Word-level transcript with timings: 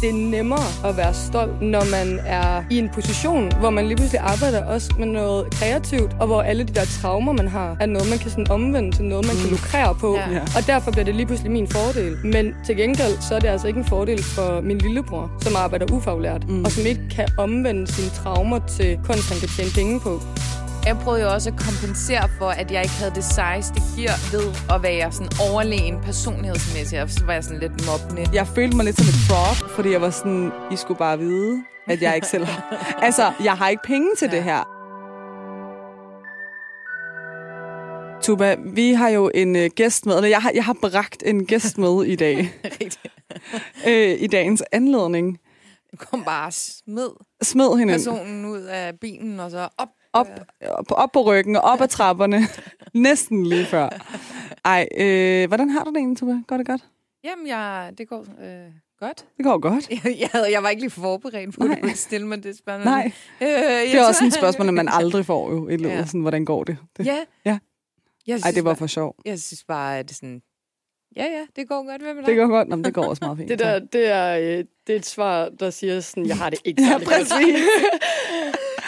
det 0.00 0.08
er 0.08 0.14
nemmere 0.30 0.88
at 0.88 0.96
være 0.96 1.14
stolt, 1.14 1.62
når 1.62 1.90
man 1.90 2.20
er 2.26 2.62
i 2.70 2.78
en 2.78 2.88
position, 2.88 3.52
hvor 3.60 3.70
man 3.70 3.86
lige 3.86 3.96
pludselig 3.96 4.20
arbejder 4.20 4.64
også 4.64 4.90
med 4.98 5.06
noget 5.06 5.54
kreativt, 5.54 6.16
og 6.20 6.26
hvor 6.26 6.42
alle 6.42 6.64
de 6.64 6.74
der 6.74 6.84
traumer, 6.84 7.32
man 7.32 7.48
har, 7.48 7.76
er 7.80 7.86
noget, 7.86 8.10
man 8.10 8.18
kan 8.18 8.30
sådan 8.30 8.50
omvende 8.50 8.96
til 8.96 9.04
noget, 9.04 9.26
man 9.26 9.36
kan 9.36 9.50
lukrere 9.50 9.94
på. 9.94 10.16
Ja. 10.16 10.40
Og 10.40 10.66
derfor 10.66 10.90
bliver 10.90 11.04
det 11.04 11.14
lige 11.14 11.26
pludselig 11.26 11.52
min 11.52 11.68
fordel. 11.68 12.16
Men 12.24 12.54
til 12.66 12.76
gengæld, 12.76 13.20
så 13.28 13.34
er 13.34 13.38
det 13.38 13.48
altså 13.48 13.66
ikke 13.66 13.78
en 13.78 13.86
fordel 13.86 14.22
for 14.22 14.60
min 14.60 14.78
lillebror, 14.78 15.30
som 15.40 15.52
arbejder 15.56 15.86
ufaglært, 15.92 16.48
mm. 16.48 16.64
og 16.64 16.70
som 16.70 16.86
ikke 16.86 17.08
kan 17.10 17.28
omvende 17.38 17.86
sine 17.86 18.10
traumer 18.10 18.58
til 18.58 18.98
kunst, 19.04 19.28
han 19.30 19.38
kan 19.40 19.48
tjene 19.48 19.70
penge 19.74 20.00
på. 20.00 20.20
Jeg 20.88 20.96
prøvede 20.96 21.22
jo 21.22 21.28
også 21.32 21.50
at 21.50 21.56
kompensere 21.58 22.28
for, 22.38 22.48
at 22.48 22.70
jeg 22.70 22.82
ikke 22.82 22.94
havde 22.94 23.14
det 23.14 23.24
sejeste 23.24 23.80
gear 23.96 24.16
ved 24.32 24.46
at 24.74 24.82
være 24.82 25.12
sådan 25.12 25.32
overlegen 25.50 26.00
personlighedsmæssigt. 26.00 27.02
Og 27.02 27.10
så 27.10 27.24
var 27.24 27.32
jeg 27.32 27.44
sådan 27.44 27.60
lidt 27.60 27.72
mobbende. 27.86 28.30
Jeg 28.32 28.46
følte 28.46 28.76
mig 28.76 28.84
lidt 28.84 28.96
som 28.96 29.08
et 29.08 29.20
fraud, 29.28 29.70
fordi 29.76 29.90
jeg 29.90 30.00
var 30.00 30.10
sådan, 30.10 30.52
I 30.72 30.76
skulle 30.76 30.98
bare 30.98 31.18
vide, 31.18 31.64
at 31.86 32.02
jeg 32.02 32.14
ikke 32.14 32.26
selv 32.26 32.44
har... 32.44 32.60
Altså, 33.06 33.32
jeg 33.44 33.52
har 33.52 33.68
ikke 33.68 33.82
penge 33.84 34.08
til 34.18 34.28
ja. 34.32 34.36
det 34.36 34.44
her. 34.44 34.60
Tuba, 38.22 38.56
vi 38.74 38.92
har 38.92 39.08
jo 39.08 39.30
en 39.34 39.56
uh, 39.56 39.64
gæst 39.76 40.06
med, 40.06 40.14
eller 40.14 40.28
jeg 40.28 40.42
har, 40.42 40.52
jeg 40.54 40.64
har 40.64 40.76
bragt 40.82 41.22
en 41.26 41.46
gæst 41.46 41.78
med 41.78 42.04
i 42.04 42.16
dag. 42.16 42.36
Rigtigt. 42.64 43.00
øh, 43.88 44.16
I 44.20 44.26
dagens 44.26 44.62
anledning. 44.72 45.38
Du 45.92 45.96
kom 45.96 46.24
bare 46.24 46.52
smed 46.52 47.08
Smid 47.42 47.78
hende 47.78 47.92
personen 47.92 48.44
ud 48.44 48.60
af 48.60 48.98
bilen, 49.00 49.40
og 49.40 49.50
så 49.50 49.68
op. 49.78 49.88
op, 50.12 50.26
op, 50.62 50.86
op 50.90 51.12
på 51.12 51.22
ryggen 51.22 51.56
og 51.56 51.62
op 51.62 51.80
ad 51.80 51.88
trapperne. 51.88 52.40
Næsten 52.94 53.46
lige 53.46 53.64
før. 53.66 53.88
Ej, 54.64 54.88
øh, 54.98 55.48
hvordan 55.48 55.70
har 55.70 55.84
du 55.84 55.90
det 55.90 55.96
egentlig, 55.96 56.18
Tuba? 56.18 56.36
Går 56.46 56.56
det 56.56 56.66
godt? 56.66 56.80
Jamen, 57.24 57.46
jeg, 57.46 57.92
det 57.98 58.08
går 58.08 58.20
øh, 58.20 58.72
godt. 59.00 59.24
Det 59.36 59.44
går 59.44 59.58
godt. 59.58 59.90
Jeg, 60.04 60.16
jeg, 60.20 60.48
jeg 60.52 60.62
var 60.62 60.68
ikke 60.68 60.82
lige 60.82 60.90
forberedt 60.90 61.54
på, 61.58 61.64
at 61.64 61.78
du 61.82 61.88
stille 61.94 62.26
mig 62.26 62.42
det 62.42 62.58
spørgsmål. 62.58 62.84
Nej, 62.92 63.12
Øh, 63.40 63.48
det 63.48 63.94
er 63.94 64.06
også 64.06 64.24
et 64.24 64.34
spørgsmål, 64.34 64.72
man 64.72 64.88
aldrig 65.00 65.26
får 65.26 65.50
jo 65.50 65.68
i 65.68 65.76
livet. 65.76 65.90
Ja. 65.90 66.04
Sådan, 66.06 66.20
hvordan 66.20 66.44
går 66.44 66.64
det? 66.64 66.76
det? 66.96 67.06
Ja. 67.06 67.16
Ja. 67.44 67.58
Jeg 68.26 68.34
Ej, 68.34 68.38
synes 68.38 68.54
det 68.54 68.64
var 68.64 68.74
for 68.74 68.86
sjov. 68.86 69.14
Jeg 69.24 69.40
synes 69.40 69.64
bare, 69.64 69.98
at 69.98 70.04
det 70.04 70.10
er 70.10 70.14
sådan... 70.14 70.42
Ja, 71.16 71.24
ja, 71.24 71.46
det 71.56 71.68
går 71.68 71.86
godt. 71.90 72.02
Hvad 72.02 72.14
med 72.14 72.22
dig? 72.22 72.28
Det 72.30 72.36
går 72.36 72.46
godt. 72.46 72.68
Nå, 72.68 72.76
men 72.76 72.84
det 72.84 72.94
går 72.94 73.04
også 73.04 73.24
meget 73.24 73.38
fint. 73.38 73.48
Det 73.48 73.58
der, 73.58 73.78
det 73.78 74.08
er, 74.08 74.38
øh, 74.38 74.64
det 74.86 74.92
er 74.92 74.96
et 74.96 75.06
svar, 75.06 75.48
der 75.60 75.70
siger 75.70 76.00
sådan, 76.00 76.26
jeg 76.26 76.36
har 76.36 76.50
det 76.50 76.58
ikke 76.64 76.82
Ja, 76.82 76.98
præcis. 76.98 77.56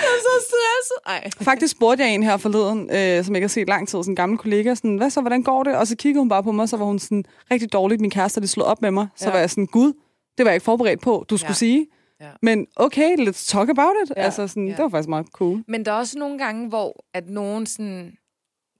Jeg 0.02 0.08
er 0.16 0.20
så 0.22 0.46
stresset. 0.46 0.98
Ej. 1.40 1.44
Faktisk 1.44 1.70
spurgte 1.72 2.04
jeg 2.04 2.14
en 2.14 2.22
her 2.22 2.36
forleden, 2.36 2.80
øh, 2.80 3.24
som 3.24 3.34
jeg 3.34 3.38
ikke 3.38 3.44
har 3.44 3.48
set 3.48 3.68
lang 3.68 3.88
tid, 3.88 3.98
sådan 3.98 4.12
en 4.12 4.16
gammel 4.16 4.38
kollega, 4.38 4.74
sådan, 4.74 4.96
hvad 4.96 5.10
så, 5.10 5.20
hvordan 5.20 5.42
går 5.42 5.62
det? 5.62 5.76
Og 5.76 5.86
så 5.86 5.96
kiggede 5.96 6.20
hun 6.20 6.28
bare 6.28 6.42
på 6.42 6.52
mig, 6.52 6.68
så 6.68 6.76
var 6.76 6.84
hun 6.84 6.98
sådan, 6.98 7.24
rigtig 7.50 7.72
dårligt, 7.72 8.00
min 8.00 8.10
kæreste, 8.10 8.40
det 8.40 8.50
slog 8.50 8.66
op 8.66 8.82
med 8.82 8.90
mig. 8.90 9.06
Så 9.16 9.24
Ja. 9.24 9.30
var 9.30 9.38
jeg 9.38 9.50
sådan, 9.50 9.66
gud, 9.66 9.92
det 10.38 10.44
var 10.44 10.50
jeg 10.50 10.54
ikke 10.54 10.64
forberedt 10.64 11.00
på, 11.00 11.24
du 11.30 11.36
skulle 11.36 11.50
Ja. 11.50 11.54
sige. 11.54 11.86
Ja. 12.20 12.26
Men 12.42 12.66
okay, 12.76 13.16
let's 13.28 13.46
talk 13.48 13.68
about 13.68 13.92
it. 14.04 14.12
Ja. 14.16 14.22
Altså 14.22 14.48
sådan, 14.48 14.68
Ja. 14.68 14.72
det 14.74 14.82
var 14.82 14.88
faktisk 14.88 15.08
meget 15.08 15.26
cool. 15.32 15.62
Men 15.68 15.84
der 15.84 15.92
er 15.92 15.96
også 15.96 16.18
nogle 16.18 16.38
gange, 16.38 16.68
hvor 16.68 17.04
at 17.14 17.30
nogen 17.30 17.66
sådan 17.66 18.12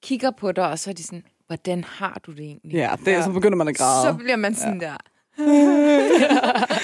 kigger 0.03 0.31
på 0.31 0.53
dig, 0.53 0.71
og 0.71 0.79
så 0.79 0.91
er 0.91 0.95
de 0.95 1.03
sådan, 1.03 1.23
hvordan 1.47 1.85
har 1.85 2.21
du 2.27 2.31
det 2.33 2.41
egentlig? 2.41 2.73
Ja, 2.75 2.91
det, 3.05 3.13
ja. 3.13 3.23
så 3.23 3.31
begynder 3.33 3.57
man 3.57 3.69
at 3.69 3.77
græde. 3.77 4.03
Så 4.03 4.13
bliver 4.19 4.37
man 4.37 4.55
sådan 4.55 4.81
ja. 4.83 4.87
der. 4.87 4.97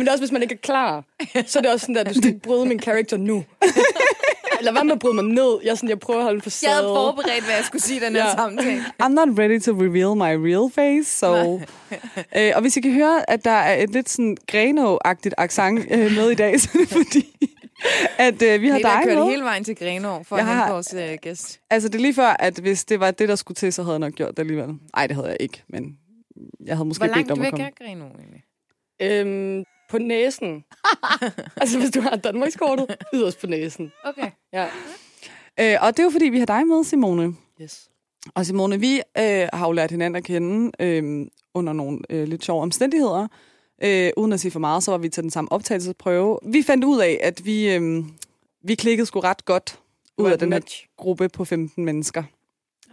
Men 0.00 0.06
det 0.06 0.08
er 0.08 0.12
også, 0.12 0.22
hvis 0.22 0.32
man 0.32 0.42
ikke 0.42 0.54
er 0.54 0.58
klar, 0.58 1.04
så 1.46 1.58
er 1.58 1.62
det 1.62 1.72
også 1.72 1.80
sådan 1.86 1.94
der, 1.94 2.04
du 2.04 2.14
skal 2.14 2.26
ikke 2.28 2.40
bryde 2.48 2.66
min 2.66 2.78
karakter 2.78 3.16
nu. 3.16 3.44
Eller 4.58 4.72
hvad 4.72 4.84
med 4.84 4.92
at 4.92 4.98
bryde 4.98 5.14
mig 5.14 5.24
ned? 5.24 5.58
Jeg, 5.64 5.76
sådan, 5.76 5.88
jeg 5.88 5.98
prøver 5.98 6.18
at 6.20 6.24
holde 6.24 6.40
facade. 6.40 6.70
Jeg 6.72 6.76
havde 6.80 6.94
forberedt, 6.94 7.44
hvad 7.44 7.54
jeg 7.54 7.64
skulle 7.64 7.82
sige 7.82 7.96
i 8.00 8.04
den 8.04 8.12
her 8.16 8.24
Ja. 8.24 8.32
samtale. 8.36 8.84
I'm 9.02 9.08
not 9.08 9.38
ready 9.38 9.60
to 9.60 9.72
reveal 9.72 10.16
my 10.16 10.48
real 10.48 10.70
face, 10.72 11.18
so... 11.18 11.60
øh, 12.36 12.52
og 12.54 12.60
hvis 12.60 12.76
I 12.76 12.80
kan 12.80 12.92
høre, 12.92 13.30
at 13.30 13.44
der 13.44 13.50
er 13.50 13.82
et 13.82 13.90
lidt 13.90 14.08
sådan 14.08 14.36
Greno-agtigt 14.52 15.34
accent 15.38 15.80
øh, 15.90 16.12
med 16.16 16.30
i 16.30 16.34
dag, 16.34 16.60
så 16.60 16.68
er 16.74 16.78
det 16.78 16.88
fordi, 16.88 17.26
at 18.18 18.42
øh, 18.42 18.60
vi 18.62 18.68
har 18.68 18.78
Peter 18.78 18.90
dig 18.96 19.00
kørt 19.04 19.18
med. 19.18 19.26
hele 19.30 19.42
vejen 19.42 19.64
til 19.64 19.76
Grenaa 19.76 20.22
for 20.22 20.36
Jeg 20.36 20.48
at 20.48 20.56
hente 20.56 20.72
vores 20.72 20.94
øh, 20.94 21.18
gæst. 21.22 21.60
Altså, 21.70 21.88
det 21.88 21.94
er 21.94 22.02
lige 22.02 22.14
før, 22.14 22.36
at 22.38 22.58
hvis 22.58 22.84
det 22.84 23.00
var 23.00 23.10
det, 23.10 23.28
der 23.28 23.34
skulle 23.36 23.56
til, 23.56 23.72
så 23.72 23.82
havde 23.82 23.92
jeg 23.92 23.98
nok 24.00 24.12
gjort 24.12 24.30
det 24.30 24.38
alligevel. 24.38 24.68
Nej, 24.96 25.06
det 25.06 25.16
havde 25.16 25.28
jeg 25.28 25.36
ikke, 25.40 25.62
men 25.68 25.96
jeg 26.66 26.76
havde 26.76 26.88
måske 26.88 27.00
Hvor 27.04 27.14
bedt 27.14 27.16
langt 27.16 27.30
om 27.30 27.38
at 27.40 27.44
væk 27.44 27.50
komme. 27.50 27.64
er 27.64 27.70
Grenaa 27.84 28.06
egentlig? 28.08 28.42
Øhm, 29.02 29.64
på 29.90 29.98
næsen. 29.98 30.64
altså, 31.60 31.78
hvis 31.78 31.90
du 31.90 32.00
har 32.00 32.16
Danmarkskortet, 32.16 32.96
yderst 33.14 33.40
på 33.40 33.46
næsen. 33.46 33.92
Okay. 34.04 34.30
Ja. 34.52 34.64
Øh, 35.60 35.76
og 35.80 35.96
det 35.96 35.98
er 35.98 36.04
jo, 36.04 36.10
fordi 36.10 36.24
vi 36.24 36.38
har 36.38 36.46
dig 36.46 36.66
med, 36.66 36.84
Simone. 36.84 37.34
Yes. 37.62 37.90
Og 38.34 38.46
Simone, 38.46 38.80
vi 38.80 39.02
øh, 39.18 39.48
har 39.52 39.66
jo 39.66 39.72
lært 39.72 39.90
hinanden 39.90 40.16
at 40.16 40.24
kende 40.24 40.72
øh, 40.80 41.26
under 41.54 41.72
nogle 41.72 41.98
øh, 42.10 42.28
lidt 42.28 42.44
sjove 42.44 42.62
omstændigheder. 42.62 43.28
Øh, 43.82 44.10
uden 44.16 44.32
at 44.32 44.40
sige 44.40 44.50
for 44.50 44.60
meget, 44.60 44.82
så 44.82 44.90
var 44.90 44.98
vi 44.98 45.08
til 45.08 45.22
den 45.22 45.30
samme 45.30 45.52
optagelsesprøve. 45.52 46.38
Vi 46.46 46.62
fandt 46.62 46.84
ud 46.84 47.00
af, 47.00 47.18
at 47.22 47.44
vi, 47.44 47.74
øh, 47.74 48.04
vi 48.64 48.74
klikkede 48.74 49.06
sgu 49.06 49.20
ret 49.20 49.44
godt 49.44 49.78
ud 50.18 50.30
af 50.30 50.38
den 50.38 50.52
her 50.52 50.60
gruppe 50.96 51.28
på 51.28 51.44
15 51.44 51.84
mennesker. 51.84 52.22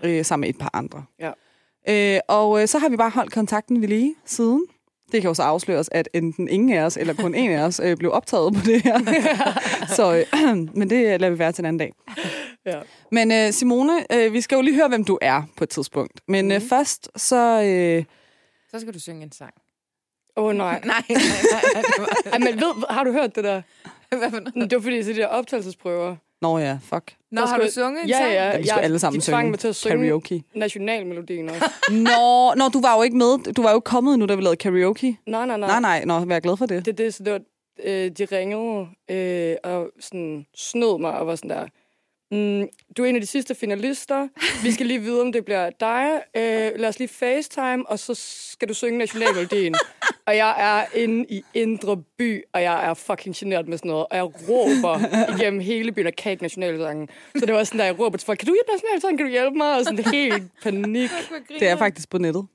Øh, 0.03 0.25
sammen 0.25 0.41
med 0.41 0.49
et 0.49 0.57
par 0.57 0.69
andre. 0.73 1.05
Ja. 1.19 1.31
Øh, 1.89 2.19
og 2.27 2.61
øh, 2.61 2.67
så 2.67 2.79
har 2.79 2.89
vi 2.89 2.97
bare 2.97 3.09
holdt 3.09 3.33
kontakten 3.33 3.81
ved 3.81 3.87
lige 3.87 4.15
siden. 4.25 4.65
Det 5.11 5.21
kan 5.21 5.27
jo 5.29 5.33
så 5.33 5.43
afsløres, 5.43 5.89
at 5.91 6.09
enten 6.13 6.47
ingen 6.49 6.73
af 6.77 6.81
os, 6.83 6.97
eller 6.97 7.13
kun 7.13 7.35
en 7.35 7.51
af 7.51 7.61
os, 7.63 7.79
øh, 7.83 7.97
blev 7.97 8.11
optaget 8.13 8.53
på 8.53 8.59
det 8.65 8.81
her. 8.81 8.99
så, 9.97 10.15
øh, 10.15 10.55
men 10.79 10.89
det 10.89 11.19
lader 11.21 11.29
vi 11.29 11.39
være 11.39 11.51
til 11.51 11.61
en 11.61 11.65
anden 11.65 11.77
dag. 11.79 11.91
Ja. 12.65 12.79
Men 13.11 13.31
øh, 13.31 13.51
Simone, 13.53 14.13
øh, 14.13 14.33
vi 14.33 14.41
skal 14.41 14.55
jo 14.55 14.61
lige 14.61 14.75
høre, 14.75 14.87
hvem 14.87 15.03
du 15.05 15.17
er 15.21 15.41
på 15.57 15.63
et 15.63 15.69
tidspunkt. 15.69 16.21
Men 16.27 16.45
Mhm. 16.45 16.51
øh, 16.55 16.61
først 16.61 17.09
så... 17.15 17.61
Øh, 17.63 18.03
Så 18.71 18.79
skal 18.79 18.93
du 18.93 18.99
synge 18.99 19.23
en 19.23 19.31
sang. 19.31 19.53
Åh, 20.37 20.43
oh, 20.45 20.55
nej. 20.55 20.81
Nej, 20.85 21.01
nej, 21.09 21.17
nej. 21.73 21.83
Var, 21.99 22.31
Ej, 22.31 22.37
men 22.39 22.55
ved, 22.55 22.83
har 22.89 23.03
du 23.03 23.11
hørt 23.11 23.35
det 23.35 23.43
der? 23.43 23.61
hvad 24.17 24.29
for 24.31 24.39
noget? 24.39 24.69
Det 24.71 24.75
var 24.77 24.81
fordi, 24.83 25.03
så 25.03 25.09
de 25.09 25.15
der 25.15 25.27
optagelsesprøver. 25.27 26.15
Nå 26.41 26.57
ja, 26.59 26.77
fuck. 26.83 27.15
Nå, 27.31 27.41
har 27.41 27.57
du 27.57 27.67
sunget 27.71 28.03
en 28.03 28.09
Ja, 28.09 28.17
sang? 28.17 28.31
ja. 28.31 28.43
Ja, 28.51 28.57
vi 28.57 28.63
skulle 28.63 28.75
jeg- 28.75 28.83
alle 28.83 28.99
sammen 28.99 29.21
synge 29.21 29.49
mig 29.49 29.59
til 29.59 29.67
at 29.67 29.75
synge 29.75 30.05
karaoke. 30.05 30.43
nationalmelodien 30.55 31.49
også. 31.49 31.71
Nå, 31.91 32.53
nå, 32.55 32.69
du 32.69 32.81
var 32.81 32.95
jo 32.95 33.01
ikke 33.03 33.17
med. 33.17 33.53
Du 33.53 33.61
var 33.61 33.71
jo 33.71 33.77
ikke 33.77 33.85
kommet 33.85 34.13
endnu, 34.13 34.25
da 34.27 34.35
vi 34.35 34.41
lavede 34.41 34.57
karaoke. 34.57 35.17
nej, 35.27 35.45
nej, 35.45 35.57
nej. 35.57 35.67
Nej, 35.67 35.79
nej, 35.79 36.05
nå, 36.19 36.25
vær 36.25 36.39
glad 36.39 36.57
for 36.57 36.65
det. 36.65 36.85
Det, 36.85 36.97
det, 36.97 37.13
så 37.13 37.23
det 37.23 37.33
var, 37.33 37.39
øh, 37.85 38.11
de 38.11 38.25
ringede 38.31 38.87
øh, 39.11 39.55
og 39.63 39.89
sådan 39.99 40.45
snød 40.55 40.99
mig 40.99 41.11
og 41.19 41.27
var 41.27 41.35
sådan 41.35 41.49
der, 41.49 41.65
mm, 42.31 42.67
du 42.97 43.03
er 43.03 43.07
en 43.07 43.15
af 43.15 43.21
de 43.21 43.27
sidste 43.27 43.55
finalister. 43.55 44.27
Vi 44.63 44.71
skal 44.71 44.85
lige 44.85 44.99
vide, 44.99 45.21
om 45.21 45.31
det 45.31 45.45
bliver 45.45 45.69
dig. 45.69 46.21
Øh, 46.37 46.79
lad 46.79 46.89
os 46.89 46.99
lige 46.99 47.07
FaceTime, 47.07 47.89
og 47.89 47.99
så 47.99 48.13
skal 48.51 48.67
du 48.67 48.73
synge 48.73 48.97
nationalmelodien. 48.97 49.75
og 50.27 50.35
jeg 50.35 50.55
er 50.57 50.97
inde 50.99 51.25
i 51.29 51.43
Indre 51.53 51.97
By, 52.17 52.43
og 52.53 52.61
jeg 52.61 52.89
er 52.89 52.93
fucking 52.93 53.35
generet 53.35 53.67
med 53.67 53.77
sådan 53.77 53.89
noget. 53.89 54.05
Og 54.11 54.17
jeg 54.17 54.25
råber 54.49 54.99
igennem 55.39 55.59
hele 55.59 55.91
byen 55.91 56.07
og 56.07 56.13
kan 56.13 56.31
ikke 56.31 56.43
nationalsangen. 56.43 57.09
Så 57.35 57.45
det 57.45 57.53
var 57.55 57.63
sådan 57.63 57.79
der, 57.79 57.85
jeg 57.85 57.99
råber 57.99 58.17
til 58.17 58.25
folk, 58.25 58.39
kan 58.39 58.47
du 58.47 58.53
hjælpe 58.53 58.71
nationalsangen? 58.71 59.17
Kan 59.17 59.25
du 59.25 59.31
hjælpe 59.31 59.57
mig? 59.57 59.77
Og 59.77 59.83
sådan 59.85 60.05
helt 60.05 60.43
panik. 60.63 61.09
Det 61.59 61.67
er 61.67 61.77
faktisk 61.77 62.09
på 62.09 62.17
nettet. 62.17 62.47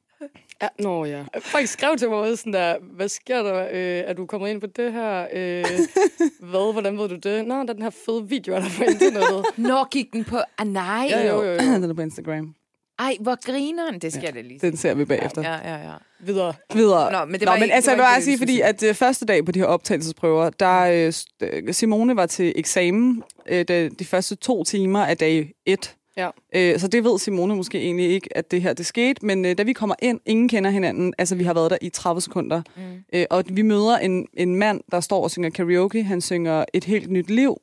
Ja, 0.63 0.69
nå 0.79 1.05
ja. 1.05 1.23
Folk 1.41 1.67
skrev 1.67 1.97
til 1.97 2.09
mig 2.09 2.39
sådan 2.39 2.53
der, 2.53 2.77
hvad 2.97 3.09
sker 3.09 3.43
der? 3.43 3.63
Øh, 3.73 4.03
er 4.11 4.13
du 4.13 4.27
kommet 4.27 4.51
ind 4.51 4.61
på 4.61 4.67
det 4.67 4.93
her? 4.93 5.27
Øh, 5.33 5.65
hvad? 6.51 6.73
Hvordan 6.73 6.99
ved 6.99 7.09
du 7.09 7.17
det? 7.17 7.47
Nå, 7.47 7.55
der 7.55 7.61
er 7.69 7.73
den 7.73 7.83
her 7.83 7.91
fede 8.07 8.29
video, 8.29 8.55
der 8.55 8.61
er 8.61 8.65
på 8.79 8.83
internettet. 8.85 9.45
Nå, 9.69 9.85
gik 9.85 10.13
den 10.13 10.25
på... 10.25 10.37
Ah, 10.59 10.67
nej. 10.67 11.07
Ja, 11.11 11.29
jo, 11.29 11.43
jo, 11.43 11.51
jo. 11.53 11.59
Den 11.83 11.91
er 11.91 11.95
på 11.95 12.01
Instagram. 12.01 12.55
Ej, 12.99 13.17
hvor 13.21 13.47
grineren. 13.47 13.99
Det 13.99 14.13
skal 14.13 14.21
ja, 14.23 14.27
jeg 14.27 14.35
da 14.35 14.41
lige 14.41 14.59
Den 14.59 14.77
ser 14.77 14.95
vi 14.95 15.05
bagefter. 15.05 15.43
Ja, 15.43 15.71
ja, 15.75 15.91
ja. 15.91 15.95
Videre. 16.21 16.55
Videre. 16.75 17.13
Nå, 17.13 17.25
men 17.25 17.35
det 17.35 17.43
Nå, 17.43 17.51
var 17.51 17.57
men 17.57 17.63
ikke- 17.63 17.75
altså, 17.75 17.91
det 17.91 17.97
jeg 17.97 18.03
var 18.05 18.11
vil 18.21 18.29
ikke 18.29 18.39
bare 18.41 18.49
det, 18.51 18.59
sige, 18.61 18.73
fordi 18.73 18.85
at 18.87 18.89
øh, 18.91 18.95
første 18.95 19.27
dag 19.27 19.45
på 19.45 19.53
de 19.53 19.59
her 19.59 19.67
optagelsesprøver, 19.67 20.51
der 20.51 21.13
øh, 21.43 21.73
Simone 21.75 22.17
var 22.17 22.27
til 22.27 22.53
eksamen 22.57 23.23
øh, 23.49 23.65
de, 23.69 23.91
de 23.99 24.05
første 24.05 24.35
to 24.37 24.65
timer 24.65 25.05
af 25.05 25.17
dag 25.17 25.53
et. 25.67 25.97
Ja. 26.17 26.31
Øh, 26.55 26.79
så 26.79 26.89
det 26.89 27.05
ved 27.05 27.19
Simone 27.19 27.57
måske 27.57 27.79
egentlig 27.79 28.11
ikke, 28.11 28.37
at 28.37 28.51
det 28.51 28.63
her 28.63 28.73
det 28.73 28.87
skete. 28.87 29.27
Men 29.27 29.45
øh, 29.45 29.59
da 29.59 29.63
vi 29.63 29.73
kommer 29.73 29.95
ind, 30.03 30.21
ingen 30.27 30.49
kender 30.49 30.71
hinanden. 30.71 31.15
Altså, 31.19 31.35
vi 31.35 31.45
har 31.45 31.55
været 31.55 31.71
der 31.71 31.79
i 31.81 31.89
30 31.89 32.21
sekunder. 32.21 32.63
Mm. 32.77 32.83
Øh, 33.13 33.27
og 33.31 33.45
vi 33.49 33.63
møder 33.63 33.99
en, 33.99 34.27
en 34.35 34.55
mand, 34.57 34.81
der 34.91 35.01
står 35.01 35.23
og 35.23 35.31
synger 35.31 35.51
karaoke. 35.51 36.03
Han 36.03 36.21
synger 36.21 36.65
Et 36.75 36.85
helt 36.85 37.11
nyt 37.11 37.31
liv 37.31 37.57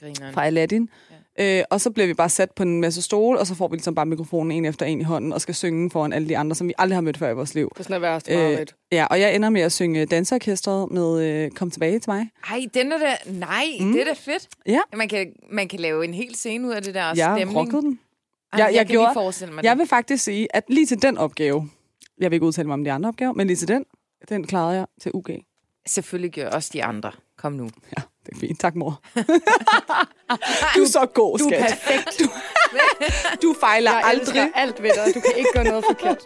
Grineren. 0.00 0.34
fra 0.34 0.46
Aladdin. 0.46 0.88
Ja. 1.10 1.13
Øh, 1.40 1.62
og 1.70 1.80
så 1.80 1.90
bliver 1.90 2.06
vi 2.06 2.14
bare 2.14 2.28
sat 2.28 2.50
på 2.50 2.62
en 2.62 2.80
masse 2.80 3.02
stole, 3.02 3.38
og 3.38 3.46
så 3.46 3.54
får 3.54 3.68
vi 3.68 3.76
ligesom 3.76 3.94
bare 3.94 4.06
mikrofonen 4.06 4.52
en 4.52 4.64
efter 4.64 4.86
en 4.86 5.00
i 5.00 5.04
hånden, 5.04 5.32
og 5.32 5.40
skal 5.40 5.54
synge 5.54 5.90
foran 5.90 6.12
alle 6.12 6.28
de 6.28 6.38
andre, 6.38 6.54
som 6.56 6.68
vi 6.68 6.74
aldrig 6.78 6.96
har 6.96 7.00
mødt 7.00 7.18
før 7.18 7.30
i 7.30 7.34
vores 7.34 7.54
liv. 7.54 7.68
Det 7.72 7.78
er 7.80 7.82
sådan 7.84 8.02
værste 8.02 8.32
Øh, 8.60 8.66
ja, 8.92 9.06
og 9.10 9.20
jeg 9.20 9.34
ender 9.34 9.50
med 9.50 9.60
at 9.60 9.72
synge 9.72 10.06
danseorkestret 10.06 10.90
med 10.90 11.22
øh, 11.44 11.50
Kom 11.50 11.70
tilbage 11.70 11.98
til 11.98 12.10
mig. 12.10 12.28
Ej, 12.50 12.60
den 12.74 12.92
er 12.92 12.98
da... 12.98 13.30
Nej, 13.30 13.64
mm. 13.80 13.92
det 13.92 14.00
er 14.00 14.04
da 14.04 14.12
fedt. 14.12 14.48
Ja. 14.66 14.80
Man 14.96 15.08
kan, 15.08 15.32
man 15.52 15.68
kan 15.68 15.80
lave 15.80 16.04
en 16.04 16.14
hel 16.14 16.34
scene 16.34 16.68
ud 16.68 16.72
af 16.72 16.82
det 16.82 16.94
der 16.94 17.04
Jeg 17.16 17.34
stemning. 17.36 17.56
rockede 17.58 17.82
den. 17.82 17.98
Ej, 18.52 18.58
Jeg- 18.58 18.66
jeg, 18.66 18.72
jeg 18.72 18.78
jeg 18.78 18.86
gjorde- 18.86 19.10
forestille 19.14 19.54
mig 19.54 19.64
Jeg 19.64 19.70
det. 19.70 19.78
vil 19.78 19.86
faktisk 19.88 20.24
sige, 20.24 20.56
at 20.56 20.64
lige 20.68 20.86
til 20.86 21.02
den 21.02 21.18
opgave, 21.18 21.68
jeg 22.18 22.30
vil 22.30 22.36
ikke 22.36 22.46
udtale 22.46 22.66
mig 22.68 22.74
om 22.74 22.84
de 22.84 22.92
andre 22.92 23.08
opgaver, 23.08 23.32
men 23.32 23.46
lige 23.46 23.56
til 23.56 23.68
den, 23.68 23.84
den 24.28 24.46
klarede 24.46 24.76
jeg 24.76 24.86
til 25.00 25.10
UG. 25.14 25.26
Selvfølgelig 25.86 26.32
gør 26.32 26.50
også 26.50 26.70
de 26.72 26.84
andre. 26.84 27.12
Kom 27.38 27.52
nu. 27.52 27.68
Ja, 27.98 28.02
det 28.26 28.34
er 28.34 28.38
fint. 28.40 28.60
Tak, 28.60 28.74
mor. 28.74 29.00
du 30.76 30.82
er 30.82 30.86
så 30.88 31.06
god, 31.14 31.38
Du 31.38 31.44
er 31.44 31.48
skat. 31.48 31.60
perfekt. 31.70 32.18
Du, 32.20 32.24
du 33.48 33.54
fejler 33.60 33.90
Jeg 33.92 34.02
aldrig. 34.04 34.52
alt 34.54 34.82
ved 34.82 34.90
dig. 34.94 35.14
Du 35.14 35.20
kan 35.20 35.32
ikke 35.36 35.50
gøre 35.54 35.64
noget 35.64 35.84
forkert. 35.84 36.18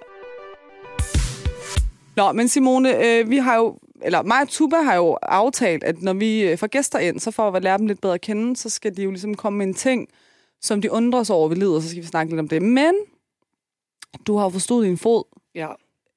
Nå, 2.17 2.33
men 2.33 2.49
Simone, 2.49 3.05
øh, 3.07 3.31
vi 3.31 3.37
har 3.37 3.57
jo, 3.57 3.79
eller 4.03 4.23
mig 4.23 4.41
og 4.43 4.49
Tuba 4.49 4.77
har 4.77 4.95
jo 4.95 5.19
aftalt, 5.23 5.85
at 5.85 6.03
når 6.03 6.13
vi 6.13 6.41
øh, 6.43 6.59
får 6.59 6.67
gæster 6.67 6.99
ind, 6.99 7.21
så 7.21 7.31
for 7.31 7.51
at 7.51 7.63
lære 7.63 7.79
dem 7.79 7.87
lidt 7.87 8.01
bedre 8.01 8.15
at 8.15 8.21
kende, 8.21 8.57
så 8.57 8.69
skal 8.71 8.97
de 8.97 9.03
jo 9.03 9.11
ligesom 9.11 9.35
komme 9.35 9.59
med 9.59 9.67
en 9.67 9.75
ting, 9.75 10.09
som 10.61 10.81
de 10.83 10.93
undrer 10.93 11.23
sig 11.23 11.37
over 11.37 11.49
ved 11.49 11.57
livet, 11.57 11.77
og 11.77 11.83
så 11.83 11.89
skal 11.89 12.03
vi 12.03 12.07
snakke 12.07 12.33
lidt 12.33 12.41
om 12.41 12.49
det. 12.49 12.63
Men 12.63 12.93
du 14.27 14.37
har 14.37 14.45
jo 14.45 14.49
forstået 14.49 14.87
din 14.87 14.99
fod, 14.99 15.25
Ja. 15.55 15.69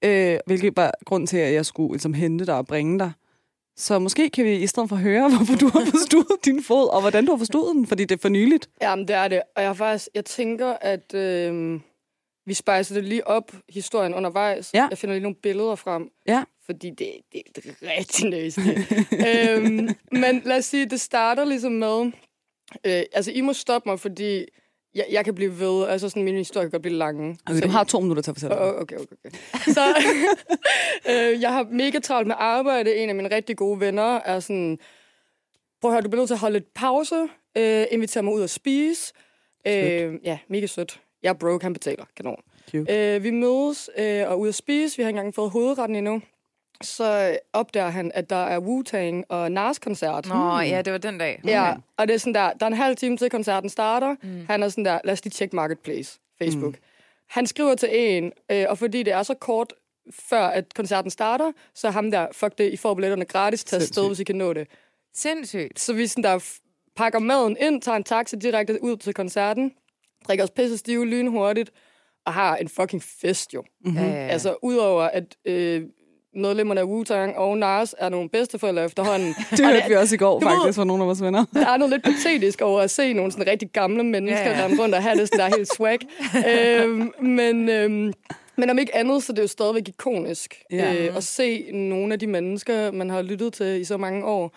øh, 0.05 0.39
hvilket 0.45 0.77
var 0.77 0.91
grund 1.05 1.27
til, 1.27 1.37
at 1.37 1.53
jeg 1.53 1.65
skulle 1.65 1.91
ligesom, 1.93 2.13
hente 2.13 2.45
dig 2.45 2.55
og 2.55 2.67
bringe 2.67 2.99
dig. 2.99 3.11
Så 3.77 3.99
måske 3.99 4.29
kan 4.29 4.45
vi 4.45 4.55
i 4.55 4.67
stedet 4.67 4.89
for 4.89 4.95
høre, 4.95 5.29
hvorfor 5.35 5.55
du 5.55 5.67
har 5.67 5.85
forstået 5.85 6.45
din 6.45 6.63
fod, 6.63 6.89
og 6.89 7.01
hvordan 7.01 7.25
du 7.25 7.31
har 7.31 7.37
forstået 7.37 7.75
den, 7.75 7.87
fordi 7.87 8.05
det 8.05 8.15
er 8.17 8.21
for 8.21 8.29
nyligt. 8.29 8.69
Jamen, 8.81 9.07
det 9.07 9.15
er 9.15 9.27
det. 9.27 9.41
Og 9.55 9.61
jeg 9.61 9.69
har 9.69 9.73
faktisk, 9.73 10.09
jeg 10.15 10.25
tænker, 10.25 10.67
at 10.81 11.13
øh, 11.13 11.79
vi 12.45 12.53
spejser 12.53 12.95
det 12.95 13.03
lige 13.03 13.27
op, 13.27 13.51
historien 13.69 14.13
undervejs. 14.13 14.71
Ja. 14.73 14.87
Jeg 14.89 14.97
finder 14.97 15.13
lige 15.15 15.23
nogle 15.23 15.35
billeder 15.35 15.75
frem, 15.75 16.09
Ja. 16.27 16.43
fordi 16.65 16.89
det, 16.89 17.07
det, 17.33 17.41
er 17.57 17.97
rigtig 17.97 18.29
næste. 18.29 18.61
øhm, 19.55 19.89
men 20.11 20.41
lad 20.45 20.57
os 20.57 20.65
sige, 20.65 20.85
det 20.85 21.01
starter 21.01 21.45
ligesom 21.45 21.71
med... 21.71 22.11
Øh, 22.85 23.03
altså, 23.13 23.31
I 23.31 23.41
må 23.41 23.53
stoppe 23.53 23.89
mig, 23.89 23.99
fordi 23.99 24.45
jeg, 24.95 25.05
jeg 25.11 25.25
kan 25.25 25.35
blive 25.35 25.59
ved. 25.59 25.87
Altså, 25.87 26.09
sådan, 26.09 26.23
min 26.23 26.35
historie 26.35 26.65
kan 26.65 26.71
godt 26.71 26.81
blive 26.81 26.97
lange. 26.97 27.37
Okay, 27.45 27.59
Så 27.59 27.65
du 27.65 27.69
har 27.69 27.83
to 27.83 27.99
minutter 27.99 28.23
til 28.23 28.31
at 28.31 28.35
fortælle. 28.35 28.61
Åh, 28.61 28.75
Okay, 28.81 28.95
okay, 28.95 29.15
okay. 29.25 29.37
Så 29.73 29.81
øh, 31.11 31.41
jeg 31.41 31.53
har 31.53 31.67
mega 31.71 31.99
travlt 31.99 32.27
med 32.27 32.35
arbejde. 32.39 32.95
En 32.95 33.09
af 33.09 33.15
mine 33.15 33.35
rigtig 33.35 33.57
gode 33.57 33.79
venner 33.79 34.15
er 34.25 34.39
sådan, 34.39 34.79
prøv 35.81 35.91
at 35.91 35.93
høre, 35.95 36.01
du 36.01 36.09
bliver 36.09 36.21
nødt 36.21 36.29
til 36.29 36.33
at 36.35 36.39
holde 36.39 36.53
lidt 36.53 36.73
pause. 36.73 37.27
Øh, 37.57 37.85
invitere 37.91 38.23
mig 38.23 38.33
ud 38.33 38.41
at 38.43 38.49
spise. 38.49 39.13
Øh, 39.67 40.13
ja, 40.23 40.39
mega 40.49 40.65
sødt. 40.65 41.01
Jeg 41.23 41.29
er 41.29 41.33
broke, 41.33 41.63
han 41.65 41.73
betaler. 41.73 42.05
Kanon. 42.15 42.41
Cute. 42.71 43.15
Øh, 43.15 43.23
vi 43.23 43.31
mødes 43.31 43.89
øh, 43.97 44.03
og 44.05 44.09
er 44.09 44.33
ude 44.35 44.49
at 44.49 44.55
spise. 44.55 44.97
Vi 44.97 45.03
har 45.03 45.09
ikke 45.09 45.17
engang 45.17 45.35
fået 45.35 45.51
hovedretten 45.51 45.95
endnu. 45.95 46.21
Så 46.81 47.37
opdager 47.53 47.89
han, 47.89 48.11
at 48.13 48.29
der 48.29 48.45
er 48.45 48.59
Wu-Tang 48.59 49.23
og 49.29 49.51
Nas-koncert. 49.51 50.27
Nå, 50.27 50.59
ja, 50.59 50.81
det 50.81 50.93
var 50.93 50.99
den 50.99 51.17
dag. 51.17 51.41
Ja, 51.45 51.73
og 51.97 52.07
det 52.07 52.13
er 52.13 52.17
sådan 52.17 52.35
der, 52.35 52.53
der 52.53 52.65
er 52.65 52.67
en 52.67 52.73
halv 52.73 52.95
time 52.95 53.17
til 53.17 53.29
koncerten 53.29 53.69
starter. 53.69 54.15
Mm. 54.23 54.45
Han 54.49 54.63
er 54.63 54.69
sådan 54.69 54.85
der, 54.85 54.99
lad 55.03 55.13
os 55.13 55.23
lige 55.23 55.31
tjekke 55.31 55.55
Marketplace, 55.55 56.19
Facebook. 56.41 56.73
Mm. 56.73 56.83
Han 57.29 57.47
skriver 57.47 57.75
til 57.75 57.89
en, 57.91 58.31
øh, 58.51 58.65
og 58.69 58.77
fordi 58.77 59.03
det 59.03 59.13
er 59.13 59.23
så 59.23 59.33
kort 59.33 59.73
før, 60.29 60.43
at 60.43 60.73
koncerten 60.73 61.11
starter, 61.11 61.51
så 61.75 61.89
ham 61.89 62.11
der, 62.11 62.27
fuck 62.31 62.57
det, 62.57 62.73
I 62.73 62.77
får 62.77 62.93
billetterne 62.93 63.25
gratis, 63.25 63.63
tag 63.63 63.81
afsted, 63.81 64.07
hvis 64.07 64.19
I 64.19 64.23
kan 64.23 64.35
nå 64.35 64.53
det. 64.53 64.67
Sindssygt. 65.13 65.79
Så 65.79 65.93
vi 65.93 66.07
sådan 66.07 66.23
der 66.23 66.59
pakker 66.95 67.19
maden 67.19 67.57
ind, 67.59 67.81
tager 67.81 67.95
en 67.95 68.03
taxa 68.03 68.37
direkte 68.37 68.83
ud 68.83 68.97
til 68.97 69.13
koncerten, 69.13 69.71
drikker 70.27 70.43
os 70.43 70.51
pisse 70.51 70.77
stive 70.77 71.05
lynhurtigt, 71.05 71.71
og 72.25 72.33
har 72.33 72.55
en 72.55 72.69
fucking 72.69 73.03
fest 73.03 73.53
jo. 73.53 73.63
Mm-hmm. 73.85 73.99
Ja, 73.99 74.05
ja, 74.05 74.13
ja. 74.13 74.27
Altså, 74.27 74.55
udover 74.61 75.03
at 75.03 75.35
øh, 75.45 75.83
medlemmerne 76.35 76.81
af 76.81 76.85
Wu-Tang 76.85 77.37
og 77.37 77.57
Nas 77.57 77.95
er 77.97 78.09
nogle 78.09 78.29
bedsteforældre 78.29 78.85
efterhånden. 78.85 79.27
Det 79.57 79.65
hørte 79.65 79.87
vi 79.87 79.95
også 79.95 80.15
i 80.15 80.17
går, 80.17 80.39
faktisk, 80.39 80.75
fra 80.75 80.83
nogle 80.85 81.03
af 81.03 81.07
vores 81.07 81.21
venner. 81.21 81.45
Der 81.53 81.67
er 81.67 81.77
noget 81.77 81.89
lidt 81.93 82.03
patetisk 82.03 82.61
over 82.61 82.81
at 82.81 82.91
se 82.91 83.13
nogle 83.13 83.31
sådan 83.31 83.47
rigtig 83.47 83.69
gamle 83.71 84.03
mennesker, 84.03 84.49
Ja, 84.49 84.57
ja, 84.59 84.65
rende 84.65 84.81
rundt 84.81 84.95
og 84.95 85.03
have 85.03 85.19
det 85.19 85.27
sådan 85.27 85.51
der 85.51 85.57
helt 85.57 85.73
swag. 85.73 85.99
øhm, 86.81 87.11
men, 87.21 87.69
øhm, 87.69 88.13
men 88.57 88.69
om 88.69 88.79
ikke 88.79 88.95
andet, 88.95 89.23
så 89.23 89.31
det 89.33 89.39
er 89.39 89.43
jo 89.43 89.47
stadigvæk 89.47 89.87
ikonisk 89.87 90.55
Ja. 90.71 90.93
øh, 90.95 91.17
at 91.17 91.23
se 91.23 91.71
nogle 91.71 92.13
af 92.13 92.19
de 92.19 92.27
mennesker, 92.27 92.91
man 92.91 93.09
har 93.09 93.21
lyttet 93.21 93.53
til 93.53 93.81
i 93.81 93.83
så 93.83 93.97
mange 93.97 94.25
år. 94.25 94.55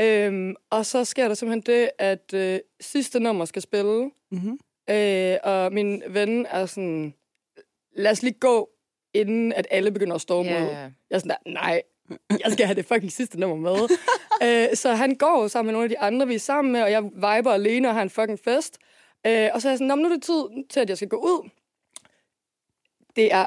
Øhm, 0.00 0.54
og 0.70 0.86
så 0.86 1.04
sker 1.04 1.28
der 1.28 1.34
simpelthen 1.34 1.74
det, 1.76 1.90
at 1.98 2.34
øh, 2.34 2.58
sidste 2.80 3.20
nummer 3.20 3.44
skal 3.44 3.62
spille, 3.62 4.10
Mm-hmm. 4.32 4.58
øh, 4.90 5.36
og 5.42 5.72
min 5.72 6.02
ven 6.08 6.46
er 6.50 6.66
sådan, 6.66 7.14
lad 7.96 8.10
os 8.10 8.22
lige 8.22 8.34
gå, 8.40 8.68
inden 9.14 9.52
at 9.52 9.66
alle 9.70 9.90
begynder 9.92 10.14
at 10.14 10.20
storme 10.20 10.48
Ja, 10.50 10.62
ud. 10.64 10.68
Jeg 10.70 10.90
er 11.10 11.18
sådan 11.18 11.36
der, 11.46 11.50
nej, 11.52 11.82
jeg 12.44 12.52
skal 12.52 12.66
have 12.66 12.76
det 12.76 12.86
fucking 12.86 13.12
sidste 13.12 13.40
nummer 13.40 13.56
med. 13.56 13.88
øh, 14.70 14.76
så 14.76 14.94
han 14.94 15.14
går 15.14 15.48
sammen 15.48 15.66
med 15.66 15.72
nogle 15.72 15.84
af 15.84 15.88
de 15.88 15.98
andre, 15.98 16.26
vi 16.26 16.34
er 16.34 16.38
sammen 16.38 16.72
med, 16.72 16.82
og 16.82 16.90
jeg 16.90 17.04
viber 17.04 17.52
alene 17.52 17.88
og 17.88 17.94
har 17.94 18.02
en 18.02 18.10
fucking 18.10 18.38
fest. 18.44 18.78
Øh, 19.26 19.48
og 19.54 19.62
så 19.62 19.68
er 19.68 19.72
jeg 19.72 19.78
sådan, 19.78 19.86
"Nå, 19.88 19.94
men 19.94 20.02
nu 20.02 20.08
er 20.08 20.14
det 20.14 20.22
tid 20.22 20.44
til, 20.70 20.80
at 20.80 20.88
jeg 20.88 20.96
skal 20.96 21.08
gå 21.08 21.16
ud. 21.16 21.48
Det 23.16 23.32
er 23.34 23.46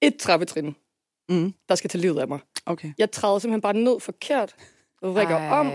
et 0.00 0.16
trappetrin, 0.16 0.74
Mm. 1.28 1.54
der 1.68 1.74
skal 1.74 1.90
tage 1.90 2.00
livet 2.02 2.18
af 2.20 2.28
mig. 2.28 2.38
Okay. 2.66 2.92
Jeg 2.98 3.10
træder 3.10 3.38
simpelthen 3.38 3.60
bare 3.60 3.72
ned 3.74 4.00
forkert, 4.00 4.56
vrikker 5.02 5.36
Ej. 5.36 5.58
om, 5.58 5.66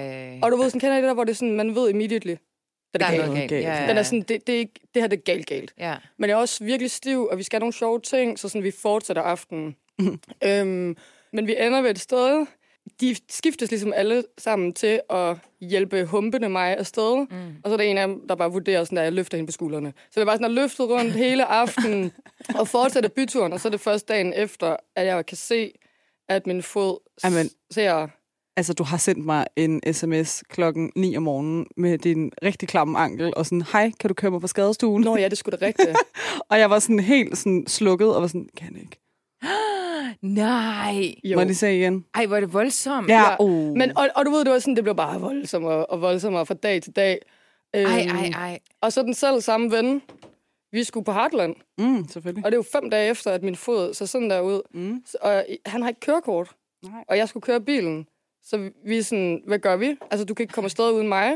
og 0.44 0.52
du 0.52 0.58
ved, 0.58 0.70
sådan 0.70 0.80
kender 0.80 0.96
I 0.98 1.02
det 1.02 1.08
der, 1.08 1.14
hvor 1.14 1.24
det 1.24 1.32
er 1.32 1.36
sådan, 1.36 1.56
man 1.56 1.76
ved 1.76 1.90
immediately, 1.90 2.36
Der 2.94 3.06
er 3.06 3.12
er 3.12 3.18
galt. 3.18 3.34
galt. 3.34 3.50
galt. 3.50 3.64
Ja, 3.66 3.82
ja, 3.82 3.88
Den 3.88 3.98
er 3.98 4.04
sådan, 4.04 4.22
det, 4.22 4.48
det, 4.48 4.56
er 4.56 4.60
ikke, 4.60 4.80
det 4.94 5.02
her 5.02 5.08
det 5.08 5.18
er 5.18 5.24
galt 5.24 5.46
galt. 5.46 5.74
Ja. 5.80 5.96
Men 6.18 6.30
jeg 6.30 6.36
er 6.36 6.40
også 6.40 6.64
virkelig 6.64 6.92
stiv, 6.92 7.28
og 7.32 7.38
vi 7.38 7.44
skal 7.44 7.58
have 7.58 7.60
nogle 7.62 7.74
sjove 7.74 8.00
ting, 8.00 8.40
så 8.40 8.50
sådan, 8.50 8.64
vi 8.64 8.72
fortsætter 8.72 9.22
aftenen. 9.22 9.76
øhm, 10.44 10.98
men 11.34 11.48
vi 11.48 11.56
ender 11.60 11.82
ved 11.82 11.90
et 11.90 12.00
sted. 12.00 12.46
De 13.02 13.16
skiftes 13.30 13.70
ligesom 13.70 13.94
alle 13.96 14.24
sammen 14.38 14.74
til 14.74 15.02
at 15.10 15.38
hjælpe 15.62 16.06
humpende 16.06 16.50
mig 16.50 16.78
afsted. 16.78 17.18
Mm. 17.18 17.56
Og 17.64 17.70
så 17.70 17.74
er 17.74 17.78
der 17.78 17.84
en 17.84 17.98
af 17.98 18.08
dem, 18.08 18.28
der 18.28 18.36
bare 18.36 18.52
vurderer, 18.52 18.84
sådan, 18.84 18.98
at 18.98 19.04
jeg 19.04 19.14
løfter 19.14 19.38
hende 19.38 19.48
på 19.48 19.52
skuldrene. 19.52 19.94
Så 20.12 20.20
det 20.20 20.28
bare 20.28 20.36
sådan, 20.36 20.46
at 20.46 20.52
løftet 20.52 20.90
rundt 20.90 21.12
hele 21.26 21.46
aftenen 21.46 22.12
og 22.56 22.68
fortsætter 22.68 23.10
byturen. 23.10 23.54
Og 23.54 23.60
så 23.60 23.68
er 23.68 23.72
det 23.72 23.80
først 23.80 24.08
dagen 24.08 24.34
efter, 24.34 24.76
at 24.96 25.06
jeg 25.06 25.26
kan 25.26 25.38
se, 25.38 25.72
at 26.30 26.48
min 26.48 26.64
fod 26.64 27.00
Amen. 27.24 27.50
ser... 27.72 28.08
Altså, 28.60 28.74
du 28.74 28.84
har 28.84 28.98
sendt 28.98 29.26
mig 29.26 29.46
en 29.56 29.94
sms 29.94 30.44
klokken 30.50 30.92
9 30.96 31.18
om 31.18 31.24
morgenen 31.24 31.68
med 31.78 31.98
din 31.98 32.32
rigtig 32.44 32.68
klamme 32.70 33.00
ankel, 33.00 33.34
og 33.38 33.46
sådan, 33.46 33.62
hej, 33.72 33.92
kan 34.00 34.08
du 34.08 34.14
køre 34.14 34.32
mig 34.32 34.42
på 34.42 34.48
skadestuen? 34.48 35.04
Nå 35.04 35.18
ja, 35.18 35.28
det 35.28 35.38
skulle 35.38 35.58
da 35.58 35.66
rigtigt. 35.66 35.98
Og 36.50 36.60
jeg 36.60 36.70
var 36.70 36.80
sådan 36.80 37.00
helt 37.00 37.38
sådan 37.38 37.68
slukket, 37.68 38.16
og 38.16 38.22
var 38.22 38.28
sådan, 38.28 38.50
kan 38.58 38.76
ikke. 38.76 39.00
Nej. 40.22 41.16
Jo. 41.24 41.36
Må 41.36 41.40
jeg 41.42 41.46
lige 41.48 41.56
se 41.58 41.78
igen? 41.78 42.06
Ej, 42.16 42.26
hvor 42.26 42.36
er 42.36 42.40
det 42.40 42.54
voldsomt. 42.54 43.10
Ja, 43.10 43.22
Ja, 43.30 43.36
oh. 43.40 43.50
Men, 43.78 43.98
og, 43.98 44.08
og 44.16 44.26
du 44.26 44.32
ved, 44.32 44.46
det 44.46 44.52
var 44.52 44.60
sådan, 44.60 44.76
det 44.76 44.84
blev 44.84 44.96
bare 44.96 45.20
voldsommere 45.22 45.86
og 45.86 46.02
voldsommere 46.02 46.46
fra 46.46 46.54
dag 46.54 46.82
til 46.82 46.96
dag. 46.96 47.20
Ej, 47.74 47.82
Øhm, 47.82 47.90
ej, 48.18 48.26
ej. 48.36 48.60
Og 48.82 48.94
så 48.94 49.02
den 49.02 49.14
selv 49.14 49.42
samme 49.42 49.72
ven, 49.72 50.02
vi 50.72 50.84
skulle 50.84 51.04
på 51.06 51.12
Heartland, 51.12 51.56
Mm, 51.78 52.08
selvfølgelig. 52.08 52.46
og 52.46 52.52
det 52.52 52.56
er 52.56 52.60
jo 52.60 52.80
fem 52.82 52.90
dage 52.90 53.10
efter, 53.10 53.32
at 53.32 53.44
min 53.44 53.56
fod 53.56 53.94
så 53.94 54.06
sådan 54.08 54.30
der 54.30 54.42
ud. 54.42 54.62
Mm. 54.74 55.02
Så- 55.06 55.18
Og 55.22 55.46
han 55.66 55.82
har 55.82 55.90
ikke 55.90 56.02
kørekort, 56.02 56.52
Nej. 56.84 57.04
og 57.08 57.18
jeg 57.18 57.30
skulle 57.30 57.42
køre 57.42 57.62
bilen. 57.62 58.08
Så 58.44 58.70
vi 58.86 58.98
er 58.98 59.04
sådan, 59.04 59.42
hvad 59.48 59.60
gør 59.60 59.76
vi? 59.76 59.98
Altså, 60.12 60.26
du 60.26 60.34
kan 60.34 60.44
ikke 60.44 60.54
komme 60.54 60.66
afsted 60.66 60.92
uden 60.92 61.08
mig. 61.08 61.32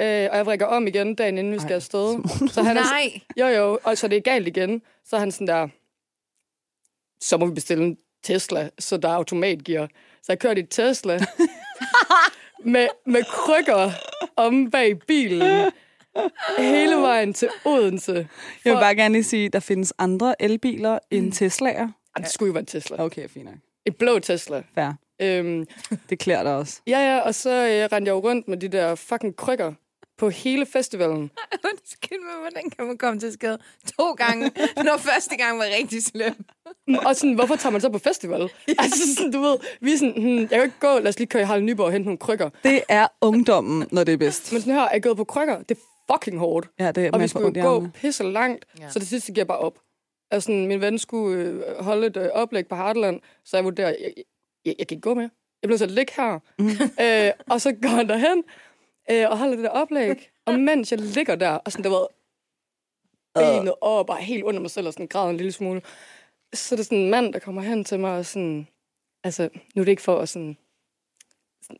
Øh, 0.00 0.28
og 0.30 0.36
jeg 0.36 0.46
vrikker 0.46 0.66
om 0.66 0.86
igen 0.86 1.14
dagen 1.14 1.38
inden 1.38 1.52
vi 1.52 1.58
skal 1.58 1.72
afsted. 1.74 2.28
Så 2.54 2.62
han 2.62 2.76
er, 2.76 2.80
Nej. 2.82 3.20
jo, 3.40 3.46
jo, 3.46 3.78
og 3.84 3.98
så 3.98 4.08
det 4.08 4.16
er 4.16 4.20
galt 4.20 4.46
igen. 4.48 4.82
Så 5.04 5.16
er 5.16 5.20
han 5.20 5.32
sådan 5.32 5.46
der, 5.46 5.68
så 7.20 7.36
må 7.36 7.46
vi 7.46 7.54
bestille 7.54 7.84
en 7.84 7.96
Tesla, 8.22 8.70
så 8.78 8.96
der 8.96 9.08
er 9.08 9.12
automatgear. 9.14 9.88
Så 10.22 10.32
jeg 10.32 10.38
kørte 10.38 10.60
i 10.60 10.66
Tesla 10.66 11.12
med, 12.64 12.88
med 13.06 13.24
krykker 13.24 13.90
om 14.36 14.70
bag 14.70 14.98
bilen 15.06 15.72
hele 16.58 16.96
vejen 16.96 17.34
til 17.34 17.48
Odense. 17.64 18.12
Jeg 18.14 18.26
vil 18.64 18.72
For- 18.72 18.80
bare 18.80 18.94
gerne 18.94 19.12
lige 19.12 19.24
sige, 19.24 19.46
at 19.46 19.52
der 19.52 19.60
findes 19.60 19.92
andre 19.98 20.42
elbiler 20.42 20.98
end 21.10 21.32
Tesla'er. 21.32 21.88
Ej, 22.16 22.22
det 22.22 22.28
skulle 22.30 22.46
jo 22.48 22.52
være 22.52 22.60
en 22.60 22.66
Tesla. 22.66 23.02
Okay, 23.04 23.28
fint 23.28 23.44
nok. 23.44 23.54
Et 23.86 23.96
blå 23.96 24.18
Tesla. 24.18 24.62
Fair. 24.74 24.92
Øhm, 25.22 25.66
Det 26.10 26.18
klæder 26.18 26.42
dig 26.42 26.56
også. 26.56 26.80
ja, 26.86 26.98
ja, 26.98 27.18
og 27.20 27.34
så 27.34 27.50
øh, 27.50 27.88
rendte 27.92 28.08
jeg 28.08 28.14
jo 28.14 28.18
rundt 28.28 28.48
med 28.48 28.56
de 28.56 28.68
der 28.68 28.94
fucking 28.94 29.36
krykker 29.36 29.72
på 30.18 30.28
hele 30.28 30.66
festivalen. 30.66 31.30
Undskyld 31.72 32.18
mig, 32.18 32.40
hvordan 32.40 32.70
kan 32.70 32.86
man 32.86 32.98
komme 32.98 33.20
til 33.20 33.32
skade 33.32 33.58
to 33.98 34.12
gange, 34.12 34.50
når 34.84 34.96
første 34.96 35.36
gang 35.36 35.58
var 35.58 35.64
rigtig 35.78 36.04
slem? 36.04 36.44
Og 37.06 37.16
sådan, 37.16 37.34
hvorfor 37.34 37.56
tager 37.56 37.70
man 37.72 37.80
så 37.80 37.88
på 37.88 37.98
festival? 37.98 38.50
Altså, 38.78 39.14
sådan, 39.16 39.32
du 39.32 39.40
ved, 39.40 39.58
vi 39.80 39.92
er 39.92 39.96
sådan, 39.98 40.14
hmm, 40.22 40.38
jeg 40.38 40.48
kan 40.48 40.62
ikke 40.62 40.80
gå, 40.80 40.98
lad 40.98 41.06
os 41.08 41.18
lige 41.18 41.28
køre 41.28 41.42
i 41.42 41.44
Harald 41.44 41.62
Nyborg 41.62 41.86
og 41.86 41.92
hente 41.92 42.04
nogle 42.04 42.18
krykker. 42.18 42.50
Det 42.64 42.82
er 42.88 43.06
ungdommen, 43.20 43.88
når 43.92 44.04
det 44.04 44.12
er 44.12 44.18
bedst. 44.18 44.52
Men 44.52 44.60
sådan 44.60 44.74
her, 44.74 44.82
er 44.82 44.88
jeg 44.92 45.02
gået 45.02 45.16
på 45.16 45.24
krykker, 45.24 45.58
det 45.62 45.70
er 45.76 45.80
fucking 46.14 46.38
hårdt. 46.38 46.68
Ja, 46.78 46.92
det 46.92 47.06
er 47.06 47.10
Og 47.12 47.20
vi 47.20 47.28
skulle 47.28 47.62
gå 47.62 47.86
pisse 47.94 48.24
langt, 48.24 48.64
Ja. 48.80 48.90
så 48.90 48.98
det 48.98 49.08
sidste 49.08 49.32
giver 49.32 49.44
bare 49.46 49.58
op. 49.58 49.78
Altså, 50.30 50.46
sådan, 50.46 50.66
min 50.66 50.80
ven 50.80 50.98
skulle 50.98 51.42
øh, 51.44 51.84
holde 51.84 52.06
et 52.06 52.16
øh, 52.16 52.28
oplæg 52.32 52.66
på 52.68 52.74
Heartland, 52.76 53.20
så 53.44 53.56
jeg 53.56 53.64
vurderer, 53.64 53.88
jeg, 53.88 54.12
jeg, 54.66 54.74
jeg, 54.78 54.86
kan 54.86 54.96
ikke 54.96 55.08
gå 55.08 55.14
mere. 55.14 55.30
Jeg 55.62 55.68
bliver 55.68 55.78
så 55.78 55.86
ligge 55.86 56.12
her. 56.16 56.38
Mm. 56.58 56.68
øh, 57.04 57.32
og 57.50 57.60
så 57.60 57.72
går 57.82 57.88
han 57.88 58.08
derhen 58.08 58.44
øh, 59.10 59.30
og 59.30 59.38
holder 59.38 59.54
det 59.54 59.64
der 59.64 59.70
oplæg. 59.70 60.30
Og 60.46 60.58
mens 60.58 60.92
jeg 60.92 61.00
ligger 61.00 61.34
der, 61.34 61.50
og 61.50 61.72
sådan, 61.72 61.84
der 61.84 61.90
var 61.90 62.08
benet 63.34 63.74
op, 63.80 64.10
og 64.10 64.16
helt 64.16 64.44
under 64.44 64.60
mig 64.60 64.70
selv, 64.70 64.86
og 64.86 64.92
sådan 64.92 65.06
græder 65.06 65.30
en 65.30 65.36
lille 65.36 65.52
smule, 65.52 65.82
så 66.54 66.74
er 66.74 66.76
der 66.76 66.84
sådan 66.84 66.98
en 66.98 67.10
mand, 67.10 67.32
der 67.32 67.38
kommer 67.38 67.62
hen 67.62 67.84
til 67.84 68.00
mig 68.00 68.18
og 68.18 68.26
sådan, 68.26 68.68
altså, 69.24 69.48
nu 69.74 69.82
er 69.82 69.84
det 69.84 69.92
ikke 69.92 70.02
for 70.02 70.18
at 70.18 70.28
sådan, 70.28 70.56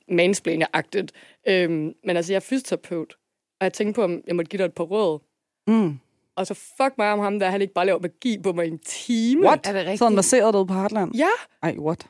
mansplainer-agtigt, 0.09 1.11
øhm, 1.49 1.95
men 2.05 2.17
altså, 2.17 2.33
jeg 2.33 2.37
er 2.37 2.41
fysioterapeut, 2.41 3.17
og 3.61 3.65
jeg 3.65 3.73
tænkte 3.73 3.99
på, 3.99 4.05
om 4.05 4.23
jeg 4.27 4.37
måtte 4.37 4.49
give 4.49 4.59
dig 4.59 4.65
et 4.65 4.75
par 4.75 4.85
råd. 4.85 5.19
Mm. 5.67 5.99
Og 6.37 6.47
så 6.47 6.55
fuck 6.55 6.99
mig 6.99 7.13
om 7.13 7.19
ham 7.19 7.39
der, 7.39 7.51
han 7.51 7.63
ikke 7.63 7.75
bare 7.75 7.87
laver 7.87 7.99
magi 7.99 8.39
på 8.43 8.53
mig 8.53 8.67
i 8.67 8.69
en 8.69 8.79
time. 8.79 9.47
What? 9.47 9.67
Er 9.67 9.73
det 9.73 9.81
rigtigt? 9.81 9.99
Sådan 9.99 10.17
masseret 10.17 10.55
du 10.55 10.65
på 10.65 10.75
Heartland? 10.75 11.15
Ja, 11.15 11.29
Ej, 11.63 11.77
what? 11.79 12.07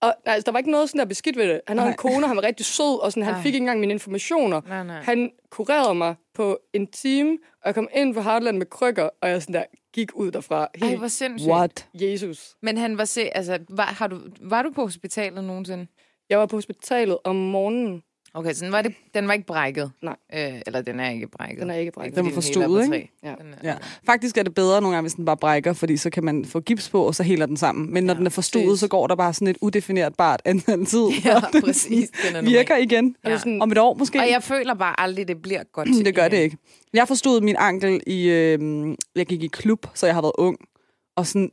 Og 0.00 0.14
altså, 0.24 0.46
der 0.46 0.52
var 0.52 0.58
ikke 0.58 0.70
noget 0.70 0.88
sådan 0.88 0.98
der 0.98 1.04
beskidt 1.04 1.36
ved 1.36 1.48
det. 1.48 1.60
Han 1.66 1.78
havde 1.78 1.88
Nej. 1.88 1.92
en 1.92 1.96
kone, 1.96 2.26
han 2.26 2.36
var 2.36 2.42
rigtig 2.42 2.66
sød, 2.66 3.02
og 3.02 3.12
sådan, 3.12 3.22
han 3.22 3.34
Ej. 3.34 3.42
fik 3.42 3.46
ikke 3.54 3.62
engang 3.62 3.80
mine 3.80 3.92
informationer. 3.92 4.60
Nej, 4.68 4.84
nej. 4.84 5.02
Han 5.02 5.30
kurerede 5.50 5.94
mig 5.94 6.14
på 6.34 6.58
en 6.72 6.86
time, 6.86 7.38
og 7.52 7.66
jeg 7.66 7.74
kom 7.74 7.88
ind 7.94 8.14
på 8.14 8.20
Heartland 8.20 8.58
med 8.58 8.66
krykker, 8.66 9.08
og 9.22 9.28
jeg 9.28 9.42
sådan 9.42 9.54
der, 9.54 9.64
gik 9.92 10.14
ud 10.14 10.30
derfra. 10.30 10.60
Ej, 10.60 10.88
Helt 10.88 10.98
hvor 10.98 11.08
sindssygt. 11.08 11.52
What? 11.52 11.88
Jesus. 11.94 12.56
Men 12.62 12.76
han 12.78 12.98
var 12.98 13.04
se, 13.04 13.36
altså, 13.36 13.58
var, 13.68 13.84
har 13.84 14.06
du, 14.06 14.20
var 14.40 14.62
du 14.62 14.70
på 14.70 14.82
hospitalet 14.82 15.44
nogensinde? 15.44 15.86
Jeg 16.30 16.38
var 16.38 16.46
på 16.46 16.56
hospitalet 16.56 17.18
om 17.24 17.36
morgenen. 17.36 18.02
Okay, 18.34 18.52
så 18.52 18.64
den 18.64 18.72
var, 18.72 18.82
det, 18.82 18.94
den 19.14 19.28
var 19.28 19.32
ikke 19.34 19.46
brækket? 19.46 19.92
Nej. 20.02 20.16
Øh, 20.34 20.60
eller 20.66 20.82
den 20.82 21.00
er 21.00 21.10
ikke 21.10 21.28
brækket. 21.28 21.60
Den 21.60 21.70
er 21.70 21.74
ikke 21.74 21.92
brækket. 21.92 22.16
Den 22.16 22.24
var 22.24 22.32
forstuet, 22.32 22.84
ikke? 22.94 23.10
Ja. 23.22 23.28
Den 23.28 23.54
er, 23.62 23.68
Ja. 23.70 23.74
Faktisk 24.06 24.38
er 24.38 24.42
det 24.42 24.54
bedre 24.54 24.80
nogle 24.80 24.96
gange, 24.96 25.02
hvis 25.02 25.14
den 25.14 25.24
bare 25.24 25.36
brækker, 25.36 25.72
fordi 25.72 25.96
så 25.96 26.10
kan 26.10 26.24
man 26.24 26.44
få 26.44 26.60
gips 26.60 26.88
på, 26.88 27.02
og 27.06 27.14
så 27.14 27.22
heler 27.22 27.46
den 27.46 27.56
sammen. 27.56 27.92
Men 27.92 28.04
når 28.04 28.14
Ja, 28.14 28.18
den 28.18 28.26
er 28.26 28.30
forstuet, 28.30 28.78
så 28.78 28.88
går 28.88 29.06
der 29.06 29.14
bare 29.14 29.34
sådan 29.34 29.48
et 29.48 29.56
udefinerbart 29.60 30.42
antal 30.44 30.86
tid, 30.86 31.06
Ja, 31.24 31.40
den 31.52 31.62
præcis. 31.62 32.10
Den 32.28 32.36
er 32.36 32.42
virker 32.56 32.76
igen. 32.76 33.16
Og 33.24 33.30
det 33.30 33.34
er 33.34 33.38
sådan, 33.38 33.62
Om 33.62 33.72
et 33.72 33.78
år 33.78 33.94
måske. 33.94 34.18
Og 34.20 34.30
jeg 34.30 34.42
føler 34.42 34.74
bare 34.74 35.00
aldrig, 35.00 35.28
det 35.28 35.42
bliver 35.42 35.62
godt. 35.72 35.88
det 36.06 36.14
gør 36.14 36.28
det 36.28 36.36
igen. 36.36 36.44
ikke. 36.44 36.56
Jeg 36.92 37.08
forstod 37.08 37.40
min 37.40 37.56
ankel 37.58 38.00
i... 38.06 38.28
Øh, 38.28 38.88
jeg 39.16 39.26
gik 39.26 39.42
i 39.42 39.46
klub, 39.46 39.86
så 39.94 40.06
jeg 40.06 40.14
har 40.14 40.22
været 40.22 40.32
ung. 40.38 40.56
Og 41.16 41.26
sådan... 41.26 41.50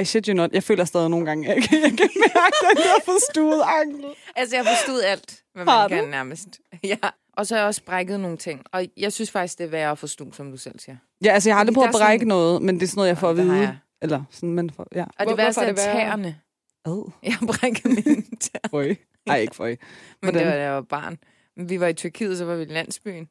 I 0.00 0.04
shit 0.04 0.26
you 0.26 0.34
not. 0.34 0.52
Jeg 0.52 0.62
føler 0.62 0.84
stadig 0.84 1.08
nogle 1.10 1.26
gange, 1.26 1.48
jeg 1.48 1.62
kan, 1.62 1.80
jeg 1.82 1.90
kan 1.98 2.10
mærke 2.20 2.56
den 2.70 2.76
der 2.76 3.04
forstuede 3.04 3.64
ankel. 3.64 4.04
Altså, 4.36 4.56
jeg 4.56 4.64
forstod 4.66 5.02
alt, 5.02 5.42
hvad 5.54 5.64
Har 5.64 5.88
man 5.88 5.98
du? 5.98 6.02
kan 6.02 6.10
nærmest. 6.10 6.48
Ja. 6.82 6.96
Og 7.32 7.46
så 7.46 7.54
har 7.54 7.60
jeg 7.60 7.66
også 7.66 7.82
brækket 7.86 8.20
nogle 8.20 8.36
ting. 8.36 8.62
Og 8.72 8.86
jeg 8.96 9.12
synes 9.12 9.30
faktisk, 9.30 9.58
det 9.58 9.64
er 9.64 9.68
værre 9.68 9.90
at 9.90 9.98
forstå, 9.98 10.32
som 10.32 10.50
du 10.50 10.56
selv 10.56 10.78
siger. 10.78 10.96
Ja, 11.24 11.32
altså 11.32 11.48
jeg 11.48 11.56
har 11.56 11.60
aldrig 11.60 11.74
prøvet 11.74 11.88
at 11.88 11.94
brække 11.94 12.22
sådan- 12.22 12.28
noget, 12.28 12.62
men 12.62 12.74
det 12.74 12.82
er 12.82 12.86
sådan 12.86 12.98
noget, 12.98 13.08
jeg 13.08 13.18
får 13.18 13.30
at 13.30 13.36
har 13.36 13.42
vide. 13.44 13.78
Eller 14.02 14.22
sådan, 14.30 14.52
men 14.54 14.70
for, 14.70 14.86
ja. 14.94 15.02
Og 15.02 15.08
Hvor- 15.18 15.24
det 15.32 15.38
værste 15.38 15.60
er 15.60 15.64
er 15.64 15.72
det 15.72 15.76
værre? 15.86 15.96
tæerne. 15.96 16.36
Ad. 16.86 17.10
Jeg 17.22 17.34
brækkede 17.46 17.88
mine 17.94 18.22
tæer, 18.40 18.68
Føj. 18.70 18.94
Ej, 19.26 19.38
ikke 19.38 19.56
føj. 19.56 19.76
men 20.22 20.34
det 20.34 20.46
var, 20.46 20.52
da 20.52 20.60
jeg 20.62 20.72
var 20.74 20.80
barn. 20.80 21.18
Vi 21.58 21.80
var 21.80 21.86
i 21.86 21.92
Tyrkiet, 21.92 22.38
så 22.38 22.44
var 22.44 22.54
vi 22.56 22.62
i 22.62 22.66
landsbyen, 22.66 23.28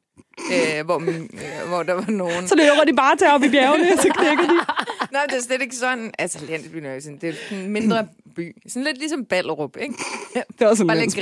øh, 0.52 0.84
hvor, 0.84 0.98
min, 0.98 1.14
øh, 1.32 1.68
hvor 1.68 1.82
der 1.82 1.92
var 1.92 2.10
nogen... 2.10 2.48
Så 2.48 2.56
løber 2.56 2.84
de 2.86 2.96
bare 2.96 3.16
til 3.16 3.26
op 3.26 3.42
i 3.42 3.50
bjergene, 3.50 3.96
så 3.96 4.08
knækker 4.18 4.44
de. 4.44 4.54
Nej, 5.12 5.26
det 5.28 5.36
er 5.36 5.42
slet 5.42 5.62
ikke 5.62 5.76
sådan. 5.76 6.12
Altså, 6.18 6.46
landsbyen 6.48 6.84
er 6.84 6.94
jo 6.94 7.00
sådan, 7.00 7.18
det 7.18 7.28
er 7.50 7.56
en 7.56 7.70
mindre 7.70 8.08
by. 8.36 8.56
Sådan 8.68 8.84
lidt 8.84 8.98
ligesom 8.98 9.24
Ballerup, 9.24 9.76
ikke? 9.76 9.94
Det 10.34 10.60
er 10.60 10.66
også 10.68 10.82
en 10.82 10.86
Bare 10.86 10.98
lidt 10.98 11.16
landsby. 11.16 11.20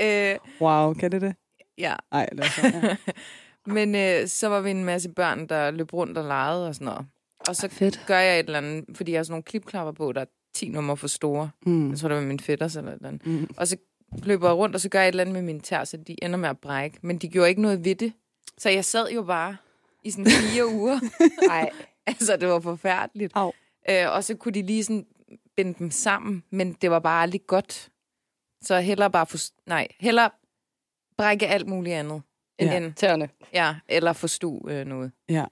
grimmere. 0.00 0.32
øh, 0.32 0.38
Wow, 0.60 0.94
kan 0.94 1.12
det 1.12 1.20
det? 1.20 1.34
ja, 1.78 1.94
er 2.12 2.26
så, 2.42 2.66
ja. 2.86 2.96
men 3.66 3.94
øh, 3.94 4.28
så 4.28 4.48
var 4.48 4.60
vi 4.60 4.70
en 4.70 4.84
masse 4.84 5.08
børn, 5.08 5.46
der 5.48 5.70
løb 5.70 5.92
rundt 5.92 6.18
og 6.18 6.24
legede 6.24 6.68
og 6.68 6.74
sådan 6.74 6.84
noget. 6.84 7.06
Og 7.48 7.56
så 7.56 7.68
Fedt. 7.68 8.00
gør 8.06 8.18
jeg 8.18 8.40
et 8.40 8.46
eller 8.46 8.58
andet, 8.58 8.84
fordi 8.94 9.12
jeg 9.12 9.18
har 9.18 9.24
sådan 9.24 9.32
nogle 9.32 9.42
klipklapper 9.42 9.92
på, 9.92 10.12
der 10.12 10.20
er 10.20 10.24
10 10.54 10.68
numre 10.68 10.96
for 10.96 11.08
store. 11.08 11.50
Mm. 11.66 11.90
Jeg 11.90 11.98
tror, 11.98 12.08
det 12.08 12.16
var 12.16 12.22
min 12.24 12.40
fætter 12.40 12.74
eller 12.78 12.90
et 12.92 12.96
eller 12.96 13.08
andet. 13.08 13.26
Mm. 13.26 13.48
Og 13.56 13.68
så 13.68 13.76
løber 14.22 14.52
rundt, 14.52 14.74
og 14.74 14.80
så 14.80 14.88
gør 14.88 14.98
jeg 15.00 15.08
et 15.08 15.12
eller 15.12 15.20
andet 15.22 15.32
med 15.34 15.42
mine 15.42 15.60
tær, 15.60 15.84
så 15.84 15.96
de 15.96 16.24
ender 16.24 16.36
med 16.38 16.48
at 16.48 16.58
brække. 16.58 16.98
Men 17.02 17.18
de 17.18 17.28
gjorde 17.28 17.48
ikke 17.48 17.62
noget 17.62 17.84
ved 17.84 17.94
det. 17.94 18.12
Så 18.58 18.70
jeg 18.70 18.84
sad 18.84 19.10
jo 19.10 19.22
bare 19.22 19.56
i 20.04 20.10
sådan 20.10 20.26
fire 20.26 20.66
uger. 20.76 21.00
nej. 21.46 21.70
altså, 22.06 22.36
det 22.36 22.48
var 22.48 22.60
forfærdeligt. 22.60 23.32
Au. 23.34 23.52
Øh, 23.90 24.10
og 24.12 24.24
så 24.24 24.34
kunne 24.34 24.52
de 24.54 24.62
lige 24.62 24.84
sådan 24.84 25.06
binde 25.56 25.74
dem 25.78 25.90
sammen, 25.90 26.42
men 26.50 26.72
det 26.72 26.90
var 26.90 26.98
bare 26.98 27.22
aldrig 27.22 27.40
godt. 27.46 27.88
Så 28.62 28.80
hellere 28.80 29.10
bare 29.10 29.26
for, 29.26 29.38
nej, 29.66 29.88
hellere 30.00 30.30
brække 31.18 31.46
alt 31.48 31.68
muligt 31.68 31.96
andet. 31.96 32.22
End 32.58 32.70
Ja. 32.70 32.80
ja. 32.82 32.90
Tæerne. 32.96 33.28
ja, 33.52 33.74
eller 33.88 34.12
forstå 34.12 34.68
øh, 34.70 34.86
noget. 34.86 35.12
Ja. 35.28 35.44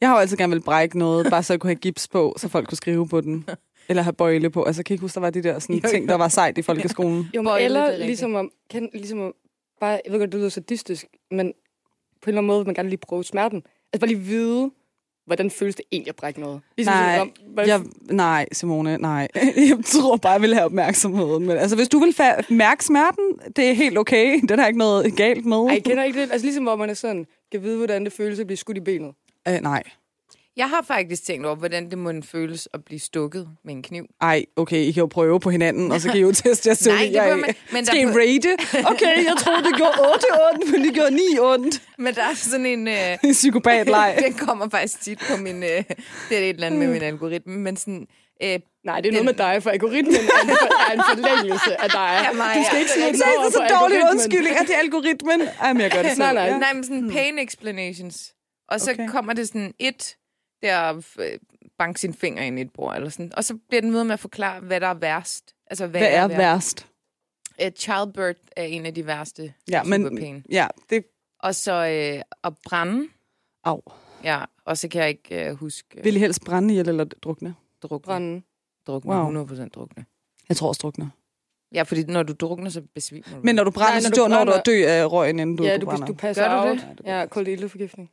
Jeg 0.00 0.08
har 0.08 0.16
jo 0.16 0.20
altid 0.20 0.36
gerne 0.36 0.52
vil 0.52 0.62
brække 0.62 0.98
noget, 0.98 1.26
bare 1.30 1.42
så 1.42 1.52
jeg 1.52 1.60
kunne 1.60 1.68
have 1.70 1.80
gips 1.80 2.08
på, 2.08 2.34
så 2.38 2.48
folk 2.48 2.68
kunne 2.68 2.76
skrive 2.76 3.08
på 3.08 3.20
den. 3.20 3.46
Eller 3.88 4.02
have 4.02 4.12
bøjle 4.12 4.50
på. 4.50 4.64
Altså, 4.64 4.82
kan 4.82 4.92
I 4.92 4.94
ikke 4.94 5.00
huske, 5.00 5.14
der 5.14 5.20
var 5.20 5.30
de 5.30 5.42
der 5.42 5.58
sådan, 5.58 5.76
Jo, 5.76 5.88
ting, 5.90 6.08
der 6.08 6.14
var 6.14 6.28
sejt 6.28 6.58
i 6.58 6.62
folkeskolen? 6.62 7.26
Jo, 7.36 7.42
men 7.42 7.52
er 7.52 7.56
eller 7.56 7.96
ligesom 7.96 8.34
om, 8.34 8.50
kan, 8.70 8.88
ligesom 8.94 9.20
om, 9.20 9.34
bare, 9.80 10.00
jeg 10.04 10.12
ved 10.12 10.18
godt, 10.18 10.32
det 10.32 10.38
lyder 10.40 10.48
sadistisk, 10.48 11.06
men 11.30 11.52
på 12.22 12.26
en 12.26 12.28
eller 12.30 12.38
anden 12.38 12.46
måde 12.46 12.58
vil 12.58 12.66
man 12.66 12.74
gerne 12.74 12.88
lige 12.88 12.98
prøve 12.98 13.24
smerten. 13.24 13.62
Altså 13.92 14.00
bare 14.00 14.08
lige 14.08 14.20
vide, 14.20 14.70
hvordan 15.26 15.50
føles 15.50 15.74
det 15.74 15.84
egentlig 15.92 16.08
at 16.08 16.16
brække 16.16 16.40
noget. 16.40 16.60
Ligesom 16.76 16.94
Nej, 16.94 17.16
sådan, 17.18 17.20
om, 17.20 17.52
hvad, 17.54 17.66
Jeg, 17.66 17.80
nej, 18.10 18.46
Simone, 18.52 18.98
nej. 18.98 19.28
Jeg 19.70 19.78
tror 19.84 20.16
bare, 20.16 20.32
jeg 20.32 20.42
vil 20.42 20.54
have 20.54 20.64
opmærksomhed. 20.64 21.38
Men 21.38 21.50
altså, 21.50 21.76
hvis 21.76 21.88
du 21.88 21.98
vil 21.98 22.14
fa- 22.20 22.54
mærke 22.54 22.84
smerten, 22.84 23.24
det 23.56 23.70
er 23.70 23.72
helt 23.72 23.98
okay. 23.98 24.40
Det 24.40 24.50
er 24.50 24.56
der 24.56 24.66
ikke 24.66 24.78
noget 24.78 25.16
galt 25.16 25.46
med. 25.46 25.56
Ej, 25.56 25.72
jeg 25.72 25.84
kender 25.84 26.04
ikke 26.04 26.20
det. 26.22 26.32
Altså 26.32 26.46
ligesom 26.46 26.64
hvor 26.64 26.76
man 26.76 26.90
er 26.90 26.94
sådan, 26.94 27.26
kan 27.52 27.62
vide, 27.62 27.76
hvordan 27.76 28.04
det 28.04 28.12
føles 28.12 28.40
at 28.40 28.46
blive 28.46 28.56
skudt 28.56 28.76
i 28.76 28.80
benet. 28.80 29.14
Øh, 29.48 29.54
nej. 29.62 29.82
Jeg 30.56 30.68
har 30.68 30.84
faktisk 30.88 31.24
tænkt 31.26 31.46
over, 31.46 31.56
hvordan 31.56 31.90
det 31.90 31.98
må 31.98 32.12
føles 32.22 32.68
at 32.74 32.84
blive 32.84 33.00
stukket 33.00 33.48
med 33.64 33.74
en 33.74 33.82
kniv. 33.82 34.04
Ej, 34.20 34.44
okay, 34.56 34.76
I 34.76 34.92
kan 34.92 35.00
jo 35.00 35.06
prøve 35.06 35.40
på 35.40 35.50
hinanden, 35.50 35.92
og 35.92 36.00
så 36.00 36.08
kan 36.08 36.16
I 36.18 36.20
jo 36.20 36.32
teste 36.42 36.68
jeres 36.68 36.86
Nej, 36.86 37.10
det 37.12 37.38
man- 37.38 37.54
men 37.72 37.86
Skal 37.86 37.98
I 38.00 38.04
der- 38.04 38.18
rate? 38.18 38.50
Okay, 38.92 39.24
jeg 39.24 39.34
troede, 39.38 39.64
det 39.64 39.76
gjorde 39.76 39.92
8 40.14 40.24
ondt, 40.52 40.72
men 40.72 40.84
det 40.84 40.94
gjorde 40.94 41.10
9 41.14 41.20
ondt. 41.40 41.82
Men 42.04 42.14
der 42.14 42.22
er 42.22 42.34
sådan 42.34 42.66
en... 42.66 42.88
Øh, 42.88 43.18
En 43.24 43.32
psykopatleg. 43.32 44.18
den 44.24 44.32
kommer 44.34 44.68
faktisk 44.68 45.00
tit 45.00 45.18
på 45.30 45.36
min... 45.36 45.62
Øh, 45.62 45.68
det 46.28 46.38
er 46.38 46.38
et 46.38 46.48
eller 46.48 46.66
andet 46.66 46.80
med 46.80 46.88
min 46.88 47.02
algoritme, 47.02 47.56
men 47.58 47.76
sådan... 47.76 48.06
Øh, 48.44 48.60
Nej, 48.84 49.00
det 49.00 49.08
er 49.08 49.12
noget 49.12 49.24
med 49.24 49.34
dig, 49.34 49.62
for 49.62 49.70
algoritmen 49.70 50.14
er 50.14 50.20
en, 50.42 50.48
for, 50.48 50.90
er 50.90 50.94
en 50.94 51.02
forlængelse 51.14 51.82
af 51.82 51.90
dig. 51.90 52.20
Ja, 52.24 52.32
mig, 52.36 52.56
du 52.56 52.62
skal 52.66 52.76
ja. 52.76 52.80
ikke 52.80 52.92
er 53.02 53.06
ikke 53.06 53.18
dig 53.18 53.26
Det 53.40 53.46
er 53.46 53.50
så 53.50 53.58
på 53.70 53.74
dårlig 53.80 53.98
undskyldning, 54.12 54.56
at 54.56 54.66
det 54.66 54.74
er 54.74 54.78
algoritmen. 54.78 55.40
Ej, 55.60 55.72
men 55.72 55.82
jeg 55.82 55.90
gør 55.90 56.02
det 56.02 56.10
selv. 56.10 56.18
Nej, 56.18 56.34
nej. 56.34 56.58
Nej, 56.58 56.72
men 56.74 56.84
sådan 56.84 57.10
pain 57.10 57.38
explanations. 57.38 58.32
Og 58.68 58.80
så 58.80 58.90
okay. 58.90 59.08
kommer 59.08 59.32
det 59.32 59.48
sådan 59.48 59.72
et, 59.78 60.16
der 60.62 61.02
øh, 61.18 61.38
banke 61.78 62.00
sin 62.00 62.14
finger 62.14 62.42
ind 62.42 62.58
i 62.58 62.62
et 62.62 62.72
bord, 62.72 62.96
eller 62.96 63.08
sådan. 63.08 63.32
Og 63.36 63.44
så 63.44 63.58
bliver 63.68 63.80
den 63.80 63.90
møde 63.90 64.04
med 64.04 64.12
at 64.12 64.20
forklare, 64.20 64.60
hvad 64.60 64.80
der 64.80 64.86
er 64.86 64.94
værst. 64.94 65.54
Altså, 65.66 65.86
hvad, 65.86 66.00
Hvad 66.00 66.12
er 66.14 66.28
værst? 66.28 66.86
Uh, 67.62 67.68
childbirth 67.76 68.40
er 68.56 68.64
en 68.64 68.86
af 68.86 68.94
de 68.94 69.06
værste 69.06 69.54
Ja, 69.70 69.82
men 69.82 70.42
ja, 70.50 70.66
det... 70.90 71.04
Og 71.38 71.54
så 71.54 71.72
øh, 71.72 72.22
at 72.44 72.52
brænde. 72.64 73.08
Au. 73.64 73.80
Ja, 74.24 74.44
og 74.64 74.78
så 74.78 74.88
kan 74.88 75.00
jeg 75.00 75.08
ikke 75.08 75.44
øh, 75.48 75.54
huske 75.54 75.98
øh, 75.98 76.04
Vil 76.04 76.16
I 76.16 76.18
helst 76.18 76.44
brænde 76.44 76.70
ihjel 76.74 76.88
eller 76.88 77.04
drukne? 77.04 77.54
drukne. 77.82 78.04
Brænde. 78.04 78.42
Drukne, 78.86 79.14
Wow. 79.14 79.44
100% 79.46 79.68
drukne. 79.68 80.04
Jeg 80.48 80.56
tror 80.56 80.68
også 80.68 80.78
drukne. 80.82 81.10
Ja, 81.74 81.82
fordi 81.82 82.02
når 82.04 82.22
du 82.22 82.32
drukner, 82.32 82.70
så 82.70 82.82
besvimer 82.94 83.24
du. 83.30 83.40
Men 83.42 83.54
når 83.54 83.64
du 83.64 83.70
brænder, 83.70 83.90
Nej, 83.92 84.00
så 84.00 84.08
når 84.08 84.14
du 84.16 84.20
dør, 84.22 84.28
når 84.28 84.44
du 84.44 84.50
brænder- 84.50 84.62
dør 84.62 84.92
af 85.02 85.12
røgen, 85.12 85.38
inden 85.38 85.56
du, 85.56 85.64
ja, 85.64 85.74
du 85.76 85.80
du, 85.80 85.86
brænder. 85.86 86.06
du 86.06 86.14
passer 86.14 86.48
Gør 86.48 86.64
du 86.64 86.70
det? 86.70 87.00
Ja, 87.04 87.26
kold 87.26 87.48
ildeforgiftning. 87.48 88.10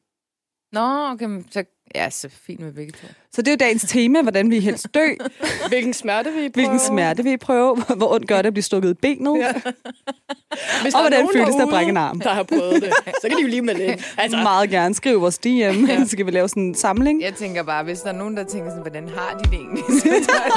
Nå, 0.72 1.12
okay, 1.12 1.26
men 1.26 1.48
så... 1.52 1.64
Ja, 1.96 2.10
så 2.10 2.30
fint 2.48 2.60
med 2.60 2.74
begge 2.74 2.92
to. 2.92 3.08
Så 3.32 3.42
det 3.42 3.48
er 3.48 3.52
jo 3.52 3.58
dagens 3.58 3.86
tema, 3.88 4.22
hvordan 4.22 4.52
vi 4.52 4.60
helst 4.60 4.88
dø. 4.94 5.06
Hvilken 5.68 5.94
smerte 5.94 6.32
vil 6.32 6.44
I 6.44 6.50
prøve? 6.50 6.52
Hvilken 6.54 6.80
smerte 6.80 7.24
vil 7.24 7.34
I 7.34 7.38
prøve? 7.38 7.84
Hvor 7.98 8.14
ondt 8.14 8.28
gør 8.28 8.38
det 8.38 8.48
at 8.48 8.54
blive 8.54 8.64
stukket 8.64 8.90
i 8.90 8.94
benet? 8.94 9.40
Ja. 9.40 9.54
Hvis 10.82 10.94
Og 10.94 11.02
hvordan 11.02 11.30
føles 11.34 11.56
det 11.56 11.62
at 11.62 11.70
brække 11.70 11.90
en 11.90 11.98
arm? 11.98 12.20
Der 12.20 12.30
har 12.30 12.44
prøvet 12.44 12.82
det. 12.82 12.94
Så 13.22 13.28
kan 13.30 13.38
de 13.38 13.42
jo 13.42 13.48
lige 13.48 13.62
med 13.62 13.76
det. 13.76 14.06
Altså, 14.18 14.38
meget 14.38 14.70
gerne 14.70 14.96
skrive 14.96 15.20
vores 15.22 15.38
DM, 15.38 15.50
ja. 15.50 16.06
så 16.06 16.18
kan 16.18 16.26
vi 16.26 16.32
lave 16.32 16.50
sådan 16.50 16.64
en 16.64 16.76
samling. 16.76 17.22
Jeg 17.22 17.34
tænker 17.34 17.64
bare, 17.64 17.84
hvis 17.84 18.00
der 18.00 18.10
er 18.10 18.18
nogen, 18.18 18.38
der 18.38 18.44
tænker 18.44 18.70
sådan, 18.70 18.82
hvordan 18.82 19.10
har 19.10 19.38
de 19.38 19.44
det 19.44 19.54
egentlig? 19.54 19.84
Så 20.02 20.10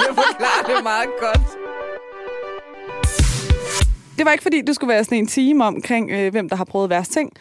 jeg 0.08 0.14
forklarer 0.14 0.74
det 0.76 0.82
meget 0.82 1.08
godt. 1.20 1.40
Det 4.18 4.24
var 4.26 4.32
ikke 4.32 4.42
fordi, 4.42 4.62
du 4.66 4.72
skulle 4.72 4.92
være 4.92 5.04
sådan 5.04 5.18
en 5.18 5.26
time 5.26 5.64
omkring, 5.64 6.10
øh, 6.10 6.30
hvem 6.30 6.48
der 6.48 6.56
har 6.56 6.64
prøvet 6.64 6.90
værst 6.90 7.12
ting. 7.12 7.32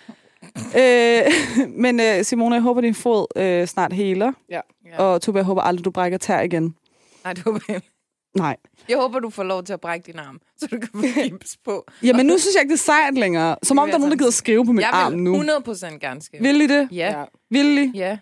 Øh, 0.78 1.32
men 1.84 2.00
øh, 2.00 2.24
Simone, 2.24 2.56
jeg 2.56 2.62
håber, 2.62 2.82
din 2.82 2.96
fod 2.96 3.26
øh, 3.36 3.68
snart 3.68 3.94
heler. 3.94 4.32
Ja. 4.50 4.62
Ja. 4.86 5.04
Og 5.04 5.22
Tove, 5.22 5.38
jeg 5.38 5.46
håber 5.46 5.62
aldrig, 5.62 5.86
du 5.86 5.92
brækker 5.92 6.18
tær 6.18 6.42
igen. 6.42 6.76
Nej, 7.24 7.34
det 7.34 7.44
håber 7.44 7.60
jeg 7.68 7.76
ikke. 7.76 7.90
Nej. 8.36 8.58
Jeg 8.90 8.98
håber, 8.98 9.20
du 9.20 9.30
får 9.30 9.44
lov 9.44 9.64
til 9.64 9.74
at 9.74 9.82
brække 9.82 10.06
din 10.12 10.20
arm, 10.20 10.40
så 10.58 10.68
du 10.72 10.80
kan 10.80 10.90
få 10.96 11.02
gips 11.30 11.58
på. 11.66 11.86
Jamen, 12.04 12.26
nu 12.26 12.38
synes 12.38 12.56
jeg 12.56 12.62
ikke, 12.62 12.72
det 12.72 12.80
er 12.80 12.84
sejt 12.84 13.14
længere. 13.14 13.56
Som 13.64 13.80
om 13.80 13.86
vil 13.86 13.92
der 13.92 13.96
er 13.96 14.00
nogen, 14.00 14.12
der 14.12 14.16
jeg 14.16 14.20
gider 14.20 14.32
skrive 14.32 14.66
på 14.66 14.72
min 14.72 14.82
jeg 14.82 14.90
arm 14.94 15.14
vil 15.14 15.22
nu. 15.24 15.42
100% 15.42 15.98
gerne 15.98 16.22
skrive. 16.22 16.44
Vil 16.44 16.62
I 16.62 16.68
det? 16.68 16.90
Ja. 16.92 17.20
ja. 17.20 17.26
Vil 17.50 17.78
I? 17.78 17.92
Ja. 17.98 18.18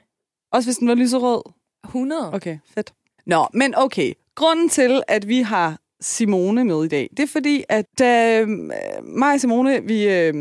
Også 0.51 0.67
hvis 0.67 0.77
den 0.77 0.87
var 0.87 0.95
lyserød? 0.95 1.41
100. 1.85 2.33
Okay, 2.33 2.57
fedt. 2.73 2.93
Nå, 3.25 3.47
men 3.53 3.73
okay. 3.77 4.13
Grunden 4.35 4.69
til, 4.69 5.03
at 5.07 5.27
vi 5.27 5.41
har 5.41 5.79
Simone 6.01 6.63
med 6.65 6.83
i 6.83 6.87
dag, 6.87 7.09
det 7.17 7.23
er 7.23 7.27
fordi, 7.27 7.63
at 7.69 8.01
øh, 8.01 8.47
mig 9.03 9.33
og 9.33 9.39
Simone, 9.39 9.83
vi 9.83 10.07
øh, 10.09 10.33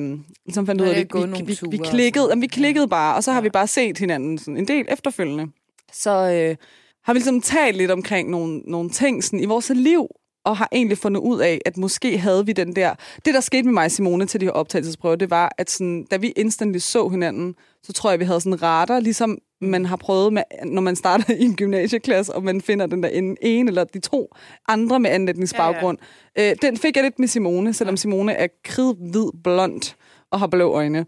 ligesom 0.47 0.67
fandt 0.67 0.81
ud 0.81 0.87
af 0.87 0.95
det, 0.95 1.15
vi, 1.15 1.45
vi, 1.45 1.59
vi, 1.71 1.79
og 1.79 1.85
klikkede, 1.85 2.27
jamen, 2.31 2.43
vi 2.43 2.47
klikkede 2.47 2.89
bare, 2.89 3.15
og 3.17 3.25
så 3.25 3.33
har 3.33 3.39
Ja. 3.41 3.43
vi 3.43 3.51
bare 3.51 3.67
set 3.67 3.99
hinanden 3.99 4.39
sådan 4.39 4.57
en 4.57 4.69
del 4.69 4.87
efterfølgende. 4.89 5.47
Så 5.93 6.11
øh, 6.11 6.57
har 7.05 7.13
vi 7.13 7.19
ligesom 7.19 7.41
talt 7.41 7.77
lidt 7.77 7.91
omkring 7.91 8.31
nogle, 8.31 8.59
nogle 8.59 8.91
ting 8.91 9.25
sådan, 9.25 9.41
i 9.41 9.45
vores 9.45 9.71
liv, 9.75 10.07
og 10.45 10.57
har 10.57 10.69
egentlig 10.73 10.99
fundet 10.99 11.21
ud 11.21 11.41
af, 11.41 11.61
at 11.67 11.77
måske 11.77 12.19
havde 12.19 12.47
vi 12.47 12.53
den 12.53 12.77
der... 12.77 12.95
Det, 13.25 13.35
der 13.35 13.41
skete 13.41 13.63
med 13.63 13.73
mig 13.73 13.85
og 13.85 13.91
Simone 13.91 14.27
til 14.27 14.41
de 14.41 14.47
her 14.47 14.53
optagelsesprøver, 14.53 15.17
det 15.17 15.31
var, 15.31 15.53
at 15.59 15.71
sådan, 15.71 16.07
da 16.11 16.17
vi 16.17 16.29
instantly 16.37 16.79
så 16.79 17.09
hinanden, 17.09 17.55
så 17.83 17.93
tror 17.93 18.11
jeg, 18.11 18.21
vi 18.21 18.25
havde 18.25 18.41
sådan 18.41 18.63
radar, 18.63 19.01
ligesom 19.01 19.39
man 19.61 19.85
har 19.87 19.97
prøvet, 19.97 20.33
med, 20.33 20.43
når 20.65 20.83
man 20.83 20.97
starter 20.97 21.35
i 21.35 21.43
en 21.45 21.57
gymnasieklasse, 21.57 22.35
og 22.35 22.45
man 22.45 22.61
finder 22.61 22.87
den 22.87 23.03
der 23.03 23.09
en, 23.09 23.37
en 23.43 23.69
eller 23.69 23.85
de 23.85 23.99
to 24.01 24.35
andre 24.69 25.01
med 25.01 25.11
anden 25.11 25.29
etnisk 25.29 25.55
Ja, 25.55 25.65
ja. 25.65 25.73
baggrund. 25.73 25.99
Øh, 26.39 26.55
den 26.63 26.77
fik 26.77 26.97
jeg 26.97 27.05
lidt 27.05 27.19
med 27.19 27.29
Simone, 27.29 27.73
selvom 27.73 27.97
Simone 27.97 28.33
er 28.33 28.47
kridhvid 28.65 29.43
blond 29.45 29.95
og 30.31 30.41
har 30.41 30.47
blå 30.47 30.73
øjne. 30.73 30.99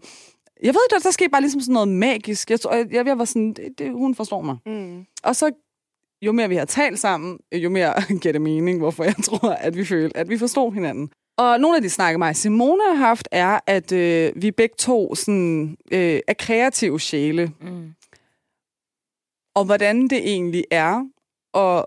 Jeg 0.63 0.73
ved 0.73 0.81
ikke, 0.89 0.95
der, 0.95 0.99
der 1.03 1.11
skete 1.11 1.29
bare 1.29 1.41
ligesom 1.41 1.61
sådan 1.61 1.73
noget 1.73 1.89
magisk. 1.89 2.49
Jeg, 2.51 2.59
tror, 2.59 2.73
jeg, 2.75 3.05
jeg 3.05 3.17
var 3.17 3.25
sådan, 3.25 3.53
det, 3.53 3.69
det, 3.77 3.91
hun 3.91 4.15
forstår 4.15 4.41
mig. 4.41 4.57
Mm. 4.65 5.05
Og 5.23 5.35
så, 5.35 5.51
jo 6.21 6.31
mere 6.31 6.49
vi 6.49 6.55
har 6.55 6.65
talt 6.65 6.99
sammen, 6.99 7.39
jo 7.55 7.69
mere 7.69 7.93
giver 8.21 8.31
det 8.31 8.41
mening, 8.41 8.79
hvorfor 8.79 9.03
jeg 9.03 9.15
tror, 9.23 9.49
at 9.49 9.77
vi 9.77 9.85
følte, 9.85 10.17
at 10.17 10.29
vi 10.29 10.37
forstod 10.37 10.73
hinanden. 10.73 11.09
Og 11.37 11.59
nogle 11.59 11.75
af 11.75 11.81
de 11.81 11.89
snakke 11.89 12.17
mig 12.17 12.35
Simone 12.35 12.81
har 12.89 12.95
haft, 12.95 13.27
er, 13.31 13.59
at 13.67 13.91
øh, 13.91 14.31
vi 14.35 14.51
begge 14.51 14.75
to 14.77 15.15
sådan, 15.15 15.77
øh, 15.91 16.19
er 16.27 16.33
kreative 16.39 16.99
sjæle. 16.99 17.51
Mm. 17.61 17.93
Og 19.55 19.65
hvordan 19.65 20.07
det 20.07 20.17
egentlig 20.17 20.63
er 20.71 21.03
at 21.53 21.85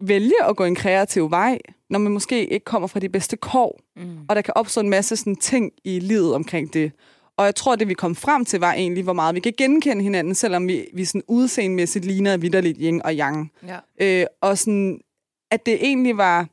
vælge 0.00 0.44
at 0.48 0.56
gå 0.56 0.64
en 0.64 0.74
kreativ 0.74 1.30
vej, 1.30 1.58
når 1.90 1.98
man 1.98 2.12
måske 2.12 2.46
ikke 2.46 2.64
kommer 2.64 2.88
fra 2.88 3.00
de 3.00 3.08
bedste 3.08 3.36
kår, 3.36 3.80
Mm. 3.96 4.16
og 4.28 4.36
der 4.36 4.42
kan 4.42 4.54
opstå 4.56 4.80
en 4.80 4.90
masse 4.90 5.16
sådan, 5.16 5.36
ting 5.36 5.72
i 5.84 5.98
livet 5.98 6.34
omkring 6.34 6.72
det. 6.74 6.92
Og 7.36 7.44
jeg 7.44 7.54
tror, 7.54 7.76
det 7.76 7.88
vi 7.88 7.94
kom 7.94 8.14
frem 8.14 8.44
til, 8.44 8.60
var 8.60 8.72
egentlig, 8.72 9.04
hvor 9.04 9.12
meget 9.12 9.34
vi 9.34 9.40
kan 9.40 9.52
genkende 9.58 10.02
hinanden, 10.02 10.34
selvom 10.34 10.68
vi, 10.68 10.86
vi 10.94 11.04
sådan 11.04 11.22
udseendemæssigt 11.28 12.04
ligner 12.04 12.36
vidderligt 12.36 12.78
yin 12.80 13.02
og 13.02 13.14
yang. 13.14 13.52
Ja. 13.66 13.78
Øh, 14.00 14.26
og 14.40 14.58
sådan, 14.58 15.00
at 15.50 15.66
det 15.66 15.74
egentlig 15.86 16.16
var, 16.16 16.48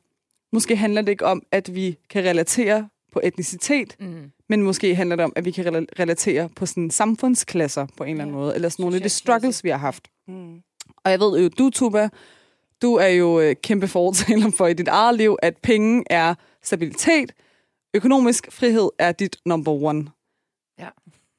måske 0.52 0.76
handler 0.76 1.02
det 1.02 1.12
ikke 1.12 1.26
om, 1.26 1.42
at 1.52 1.74
vi 1.74 1.96
kan 2.10 2.24
relatere 2.24 2.88
på 3.12 3.20
etnicitet, 3.24 3.96
Mm. 4.00 4.30
men 4.48 4.62
måske 4.62 4.94
handler 4.94 5.16
det 5.16 5.24
om, 5.24 5.32
at 5.36 5.44
vi 5.44 5.50
kan 5.50 5.66
rela- 5.66 5.86
relatere 6.02 6.48
på 6.56 6.66
sådan 6.66 6.90
samfundsklasser 6.90 7.86
på 7.96 8.04
en 8.04 8.10
eller 8.10 8.22
anden 8.24 8.36
Ja. 8.36 8.40
måde, 8.42 8.54
eller 8.54 8.68
sådan 8.68 8.82
nogle 8.82 8.96
af 8.96 9.02
de 9.02 9.08
struggles, 9.08 9.64
vi 9.64 9.68
har 9.68 9.76
haft. 9.78 10.08
Mm. 10.28 10.54
Og 11.04 11.10
jeg 11.10 11.20
ved 11.20 11.40
jo, 11.42 11.48
du, 11.48 11.70
Tuba, 11.70 12.08
du 12.82 12.94
er 12.94 13.08
jo 13.08 13.40
øh, 13.40 13.56
kæmpe 13.62 13.88
fortaler 13.88 14.50
for 14.58 14.66
i 14.66 14.72
dit 14.74 14.88
eget 14.88 15.16
liv, 15.16 15.36
at 15.42 15.56
penge 15.62 16.04
er 16.10 16.34
stabilitet, 16.62 17.32
økonomisk 17.94 18.52
frihed 18.52 18.88
er 18.98 19.12
dit 19.12 19.36
number 19.46 19.72
one. 19.72 20.00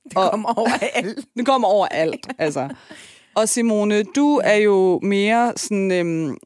Det 0.10 0.18
Og- 0.18 0.32
kommer 0.32 0.54
over 0.60 0.70
alt. 0.94 1.20
Det 1.38 1.46
kommer 1.46 1.68
over 1.68 1.88
alt, 1.88 2.28
altså. 2.38 2.70
Og 3.36 3.50
Simone, 3.50 4.04
du 4.04 4.42
er 4.44 4.56
jo 4.56 5.00
mere 5.04 5.54
sådan... 5.58 5.92
Øhm, 5.92 6.38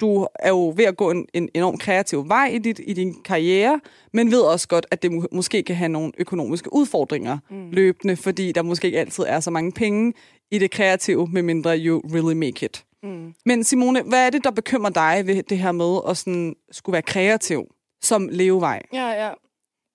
du 0.00 0.26
er 0.34 0.48
jo 0.48 0.72
ved 0.76 0.84
at 0.84 0.96
gå 0.96 1.10
en, 1.10 1.26
en 1.34 1.48
enorm 1.54 1.78
kreativ 1.78 2.28
vej 2.28 2.46
i, 2.46 2.58
dit, 2.58 2.80
i 2.86 2.92
din 2.92 3.22
karriere, 3.22 3.80
men 4.12 4.30
ved 4.30 4.40
også 4.40 4.68
godt, 4.68 4.86
at 4.90 5.02
det 5.02 5.12
må, 5.12 5.26
måske 5.32 5.62
kan 5.62 5.76
have 5.76 5.88
nogle 5.88 6.12
økonomiske 6.18 6.72
udfordringer 6.72 7.38
mm. 7.50 7.70
løbende, 7.70 8.16
fordi 8.16 8.52
der 8.52 8.62
måske 8.62 8.86
ikke 8.86 9.00
altid 9.00 9.24
er 9.26 9.40
så 9.40 9.50
mange 9.50 9.72
penge 9.72 10.12
i 10.50 10.58
det 10.58 10.70
kreative, 10.70 11.28
medmindre 11.32 11.78
you 11.78 12.00
really 12.14 12.36
make 12.36 12.66
it. 12.66 12.84
Mm. 13.02 13.34
Men 13.44 13.64
Simone, 13.64 14.02
hvad 14.02 14.26
er 14.26 14.30
det, 14.30 14.44
der 14.44 14.50
bekymrer 14.50 14.90
dig 14.90 15.26
ved 15.26 15.42
det 15.42 15.58
her 15.58 15.72
med 15.72 16.00
at 16.08 16.16
sådan, 16.16 16.56
skulle 16.70 16.94
være 16.94 17.02
kreativ 17.02 17.74
som 18.02 18.28
levevej? 18.32 18.82
Ja, 18.92 19.08
ja. 19.08 19.32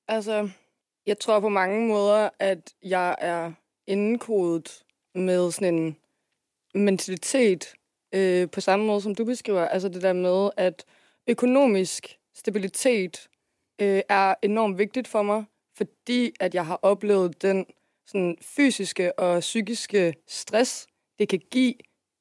Altså, 0.07 0.49
jeg 1.05 1.19
tror 1.19 1.39
på 1.39 1.49
mange 1.49 1.87
måder, 1.87 2.29
at 2.39 2.73
jeg 2.83 3.15
er 3.19 3.51
indekodet 3.87 4.83
med 5.15 5.51
sådan 5.51 5.75
en 5.75 5.97
mentalitet 6.75 7.73
øh, 8.13 8.49
på 8.49 8.61
samme 8.61 8.85
måde, 8.85 9.01
som 9.01 9.15
du 9.15 9.25
beskriver. 9.25 9.67
Altså 9.67 9.89
det 9.89 10.01
der 10.01 10.13
med, 10.13 10.49
at 10.57 10.85
økonomisk 11.27 12.17
stabilitet 12.35 13.29
øh, 13.81 14.01
er 14.09 14.35
enormt 14.41 14.77
vigtigt 14.77 15.07
for 15.07 15.21
mig, 15.21 15.43
fordi 15.75 16.33
at 16.39 16.55
jeg 16.55 16.65
har 16.65 16.79
oplevet 16.81 17.41
den 17.41 17.65
sådan, 18.05 18.37
fysiske 18.41 19.19
og 19.19 19.39
psykiske 19.39 20.13
stress, 20.27 20.87
det 21.19 21.29
kan 21.29 21.41
give 21.51 21.73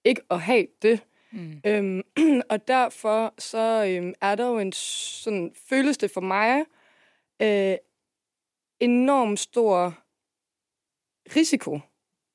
ikke 0.05 0.23
at 0.31 0.41
have 0.41 0.67
det. 0.83 1.01
Mm. 1.33 1.61
Øhm, 1.67 2.03
og 2.51 2.69
derfor 2.69 3.35
så 3.39 3.87
øhm, 3.89 4.15
er 4.21 4.35
der 4.35 4.47
jo 4.47 4.59
en 4.59 4.73
sådan, 4.73 5.53
føles 5.69 5.99
det 5.99 6.11
for 6.11 6.21
mig 6.21 6.65
øh, 7.43 7.77
enormt 8.81 9.41
stor 9.41 9.99
risiko 11.37 11.81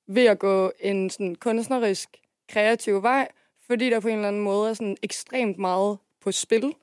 ved 0.07 0.25
at 0.25 0.39
gå 0.39 0.71
en 0.79 1.09
sådan 1.09 1.35
kunstnerisk, 1.35 2.09
kreativ 2.49 3.03
vej, 3.03 3.27
fordi 3.67 3.89
der 3.89 3.99
på 3.99 4.07
en 4.07 4.15
eller 4.15 4.27
anden 4.27 4.41
måde 4.43 4.69
er 4.69 4.73
sådan 4.73 4.97
ekstremt 5.03 5.57
meget 5.57 5.97
på 6.21 6.31
spil. 6.31 6.73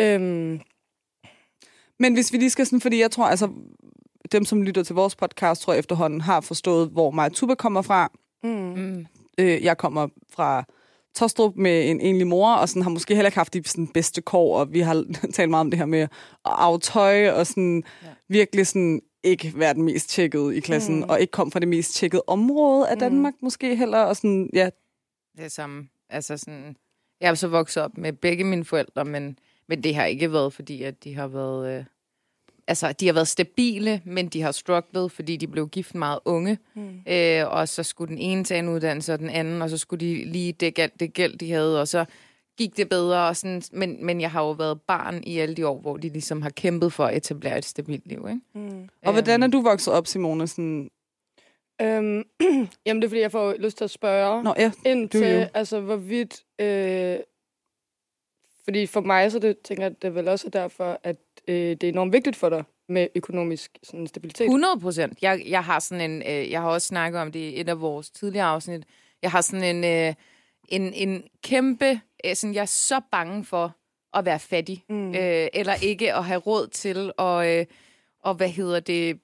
Øhm, 0.00 0.60
Men 1.98 2.14
hvis 2.14 2.32
vi 2.32 2.38
lige 2.38 2.50
skal 2.50 2.66
sådan, 2.66 2.80
fordi 2.80 3.00
jeg 3.00 3.10
tror, 3.10 3.24
altså, 3.24 3.48
dem, 4.32 4.44
som 4.44 4.62
lytter 4.62 4.82
til 4.82 4.94
vores 4.94 5.16
podcast, 5.16 5.62
tror 5.62 5.72
jeg 5.72 5.78
efterhånden 5.78 6.20
har 6.20 6.40
forstået, 6.40 6.88
hvor 6.88 7.10
mig 7.10 7.32
Tuba 7.32 7.54
kommer 7.54 7.82
fra. 7.82 8.12
mm, 8.42 8.50
Mm. 8.50 9.06
Øh, 9.38 9.64
jeg 9.64 9.78
kommer 9.78 10.08
fra 10.32 10.64
Tostrup 11.14 11.56
med 11.56 11.90
en 11.90 12.00
enlig 12.00 12.26
mor, 12.26 12.54
og 12.54 12.68
sådan 12.68 12.82
har 12.82 12.90
måske 12.90 13.14
heller 13.14 13.28
ikke 13.28 13.38
haft 13.38 13.54
de 13.54 13.62
sådan, 13.68 13.86
bedste 13.86 14.22
kår, 14.22 14.58
og 14.58 14.72
vi 14.72 14.80
har 14.80 15.04
talt 15.34 15.50
meget 15.50 15.60
om 15.60 15.70
det 15.70 15.78
her 15.78 15.86
med 15.86 16.00
at 16.00 16.08
aftøj, 16.44 17.30
og 17.30 17.46
sådan 17.46 17.82
Ja. 18.02 18.08
virkelig 18.28 18.66
sådan 18.66 19.00
ikke 19.22 19.52
være 19.56 19.74
den 19.74 19.82
mest 19.82 20.08
tjekkede 20.08 20.56
i 20.56 20.60
klassen, 20.60 20.94
Mm. 20.94 21.00
mm. 21.00 21.10
og 21.10 21.20
ikke 21.20 21.30
komme 21.30 21.50
fra 21.50 21.60
det 21.60 21.68
mest 21.68 21.94
tjekkede 21.94 22.22
område 22.26 22.88
af 22.88 22.96
Mm. 22.96 23.00
Danmark 23.00 23.34
måske 23.42 23.76
heller, 23.76 23.98
og 23.98 24.16
sådan, 24.16 24.50
ja, 24.52 24.70
Det 25.36 25.44
er 25.44 25.48
samme. 25.48 25.88
Altså 26.14 26.36
sådan, 26.36 26.76
jeg 27.20 27.30
er 27.30 27.34
så 27.34 27.48
vokset 27.48 27.82
op 27.82 27.98
med 27.98 28.12
begge 28.12 28.44
mine 28.44 28.64
forældre, 28.64 29.04
men, 29.04 29.38
men 29.68 29.82
det 29.82 29.94
har 29.94 30.04
ikke 30.04 30.32
været, 30.32 30.52
fordi 30.52 30.82
at 30.82 31.04
de 31.04 31.14
har 31.14 31.26
været... 31.26 31.78
Øh, 31.78 31.84
altså, 32.66 32.92
de 32.92 33.06
har 33.06 33.12
været 33.12 33.28
stabile, 33.28 34.00
men 34.04 34.28
de 34.28 34.42
har 34.42 34.52
strugglet, 34.52 35.12
fordi 35.12 35.36
de 35.36 35.46
blev 35.46 35.68
gift 35.68 35.94
meget 35.94 36.18
unge. 36.24 36.58
mm, 36.74 37.00
Øh, 37.08 37.48
og 37.52 37.68
så 37.68 37.82
skulle 37.82 38.08
den 38.08 38.18
ene 38.18 38.44
tage 38.44 38.58
en 38.58 38.68
uddannelse, 38.68 39.12
og 39.12 39.18
den 39.18 39.30
anden, 39.30 39.62
og 39.62 39.70
så 39.70 39.78
skulle 39.78 40.06
de 40.06 40.24
lige 40.24 40.52
dække 40.52 40.82
alt 40.82 41.00
det 41.00 41.12
gæld, 41.12 41.38
de 41.38 41.52
havde, 41.52 41.80
og 41.80 41.88
så 41.88 42.04
gik 42.58 42.76
det 42.76 42.88
bedre. 42.88 43.28
Og 43.28 43.36
sådan, 43.36 43.62
men, 43.72 44.06
men 44.06 44.20
jeg 44.20 44.30
har 44.30 44.42
jo 44.42 44.50
været 44.50 44.80
barn 44.80 45.22
i 45.26 45.38
alle 45.38 45.54
de 45.54 45.66
år, 45.68 45.80
hvor 45.80 45.96
de 45.96 46.08
ligesom 46.08 46.42
har 46.42 46.50
kæmpet 46.50 46.92
for 46.92 47.04
at 47.04 47.16
etablere 47.16 47.58
et 47.58 47.64
stabilt 47.64 48.06
liv. 48.06 48.26
Ikke? 48.28 48.40
mm. 48.54 48.88
Og 49.06 49.12
hvordan 49.12 49.42
er 49.42 49.46
Øhm, 49.46 49.52
du 49.52 49.62
vokset 49.62 49.94
op, 49.94 50.06
Simone? 50.06 50.46
Sådan, 50.46 50.90
Øhm, 51.82 52.24
jamen, 52.86 53.02
det 53.02 53.04
er, 53.04 53.08
fordi 53.08 53.20
jeg 53.20 53.32
får 53.32 53.54
lyst 53.58 53.76
til 53.76 53.84
at 53.84 53.90
spørge. 53.90 54.42
Nå, 54.42 54.54
ja. 54.58 54.72
ind 54.86 55.08
Du 55.08 55.18
til, 55.18 55.34
jo. 55.34 55.46
altså 55.54 55.80
hvorvidt... 55.80 56.44
Øh, 56.58 57.16
fordi 58.64 58.86
for 58.86 59.00
mig, 59.00 59.32
så 59.32 59.38
det, 59.38 59.58
tænker 59.58 59.82
jeg, 59.84 59.90
at 59.90 60.02
det 60.02 60.08
er 60.08 60.12
vel 60.12 60.28
også 60.28 60.48
derfor, 60.50 61.00
at 61.02 61.16
øh, 61.48 61.54
det 61.54 61.84
er 61.84 61.88
enormt 61.88 62.12
vigtigt 62.12 62.36
for 62.36 62.48
dig 62.48 62.64
med 62.88 63.08
økonomisk 63.14 63.78
sådan, 63.82 64.06
stabilitet. 64.06 64.44
100 64.44 64.80
procent. 64.80 65.18
Jeg, 65.22 65.42
jeg 65.46 65.64
har 65.64 65.78
sådan 65.78 66.10
en, 66.10 66.22
øh, 66.22 66.50
jeg 66.50 66.60
har 66.60 66.68
også 66.68 66.86
snakket 66.86 67.20
om 67.20 67.32
det 67.32 67.38
i 67.40 67.60
et 67.60 67.68
af 67.68 67.80
vores 67.80 68.10
tidligere 68.10 68.46
afsnit. 68.46 68.84
Jeg 69.22 69.30
har 69.30 69.40
sådan 69.40 69.76
en, 69.76 69.84
øh, 70.08 70.14
en, 70.68 70.92
en 70.92 71.24
kæmpe, 71.42 72.00
øh, 72.26 72.34
sådan, 72.36 72.54
jeg 72.54 72.60
er 72.60 72.64
så 72.64 73.00
bange 73.12 73.44
for 73.44 73.76
at 74.14 74.24
være 74.24 74.38
fattig, 74.38 74.84
Mm. 74.88 75.08
øh, 75.14 75.48
eller 75.54 75.74
ikke 75.82 76.14
at 76.14 76.24
have 76.24 76.40
råd 76.40 76.66
til, 76.66 77.12
og, 77.16 77.50
øh, 77.52 77.66
og 78.22 78.34
hvad 78.34 78.48
hedder 78.48 78.80
det, 78.80 79.20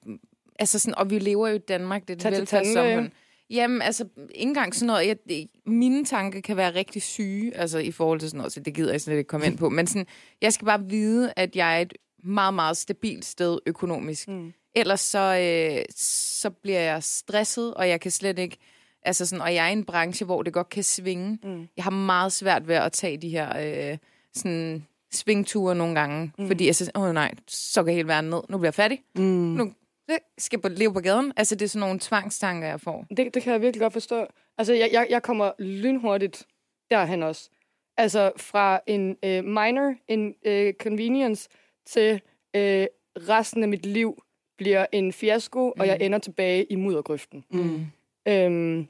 altså 0.61 0.79
sådan, 0.79 0.95
og 0.95 1.09
vi 1.09 1.19
lever 1.19 1.47
jo 1.47 1.55
i 1.55 1.57
Danmark, 1.57 2.07
det 2.07 2.25
er 2.25 2.29
et 2.29 2.37
velfærdssamfund. 2.37 3.09
Jamen, 3.49 3.81
altså, 3.81 4.05
ikke 4.17 4.49
engang 4.49 4.75
sådan 4.75 4.87
noget, 4.87 5.07
jeg, 5.07 5.15
det, 5.29 5.47
mine 5.65 6.05
tanker 6.05 6.41
kan 6.41 6.57
være 6.57 6.75
rigtig 6.75 7.01
syge, 7.01 7.57
altså 7.57 7.77
i 7.77 7.91
forhold 7.91 8.19
til 8.19 8.29
sådan 8.29 8.37
noget, 8.37 8.53
så 8.53 8.59
det 8.59 8.73
gider 8.73 8.91
jeg 8.91 9.01
slet 9.01 9.17
ikke 9.17 9.27
komme 9.27 9.45
ind 9.45 9.57
på, 9.57 9.69
men 9.69 9.87
sådan, 9.87 10.05
jeg 10.41 10.53
skal 10.53 10.65
bare 10.65 10.83
vide, 10.89 11.33
at 11.35 11.55
jeg 11.55 11.77
er 11.77 11.81
et 11.81 11.93
meget, 12.23 12.53
meget 12.53 12.77
stabilt 12.77 13.25
sted 13.25 13.59
økonomisk. 13.65 14.27
Mm. 14.27 14.53
Ellers 14.75 14.99
så, 14.99 15.19
øh, 15.19 15.85
så 15.95 16.49
bliver 16.49 16.79
jeg 16.79 17.03
stresset, 17.03 17.73
og 17.73 17.89
jeg 17.89 17.99
kan 18.01 18.11
slet 18.11 18.39
ikke... 18.39 18.57
Altså 19.03 19.25
sådan, 19.25 19.41
og 19.41 19.53
jeg 19.55 19.65
er 19.65 19.69
i 19.69 19.73
en 19.73 19.85
branche, 19.85 20.25
hvor 20.25 20.43
det 20.43 20.53
godt 20.53 20.69
kan 20.69 20.83
svinge. 20.83 21.39
Mm. 21.43 21.67
Jeg 21.77 21.83
har 21.83 21.91
meget 21.91 22.31
svært 22.31 22.67
ved 22.67 22.75
at 22.75 22.91
tage 22.91 23.17
de 23.17 23.29
her 23.29 23.57
øh, 23.91 23.97
sådan, 24.33 24.85
svingture 25.11 25.75
nogle 25.75 25.95
gange. 25.95 26.31
Mm. 26.37 26.47
Fordi 26.47 26.65
jeg 26.65 26.75
så 26.75 26.91
åh 26.95 27.13
nej, 27.13 27.31
så 27.47 27.83
kan 27.83 27.93
hele 27.93 28.07
verden 28.07 28.29
ned. 28.29 28.41
Nu 28.49 28.57
bliver 28.57 28.67
jeg 28.67 28.73
fattig. 28.73 29.01
Mm. 29.15 29.23
Nu 29.23 29.71
skal 30.37 30.61
på- 30.61 30.69
leve 30.69 30.93
på 30.93 30.99
gaden. 30.99 31.33
Altså, 31.37 31.55
det 31.55 31.65
er 31.65 31.69
sådan 31.69 31.87
nogle 31.87 31.99
tvangstanker, 31.99 32.67
jeg 32.67 32.81
får. 32.81 33.05
Det, 33.17 33.33
det 33.33 33.43
kan 33.43 33.53
jeg 33.53 33.61
virkelig 33.61 33.81
godt 33.81 33.93
forstå. 33.93 34.25
Altså, 34.57 34.73
jeg, 34.73 34.89
jeg, 34.91 35.07
jeg 35.09 35.23
kommer 35.23 35.51
lynhurtigt 35.59 36.45
derhen 36.89 37.23
også. 37.23 37.49
Altså, 37.97 38.31
fra 38.37 38.79
en 38.87 39.17
øh, 39.25 39.43
minor 39.45 39.93
en, 40.07 40.35
øh, 40.45 40.73
convenience 40.73 41.49
til 41.85 42.21
øh, 42.55 42.85
resten 43.29 43.63
af 43.63 43.69
mit 43.69 43.85
liv 43.85 44.23
bliver 44.57 44.85
en 44.91 45.13
fiasko, 45.13 45.73
mm. 45.75 45.81
og 45.81 45.87
jeg 45.87 45.97
ender 46.01 46.19
tilbage 46.19 46.63
i 46.63 46.75
muddergrøften. 46.75 47.45
Mm. 47.51 47.85
Øhm, 48.27 48.87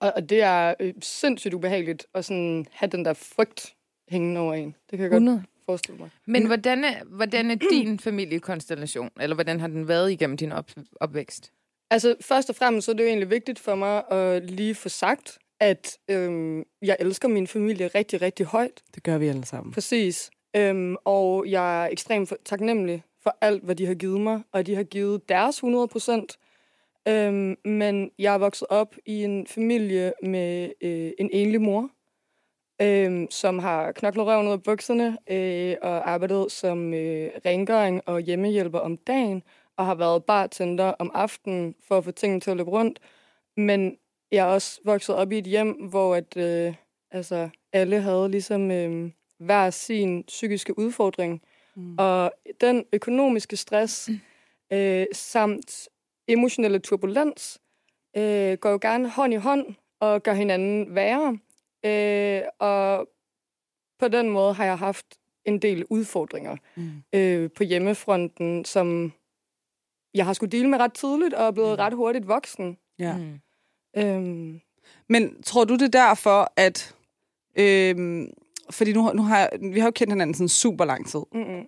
og, 0.00 0.12
og 0.16 0.28
det 0.30 0.42
er 0.42 0.74
øh, 0.80 0.94
sindssygt 1.00 1.54
ubehageligt 1.54 2.06
at 2.14 2.24
sådan 2.24 2.66
have 2.72 2.90
den 2.90 3.04
der 3.04 3.12
frygt 3.12 3.74
hængende 4.08 4.40
over 4.40 4.54
en. 4.54 4.74
Det 4.90 4.98
kan 4.98 5.00
jeg 5.00 5.10
godt 5.10 5.22
100. 5.22 5.44
forestille 5.70 5.98
mig. 6.00 6.10
Men 6.26 6.46
hvordan 6.46 6.84
er, 6.84 7.04
hvordan 7.04 7.50
er 7.50 7.54
din 7.70 7.98
familiekonstellation? 7.98 9.10
Eller 9.20 9.34
hvordan 9.34 9.60
har 9.60 9.68
den 9.68 9.88
været 9.88 10.12
igennem 10.12 10.36
din 10.36 10.52
op, 10.52 10.70
opvækst? 11.00 11.52
Altså, 11.90 12.14
først 12.20 12.50
og 12.50 12.56
fremmest 12.56 12.84
så 12.84 12.90
er 12.92 12.96
det 12.96 13.02
jo 13.02 13.08
egentlig 13.08 13.30
vigtigt 13.30 13.58
for 13.58 13.74
mig 13.74 14.02
at 14.12 14.50
lige 14.50 14.74
få 14.74 14.88
sagt, 14.88 15.38
at 15.60 15.98
øhm, 16.10 16.62
jeg 16.82 16.96
elsker 17.00 17.28
min 17.28 17.46
familie 17.46 17.86
rigtig, 17.94 18.22
rigtig 18.22 18.46
højt. 18.46 18.82
Det 18.94 19.02
gør 19.02 19.18
vi 19.18 19.28
alle 19.28 19.44
sammen. 19.44 19.72
Præcis. 19.72 20.30
Øhm, 20.56 20.96
og 21.04 21.44
jeg 21.50 21.84
er 21.84 21.88
ekstremt 21.88 22.28
for- 22.28 22.36
taknemmelig 22.44 23.02
for 23.22 23.36
alt, 23.40 23.62
hvad 23.64 23.74
de 23.74 23.86
har 23.86 23.94
givet 23.94 24.20
mig, 24.20 24.42
og 24.52 24.66
de 24.66 24.74
har 24.74 24.82
givet 24.82 25.28
deres 25.28 25.56
100 25.56 25.88
procent. 25.88 26.36
Øhm, 27.08 27.56
men 27.64 28.10
jeg 28.18 28.34
er 28.34 28.38
vokset 28.38 28.66
op 28.70 28.94
i 29.06 29.24
en 29.24 29.46
familie 29.46 30.12
med 30.22 30.70
øh, 30.82 31.10
en 31.18 31.30
enlig 31.32 31.60
mor, 31.60 31.90
øhm, 32.82 33.30
som 33.30 33.58
har 33.58 33.92
knoklet 33.92 34.26
røven 34.26 34.46
ud 34.46 34.52
af 34.52 34.62
bukserne 34.62 35.18
øh, 35.30 35.76
og 35.82 36.10
arbejdet 36.10 36.52
som 36.52 36.94
øh, 36.94 37.30
rengøring 37.46 38.02
og 38.06 38.20
hjemmehjælper 38.20 38.78
om 38.78 38.96
dagen, 38.96 39.42
og 39.76 39.86
har 39.86 39.94
været 39.94 40.24
bartender 40.24 40.84
om 40.98 41.10
aftenen 41.14 41.74
for 41.88 41.98
at 41.98 42.04
få 42.04 42.10
tingene 42.10 42.40
til 42.40 42.50
at 42.50 42.56
løbe 42.56 42.70
rundt. 42.70 42.98
Men 43.56 43.96
jeg 44.32 44.48
er 44.48 44.52
også 44.52 44.80
vokset 44.84 45.14
op 45.14 45.32
i 45.32 45.38
et 45.38 45.44
hjem, 45.44 45.72
hvor 45.72 46.14
at, 46.14 46.36
øh, 46.36 46.74
altså, 47.10 47.48
alle 47.72 48.00
havde 48.00 48.28
ligesom 48.30 48.70
øh, 48.70 49.10
hver 49.38 49.70
sin 49.70 50.24
psykiske 50.24 50.78
udfordring. 50.78 51.42
Mm. 51.76 51.96
Og 51.98 52.32
den 52.60 52.84
økonomiske 52.92 53.56
stress 53.56 54.10
øh, 54.72 55.06
samt 55.12 55.88
emotionelle 56.28 56.78
turbulens 56.78 57.60
øh, 58.16 58.58
går 58.58 58.70
jo 58.70 58.78
gerne 58.82 59.10
hånd 59.10 59.32
i 59.32 59.36
hånd 59.36 59.74
og 60.00 60.22
gør 60.22 60.32
hinanden 60.32 60.94
værre. 60.94 61.38
Øh, 61.84 62.42
og 62.58 63.08
på 63.98 64.08
den 64.08 64.30
måde 64.30 64.54
har 64.54 64.64
jeg 64.64 64.78
haft 64.78 65.06
en 65.44 65.58
del 65.58 65.84
udfordringer 65.90 66.56
Mm. 66.76 66.90
øh, 67.12 67.50
på 67.56 67.64
hjemmefronten, 67.64 68.64
som 68.64 69.12
jeg 70.14 70.24
har 70.26 70.32
skulle 70.32 70.50
dele 70.52 70.68
med 70.68 70.78
ret 70.78 70.92
tidligt, 70.92 71.34
og 71.34 71.46
er 71.46 71.50
blevet 71.50 71.78
ret 71.78 71.92
hurtigt 71.94 72.28
voksen. 72.28 72.78
Ja. 72.98 73.16
Mm. 73.16 73.40
Øhm, 73.96 74.60
Men 75.08 75.42
tror 75.42 75.64
du 75.64 75.74
det 75.74 75.94
er 75.94 76.06
derfor, 76.08 76.52
at... 76.56 76.94
Øhm, 77.56 78.30
fordi 78.70 78.92
nu, 78.92 79.12
nu 79.12 79.22
har 79.22 79.38
jeg, 79.38 79.50
vi 79.72 79.80
har 79.80 79.86
jo 79.86 79.90
kendt 79.92 80.12
hinanden 80.12 80.34
sådan 80.34 80.48
super 80.48 80.84
lang 80.84 81.08
tid. 81.08 81.20
mm-mm. 81.32 81.66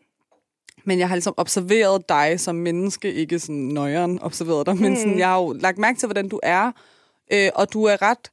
Men 0.84 0.98
jeg 0.98 1.08
har 1.08 1.14
ligesom 1.16 1.34
observeret 1.36 2.08
dig 2.08 2.40
som 2.40 2.54
menneske, 2.54 3.12
ikke 3.12 3.38
sådan 3.38 3.56
nøjeren 3.56 4.18
observeret 4.22 4.66
dig, 4.66 4.76
men 4.76 4.96
sådan, 4.96 5.18
jeg 5.18 5.28
har 5.28 5.38
jo 5.42 5.52
lagt 5.52 5.78
mærke 5.78 5.98
til, 5.98 6.06
hvordan 6.06 6.28
du 6.28 6.40
er, 6.42 6.72
øh, 7.32 7.50
og 7.54 7.72
du 7.72 7.84
er 7.84 8.02
ret, 8.02 8.32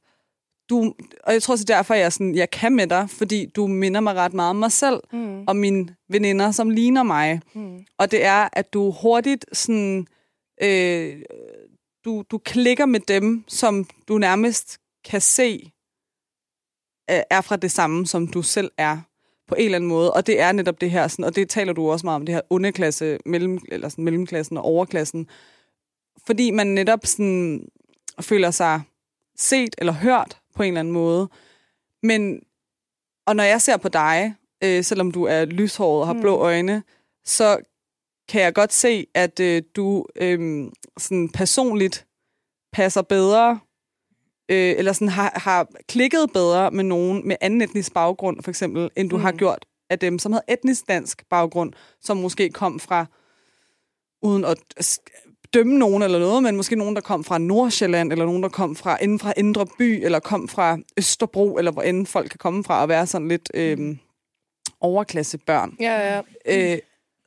du, 0.70 0.94
og 1.24 1.32
jeg 1.32 1.42
tror 1.42 1.52
også 1.54 1.64
er 1.68 1.74
derfor, 1.76 1.94
jeg, 1.94 2.04
er 2.04 2.10
sådan, 2.10 2.34
jeg 2.34 2.50
kan 2.50 2.76
med 2.76 2.86
dig, 2.86 3.10
fordi 3.10 3.46
du 3.46 3.66
minder 3.66 4.00
mig 4.00 4.14
ret 4.14 4.34
meget 4.34 4.50
om 4.50 4.56
mig 4.56 4.72
selv, 4.72 5.00
Mm. 5.12 5.44
og 5.48 5.56
mine 5.56 5.96
veninder, 6.08 6.50
som 6.50 6.70
ligner 6.70 7.02
mig. 7.02 7.40
Mm. 7.54 7.84
Og 7.98 8.10
det 8.10 8.24
er, 8.24 8.48
at 8.52 8.72
du 8.72 8.90
hurtigt 8.90 9.46
sådan, 9.52 10.06
øh, 10.62 11.22
du, 12.04 12.24
du 12.30 12.38
klikker 12.38 12.86
med 12.86 13.00
dem, 13.00 13.44
som 13.48 13.86
du 14.08 14.18
nærmest 14.18 14.78
kan 15.04 15.20
se, 15.20 15.72
øh, 17.10 17.20
er 17.30 17.40
fra 17.40 17.56
det 17.56 17.70
samme, 17.70 18.06
som 18.06 18.28
du 18.28 18.42
selv 18.42 18.70
er 18.78 18.98
på 19.48 19.54
en 19.54 19.64
eller 19.64 19.76
anden 19.76 19.88
måde. 19.88 20.12
Og 20.12 20.26
det 20.26 20.40
er 20.40 20.52
netop 20.52 20.80
det 20.80 20.90
her, 20.90 21.08
sådan, 21.08 21.24
og 21.24 21.36
det 21.36 21.48
taler 21.48 21.72
du 21.72 21.90
også 21.90 22.06
meget 22.06 22.16
om, 22.16 22.26
det 22.26 22.34
her 22.34 22.42
underklasse, 22.50 23.18
mellem, 23.26 23.58
eller 23.68 23.88
sådan, 23.88 24.04
mellemklassen 24.04 24.56
og 24.56 24.64
overklassen. 24.64 25.28
Fordi 26.26 26.50
man 26.50 26.66
netop 26.66 27.06
sådan, 27.06 27.68
føler 28.20 28.50
sig 28.50 28.82
set 29.36 29.74
eller 29.78 29.92
hørt 29.92 30.39
på 30.60 30.64
en 30.64 30.68
eller 30.72 30.80
anden 30.80 30.94
måde. 30.94 31.28
Men, 32.02 32.42
og 33.26 33.36
når 33.36 33.44
jeg 33.44 33.62
ser 33.62 33.76
på 33.76 33.88
dig, 33.88 34.34
øh, 34.64 34.84
selvom 34.84 35.10
du 35.10 35.24
er 35.24 35.44
lyshåret 35.44 36.00
og 36.00 36.06
har 36.06 36.20
blå 36.20 36.36
øjne, 36.36 36.82
så 37.24 37.58
kan 38.28 38.42
jeg 38.42 38.54
godt 38.54 38.72
se, 38.72 39.06
at 39.14 39.40
øh, 39.40 39.62
du 39.76 40.06
øh, 40.16 40.66
sådan 40.98 41.28
personligt 41.28 42.06
passer 42.72 43.02
bedre, 43.02 43.60
øh, 44.48 44.74
eller 44.78 44.92
sådan 44.92 45.08
har, 45.08 45.32
har 45.36 45.68
klikket 45.88 46.30
bedre 46.32 46.70
med 46.70 46.84
nogen 46.84 47.28
med 47.28 47.36
anden 47.40 47.62
etnisk 47.62 47.94
baggrund, 47.94 48.42
for 48.42 48.50
eksempel, 48.50 48.90
end 48.96 49.10
du 49.10 49.16
mm. 49.16 49.22
har 49.22 49.32
gjort 49.32 49.66
af 49.90 49.98
dem, 49.98 50.18
som 50.18 50.32
havde 50.32 50.44
etnisk 50.48 50.88
dansk 50.88 51.28
baggrund, 51.30 51.72
som 52.00 52.16
måske 52.16 52.50
kom 52.50 52.80
fra, 52.80 53.06
uden 54.22 54.44
at 54.44 54.58
dømme 55.54 55.78
nogen 55.78 56.02
eller 56.02 56.18
noget, 56.18 56.42
men 56.42 56.56
måske 56.56 56.76
nogen, 56.76 56.94
der 56.94 57.00
kom 57.00 57.24
fra 57.24 57.38
Nordsjælland, 57.38 58.12
eller 58.12 58.24
nogen, 58.24 58.42
der 58.42 58.48
kom 58.48 58.76
fra 58.76 58.98
inden 59.02 59.18
fra 59.18 59.32
Indre 59.36 59.66
By, 59.78 60.04
eller 60.04 60.20
kom 60.20 60.48
fra 60.48 60.78
Østerbro, 60.96 61.58
eller 61.58 61.70
hvor 61.70 61.82
end 61.82 62.06
folk 62.06 62.30
kan 62.30 62.38
komme 62.38 62.64
fra, 62.64 62.82
og 62.82 62.88
være 62.88 63.06
sådan 63.06 63.28
lidt 63.28 63.50
øh, 63.54 63.96
overklassebørn. 64.80 65.76
Ja, 65.80 66.22
ja. 66.46 66.72
Øh, 66.72 66.78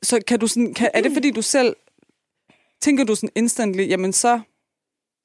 så 0.02 0.20
kan 0.26 0.38
du 0.38 0.46
sådan, 0.46 0.74
kan, 0.74 0.90
er 0.94 1.00
det 1.00 1.12
fordi 1.12 1.30
du 1.30 1.42
selv, 1.42 1.76
tænker 2.80 3.04
du 3.04 3.14
sådan 3.14 3.30
instantly, 3.34 3.88
jamen 3.88 4.12
så, 4.12 4.40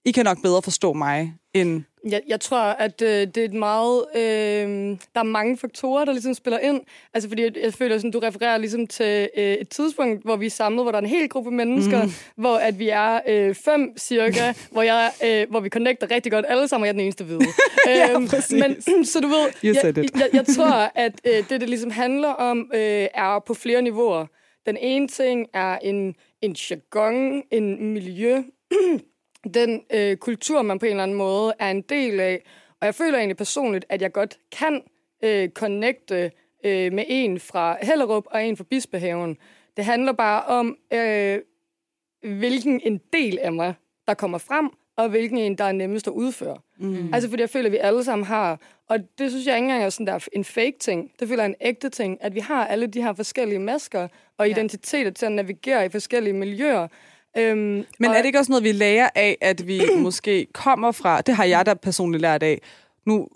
I 0.05 0.11
kan 0.11 0.25
nok 0.25 0.41
bedre 0.41 0.61
forstå 0.61 0.93
mig, 0.93 1.33
end... 1.53 1.83
Jeg, 2.09 2.21
jeg 2.27 2.39
tror, 2.39 2.57
at 2.57 3.01
øh, 3.01 3.09
det 3.09 3.37
er 3.37 3.45
et 3.45 3.53
meget... 3.53 4.05
Øh, 4.15 4.21
der 5.13 5.19
er 5.19 5.23
mange 5.23 5.57
faktorer, 5.57 6.05
der 6.05 6.11
ligesom 6.11 6.33
spiller 6.33 6.59
ind. 6.59 6.81
Altså, 7.13 7.29
fordi 7.29 7.43
jeg, 7.43 7.51
jeg 7.63 7.73
føler, 7.73 7.95
at 7.95 8.13
du 8.13 8.19
refererer 8.19 8.57
ligesom 8.57 8.87
til 8.87 9.29
øh, 9.37 9.53
et 9.53 9.69
tidspunkt, 9.69 10.23
hvor 10.23 10.35
vi 10.35 10.45
er 10.45 10.49
samlet, 10.49 10.83
hvor 10.83 10.91
der 10.91 10.97
er 10.97 11.01
en 11.01 11.09
hel 11.09 11.29
gruppe 11.29 11.51
mennesker, 11.51 12.03
mm. 12.03 12.11
hvor 12.35 12.57
at 12.57 12.79
vi 12.79 12.89
er 12.89 13.19
øh, 13.27 13.55
fem 13.55 13.97
cirka, 13.97 14.53
hvor, 14.71 14.81
jeg, 14.81 15.11
øh, 15.25 15.49
hvor 15.49 15.59
vi 15.59 15.69
connecter 15.69 16.11
rigtig 16.11 16.31
godt 16.31 16.45
alle 16.49 16.67
sammen, 16.67 16.83
og 16.83 16.87
jeg 16.87 16.91
er 16.91 16.93
den 16.93 17.01
eneste 17.01 17.23
hvide. 17.23 17.39
Ja, 17.87 18.11
Øhm. 18.11 18.29
Men, 18.51 19.05
så 19.11 19.19
du 19.19 19.27
ved, 19.27 19.47
You 19.63 19.75
jeg, 19.83 19.95
jeg, 19.97 20.29
jeg 20.33 20.45
tror, 20.45 20.91
at 21.05 21.21
øh, 21.27 21.49
det, 21.49 21.61
det 21.61 21.69
ligesom 21.69 21.91
handler 21.91 22.29
om, 22.29 22.71
øh, 22.73 23.07
er 23.13 23.43
på 23.47 23.53
flere 23.53 23.81
niveauer. 23.81 24.25
Den 24.65 24.77
ene 24.77 25.07
ting 25.07 25.47
er 25.53 25.77
en, 25.77 26.15
en 26.41 26.53
jargon, 26.53 27.43
en 27.51 27.93
miljø, 27.93 28.43
den 29.53 29.83
øh, 29.93 30.17
kultur, 30.17 30.61
man 30.61 30.79
på 30.79 30.85
en 30.85 30.89
eller 30.91 31.03
anden 31.03 31.17
måde 31.17 31.53
er 31.59 31.71
en 31.71 31.81
del 31.81 32.19
af. 32.19 32.41
Og 32.81 32.85
jeg 32.85 32.95
føler 32.95 33.17
egentlig 33.17 33.37
personligt, 33.37 33.85
at 33.89 34.01
jeg 34.01 34.11
godt 34.11 34.37
kan 34.51 34.81
øh, 35.23 35.49
connecte 35.49 36.31
øh, 36.65 36.93
med 36.93 37.03
en 37.07 37.39
fra 37.39 37.77
Hellerup 37.81 38.23
og 38.31 38.45
en 38.45 38.57
fra 38.57 38.63
Bispehaven. 38.69 39.37
Det 39.77 39.85
handler 39.85 40.11
bare 40.11 40.43
om, 40.43 40.77
øh, 40.93 41.39
hvilken 42.23 42.81
en 42.83 43.01
del 43.13 43.39
af 43.39 43.53
mig, 43.53 43.73
der 44.07 44.13
kommer 44.13 44.37
frem, 44.37 44.69
og 44.97 45.09
hvilken 45.09 45.37
en, 45.37 45.55
der 45.57 45.63
er 45.63 45.71
nemmest 45.71 46.07
at 46.07 46.11
udføre. 46.13 46.57
Mm. 46.77 47.13
Altså, 47.13 47.29
fordi 47.29 47.41
jeg 47.41 47.49
føler, 47.49 47.65
at 47.65 47.71
vi 47.71 47.77
alle 47.77 48.03
sammen 48.03 48.25
har, 48.25 48.59
og 48.89 48.99
det 49.17 49.31
synes 49.31 49.45
jeg 49.47 49.55
ikke 49.55 49.63
engang 49.65 49.83
er 49.83 49.89
sådan 49.89 50.07
der 50.07 50.27
en 50.33 50.43
fake 50.43 50.75
ting. 50.79 51.11
Det 51.19 51.27
føler 51.27 51.43
jeg 51.43 51.49
en 51.49 51.55
ægte 51.61 51.89
ting, 51.89 52.17
at 52.21 52.35
vi 52.35 52.39
har 52.39 52.67
alle 52.67 52.87
de 52.87 53.01
her 53.01 53.13
forskellige 53.13 53.59
masker 53.59 54.07
og 54.37 54.47
Ja. 54.47 54.51
identiteter 54.53 55.11
til 55.11 55.25
at 55.25 55.31
navigere 55.31 55.85
i 55.85 55.89
forskellige 55.89 56.33
miljøer. 56.33 56.87
Øhm, 57.39 57.85
Men 57.99 58.09
og, 58.09 58.15
er 58.15 58.17
det 58.17 58.25
ikke 58.25 58.39
også 58.39 58.51
noget, 58.51 58.63
vi 58.63 58.71
lærer 58.71 59.09
af, 59.15 59.37
at 59.41 59.67
vi 59.67 59.81
måske 59.97 60.47
kommer 60.53 60.91
fra... 60.91 61.21
Det 61.21 61.35
har 61.35 61.43
jeg 61.43 61.65
da 61.65 61.73
personligt 61.73 62.21
lært 62.21 62.43
af. 62.43 62.61
Nu 63.05 63.27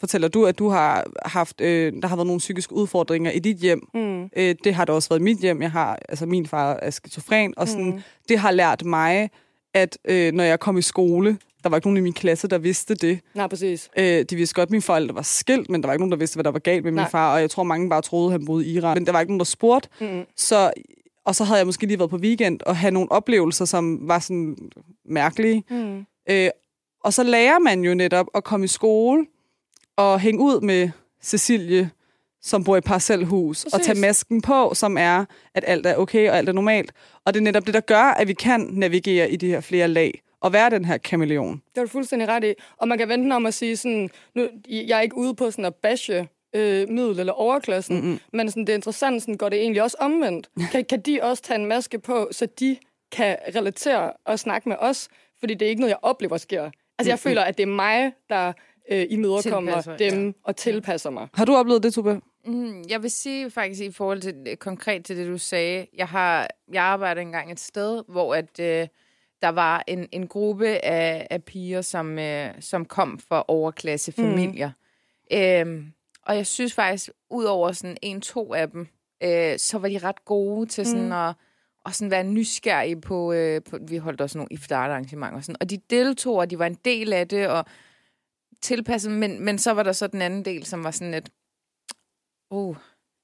fortæller 0.00 0.28
du, 0.28 0.46
at 0.46 0.58
du 0.58 0.68
har 0.68 1.06
haft... 1.24 1.60
Øh, 1.60 1.92
der 2.02 2.08
har 2.08 2.16
været 2.16 2.26
nogle 2.26 2.38
psykiske 2.38 2.72
udfordringer 2.72 3.30
i 3.30 3.38
dit 3.38 3.56
hjem. 3.56 3.88
Mm. 3.94 4.24
Øh, 4.36 4.54
det 4.64 4.74
har 4.74 4.84
der 4.84 4.92
også 4.92 5.08
været 5.08 5.20
i 5.20 5.22
mit 5.22 5.38
hjem. 5.38 5.62
Jeg 5.62 5.70
har, 5.70 5.98
altså 6.08 6.26
min 6.26 6.46
far 6.46 6.78
er 6.82 6.90
skizofren, 6.90 7.54
og 7.56 7.68
sådan, 7.68 7.84
mm. 7.84 8.00
det 8.28 8.38
har 8.38 8.50
lært 8.50 8.84
mig, 8.84 9.30
at 9.74 9.98
øh, 10.04 10.32
når 10.32 10.44
jeg 10.44 10.60
kom 10.60 10.78
i 10.78 10.82
skole, 10.82 11.38
der 11.62 11.68
var 11.68 11.76
ikke 11.76 11.88
nogen 11.88 11.96
i 11.96 12.00
min 12.00 12.12
klasse, 12.12 12.48
der 12.48 12.58
vidste 12.58 12.94
det. 12.94 13.20
Nej, 13.34 13.46
præcis. 13.46 13.90
Øh, 13.98 14.24
de 14.30 14.36
vidste 14.36 14.54
godt, 14.54 14.66
at 14.66 14.70
mine 14.70 14.82
forældre 14.82 15.14
var 15.14 15.22
skilt, 15.22 15.70
men 15.70 15.82
der 15.82 15.86
var 15.88 15.92
ikke 15.94 16.00
nogen, 16.00 16.12
der 16.12 16.18
vidste, 16.18 16.36
hvad 16.36 16.44
der 16.44 16.50
var 16.50 16.58
galt 16.58 16.84
med 16.84 16.92
min 16.92 16.96
Nej. 16.96 17.10
far, 17.10 17.34
og 17.34 17.40
jeg 17.40 17.50
tror, 17.50 17.62
mange 17.62 17.90
bare 17.90 18.02
troede, 18.02 18.26
at 18.26 18.32
han 18.32 18.46
boede 18.46 18.66
i 18.66 18.72
Iran. 18.72 18.96
Men 18.96 19.06
der 19.06 19.12
var 19.12 19.20
ikke 19.20 19.30
nogen, 19.30 19.40
der 19.40 19.44
spurgte. 19.44 19.88
Mm. 20.00 20.22
Så, 20.36 20.72
og 21.24 21.34
så 21.34 21.44
havde 21.44 21.58
jeg 21.58 21.66
måske 21.66 21.86
lige 21.86 21.98
været 21.98 22.10
på 22.10 22.16
weekend 22.16 22.60
og 22.66 22.76
have 22.76 22.90
nogle 22.90 23.12
oplevelser, 23.12 23.64
som 23.64 24.08
var 24.08 24.18
sådan 24.18 24.56
mærkelige. 25.04 25.64
Mm. 25.70 26.06
Øh, 26.30 26.50
og 27.04 27.12
så 27.12 27.22
lærer 27.22 27.58
man 27.58 27.84
jo 27.84 27.94
netop 27.94 28.26
at 28.34 28.44
komme 28.44 28.64
i 28.64 28.68
skole 28.68 29.26
og 29.96 30.20
hænge 30.20 30.40
ud 30.40 30.60
med 30.60 30.90
Cecilie, 31.22 31.90
som 32.42 32.64
bor 32.64 32.76
i 32.76 32.80
parcelhus, 32.80 33.64
og 33.64 33.70
Præcis. 33.70 33.86
tage 33.86 34.00
masken 34.00 34.42
på, 34.42 34.74
som 34.74 34.98
er, 34.98 35.24
at 35.54 35.64
alt 35.66 35.86
er 35.86 35.96
okay 35.96 36.30
og 36.30 36.36
alt 36.36 36.48
er 36.48 36.52
normalt. 36.52 36.92
Og 37.24 37.34
det 37.34 37.40
er 37.40 37.44
netop 37.44 37.66
det, 37.66 37.74
der 37.74 37.80
gør, 37.80 38.02
at 38.02 38.28
vi 38.28 38.32
kan 38.32 38.60
navigere 38.60 39.30
i 39.30 39.36
de 39.36 39.46
her 39.46 39.60
flere 39.60 39.88
lag 39.88 40.22
og 40.40 40.52
være 40.52 40.70
den 40.70 40.84
her 40.84 40.98
kameleon. 40.98 41.52
Det 41.52 41.76
har 41.76 41.82
du 41.82 41.88
fuldstændig 41.90 42.28
ret 42.28 42.44
i. 42.44 42.54
Og 42.76 42.88
man 42.88 42.98
kan 42.98 43.08
vente 43.08 43.34
om 43.34 43.46
at 43.46 43.54
sige 43.54 43.76
sådan, 43.76 44.10
nu, 44.34 44.48
jeg 44.68 44.98
er 44.98 45.00
ikke 45.00 45.16
ude 45.16 45.34
på 45.34 45.50
sådan 45.50 45.64
at 45.64 45.74
bashe 45.74 46.28
øh, 46.54 46.88
middel- 46.88 47.20
eller 47.20 47.32
overklassen, 47.32 47.96
mm-hmm. 47.96 48.20
men 48.32 48.50
sådan, 48.50 48.60
det 48.62 48.72
er 48.72 48.74
interessant, 48.74 49.22
sådan, 49.22 49.36
går 49.36 49.48
det 49.48 49.60
egentlig 49.60 49.82
også 49.82 49.96
omvendt. 50.00 50.50
Kan, 50.72 50.84
kan 50.84 51.00
de 51.00 51.18
også 51.22 51.42
tage 51.42 51.60
en 51.60 51.66
maske 51.66 51.98
på, 51.98 52.28
så 52.30 52.46
de 52.46 52.76
kan 53.12 53.36
relatere 53.54 54.12
og 54.24 54.38
snakke 54.38 54.68
med 54.68 54.76
os? 54.80 55.08
Fordi 55.40 55.54
det 55.54 55.66
er 55.66 55.68
ikke 55.68 55.80
noget, 55.80 55.90
jeg 55.90 55.98
oplever 56.02 56.36
sker. 56.36 56.70
Altså, 56.98 57.10
jeg 57.10 57.18
føler, 57.18 57.42
at 57.42 57.58
det 57.58 57.62
er 57.62 57.66
mig, 57.66 58.12
der 58.30 58.52
øh, 58.90 59.06
imødekommer 59.10 59.72
Tilpasser, 59.72 59.96
dem 59.96 60.34
og 60.44 60.56
tilpasser 60.56 61.10
mig. 61.10 61.28
Har 61.34 61.44
du 61.44 61.54
oplevet 61.54 61.82
det, 61.82 61.94
Tube? 61.94 62.20
Mm, 62.44 62.82
jeg 62.88 63.02
vil 63.02 63.10
sige 63.10 63.50
faktisk 63.50 63.82
i 63.82 63.90
forhold 63.90 64.20
til 64.20 64.56
konkret 64.56 65.04
til 65.04 65.16
det, 65.16 65.26
du 65.26 65.38
sagde. 65.38 65.86
Jeg 65.96 66.08
har 66.08 66.48
jeg 66.72 66.82
arbejder 66.82 67.20
engang 67.20 67.52
et 67.52 67.60
sted, 67.60 68.02
hvor 68.08 68.34
at, 68.34 68.60
øh, 68.60 68.88
der 69.42 69.48
var 69.48 69.84
en, 69.86 70.08
en 70.12 70.26
gruppe 70.26 70.68
af, 70.68 71.26
af 71.30 71.44
piger, 71.44 71.80
som, 71.80 72.18
øh, 72.18 72.50
som 72.60 72.84
kom 72.84 73.18
fra 73.28 73.44
overklassefamilier. 73.48 74.70
Mm. 75.30 75.36
Øhm, 75.38 75.92
og 76.26 76.36
jeg 76.36 76.46
synes 76.46 76.74
faktisk, 76.74 77.10
ud 77.30 77.44
over 77.44 77.72
sådan 77.72 77.96
en-to 78.02 78.54
af 78.54 78.70
dem, 78.70 78.88
øh, 79.22 79.58
så 79.58 79.78
var 79.78 79.88
de 79.88 79.98
ret 79.98 80.24
gode 80.24 80.66
til 80.66 80.86
sådan 80.86 81.06
mm. 81.06 81.12
at 81.12 81.34
og 81.84 81.94
sådan 81.94 82.10
være 82.10 82.24
nysgerrige 82.24 83.00
på, 83.00 83.32
øh, 83.32 83.62
på 83.62 83.78
vi 83.88 83.96
holdt 83.96 84.20
også 84.20 84.38
nogle 84.38 84.52
iftar-arrangementer 84.52 85.36
og 85.36 85.44
sådan, 85.44 85.56
og 85.60 85.70
de 85.70 85.76
deltog, 85.90 86.36
og 86.36 86.50
de 86.50 86.58
var 86.58 86.66
en 86.66 86.78
del 86.84 87.12
af 87.12 87.28
det, 87.28 87.48
og 87.48 87.64
tilpasset, 88.60 89.12
men, 89.12 89.44
men 89.44 89.58
så 89.58 89.70
var 89.70 89.82
der 89.82 89.92
så 89.92 90.06
den 90.06 90.22
anden 90.22 90.44
del, 90.44 90.66
som 90.66 90.84
var 90.84 90.90
sådan 90.90 91.10
lidt, 91.10 91.30
oh, 92.50 92.76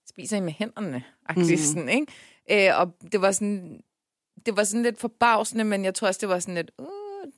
spiser 0.08 0.36
I 0.36 0.40
med 0.40 0.52
hænderne? 0.52 1.04
Mm. 1.36 1.56
Sådan, 1.56 1.88
ikke? 1.88 2.68
Øh, 2.68 2.80
og 2.80 2.94
det 3.12 3.20
var 3.20 3.32
sådan, 3.32 3.82
det 4.46 4.56
var 4.56 4.64
sådan 4.64 4.82
lidt 4.82 4.98
forbavsende, 4.98 5.64
men 5.64 5.84
jeg 5.84 5.94
tror 5.94 6.08
også, 6.08 6.18
det 6.20 6.28
var 6.28 6.38
sådan 6.38 6.54
lidt, 6.54 6.70
uh, 6.78 7.30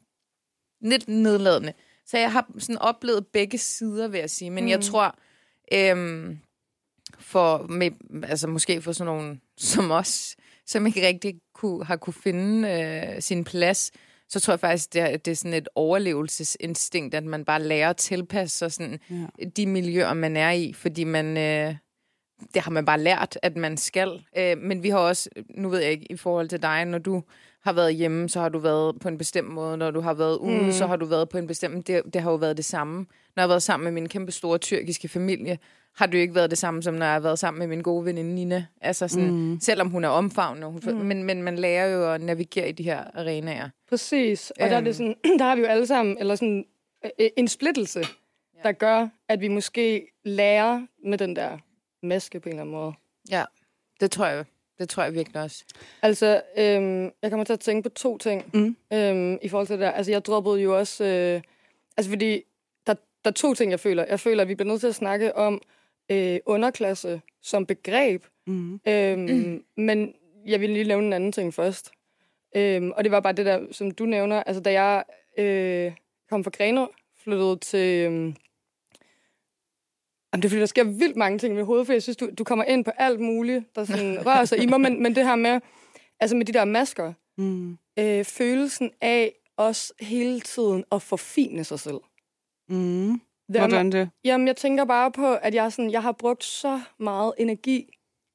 lidt 0.81 1.09
nedladende. 1.09 1.73
Så 2.07 2.19
jeg 2.19 2.33
har 2.33 2.51
sådan 2.59 2.79
oplevet 2.79 3.27
begge 3.27 3.59
sider, 3.59 4.09
vil 4.09 4.21
jeg 4.21 4.31
sige. 4.31 4.51
Men 4.51 4.65
mm. 4.65 4.71
jeg 4.71 4.81
tror, 4.81 5.19
øhm, 5.73 6.39
for 7.19 7.67
med, 7.67 7.91
altså 8.23 8.47
måske 8.47 8.83
for 8.83 8.93
sådan 8.93 9.15
nogen 9.15 9.41
som 9.57 9.91
os, 9.91 10.37
som 10.67 10.87
ikke 10.87 11.07
rigtig 11.07 11.41
kunne, 11.55 11.85
har 11.85 11.97
kunne 11.97 12.15
finde 12.15 12.69
øh, 12.69 13.23
sin 13.23 13.45
plads, 13.45 13.93
så 14.29 14.41
tror 14.41 14.53
jeg 14.53 14.61
faktisk, 14.61 14.93
det 14.93 15.01
er, 15.01 15.17
det 15.17 15.31
er 15.31 15.35
sådan 15.37 15.55
et 15.55 15.69
overlevelsesinstinkt, 15.75 17.15
at 17.15 17.25
man 17.25 17.45
bare 17.45 17.63
lærer 17.63 17.91
at 17.91 17.97
tilpasse 17.97 18.59
sig 18.59 18.73
sådan, 18.73 18.99
ja. 19.11 19.45
de 19.57 19.67
miljøer, 19.67 20.15
man 20.15 20.37
er 20.37 20.51
i, 20.51 20.73
fordi 20.73 21.05
man... 21.05 21.37
Øh, 21.37 21.75
det 22.55 22.63
har 22.63 22.71
man 22.71 22.85
bare 22.85 23.01
lært, 23.01 23.39
at 23.43 23.57
man 23.57 23.77
skal. 23.77 24.25
Øh, 24.37 24.59
men 24.59 24.83
vi 24.83 24.89
har 24.89 24.99
også, 24.99 25.31
nu 25.55 25.69
ved 25.69 25.79
jeg 25.79 25.91
ikke, 25.91 26.13
i 26.13 26.17
forhold 26.17 26.49
til 26.49 26.63
dig, 26.63 26.85
når 26.85 26.99
du 26.99 27.23
har 27.63 27.73
været 27.73 27.95
hjemme, 27.95 28.29
så 28.29 28.41
har 28.41 28.49
du 28.49 28.59
været 28.59 29.01
på 29.01 29.09
en 29.09 29.19
bestemt 29.19 29.49
måde. 29.49 29.77
Når 29.77 29.91
du 29.91 30.01
har 30.01 30.15
været 30.15 30.37
ude, 30.37 30.63
mm. 30.63 30.73
så 30.73 30.87
har 30.87 30.97
du 30.97 31.07
været 31.07 31.29
på 31.29 31.39
en 31.39 31.47
bestemt... 31.47 31.87
Det, 31.87 32.03
det 32.15 32.23
har 32.23 32.31
jo 32.31 32.37
været 32.37 32.57
det 32.57 32.65
samme. 32.65 32.97
Når 32.97 33.07
jeg 33.37 33.43
har 33.43 33.49
været 33.49 33.63
sammen 33.63 33.85
med 33.85 33.93
min 33.93 34.09
kæmpe 34.09 34.33
store 34.33 34.59
tyrkiske 34.59 35.09
familie, 35.09 35.59
har 35.97 36.07
det 36.07 36.15
jo 36.15 36.21
ikke 36.21 36.35
været 36.35 36.51
det 36.51 36.59
samme, 36.59 36.83
som 36.83 36.95
når 36.95 37.07
jeg 37.07 37.13
har 37.13 37.21
været 37.21 37.39
sammen 37.39 37.59
med 37.59 37.67
min 37.67 37.83
gode 37.83 38.05
veninde 38.05 38.35
Nina. 38.35 38.67
Altså 38.81 39.09
sådan, 39.09 39.31
mm. 39.31 39.61
selvom 39.61 39.91
hun 39.91 40.05
er 40.05 40.09
omfavnende. 40.09 40.69
Hun, 40.69 40.81
mm. 40.87 41.07
men, 41.07 41.25
men 41.25 41.43
man 41.43 41.57
lærer 41.57 41.87
jo 41.87 42.13
at 42.13 42.21
navigere 42.21 42.69
i 42.69 42.73
de 42.73 42.83
her 42.83 43.05
arenaer. 43.15 43.69
Præcis. 43.89 44.51
Og 44.51 44.63
øhm. 44.63 44.71
der, 44.71 44.77
er 44.77 44.81
det 44.81 44.97
sådan, 44.97 45.15
der 45.39 45.45
har 45.45 45.55
vi 45.55 45.61
jo 45.61 45.67
alle 45.67 45.87
sammen 45.87 46.19
eller 46.19 46.35
sådan, 46.35 46.65
øh, 47.05 47.29
en 47.37 47.49
splittelse, 47.49 48.01
ja. 48.01 48.63
der 48.63 48.73
gør, 48.73 49.09
at 49.29 49.41
vi 49.41 49.49
måske 49.49 50.07
lærer 50.25 50.87
med 51.05 51.19
den 51.19 51.37
der 51.37 51.59
maske 52.03 52.41
på 52.41 52.49
en 52.49 52.53
eller 52.53 52.63
anden 52.63 52.75
måde. 52.75 52.93
Ja, 53.31 53.45
det 54.01 54.11
tror 54.11 54.27
jeg. 54.27 54.45
Det 54.81 54.89
tror 54.89 55.03
jeg 55.03 55.15
virkelig 55.15 55.43
også. 55.43 55.65
Altså, 56.03 56.43
øhm, 56.59 57.11
jeg 57.23 57.31
kommer 57.31 57.45
til 57.45 57.53
at 57.53 57.61
tænke 57.61 57.89
på 57.89 57.95
to 57.95 58.19
ting 58.19 58.51
mm. 58.55 58.77
øhm, 58.93 59.39
i 59.43 59.49
forhold 59.49 59.67
til 59.67 59.73
det 59.73 59.81
der. 59.81 59.91
Altså, 59.91 60.13
jeg 60.13 60.25
droppede 60.25 60.61
jo 60.61 60.79
også... 60.79 61.05
Øh, 61.05 61.43
altså, 61.97 62.11
fordi 62.11 62.43
der, 62.87 62.95
der 63.25 63.31
er 63.31 63.35
to 63.35 63.55
ting, 63.55 63.71
jeg 63.71 63.81
føler. 63.81 64.05
Jeg 64.09 64.21
føler, 64.21 64.43
at 64.43 64.49
vi 64.49 64.55
bliver 64.55 64.69
nødt 64.69 64.81
til 64.81 64.89
at 64.89 64.95
snakke 64.95 65.37
om 65.37 65.63
øh, 66.11 66.39
underklasse 66.47 67.21
som 67.43 67.67
begreb. 67.67 68.25
Mm. 68.47 68.81
Øhm, 68.89 69.21
mm. 69.21 69.65
Men 69.77 70.15
jeg 70.47 70.61
vil 70.61 70.71
lige 70.71 70.89
nævne 70.89 71.07
en 71.07 71.13
anden 71.13 71.33
ting 71.33 71.55
først. 71.55 71.91
Øhm, 72.57 72.91
og 72.91 73.05
det 73.05 73.13
var 73.13 73.21
bare 73.21 73.33
det 73.33 73.47
der, 73.47 73.67
som 73.71 73.91
du 73.91 74.05
nævner. 74.05 74.43
Altså, 74.43 74.63
da 74.63 74.73
jeg 74.83 75.05
øh, 75.39 75.93
kom 76.31 76.45
fra 76.45 76.51
Grenå, 76.51 76.89
flyttede 77.25 77.57
til... 77.57 78.11
Øh, 78.11 78.35
Jamen, 80.33 80.43
det 80.43 80.49
er 80.49 80.51
fordi, 80.51 80.61
der 80.61 80.67
sker 80.67 80.85
vildt 80.85 81.17
mange 81.17 81.39
ting 81.39 81.55
i 81.55 81.57
mit 81.57 81.67
hoved, 81.67 81.85
for 81.85 81.93
jeg 81.93 82.03
synes, 82.03 82.17
du, 82.17 82.31
du 82.39 82.45
kommer 82.45 82.65
ind 82.65 82.85
på 82.85 82.91
alt 82.99 83.21
muligt, 83.21 83.77
der 83.77 83.85
sådan 83.85 84.19
rører 84.27 84.45
sig 84.45 84.63
i 84.63 84.67
mig, 84.67 84.81
men, 84.81 85.03
men 85.03 85.15
det 85.15 85.25
her 85.25 85.37
med, 85.37 85.61
altså 86.21 86.37
med 86.37 86.47
de 86.47 86.53
der 86.53 86.65
masker, 86.65 87.13
mm. 87.39 87.79
øh, 87.99 88.25
følelsen 88.25 88.91
af 89.01 89.33
også 89.57 89.93
hele 90.01 90.41
tiden 90.41 90.85
at 90.93 91.03
forfine 91.03 91.65
sig 91.65 91.81
selv. 91.81 92.01
Mm. 92.69 93.21
Hvordan 93.49 93.93
det? 93.93 94.11
Jamen, 94.25 94.47
jeg 94.47 94.57
tænker 94.57 94.85
bare 94.85 95.13
på, 95.13 95.35
at 95.35 95.55
jeg, 95.55 95.73
sådan, 95.73 95.91
jeg 95.91 96.03
har 96.03 96.13
brugt 96.13 96.45
så 96.45 96.81
meget 96.99 97.33
energi 97.39 97.89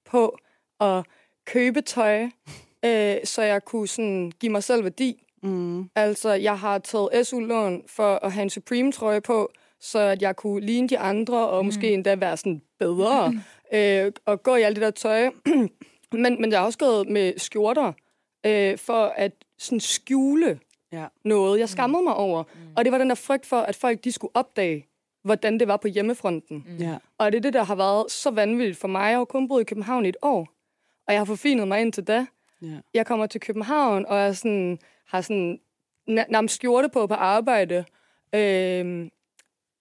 på 0.06 0.38
at 0.80 1.06
købe 1.46 1.82
tøj, 1.82 2.24
øh, 2.86 3.16
så 3.24 3.42
jeg 3.42 3.66
kunne 3.66 3.88
sådan, 3.88 4.32
give 4.40 4.52
mig 4.52 4.64
selv 4.64 4.84
værdi. 4.84 5.24
Mm. 5.44 5.90
Altså, 5.96 6.34
jeg 6.34 6.60
har 6.60 6.78
taget 6.78 7.28
SU-lån 7.28 7.84
for 7.88 8.16
at 8.16 8.32
have 8.32 8.44
en 8.44 8.50
Supreme-trøje 8.50 9.22
på, 9.22 9.52
så 9.86 10.00
at 10.00 10.22
jeg 10.22 10.36
kunne 10.36 10.66
ligne 10.66 10.88
de 10.88 11.00
andre, 11.00 11.50
og 11.50 11.64
mm. 11.64 11.66
måske 11.66 11.94
endda 11.94 12.16
være 12.16 12.38
sådan 12.38 12.62
bedre, 12.80 13.32
mm. 13.32 13.40
øh, 13.78 14.12
og 14.26 14.44
gå 14.44 14.56
i 14.56 14.62
alt 14.62 14.76
det 14.76 14.82
der 14.82 14.92
tøj. 14.92 15.30
men, 16.24 16.42
men 16.42 16.52
jeg 16.52 16.60
har 16.60 16.66
også 16.66 16.80
gået 16.80 17.10
med 17.10 17.34
skjorter, 17.38 17.94
øh, 18.46 18.78
for 18.78 19.14
at 19.18 19.32
sådan 19.58 19.80
skjule 19.80 20.60
ja. 20.92 21.06
noget, 21.24 21.60
jeg 21.60 21.70
skammede 21.70 22.02
mm. 22.02 22.04
mig 22.04 22.16
over. 22.16 22.44
Mm. 22.44 22.74
Og 22.76 22.86
det 22.86 22.92
var 22.92 22.98
den 22.98 23.10
der 23.10 23.16
frygt 23.16 23.46
for, 23.46 23.58
at 23.58 23.76
folk 23.76 24.04
de 24.04 24.12
skulle 24.12 24.36
opdage, 24.36 24.86
hvordan 25.24 25.60
det 25.60 25.68
var 25.68 25.78
på 25.78 25.88
hjemmefronten. 25.88 26.66
Mm. 26.68 26.78
Ja. 26.78 26.98
Og 27.18 27.32
det 27.32 27.38
er 27.38 27.42
det, 27.42 27.54
der 27.54 27.64
har 27.64 27.76
været 27.76 28.12
så 28.12 28.32
vanvittigt 28.32 28.80
for 28.80 28.88
mig. 28.88 29.10
Jeg 29.10 29.18
har 29.18 29.26
kun 29.26 29.48
boet 29.48 29.62
i 29.62 29.66
København 29.66 30.06
i 30.06 30.10
et 30.10 30.18
år, 30.22 30.40
og 31.08 31.14
jeg 31.14 31.20
har 31.20 31.26
forfinet 31.26 31.68
mig 31.68 31.82
indtil 31.82 32.04
da. 32.04 32.26
Ja. 32.62 32.78
Jeg 32.94 33.06
kommer 33.06 33.26
til 33.26 33.42
København, 33.42 34.06
og 34.06 34.18
jeg 34.18 34.36
sådan, 34.38 34.80
har 35.08 35.22
sådan 35.22 35.60
nærmest 36.08 36.56
skjorte 36.56 36.90
på 36.90 37.08
på 37.08 37.14
arbejde. 37.14 37.86
Øh, 38.36 39.10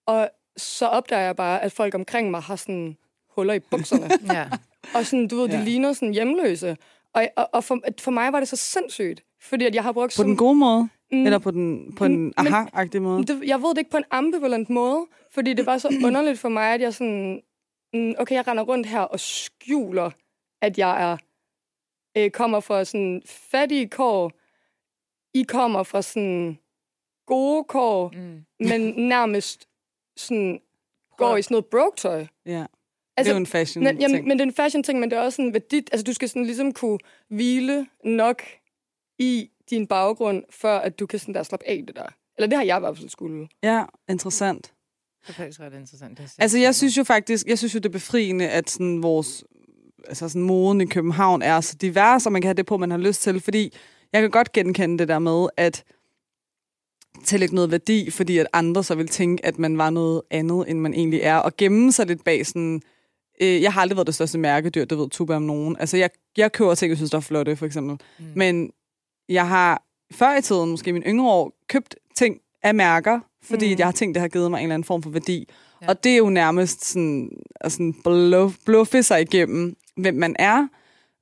og 0.06 0.30
så 0.56 0.86
opdager 0.86 1.22
jeg 1.22 1.36
bare, 1.36 1.62
at 1.62 1.72
folk 1.72 1.94
omkring 1.94 2.30
mig 2.30 2.40
har 2.40 2.56
sådan 2.56 2.96
huller 3.28 3.54
i 3.54 3.58
bukserne. 3.58 4.08
ja. 4.36 4.48
Og 4.94 5.06
sådan, 5.06 5.28
du 5.28 5.36
ved, 5.36 5.48
de 5.48 5.56
ja. 5.56 5.64
ligner 5.64 5.92
sådan 5.92 6.14
hjemløse. 6.14 6.76
Og, 7.12 7.28
og, 7.36 7.48
og 7.52 7.64
for, 7.64 7.80
for 8.00 8.10
mig 8.10 8.32
var 8.32 8.38
det 8.38 8.48
så 8.48 8.56
sindssygt, 8.56 9.24
fordi 9.40 9.64
at 9.64 9.74
jeg 9.74 9.82
har 9.82 9.92
brugt... 9.92 10.12
På 10.12 10.16
så... 10.16 10.22
den 10.22 10.36
gode 10.36 10.54
måde? 10.54 10.88
Mm, 11.12 11.24
Eller 11.24 11.38
på, 11.38 11.50
den, 11.50 11.94
på 11.94 12.04
en 12.04 12.32
aha-agtig 12.36 13.02
måde? 13.02 13.24
Det, 13.24 13.42
jeg 13.46 13.62
ved 13.62 13.68
det 13.70 13.78
ikke 13.78 13.90
på 13.90 13.96
en 13.96 14.04
ambivalent 14.10 14.70
måde, 14.70 15.06
fordi 15.30 15.54
det 15.54 15.66
var 15.66 15.78
så 15.78 15.88
underligt 16.06 16.38
for 16.38 16.48
mig, 16.48 16.74
at 16.74 16.80
jeg 16.80 16.94
sådan... 16.94 17.42
Mm, 17.94 18.14
okay, 18.18 18.34
jeg 18.34 18.48
render 18.48 18.62
rundt 18.62 18.86
her 18.86 19.00
og 19.00 19.20
skjuler, 19.20 20.10
at 20.62 20.78
jeg 20.78 21.10
er 21.10 21.16
øh, 22.16 22.30
kommer 22.30 22.60
fra 22.60 22.84
sådan 22.84 23.22
fattige 23.26 23.88
kår. 23.88 24.32
I 25.34 25.42
kommer 25.42 25.82
fra 25.82 26.02
sådan 26.02 26.58
gode 27.26 27.64
kår, 27.64 28.12
mm. 28.14 28.44
men 28.68 29.08
nærmest 29.08 29.68
sådan 30.16 30.60
går 31.16 31.36
i 31.36 31.42
sådan 31.42 31.54
noget 31.54 31.66
broke-tøj. 31.66 32.26
Ja. 32.46 32.66
Altså, 33.16 33.28
det 33.28 33.28
er 33.28 33.34
jo 33.34 33.40
en 33.40 33.46
fashion-ting. 33.46 34.00
Jamen, 34.00 34.28
men 34.28 34.30
det 34.30 34.40
er 34.40 34.48
en 34.48 34.54
fashion-ting, 34.54 35.00
men 35.00 35.10
det 35.10 35.18
er 35.18 35.22
også 35.22 35.36
sådan 35.36 35.52
værdit. 35.52 35.88
Altså, 35.92 36.04
du 36.04 36.12
skal 36.12 36.28
sådan 36.28 36.44
ligesom 36.44 36.72
kunne 36.72 36.98
hvile 37.28 37.86
nok 38.04 38.42
i 39.18 39.50
din 39.70 39.86
baggrund, 39.86 40.42
før 40.50 40.78
at 40.78 40.98
du 40.98 41.06
kan 41.06 41.18
sådan 41.18 41.34
der 41.34 41.42
slappe 41.42 41.68
af 41.68 41.84
det 41.86 41.96
der. 41.96 42.06
Eller 42.38 42.48
det 42.48 42.58
har 42.58 42.64
jeg 42.64 42.76
i 42.76 42.80
hvert 42.80 42.98
fald 42.98 43.08
skulle. 43.08 43.48
Ja, 43.62 43.84
interessant. 44.08 44.72
Det 45.22 45.28
er 45.28 45.32
faktisk 45.32 45.60
ret 45.60 45.74
interessant. 45.74 46.18
Det 46.18 46.32
altså, 46.38 46.58
jeg 46.58 46.74
synes 46.74 46.98
jo 46.98 47.04
faktisk, 47.04 47.46
jeg 47.46 47.58
synes 47.58 47.74
jo, 47.74 47.78
det 47.78 47.86
er 47.86 47.92
befriende, 47.92 48.48
at 48.48 48.70
sådan 48.70 49.02
vores, 49.02 49.44
altså 50.08 50.28
sådan 50.28 50.42
moden 50.42 50.80
i 50.80 50.86
København 50.86 51.42
er 51.42 51.60
så 51.60 51.76
divers, 51.76 52.26
og 52.26 52.32
man 52.32 52.42
kan 52.42 52.46
have 52.48 52.54
det 52.54 52.66
på, 52.66 52.76
man 52.76 52.90
har 52.90 52.98
lyst 52.98 53.22
til, 53.22 53.40
fordi 53.40 53.72
jeg 54.12 54.22
kan 54.22 54.30
godt 54.30 54.52
genkende 54.52 54.98
det 54.98 55.08
der 55.08 55.18
med, 55.18 55.48
at 55.56 55.84
tillægge 57.24 57.54
noget 57.54 57.70
værdi, 57.70 58.10
fordi 58.10 58.38
at 58.38 58.46
andre 58.52 58.84
så 58.84 58.94
vil 58.94 59.08
tænke, 59.08 59.46
at 59.46 59.58
man 59.58 59.78
var 59.78 59.90
noget 59.90 60.22
andet, 60.30 60.70
end 60.70 60.78
man 60.78 60.94
egentlig 60.94 61.20
er, 61.20 61.36
og 61.36 61.56
gemme 61.56 61.92
sig 61.92 62.06
lidt 62.06 62.24
bag 62.24 62.46
sådan... 62.46 62.82
Øh, 63.40 63.62
jeg 63.62 63.72
har 63.72 63.80
aldrig 63.80 63.96
været 63.96 64.06
det 64.06 64.14
største 64.14 64.38
mærkedyr, 64.38 64.84
det 64.84 64.98
ved 64.98 65.10
Tuba 65.10 65.36
om 65.36 65.42
nogen. 65.42 65.76
Altså, 65.80 65.96
jeg, 65.96 66.10
jeg 66.36 66.52
køber 66.52 66.74
ting, 66.74 66.90
jeg 66.90 66.96
synes, 66.96 67.10
der 67.10 67.18
er 67.18 67.22
flotte, 67.22 67.56
for 67.56 67.66
eksempel. 67.66 68.00
Mm. 68.18 68.24
Men 68.34 68.70
jeg 69.28 69.48
har 69.48 69.82
før 70.12 70.36
i 70.36 70.42
tiden, 70.42 70.70
måske 70.70 70.88
i 70.88 70.92
mine 70.92 71.06
yngre 71.06 71.28
år, 71.28 71.52
købt 71.68 71.96
ting 72.14 72.40
af 72.62 72.74
mærker, 72.74 73.20
fordi 73.42 73.74
mm. 73.74 73.78
jeg 73.78 73.86
har 73.86 73.92
tænkt, 73.92 74.14
det 74.14 74.20
har 74.20 74.28
givet 74.28 74.50
mig 74.50 74.58
en 74.58 74.62
eller 74.62 74.74
anden 74.74 74.86
form 74.86 75.02
for 75.02 75.10
værdi. 75.10 75.48
Ja. 75.82 75.88
Og 75.88 76.04
det 76.04 76.12
er 76.12 76.16
jo 76.16 76.28
nærmest 76.28 76.84
sådan, 76.84 77.30
altså, 77.60 77.92
bluff, 78.04 78.56
bluffe 78.64 79.02
sig 79.02 79.20
igennem, 79.20 79.76
hvem 79.96 80.14
man 80.14 80.36
er, 80.38 80.68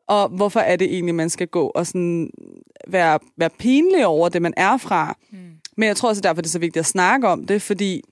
og 0.07 0.29
hvorfor 0.29 0.61
er 0.61 0.77
det 0.77 0.95
egentlig, 0.95 1.15
man 1.15 1.31
skal 1.31 1.47
gå 1.47 1.67
og 1.67 1.87
sådan 1.87 2.31
være, 2.87 3.19
være 3.37 3.51
pinlig 3.51 4.07
over 4.07 4.29
det, 4.29 4.43
man 4.43 4.55
er 4.57 4.77
fra. 4.77 5.17
Mm. 5.31 5.39
Men 5.77 5.87
jeg 5.87 5.97
tror 5.97 6.09
også, 6.09 6.23
derfor 6.23 6.43
det 6.43 6.49
er 6.49 6.53
så 6.53 6.59
vigtigt 6.59 6.81
at 6.81 6.87
snakke 6.87 7.29
om 7.29 7.47
det, 7.47 7.63
fordi 7.63 8.03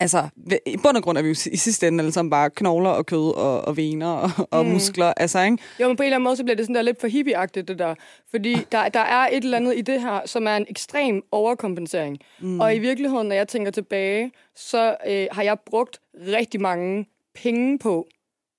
altså, 0.00 0.28
i 0.66 0.76
bund 0.76 0.96
og 0.96 1.02
grund 1.02 1.18
er 1.18 1.22
vi 1.22 1.28
jo 1.28 1.32
i 1.52 1.56
sidste 1.56 1.88
ende 1.88 2.02
alle 2.02 2.12
sammen 2.12 2.30
bare 2.30 2.50
knogler 2.50 2.90
og 2.90 3.06
kød 3.06 3.34
og, 3.36 3.60
og 3.60 3.76
vener 3.76 4.10
og, 4.10 4.30
og 4.50 4.64
mm. 4.64 4.72
muskler. 4.72 5.12
Altså, 5.16 5.42
ikke? 5.42 5.58
Jo, 5.80 5.88
men 5.88 5.96
på 5.96 6.02
en 6.02 6.06
eller 6.06 6.16
anden 6.16 6.24
måde, 6.24 6.36
så 6.36 6.44
bliver 6.44 6.56
det 6.56 6.64
sådan 6.64 6.74
der 6.74 6.82
lidt 6.82 7.00
for 7.00 7.08
hippieagtigt, 7.08 7.68
det 7.68 7.78
der. 7.78 7.94
Fordi 8.30 8.54
der, 8.72 8.88
der 8.88 9.00
er 9.00 9.28
et 9.28 9.44
eller 9.44 9.56
andet 9.56 9.76
i 9.76 9.80
det 9.80 10.00
her, 10.00 10.20
som 10.26 10.46
er 10.46 10.56
en 10.56 10.66
ekstrem 10.68 11.22
overkompensering. 11.32 12.18
Mm. 12.40 12.60
Og 12.60 12.76
i 12.76 12.78
virkeligheden, 12.78 13.28
når 13.28 13.34
jeg 13.34 13.48
tænker 13.48 13.70
tilbage, 13.70 14.32
så 14.56 14.96
øh, 15.06 15.26
har 15.32 15.42
jeg 15.42 15.56
brugt 15.66 16.00
rigtig 16.28 16.60
mange 16.60 17.08
penge 17.34 17.78
på 17.78 18.08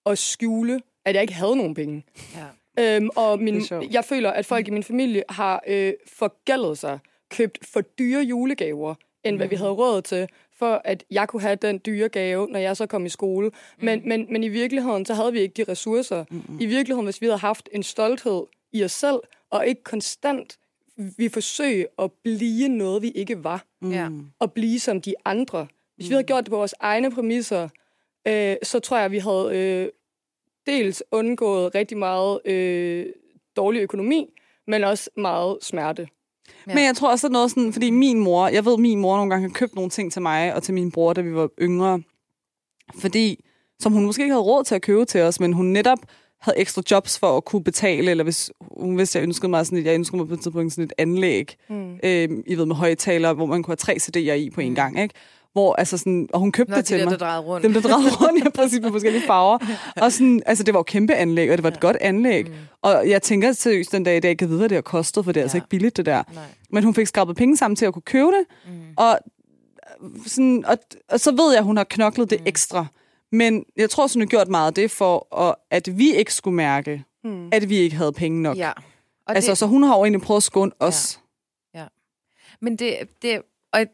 at 0.05 0.17
skjule, 0.17 0.81
at 1.05 1.15
jeg 1.15 1.21
ikke 1.21 1.33
havde 1.33 1.55
nogen 1.55 1.73
penge. 1.73 2.05
Ja. 2.35 2.95
Øhm, 2.95 3.09
og 3.15 3.39
min, 3.39 3.63
jeg 3.91 4.05
føler, 4.05 4.31
at 4.31 4.45
folk 4.45 4.67
i 4.67 4.71
min 4.71 4.83
familie 4.83 5.23
har 5.29 5.63
øh, 5.67 5.93
forgældet 6.07 6.77
sig 6.77 6.99
købt 7.33 7.59
for 7.73 7.81
dyre 7.81 8.21
julegaver, 8.21 8.95
end 9.23 9.37
hvad 9.37 9.47
vi 9.47 9.55
mm. 9.55 9.59
havde 9.59 9.71
råd 9.71 10.01
til, 10.01 10.27
for 10.57 10.81
at 10.83 11.03
jeg 11.11 11.27
kunne 11.27 11.41
have 11.41 11.55
den 11.55 11.81
dyre 11.85 12.09
gave, 12.09 12.47
når 12.47 12.59
jeg 12.59 12.77
så 12.77 12.85
kom 12.85 13.05
i 13.05 13.09
skole. 13.09 13.51
Men, 13.81 13.99
mm. 13.99 14.07
men, 14.07 14.27
men 14.29 14.43
i 14.43 14.47
virkeligheden, 14.47 15.05
så 15.05 15.13
havde 15.13 15.33
vi 15.33 15.39
ikke 15.39 15.65
de 15.65 15.71
ressourcer. 15.71 16.25
Mm. 16.29 16.59
I 16.59 16.65
virkeligheden, 16.65 17.05
hvis 17.05 17.21
vi 17.21 17.25
havde 17.25 17.37
haft 17.37 17.69
en 17.71 17.83
stolthed 17.83 18.43
i 18.71 18.83
os 18.83 18.91
selv, 18.91 19.19
og 19.49 19.67
ikke 19.67 19.83
konstant 19.83 20.57
vi 21.17 21.29
forsøge 21.29 21.87
at 21.99 22.11
blive 22.23 22.67
noget, 22.67 23.01
vi 23.01 23.09
ikke 23.09 23.43
var. 23.43 23.65
Mm. 23.81 24.25
Og 24.39 24.53
blive 24.53 24.79
som 24.79 25.01
de 25.01 25.15
andre. 25.25 25.67
Hvis 25.95 26.09
vi 26.09 26.13
havde 26.13 26.23
gjort 26.23 26.43
det 26.43 26.51
på 26.51 26.57
vores 26.57 26.75
egne 26.79 27.11
præmisser, 27.11 27.69
øh, 28.27 28.55
så 28.63 28.79
tror 28.79 28.97
jeg, 28.97 29.11
vi 29.11 29.17
havde 29.17 29.49
øh, 29.53 29.89
dels 30.65 31.03
undgået 31.11 31.75
rigtig 31.75 31.97
meget 31.97 32.47
øh, 32.47 33.05
dårlig 33.55 33.81
økonomi, 33.81 34.33
men 34.67 34.83
også 34.83 35.09
meget 35.17 35.57
smerte. 35.61 36.07
Ja. 36.67 36.73
Men 36.73 36.83
jeg 36.83 36.95
tror 36.95 37.11
også, 37.11 37.27
at 37.27 37.33
noget 37.33 37.49
sådan, 37.49 37.73
fordi 37.73 37.89
min 37.89 38.19
mor, 38.19 38.47
jeg 38.47 38.65
ved, 38.65 38.73
at 38.73 38.79
min 38.79 38.99
mor 38.99 39.15
nogle 39.15 39.29
gange 39.29 39.47
har 39.47 39.53
købt 39.53 39.75
nogle 39.75 39.89
ting 39.89 40.11
til 40.11 40.21
mig 40.21 40.55
og 40.55 40.63
til 40.63 40.73
min 40.73 40.91
bror, 40.91 41.13
da 41.13 41.21
vi 41.21 41.35
var 41.35 41.49
yngre, 41.61 42.01
fordi, 42.99 43.45
som 43.79 43.93
hun 43.93 44.05
måske 44.05 44.23
ikke 44.23 44.33
havde 44.33 44.43
råd 44.43 44.63
til 44.63 44.75
at 44.75 44.81
købe 44.81 45.05
til 45.05 45.21
os, 45.21 45.39
men 45.39 45.53
hun 45.53 45.65
netop 45.65 45.99
havde 46.41 46.57
ekstra 46.57 46.81
jobs 46.91 47.19
for 47.19 47.37
at 47.37 47.45
kunne 47.45 47.63
betale, 47.63 48.11
eller 48.11 48.23
hvis, 48.23 48.51
hun 48.77 48.97
vidste, 48.97 49.19
jeg 49.19 49.23
ønskede 49.23 49.49
mig 49.49 49.65
sådan 49.65 49.77
et, 49.77 49.85
jeg 49.85 49.93
ønskede 49.95 50.17
mig 50.17 50.27
på 50.27 50.33
et 50.33 50.39
tidspunkt 50.39 50.73
sådan 50.73 50.83
et 50.83 50.93
anlæg, 50.97 51.55
mm. 51.69 51.93
øh, 52.03 52.29
I 52.47 52.55
ved, 52.55 52.65
med 52.65 52.75
højtaler, 52.75 53.33
hvor 53.33 53.45
man 53.45 53.63
kunne 53.63 53.71
have 53.71 53.75
tre 53.75 53.97
CD'er 54.01 54.33
i 54.33 54.49
på 54.49 54.61
en 54.61 54.69
mm. 54.69 54.75
gang, 54.75 55.01
ikke? 55.01 55.15
Hvor 55.53 55.75
altså 55.75 55.97
sådan, 55.97 56.29
og 56.33 56.39
hun 56.39 56.51
købte 56.51 56.71
Nå, 56.71 56.77
det 56.77 56.85
til 56.85 56.99
der, 56.99 57.05
mig. 57.05 57.11
Der 57.11 57.17
drejede 57.17 57.41
rundt. 57.41 57.63
Dem, 57.63 57.73
der 57.73 57.81
drejede 57.81 58.09
rundt, 58.21 58.43
ja, 58.43 58.49
præcis 58.49 58.79
på 58.79 58.91
forskellige 58.91 59.23
farver. 59.27 59.57
Og 59.95 60.11
sådan, 60.11 60.43
altså, 60.45 60.63
det 60.63 60.73
var 60.73 60.79
jo 60.79 60.83
kæmpe 60.83 61.13
anlæg, 61.13 61.51
og 61.51 61.57
det 61.57 61.63
var 61.63 61.69
et 61.69 61.75
ja. 61.75 61.79
godt 61.79 61.97
anlæg. 62.01 62.47
Mm. 62.47 62.53
Og 62.81 63.09
jeg 63.09 63.21
tænker 63.21 63.51
seriøst 63.51 63.91
den 63.91 64.03
dag 64.03 64.17
i 64.17 64.19
dag, 64.19 64.37
kan 64.37 64.49
vide, 64.49 64.57
hvad 64.57 64.69
det 64.69 64.75
har 64.75 64.81
kostet, 64.81 65.25
for 65.25 65.31
det 65.31 65.39
er 65.39 65.43
altså 65.43 65.55
ja. 65.55 65.59
altså 65.61 65.65
ikke 65.65 65.69
billigt, 65.69 65.97
det 65.97 66.05
der. 66.05 66.23
Nej. 66.33 66.43
Men 66.69 66.83
hun 66.83 66.95
fik 66.95 67.07
skrabet 67.07 67.35
penge 67.35 67.57
sammen 67.57 67.75
til 67.75 67.85
at 67.85 67.93
kunne 67.93 68.01
købe 68.01 68.27
det, 68.27 68.45
mm. 68.65 68.71
og, 68.97 69.19
sådan, 70.25 70.65
og, 70.67 70.77
og 71.09 71.19
så 71.19 71.31
ved 71.31 71.51
jeg, 71.51 71.59
at 71.59 71.65
hun 71.65 71.77
har 71.77 71.83
knoklet 71.83 72.29
det 72.29 72.39
mm. 72.39 72.47
ekstra. 72.47 72.85
Men 73.31 73.65
jeg 73.77 73.89
tror, 73.89 74.09
hun 74.13 74.21
har 74.21 74.27
gjort 74.27 74.47
meget 74.47 74.67
af 74.67 74.73
det 74.73 74.91
for, 74.91 75.39
at, 75.41 75.55
at 75.71 75.97
vi 75.97 76.15
ikke 76.15 76.33
skulle 76.33 76.55
mærke, 76.55 77.03
mm. 77.23 77.49
at 77.51 77.69
vi 77.69 77.77
ikke 77.77 77.95
havde 77.95 78.11
penge 78.11 78.41
nok. 78.41 78.57
Ja. 78.57 78.71
Og 79.27 79.35
Altså, 79.35 79.51
det, 79.51 79.57
så 79.57 79.65
hun 79.65 79.83
har 79.83 79.97
jo 79.97 80.03
egentlig 80.03 80.21
prøvet 80.21 80.39
at 80.39 80.43
skåne 80.43 80.71
os. 80.79 81.19
Men 82.63 82.75
det, 82.75 82.97
det 83.21 83.41
og 83.73 83.85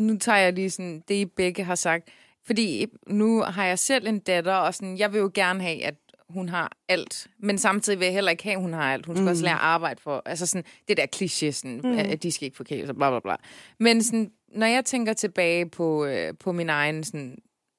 nu 0.00 0.18
tager 0.18 0.38
jeg 0.38 0.52
lige 0.52 0.70
sådan, 0.70 1.02
det 1.08 1.14
I 1.14 1.24
begge 1.24 1.64
har 1.64 1.74
sagt. 1.74 2.08
Fordi 2.46 2.86
nu 3.06 3.42
har 3.42 3.64
jeg 3.64 3.78
selv 3.78 4.06
en 4.06 4.18
datter, 4.18 4.54
og 4.54 4.74
sådan, 4.74 4.98
jeg 4.98 5.12
vil 5.12 5.18
jo 5.18 5.30
gerne 5.34 5.62
have, 5.62 5.84
at 5.84 5.94
hun 6.28 6.48
har 6.48 6.76
alt. 6.88 7.26
Men 7.38 7.58
samtidig 7.58 7.98
vil 7.98 8.06
jeg 8.06 8.14
heller 8.14 8.30
ikke 8.30 8.44
have, 8.44 8.54
at 8.54 8.60
hun 8.60 8.72
har 8.72 8.92
alt. 8.92 9.06
Hun 9.06 9.16
skal 9.16 9.22
mm. 9.22 9.30
også 9.30 9.42
lære 9.42 9.54
at 9.54 9.60
arbejde 9.60 10.00
for. 10.00 10.22
Altså 10.26 10.46
sådan, 10.46 10.64
det 10.88 10.96
der 10.96 11.06
kliché, 11.16 11.50
sådan, 11.50 11.80
mm. 11.84 11.98
at 11.98 12.22
de 12.22 12.32
skal 12.32 12.44
ikke 12.44 12.56
få 12.56 12.64
kæle, 12.64 12.94
bla 12.94 13.10
bla 13.10 13.20
bla. 13.20 13.36
Men 13.78 14.02
sådan, 14.02 14.30
når 14.48 14.66
jeg 14.66 14.84
tænker 14.84 15.12
tilbage 15.12 15.68
på, 15.68 16.04
øh, 16.04 16.34
på 16.40 16.52
min 16.52 16.68
egen 16.68 17.04
sådan, 17.04 17.38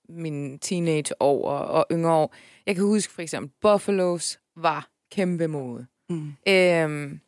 min 0.10 0.60
teenageår 0.60 1.50
og, 1.50 1.68
og 1.68 1.86
yngre 1.92 2.12
år, 2.12 2.36
jeg 2.66 2.76
kan 2.76 2.84
huske 2.84 3.14
for 3.14 3.22
eksempel, 3.22 3.52
Buffalos 3.62 4.40
var 4.56 4.90
kæmpe 5.12 5.48
mode. 5.48 5.86
Mm. 6.10 6.34
Øhm, 6.48 7.20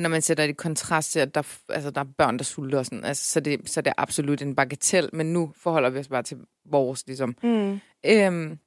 og 0.00 0.02
når 0.02 0.10
man 0.10 0.22
sætter 0.22 0.44
det 0.44 0.50
i 0.50 0.54
kontrast 0.54 1.12
til, 1.12 1.20
at 1.20 1.34
der, 1.34 1.42
altså, 1.68 1.90
der 1.90 2.00
er 2.00 2.04
børn, 2.18 2.38
der 2.38 2.44
sulter 2.44 2.78
og 2.78 2.84
sådan, 2.84 3.04
altså, 3.04 3.24
så, 3.24 3.40
det, 3.40 3.70
så 3.70 3.80
det 3.80 3.90
er 3.90 3.94
absolut 3.98 4.42
en 4.42 4.54
bagatel, 4.54 5.10
men 5.12 5.32
nu 5.32 5.52
forholder 5.56 5.90
vi 5.90 5.98
os 5.98 6.08
bare 6.08 6.22
til 6.22 6.38
vores, 6.64 7.06
ligesom. 7.06 7.36
Mm. 7.42 7.80
Øhm, 8.06 8.58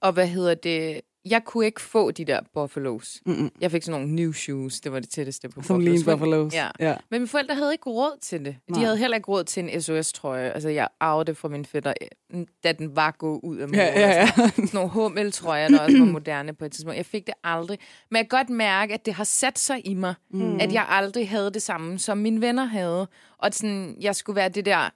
og 0.00 0.12
hvad 0.12 0.28
hedder 0.28 0.54
det? 0.54 1.00
Jeg 1.24 1.44
kunne 1.44 1.66
ikke 1.66 1.80
få 1.80 2.10
de 2.10 2.24
der 2.24 2.40
Buffalos. 2.54 3.20
Mm-mm. 3.26 3.50
Jeg 3.60 3.70
fik 3.70 3.82
sådan 3.82 4.00
nogle 4.00 4.14
new 4.16 4.32
shoes, 4.32 4.80
det 4.80 4.92
var 4.92 5.00
det 5.00 5.10
tætteste 5.10 5.48
på 5.48 5.62
Som 5.62 5.76
Buffalos. 5.76 5.94
lige 6.00 6.04
Buffalos. 6.16 6.54
Ja. 6.54 6.68
ja. 6.80 6.96
Men 7.10 7.20
mine 7.20 7.28
forældre 7.28 7.54
havde 7.54 7.72
ikke 7.72 7.90
råd 7.90 8.18
til 8.22 8.44
det. 8.44 8.56
De 8.68 8.72
Nej. 8.72 8.82
havde 8.84 8.96
heller 8.96 9.16
ikke 9.16 9.28
råd 9.28 9.44
til 9.44 9.62
en 9.64 9.82
SOS-trøje. 9.82 10.50
Altså, 10.50 10.68
jeg 10.68 10.88
arvede 11.00 11.24
det 11.26 11.36
fra 11.36 11.48
min 11.48 11.64
fætter, 11.64 11.92
øh, 12.34 12.46
da 12.64 12.72
den 12.72 12.96
var 12.96 13.10
gået 13.10 13.40
ud 13.42 13.56
af 13.58 13.68
mode. 13.68 13.78
Ja, 13.82 14.00
ja, 14.00 14.08
ja. 14.08 14.26
Sådan 14.36 14.68
nogle 14.72 14.88
hummeltrøjer, 14.90 15.68
der 15.68 15.80
også 15.80 15.98
var 15.98 16.04
moderne 16.18 16.54
på 16.54 16.64
et 16.64 16.72
tidspunkt. 16.72 16.96
Jeg 16.96 17.06
fik 17.06 17.26
det 17.26 17.34
aldrig. 17.44 17.78
Men 18.10 18.16
jeg 18.16 18.28
kan 18.28 18.38
godt 18.38 18.50
mærke, 18.50 18.94
at 18.94 19.06
det 19.06 19.14
har 19.14 19.24
sat 19.24 19.58
sig 19.58 19.86
i 19.86 19.94
mig, 19.94 20.14
mm. 20.30 20.60
at 20.60 20.72
jeg 20.72 20.86
aldrig 20.88 21.28
havde 21.28 21.50
det 21.50 21.62
samme, 21.62 21.98
som 21.98 22.18
mine 22.18 22.40
venner 22.40 22.64
havde. 22.64 23.08
Og 23.38 23.48
sådan, 23.54 23.96
jeg 24.00 24.16
skulle 24.16 24.36
være 24.36 24.48
det 24.48 24.64
der 24.64 24.90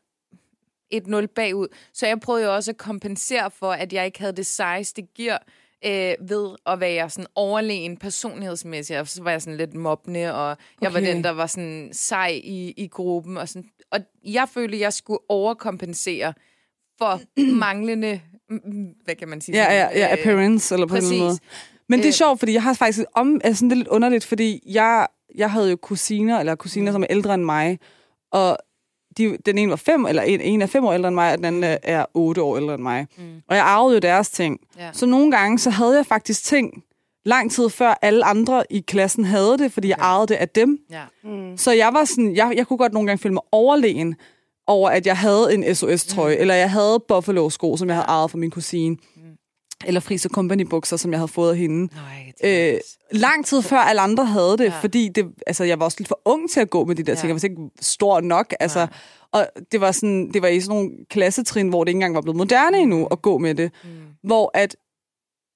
1-0 0.94 1.26
bagud. 1.26 1.68
Så 1.92 2.06
jeg 2.06 2.20
prøvede 2.20 2.44
jo 2.44 2.54
også 2.54 2.70
at 2.70 2.76
kompensere 2.76 3.50
for, 3.50 3.72
at 3.72 3.92
jeg 3.92 4.06
ikke 4.06 4.18
havde 4.20 4.32
det 4.36 4.46
sejeste 4.46 5.02
gear 5.16 5.42
øh, 5.86 6.28
ved 6.28 6.56
at 6.66 6.80
være 6.80 7.10
sådan 7.10 7.26
overlegen 7.34 7.96
personlighedsmæssigt. 7.96 8.98
Og 8.98 9.08
så 9.08 9.22
var 9.22 9.30
jeg 9.30 9.42
sådan 9.42 9.56
lidt 9.56 9.74
mobbende, 9.74 10.34
og 10.34 10.56
jeg 10.80 10.92
var 10.92 10.98
Okay. 11.00 11.14
den, 11.14 11.24
der 11.24 11.30
var 11.30 11.46
sådan 11.46 11.88
sej 11.92 12.40
i, 12.44 12.70
i 12.76 12.88
gruppen. 12.88 13.36
Og, 13.36 13.48
sådan. 13.48 13.68
og 13.92 14.00
jeg 14.24 14.48
følte, 14.54 14.80
jeg 14.80 14.92
skulle 14.92 15.18
overkompensere 15.28 16.34
for 16.98 17.20
manglende, 17.66 18.20
hvad 19.04 19.14
kan 19.14 19.28
man 19.28 19.40
sige? 19.40 19.56
Ja, 19.58 19.72
ja, 19.72 19.88
ja, 19.98 20.06
øh, 20.06 20.12
appearance, 20.12 20.74
eller 20.74 20.86
på 20.86 20.94
en 20.94 20.98
eller 20.98 21.10
anden 21.12 21.28
præcis. 21.28 21.40
måde. 21.42 21.50
Men 21.88 21.98
det 21.98 22.04
er 22.06 22.08
Øh. 22.08 22.12
sjovt, 22.14 22.38
fordi 22.38 22.52
jeg 22.52 22.62
har 22.62 22.74
faktisk 22.74 23.04
om, 23.14 23.40
altså 23.44 23.58
sådan, 23.58 23.70
det 23.70 23.74
er 23.74 23.78
lidt 23.78 23.88
underligt, 23.88 24.24
fordi 24.24 24.62
jeg, 24.66 25.06
jeg 25.34 25.50
havde 25.50 25.70
jo 25.70 25.76
kusiner, 25.76 26.40
eller 26.40 26.54
kusiner, 26.54 26.90
Mm. 26.90 26.94
som 26.94 27.02
er 27.02 27.06
ældre 27.10 27.34
end 27.34 27.42
mig, 27.44 27.78
og 28.32 28.58
de, 29.18 29.36
den 29.46 29.58
ene 29.58 29.70
var 29.70 29.76
fem, 29.76 30.06
eller 30.06 30.22
en, 30.22 30.40
en 30.40 30.62
er 30.62 30.66
fem 30.66 30.84
år 30.84 30.92
ældre 30.92 31.08
end 31.08 31.14
mig, 31.14 31.32
og 31.32 31.36
den 31.38 31.44
anden 31.44 31.78
er- 31.82 32.04
otte 32.14 32.42
år 32.42 32.56
ældre 32.56 32.74
end 32.74 32.82
mig. 32.82 33.06
Mm. 33.18 33.24
Og 33.48 33.56
jeg 33.56 33.64
arvede 33.64 33.94
jo 33.94 34.00
deres 34.00 34.30
ting. 34.30 34.60
Ja. 34.78 34.90
Så 34.92 35.06
nogle 35.06 35.30
gange, 35.30 35.58
så 35.58 35.70
havde 35.70 35.96
jeg 35.96 36.06
faktisk 36.06 36.44
ting, 36.44 36.82
lang 37.24 37.50
tid 37.52 37.68
før 37.70 37.98
alle 38.02 38.24
andre 38.24 38.64
i 38.70 38.80
klassen 38.80 39.24
havde 39.24 39.58
det, 39.58 39.72
fordi 39.72 39.88
jeg 39.88 39.96
Ja. 39.98 40.04
arvede 40.04 40.26
det 40.26 40.34
af 40.34 40.48
dem. 40.48 40.78
Ja. 40.90 41.02
Mm. 41.24 41.56
Så 41.56 41.72
jeg 41.72 41.90
var 41.92 42.04
sådan, 42.04 42.36
jeg, 42.36 42.52
jeg 42.56 42.66
kunne 42.66 42.76
godt 42.76 42.92
nogle 42.92 43.06
gange 43.06 43.22
føle 43.22 43.34
mig 43.34 43.42
overlegen 43.52 44.14
over, 44.66 44.90
at 44.90 45.06
jeg 45.06 45.16
havde 45.16 45.54
en 45.54 45.74
SOS-trøje, 45.74 46.34
mm. 46.34 46.40
eller 46.40 46.54
jeg 46.54 46.70
havde 46.70 47.00
Buffalo-sko, 47.08 47.76
som 47.76 47.88
jeg 47.88 47.96
havde 47.96 48.06
ejet 48.08 48.30
fra 48.30 48.38
min 48.38 48.50
kusine. 48.50 48.96
Mm. 49.82 49.86
Eller 49.88 50.00
Friese 50.00 50.28
Company-bukser, 50.28 50.96
som 50.96 51.10
jeg 51.10 51.18
havde 51.20 51.28
fået 51.28 51.50
af 51.50 51.56
hende. 51.56 51.88
Jeg 52.42 52.72
Øh, 52.74 52.80
lang 53.10 53.46
tid 53.46 53.62
før 53.62 53.76
alle 53.78 54.00
andre 54.00 54.24
havde 54.24 54.50
det, 54.58 54.60
Ja. 54.64 54.64
ja. 54.64 54.80
fordi 54.80 55.08
det, 55.08 55.26
altså, 55.46 55.64
jeg 55.64 55.78
var 55.78 55.84
også 55.84 55.96
lidt 56.00 56.08
for 56.08 56.20
ung 56.24 56.50
til 56.50 56.60
at 56.60 56.70
gå 56.70 56.84
med 56.84 56.94
de 56.94 57.02
der 57.02 57.12
Ja. 57.12 57.16
ting. 57.16 57.28
Jeg 57.28 57.34
var 57.34 57.44
ikke 57.44 57.70
stor 57.80 58.20
nok. 58.20 58.54
Altså, 58.60 58.78
Nej. 58.78 58.88
og 59.32 59.46
det 59.72 59.80
var, 59.80 59.92
sådan, 59.92 60.30
det 60.32 60.42
var 60.42 60.48
i 60.48 60.60
sådan 60.60 60.74
nogle 60.76 60.90
klassetrin, 61.10 61.68
hvor 61.68 61.84
det 61.84 61.88
ikke 61.88 61.96
engang 61.96 62.14
var 62.14 62.20
blevet 62.20 62.36
moderne 62.36 62.78
endnu 62.78 63.06
at 63.06 63.22
gå 63.22 63.38
med 63.38 63.54
det. 63.54 63.70
mm. 63.84 63.90
Hvor 64.24 64.50
at 64.54 64.76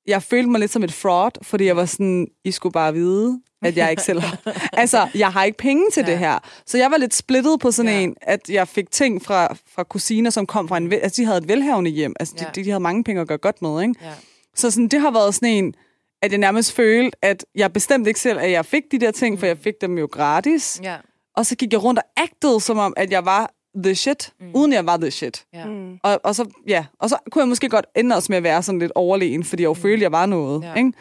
jeg 0.09 0.23
følte 0.23 0.51
mig 0.51 0.61
lidt 0.61 0.71
som 0.73 0.83
et 0.85 0.93
fraud, 0.93 1.31
fordi 1.43 1.65
jeg 1.65 1.77
var 1.77 1.85
sådan, 1.85 2.27
I 2.45 2.51
skulle 2.51 2.73
bare 2.73 2.95
vide, 2.95 3.41
at 3.63 3.77
jeg 3.77 3.91
ikke 3.91 4.03
selv 4.03 4.21
har... 4.21 4.39
altså, 4.73 5.09
jeg 5.15 5.33
har 5.33 5.45
ikke 5.45 5.59
penge 5.59 5.85
til 5.93 6.01
Ja. 6.07 6.11
det 6.11 6.19
her. 6.19 6.39
Så 6.67 6.79
jeg 6.79 6.91
var 6.91 6.97
lidt 6.97 7.15
splittet 7.15 7.61
på 7.61 7.71
sådan 7.71 7.93
Ja. 7.93 8.01
en, 8.01 8.15
at 8.23 8.41
jeg 8.49 8.69
fik 8.69 8.91
ting 8.91 9.23
fra, 9.25 9.57
fra 9.75 9.83
kusiner, 9.85 10.31
som 10.31 10.47
kom 10.47 10.69
fra 10.69 10.77
en... 10.77 10.93
Altså, 10.93 11.23
de 11.23 11.27
havde 11.27 11.39
et 11.39 11.49
velhavende 11.49 11.91
hjem. 11.91 12.15
Altså, 12.21 12.35
Ja. 12.41 12.45
de, 12.55 12.65
de 12.65 12.71
havde 12.71 12.81
mange 12.81 13.05
penge 13.05 13.21
at 13.21 13.29
gøre 13.29 13.39
godt 13.39 13.63
med, 13.63 13.83
ikke? 13.83 13.95
Ja. 14.03 14.11
Så 14.57 14.71
sådan, 14.71 14.89
det 14.89 15.01
har 15.01 15.11
været 15.11 15.35
sådan 15.35 15.49
en, 15.49 15.75
at 16.23 16.31
jeg 16.31 16.39
nærmest 16.39 16.73
følte, 16.73 17.17
at 17.23 17.45
jeg 17.55 17.73
bestemte 17.73 18.11
ikke 18.11 18.21
selv, 18.21 18.39
at 18.39 18.51
jeg 18.51 18.67
fik 18.67 18.83
de 18.93 18.99
der 19.01 19.11
ting, 19.11 19.39
for 19.39 19.47
jeg 19.47 19.59
fik 19.59 19.75
dem 19.81 19.99
jo 19.99 20.09
gratis. 20.13 20.81
Ja. 20.83 20.97
Og 21.37 21.47
så 21.47 21.57
gik 21.57 21.73
jeg 21.73 21.83
rundt 21.85 21.99
og 22.01 22.05
actede, 22.23 22.61
som 22.61 22.79
om, 22.79 22.95
at 22.97 23.11
jeg 23.11 23.25
var 23.25 23.51
the 23.83 23.95
shit, 23.95 24.33
mm. 24.41 24.51
uden 24.55 24.73
jeg 24.73 24.87
var 24.87 24.97
the 24.97 25.11
shit. 25.11 25.47
Ja. 25.55 25.67
Mm. 25.67 25.99
Og, 26.03 26.21
og, 26.25 26.35
så, 26.35 26.49
ja, 26.69 26.87
og 26.99 27.09
så 27.09 27.17
kunne 27.31 27.41
jeg 27.43 27.49
måske 27.49 27.69
godt 27.69 27.87
ende 27.97 28.17
også 28.17 28.33
med 28.33 28.37
at 28.37 28.43
være 28.43 28.63
sådan 28.63 28.79
lidt 28.79 28.93
overlegen, 28.95 29.45
fordi 29.45 29.63
jeg 29.63 29.69
jo 29.69 29.75
følte, 29.75 29.97
at 29.97 30.03
jeg 30.03 30.13
var 30.13 30.27
noget. 30.27 30.63
Ja. 30.65 30.75
Ikke? 30.75 30.93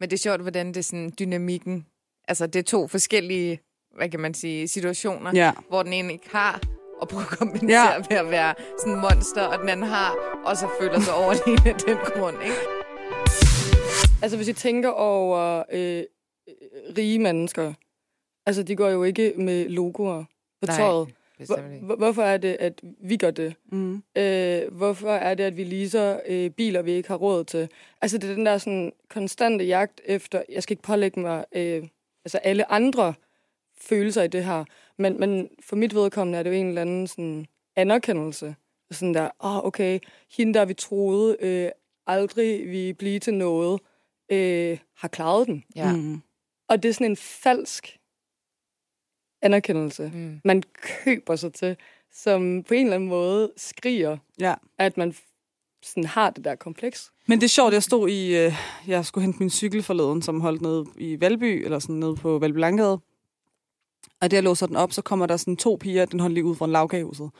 Men 0.00 0.10
det 0.10 0.12
er 0.12 0.18
sjovt, 0.18 0.40
hvordan 0.40 0.66
det 0.68 0.76
er 0.76 0.80
sådan 0.82 1.12
dynamikken. 1.18 1.86
Altså, 2.28 2.46
det 2.46 2.58
er 2.58 2.62
to 2.62 2.88
forskellige, 2.88 3.60
hvad 3.96 4.08
kan 4.08 4.20
man 4.20 4.34
sige, 4.34 4.68
situationer, 4.68 5.30
Ja. 5.34 5.52
hvor 5.68 5.82
den 5.82 5.92
ene 5.92 6.12
ikke 6.12 6.28
har 6.32 6.60
og 7.00 7.08
prøver 7.08 7.22
at 7.32 7.38
kompensere 7.38 7.92
Ja. 7.92 7.96
ved 8.10 8.16
at 8.16 8.30
være 8.30 8.54
sådan 8.78 8.92
en 8.94 9.00
monster, 9.00 9.42
og 9.42 9.58
den 9.58 9.68
anden 9.68 9.86
har, 9.86 10.14
og 10.44 10.56
så 10.56 10.68
føler 10.80 11.00
sig 11.00 11.14
overlegen 11.14 11.68
af 11.68 11.74
den 11.74 11.96
grund, 12.14 12.36
ikke? 12.42 12.56
Altså, 14.22 14.36
hvis 14.36 14.48
I 14.48 14.52
tænker 14.52 14.88
over 14.88 15.62
øh, 15.72 15.98
øh, 15.98 16.04
rige 16.98 17.18
mennesker, 17.18 17.72
altså, 18.46 18.62
de 18.62 18.76
går 18.76 18.88
jo 18.88 19.04
ikke 19.04 19.32
med 19.36 19.68
logoer 19.68 20.24
på 20.60 20.66
Nej, 20.66 20.76
tøjet. 20.76 21.08
Bestemt 21.38 21.72
ikke. 21.72 21.86
Hvor, 21.86 21.96
hvorfor 21.96 22.22
er 22.22 22.36
det, 22.36 22.56
at 22.60 22.80
vi 23.00 23.16
gør 23.16 23.30
det? 23.30 23.54
Mm. 23.72 24.02
Øh, 24.16 24.62
hvorfor 24.72 25.10
er 25.10 25.34
det, 25.34 25.44
at 25.44 25.56
vi 25.56 25.64
leaser 25.64 26.20
øh, 26.26 26.50
biler, 26.50 26.82
vi 26.82 26.92
ikke 26.92 27.08
har 27.08 27.16
råd 27.16 27.44
til? 27.44 27.68
Altså, 28.02 28.18
det 28.18 28.30
er 28.30 28.34
den 28.34 28.46
der 28.46 28.58
sådan, 28.58 28.92
konstante 29.08 29.64
jagt 29.64 30.00
efter, 30.04 30.42
jeg 30.48 30.62
skal 30.62 30.72
ikke 30.72 30.82
pålægge 30.82 31.20
mig 31.20 31.44
øh, 31.52 31.88
altså 32.24 32.38
alle 32.38 32.72
andre 32.72 33.14
følelser 33.80 34.22
i 34.22 34.28
det 34.28 34.44
her, 34.44 34.64
men, 34.98 35.20
men 35.20 35.48
for 35.62 35.76
mit 35.76 35.94
vedkommende 35.94 36.38
er 36.38 36.42
det 36.42 36.50
jo 36.50 36.54
en 36.54 36.68
eller 36.68 36.80
anden 36.80 37.06
sådan, 37.06 37.46
anerkendelse. 37.76 38.54
Sådan 38.90 39.14
der, 39.14 39.30
åh, 39.44 39.56
oh, 39.56 39.64
okay, 39.64 39.98
hende 40.36 40.54
der 40.54 40.64
vi 40.64 40.74
troede 40.74 41.36
øh, 41.40 41.70
aldrig 42.06 42.70
vi 42.70 42.92
blive 42.92 43.18
til 43.18 43.34
noget, 43.34 43.80
øh, 44.32 44.78
har 44.96 45.08
klaret 45.08 45.46
den. 45.46 45.64
Ja. 45.76 45.92
Mm. 45.92 46.22
Og 46.68 46.82
det 46.82 46.88
er 46.88 46.92
sådan 46.92 47.10
en 47.10 47.16
falsk 47.16 47.98
anerkendelse, 49.46 50.10
Mm. 50.14 50.40
man 50.44 50.62
køber 51.04 51.36
sig 51.36 51.52
til, 51.52 51.76
som 52.12 52.62
på 52.68 52.74
en 52.74 52.82
eller 52.86 52.94
anden 52.94 53.08
måde 53.08 53.52
skriger, 53.56 54.16
Ja. 54.40 54.54
at 54.78 54.96
man 54.96 55.14
sådan 55.82 56.04
har 56.04 56.30
det 56.30 56.44
der 56.44 56.54
kompleks. 56.54 57.10
Men 57.26 57.38
det 57.40 57.44
er 57.44 57.48
sjovt, 57.48 57.72
jeg 57.72 57.82
stod 57.82 58.08
i, 58.08 58.36
øh, 58.36 58.52
jeg 58.86 59.04
skulle 59.06 59.24
hente 59.24 59.38
min 59.38 59.50
cykel 59.50 59.82
forleden, 59.82 60.22
som 60.22 60.40
holdt 60.40 60.62
nede 60.62 60.86
i 60.98 61.20
Valby, 61.20 61.64
eller 61.64 61.78
sådan 61.78 61.96
nede 61.96 62.16
på 62.16 62.38
Valby 62.38 62.56
Langgade. 62.58 63.00
Og 64.20 64.28
jeg 64.32 64.42
låser 64.42 64.66
den 64.66 64.76
op, 64.76 64.92
så 64.92 65.02
kommer 65.02 65.26
der 65.26 65.36
sådan 65.36 65.56
to 65.56 65.76
piger, 65.80 66.04
den 66.04 66.20
holdt 66.20 66.34
lige 66.34 66.44
ud 66.44 66.56
fra 66.56 66.64
en 66.64 66.72
lavkagehuset. 66.72 67.30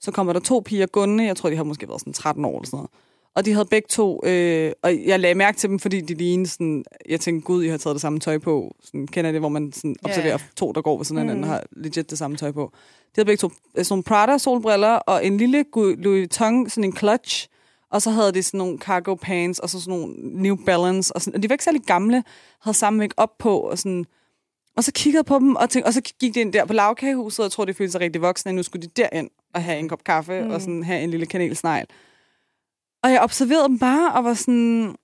Så 0.00 0.12
kommer 0.12 0.32
der 0.32 0.40
to 0.40 0.62
piger 0.66 0.86
gående, 0.86 1.24
jeg 1.24 1.36
tror, 1.36 1.50
de 1.50 1.56
har 1.56 1.64
måske 1.64 1.88
været 1.88 2.00
sådan 2.00 2.12
13 2.12 2.44
år 2.44 2.58
eller 2.58 2.66
sådan 2.66 2.76
noget. 2.76 2.90
Og 3.36 3.44
de 3.44 3.52
havde 3.52 3.66
begge 3.66 3.86
to, 3.90 4.26
øh, 4.26 4.72
og 4.82 5.04
jeg 5.06 5.20
lagde 5.20 5.34
mærke 5.34 5.58
til 5.58 5.70
dem, 5.70 5.78
fordi 5.78 6.00
de 6.00 6.14
lignede 6.14 6.48
sådan, 6.48 6.84
jeg 7.08 7.20
tænkte, 7.20 7.46
gud, 7.46 7.64
I 7.64 7.68
har 7.68 7.76
taget 7.76 7.94
det 7.94 8.00
samme 8.00 8.20
tøj 8.20 8.38
på. 8.38 8.76
Sådan, 8.84 9.06
kender 9.06 9.32
det, 9.32 9.40
hvor 9.40 9.48
man 9.48 9.72
sådan 9.72 9.96
observerer 10.04 10.32
ja. 10.32 10.38
to, 10.56 10.72
der 10.72 10.82
går 10.82 10.96
ved 10.96 11.04
sådan 11.04 11.22
Mm. 11.22 11.30
anden, 11.30 11.44
har 11.44 11.62
legit 11.72 12.10
det 12.10 12.18
samme 12.18 12.36
tøj 12.36 12.52
på. 12.52 12.70
De 12.72 13.10
havde 13.14 13.26
begge 13.26 13.40
to 13.40 13.50
øh, 13.74 13.84
sådan 13.84 13.92
nogle 13.92 14.02
Prada-solbriller, 14.02 14.94
og 14.94 15.26
en 15.26 15.36
lille 15.36 15.64
Louis 15.74 15.96
Vuitton, 16.04 16.70
sådan 16.70 16.84
en 16.84 16.96
clutch, 16.96 17.48
og 17.90 18.02
så 18.02 18.10
havde 18.10 18.32
de 18.32 18.42
sådan 18.42 18.58
nogle 18.58 18.78
cargo 18.78 19.14
pants, 19.14 19.58
og 19.58 19.70
så 19.70 19.80
sådan 19.80 19.98
nogle 19.98 20.14
New 20.18 20.56
Balance, 20.66 21.14
og, 21.14 21.22
sådan, 21.22 21.36
og 21.36 21.42
de 21.42 21.48
var 21.48 21.54
ikke 21.54 21.64
særlig 21.64 21.82
gamle, 21.82 22.24
havde 22.60 22.76
samme 22.76 22.98
make 22.98 23.14
op 23.16 23.38
på, 23.38 23.58
og 23.58 23.78
sådan, 23.78 24.04
og 24.76 24.84
så 24.84 24.92
kiggede 24.92 25.24
på 25.24 25.38
dem, 25.38 25.56
og, 25.56 25.70
tænkte, 25.70 25.86
og 25.86 25.94
så 25.94 26.00
gik 26.20 26.34
de 26.34 26.40
ind 26.40 26.52
der 26.52 26.64
på 26.64 26.72
lavkagehuset, 26.72 27.38
og 27.40 27.44
jeg 27.44 27.52
tror, 27.52 27.64
de 27.64 27.74
følte 27.74 27.92
sig 27.92 28.00
rigtig 28.00 28.22
voksne, 28.22 28.52
nu 28.52 28.62
skulle 28.62 28.82
de 28.82 29.02
derind 29.02 29.30
og 29.54 29.62
have 29.62 29.78
en 29.78 29.88
kop 29.88 30.04
kaffe, 30.04 30.42
mm. 30.42 30.50
og 30.50 30.60
sådan 30.60 30.82
have 30.82 31.00
en 31.00 31.10
lille 31.10 31.26
kanelsnegl. 31.26 31.86
Og 33.06 33.12
jeg 33.12 33.20
observerede 33.20 33.68
dem 33.68 33.78
bare, 33.78 34.12
og 34.12 34.24
var 34.24 34.34
sådan, 34.34 34.94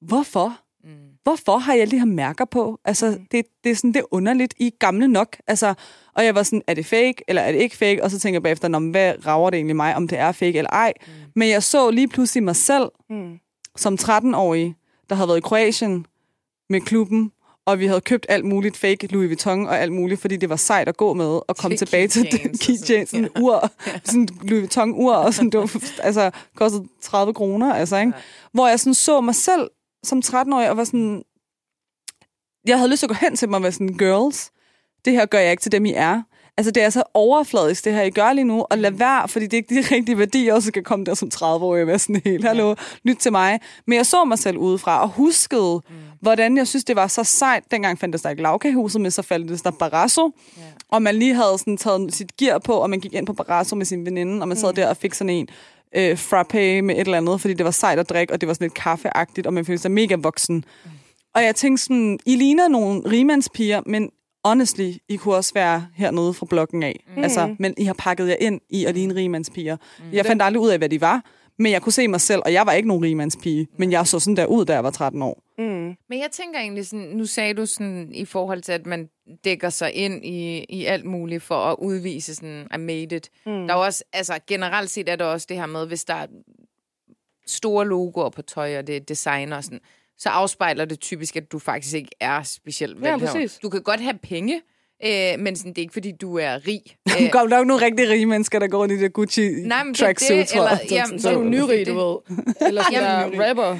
hvorfor? 0.00 0.58
Mm. 0.84 0.90
Hvorfor 1.22 1.58
har 1.58 1.74
jeg 1.74 1.86
lige 1.88 1.98
har 2.00 2.06
mærker 2.06 2.44
på? 2.44 2.80
Altså, 2.84 3.10
Mm. 3.10 3.26
det, 3.30 3.44
det 3.64 3.70
er 3.70 3.74
sådan, 3.76 3.92
det 3.92 4.00
er 4.00 4.14
underligt. 4.14 4.54
I 4.58 4.66
er 4.66 4.70
gamle 4.78 5.08
nok. 5.08 5.36
Altså, 5.46 5.74
og 6.14 6.24
jeg 6.24 6.34
var 6.34 6.42
sådan, 6.42 6.62
er 6.66 6.74
det 6.74 6.86
fake, 6.86 7.14
eller 7.28 7.42
er 7.42 7.52
det 7.52 7.58
ikke 7.58 7.76
fake? 7.76 8.04
Og 8.04 8.10
så 8.10 8.18
tænker 8.18 8.34
jeg 8.36 8.42
bagefter, 8.42 8.68
"Nå, 8.68 8.78
hvad 8.78 9.26
rager 9.26 9.50
det 9.50 9.56
egentlig 9.56 9.76
mig, 9.76 9.96
om 9.96 10.08
det 10.08 10.18
er 10.18 10.32
fake 10.32 10.58
eller 10.58 10.70
ej? 10.70 10.92
Mm. 11.06 11.12
Men 11.36 11.48
jeg 11.48 11.62
så 11.62 11.90
lige 11.90 12.08
pludselig 12.08 12.42
mig 12.44 12.56
selv, 12.56 12.88
Mm. 13.10 13.38
som 13.76 13.94
13-årig, 13.96 14.74
der 15.10 15.14
havde 15.14 15.28
været 15.28 15.38
i 15.38 15.40
Kroatien 15.40 16.06
med 16.68 16.80
klubben, 16.80 17.32
og 17.66 17.78
vi 17.78 17.86
havde 17.86 18.00
købt 18.00 18.26
alt 18.28 18.44
muligt 18.44 18.76
fake 18.76 19.06
Louis 19.06 19.28
Vuitton 19.28 19.66
og 19.66 19.78
alt 19.78 19.92
muligt, 19.92 20.20
fordi 20.20 20.36
det 20.36 20.48
var 20.48 20.56
sejt 20.56 20.88
at 20.88 20.96
gå 20.96 21.14
med 21.14 21.40
og 21.48 21.56
komme 21.56 21.76
Til 21.76 21.86
tilbage 21.86 22.08
til 22.08 22.32
den 22.32 22.58
keychain, 22.58 23.06
sådan. 23.06 23.28
ur, 23.40 23.70
sådan 24.04 24.28
Louis 24.42 24.60
Vuitton-ur, 24.60 25.14
og 25.14 25.34
sådan, 25.34 25.50
det 25.50 25.60
var, 25.60 25.82
altså, 26.02 26.30
kostede 26.56 26.84
30 27.02 27.34
kroner, 27.34 27.74
altså, 27.74 27.96
ikke? 27.96 28.12
Ja. 28.16 28.22
Hvor 28.52 28.68
jeg 28.68 28.80
sådan 28.80 28.94
så 28.94 29.20
mig 29.20 29.34
selv 29.34 29.70
som 30.04 30.22
13-årig 30.24 30.70
og 30.70 30.76
var 30.76 30.84
sådan, 30.84 31.22
jeg 32.66 32.78
havde 32.78 32.90
lyst 32.90 33.00
til 33.00 33.06
at 33.06 33.10
gå 33.10 33.16
hen 33.20 33.36
til 33.36 33.46
dem 33.48 33.54
og 33.54 33.62
være 33.62 33.72
sådan, 33.72 33.98
girls, 33.98 34.50
det 35.04 35.12
her 35.12 35.26
gør 35.26 35.38
jeg 35.38 35.50
ikke 35.50 35.60
til 35.60 35.72
dem, 35.72 35.84
I 35.84 35.92
er. 35.92 36.22
Altså, 36.56 36.70
det 36.70 36.82
er 36.82 36.90
så 36.90 37.02
overfladisk, 37.14 37.84
det 37.84 37.92
her, 37.92 38.02
I 38.02 38.10
gør 38.10 38.32
lige 38.32 38.44
nu, 38.44 38.66
og 38.70 38.78
lad 38.78 38.90
være, 38.90 39.28
fordi 39.28 39.46
det 39.46 39.52
er 39.52 39.56
ikke 39.56 39.74
de 39.74 39.94
rigtige 39.94 40.18
værdier, 40.18 40.54
og 40.54 40.62
så 40.62 40.68
skal 40.68 40.84
komme 40.84 41.04
der 41.04 41.14
som 41.14 41.30
30-årig 41.34 41.82
og 41.82 41.86
være 41.86 41.98
sådan 41.98 42.20
helt, 42.24 42.44
hallo, 42.44 42.74
lyt 43.04 43.16
til 43.16 43.32
mig. 43.32 43.60
Men 43.86 43.96
jeg 43.96 44.06
så 44.06 44.24
mig 44.24 44.38
selv 44.38 44.56
udefra, 44.56 45.02
og 45.02 45.08
huskede, 45.08 45.80
mm. 45.88 45.94
hvordan 46.20 46.56
jeg 46.56 46.68
synes, 46.68 46.84
det 46.84 46.96
var 46.96 47.06
så 47.06 47.24
sejt. 47.24 47.64
Dengang 47.70 47.98
fandtes 47.98 48.22
der 48.22 48.30
ikke 48.30 48.42
lavkagehuset, 48.42 49.00
men 49.00 49.10
så 49.10 49.22
fandtes 49.22 49.62
der 49.62 49.70
Barrasso, 49.70 50.32
ja. 50.56 50.62
og 50.88 51.02
man 51.02 51.14
lige 51.14 51.34
havde 51.34 51.58
sådan 51.58 51.76
taget 51.76 52.14
sit 52.14 52.36
gear 52.36 52.58
på, 52.58 52.72
og 52.72 52.90
man 52.90 53.00
gik 53.00 53.14
ind 53.14 53.26
på 53.26 53.32
Barrasso 53.32 53.76
med 53.76 53.86
sin 53.86 54.06
veninde, 54.06 54.42
og 54.42 54.48
man 54.48 54.56
sad 54.56 54.68
mm. 54.68 54.76
der 54.76 54.88
og 54.88 54.96
fik 54.96 55.14
sådan 55.14 55.30
en 55.30 55.48
øh, 55.96 56.18
frappe 56.18 56.82
med 56.82 56.94
et 56.94 57.00
eller 57.00 57.16
andet, 57.16 57.40
fordi 57.40 57.54
det 57.54 57.64
var 57.64 57.70
sejt 57.70 57.98
at 57.98 58.08
drikke, 58.08 58.32
og 58.32 58.40
det 58.40 58.46
var 58.46 58.54
sådan 58.54 58.64
lidt 58.64 58.74
kaffeagtigt, 58.74 59.46
og 59.46 59.54
man 59.54 59.64
følte 59.64 59.82
sig 59.82 59.90
mega 59.90 60.16
voksen. 60.18 60.56
Mm. 60.56 60.90
Og 61.34 61.44
jeg 61.44 61.54
tænkte 61.54 61.84
sådan, 61.84 62.18
I 62.26 62.36
ligner 62.36 62.68
nogle 62.68 63.02
rigmandspiger, 63.10 63.82
men 63.86 64.10
honestly, 64.44 64.92
I 65.08 65.16
kunne 65.16 65.34
også 65.34 65.54
være 65.54 65.86
hernede 65.94 66.34
fra 66.34 66.46
blokken 66.46 66.82
af. 66.82 67.04
Mm. 67.16 67.22
Altså, 67.22 67.56
men 67.58 67.74
I 67.78 67.84
har 67.84 67.94
pakket 67.98 68.28
jer 68.28 68.36
ind 68.40 68.60
i 68.70 68.84
at 68.84 68.94
ligne 68.94 69.14
rigmandspiger. 69.14 69.76
Mm. 69.98 70.12
Jeg 70.12 70.26
fandt 70.26 70.42
aldrig 70.42 70.60
ud 70.60 70.70
af, 70.70 70.78
hvad 70.78 70.88
de 70.88 71.00
var, 71.00 71.24
men 71.58 71.72
jeg 71.72 71.82
kunne 71.82 71.92
se 71.92 72.08
mig 72.08 72.20
selv, 72.20 72.42
og 72.44 72.52
jeg 72.52 72.66
var 72.66 72.72
ikke 72.72 72.88
nogen 72.88 73.04
rigmandspige, 73.04 73.68
men 73.76 73.92
jeg 73.92 74.06
så 74.06 74.20
sådan 74.20 74.36
der 74.36 74.46
ud, 74.46 74.64
da 74.64 74.72
jeg 74.72 74.84
var 74.84 74.90
13 74.90 75.22
år. 75.22 75.42
Mm. 75.58 75.96
Men 76.08 76.18
jeg 76.18 76.28
tænker 76.32 76.60
egentlig 76.60 76.86
sådan, 76.86 77.06
nu 77.06 77.26
sagde 77.26 77.54
du 77.54 77.66
sådan 77.66 78.10
i 78.14 78.24
forhold 78.24 78.62
til, 78.62 78.72
at 78.72 78.86
man 78.86 79.08
dækker 79.44 79.70
sig 79.70 79.92
ind 79.92 80.24
i, 80.24 80.64
i 80.68 80.84
alt 80.84 81.04
muligt 81.04 81.42
for 81.42 81.54
at 81.54 81.76
udvise 81.78 82.34
sådan, 82.34 82.66
I 82.74 82.76
made 82.78 83.16
it. 83.16 83.30
Mm. 83.46 83.66
Der 83.66 83.74
er 83.74 83.78
også, 83.78 84.04
altså 84.12 84.38
generelt 84.46 84.90
set 84.90 85.08
er 85.08 85.16
der 85.16 85.24
også 85.24 85.46
det 85.48 85.56
her 85.56 85.66
med, 85.66 85.86
hvis 85.86 86.04
der 86.04 86.14
er 86.14 86.26
store 87.46 87.86
logoer 87.86 88.30
på 88.30 88.42
tøj, 88.42 88.78
og 88.78 88.86
det 88.86 88.96
er 88.96 89.00
design 89.00 89.52
og 89.52 89.64
sådan, 89.64 89.80
så 90.22 90.28
afspejler 90.28 90.84
det 90.84 91.00
typisk, 91.00 91.36
at 91.36 91.52
du 91.52 91.58
faktisk 91.58 91.94
ikke 91.94 92.10
er 92.20 92.42
specielt 92.42 93.00
velhavende. 93.00 93.40
Ja, 93.40 93.46
du 93.62 93.68
kan 93.68 93.82
godt 93.82 94.00
have 94.00 94.18
penge, 94.22 94.62
øh, 95.04 95.38
men 95.38 95.56
sådan, 95.56 95.70
det 95.72 95.78
er 95.78 95.82
ikke, 95.82 95.92
fordi 95.92 96.12
du 96.20 96.38
er 96.38 96.66
rig. 96.66 96.82
Der 97.06 97.30
kommer 97.30 97.56
nok 97.56 97.66
nogle 97.66 97.84
rigtig 97.84 98.08
rige 98.08 98.26
mennesker, 98.26 98.58
der 98.58 98.68
går 98.68 98.84
i 98.84 98.88
det 98.88 99.12
Gucci 99.12 99.48
Nej, 99.48 99.84
men 99.84 99.94
tracksuit, 99.94 100.46
tror 100.46 100.68
jeg. 100.68 100.80
Jamen, 100.90 101.20
så 101.20 101.30
er 101.30 101.34
du 101.34 101.42
nyrig, 101.42 101.86
du 101.86 101.94
ved. 101.94 102.36
Eller 102.68 102.82
sådan 102.82 103.32
der 103.32 103.48
rapper. 103.48 103.78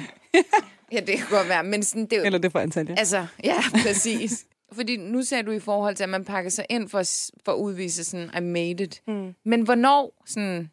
ja, 0.91 0.99
det 0.99 1.17
kan 1.17 1.27
godt 1.29 1.49
være, 1.49 1.63
men 1.63 1.83
sådan... 1.83 2.05
Det, 2.05 2.25
Eller 2.25 2.39
det 2.39 2.51
for 2.51 2.59
antal, 2.59 2.87
ja. 2.89 2.95
Altså, 2.97 3.25
ja, 3.43 3.59
præcis. 3.83 4.45
Fordi 4.73 4.97
nu 4.97 5.21
ser 5.21 5.41
du 5.41 5.51
i 5.51 5.59
forhold 5.59 5.95
til, 5.95 6.03
at 6.03 6.09
man 6.09 6.25
pakker 6.25 6.49
sig 6.49 6.65
ind 6.69 6.89
for, 6.89 7.03
for 7.45 7.51
at 7.51 7.57
udvise 7.57 8.03
sådan, 8.03 8.29
I 8.37 8.39
made 8.39 8.83
it. 8.83 9.01
Mm. 9.07 9.33
Men 9.45 9.61
hvornår 9.61 10.23
sådan... 10.25 10.69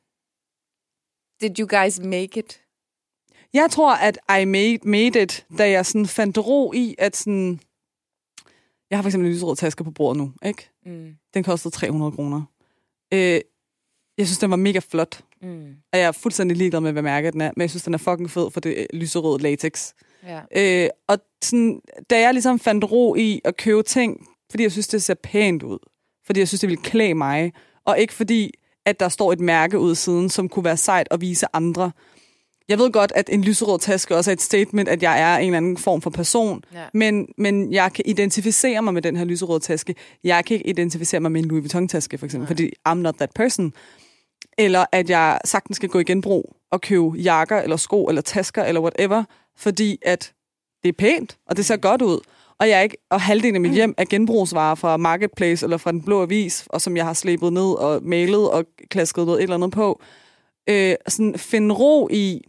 Did 1.41 1.59
you 1.59 1.66
guys 1.66 2.01
make 2.01 2.39
it? 2.39 2.61
Jeg 3.55 3.70
tror, 3.70 3.94
at 3.94 4.18
I 4.40 4.44
made, 4.44 4.78
made 4.84 5.22
it, 5.22 5.46
da 5.59 5.70
jeg 5.70 5.86
sådan 5.86 6.07
fandt 6.07 6.38
ro 6.38 6.72
i, 6.72 6.94
at 6.98 7.16
sådan... 7.16 7.61
Jeg 8.90 8.98
har 8.98 9.03
for 9.03 9.09
eksempel 9.09 9.28
en 9.28 9.34
lyserød 9.34 9.57
taske 9.57 9.84
på 9.84 9.90
bordet 9.90 10.22
nu, 10.22 10.32
ikke? 10.44 10.70
Mm. 10.86 11.14
Den 11.34 11.42
kostede 11.42 11.74
300 11.74 12.12
kroner. 12.12 12.42
Øh, 13.12 13.40
jeg 14.18 14.26
synes, 14.26 14.38
den 14.38 14.51
var 14.51 14.57
mega 14.57 14.78
flot. 14.78 15.20
Mm. 15.42 15.76
Og 15.92 15.98
jeg 15.98 16.07
er 16.07 16.12
fuldstændig 16.12 16.57
ligeglad 16.57 16.80
med, 16.80 16.92
hvad 16.92 17.03
mærke 17.03 17.30
den 17.30 17.40
er, 17.40 17.51
men 17.57 17.61
jeg 17.61 17.70
synes, 17.70 17.82
den 17.82 17.94
er 17.94 17.98
fucking 17.98 18.30
fed 18.30 18.51
for 18.51 18.61
det 18.61 18.86
lyserøde 18.92 19.42
latex. 19.42 19.92
Ja. 20.26 20.40
Øh, 20.57 20.90
og 21.09 21.18
sådan, 21.42 21.80
da 22.11 22.20
jeg 22.20 22.34
ligesom 22.34 22.59
fandt 22.59 22.84
ro 22.84 23.14
i 23.14 23.40
at 23.44 23.57
købe 23.57 23.82
ting, 23.82 24.28
fordi 24.51 24.62
jeg 24.62 24.72
synes, 24.72 24.88
det 24.88 25.03
ser 25.03 25.14
pænt 25.14 25.62
ud, 25.62 25.78
fordi 26.26 26.40
jeg 26.40 26.48
synes, 26.48 26.61
det 26.61 26.68
ville 26.68 26.82
klæde 26.82 27.14
mig, 27.14 27.53
og 27.84 27.98
ikke 27.98 28.12
fordi, 28.12 28.51
at 28.86 29.01
der 29.01 29.09
står 29.09 29.32
et 29.32 29.40
mærke 29.40 29.78
ud 29.78 29.94
siden, 29.94 30.30
som 30.30 30.48
kunne 30.48 30.64
være 30.64 30.76
sejt 30.76 31.09
at 31.11 31.20
vise 31.20 31.46
andre, 31.53 31.92
jeg 32.71 32.79
ved 32.79 32.93
godt, 32.93 33.12
at 33.14 33.29
en 33.33 33.45
lyserød 33.45 33.79
taske 33.79 34.16
også 34.16 34.31
er 34.31 34.33
et 34.33 34.43
statement, 34.43 34.89
at 34.89 35.03
jeg 35.03 35.21
er 35.21 35.39
en 35.39 35.47
eller 35.47 35.57
anden 35.57 35.77
form 35.77 36.03
for 36.03 36.11
person, 36.11 36.64
ja. 36.75 36.85
men, 36.95 37.29
men 37.39 37.73
jeg 37.73 37.93
kan 37.93 38.05
identificere 38.07 38.83
mig 38.83 38.95
med 38.95 39.03
den 39.03 39.16
her 39.16 39.25
lyserøde 39.25 39.61
taske. 39.61 39.95
Jeg 40.25 40.45
kan 40.45 40.55
ikke 40.55 40.68
identificere 40.68 41.21
mig 41.21 41.33
med 41.33 41.43
en 41.43 41.49
Louis 41.49 41.62
Vuitton-taske, 41.62 42.18
for 42.18 42.27
eksempel, 42.27 42.45
Nej. 42.45 42.49
fordi 42.49 42.73
I'm 42.89 42.95
not 42.95 43.14
that 43.14 43.31
person. 43.35 43.73
Eller 44.59 44.85
at 44.93 45.11
jeg 45.11 45.39
sagtens 45.45 45.77
skal 45.77 45.89
gå 45.89 45.99
i 45.99 46.05
genbrug 46.05 46.57
og 46.73 46.81
købe 46.81 47.11
jakker, 47.16 47.61
eller 47.61 47.77
sko, 47.77 48.05
eller 48.05 48.23
tasker, 48.23 48.64
eller 48.64 48.81
whatever, 48.81 49.25
fordi 49.57 49.99
at 50.03 50.33
det 50.83 50.89
er 50.89 50.93
pænt, 50.99 51.39
og 51.47 51.57
det 51.57 51.64
ser 51.64 51.77
mm. 51.77 51.81
godt 51.81 52.03
ud. 52.03 52.21
Og, 52.61 52.68
jeg 52.68 52.79
er 52.79 52.83
ikke, 52.83 52.97
og 53.11 53.21
halvdelen 53.21 53.55
af 53.55 53.61
mit 53.61 53.73
hjem 53.73 53.95
er 53.99 54.05
genbrugsvarer 54.05 54.75
fra 54.75 54.97
Marketplace 54.97 55.66
eller 55.66 55.77
fra 55.77 55.93
Den 55.93 56.03
Blå 56.03 56.23
Avis, 56.23 56.64
og 56.66 56.81
som 56.81 56.97
jeg 56.97 57.05
har 57.05 57.12
slæbet 57.12 57.53
ned 57.53 57.79
og 57.79 58.01
malet 58.03 58.51
og 58.51 58.64
klasket 58.91 59.27
noget 59.27 59.39
et 59.39 59.43
eller 59.43 59.55
andet 59.55 59.73
på. 59.73 60.03
Øh, 60.68 60.95
sådan 61.09 61.35
finde 61.39 61.75
ro 61.75 62.09
i, 62.12 62.41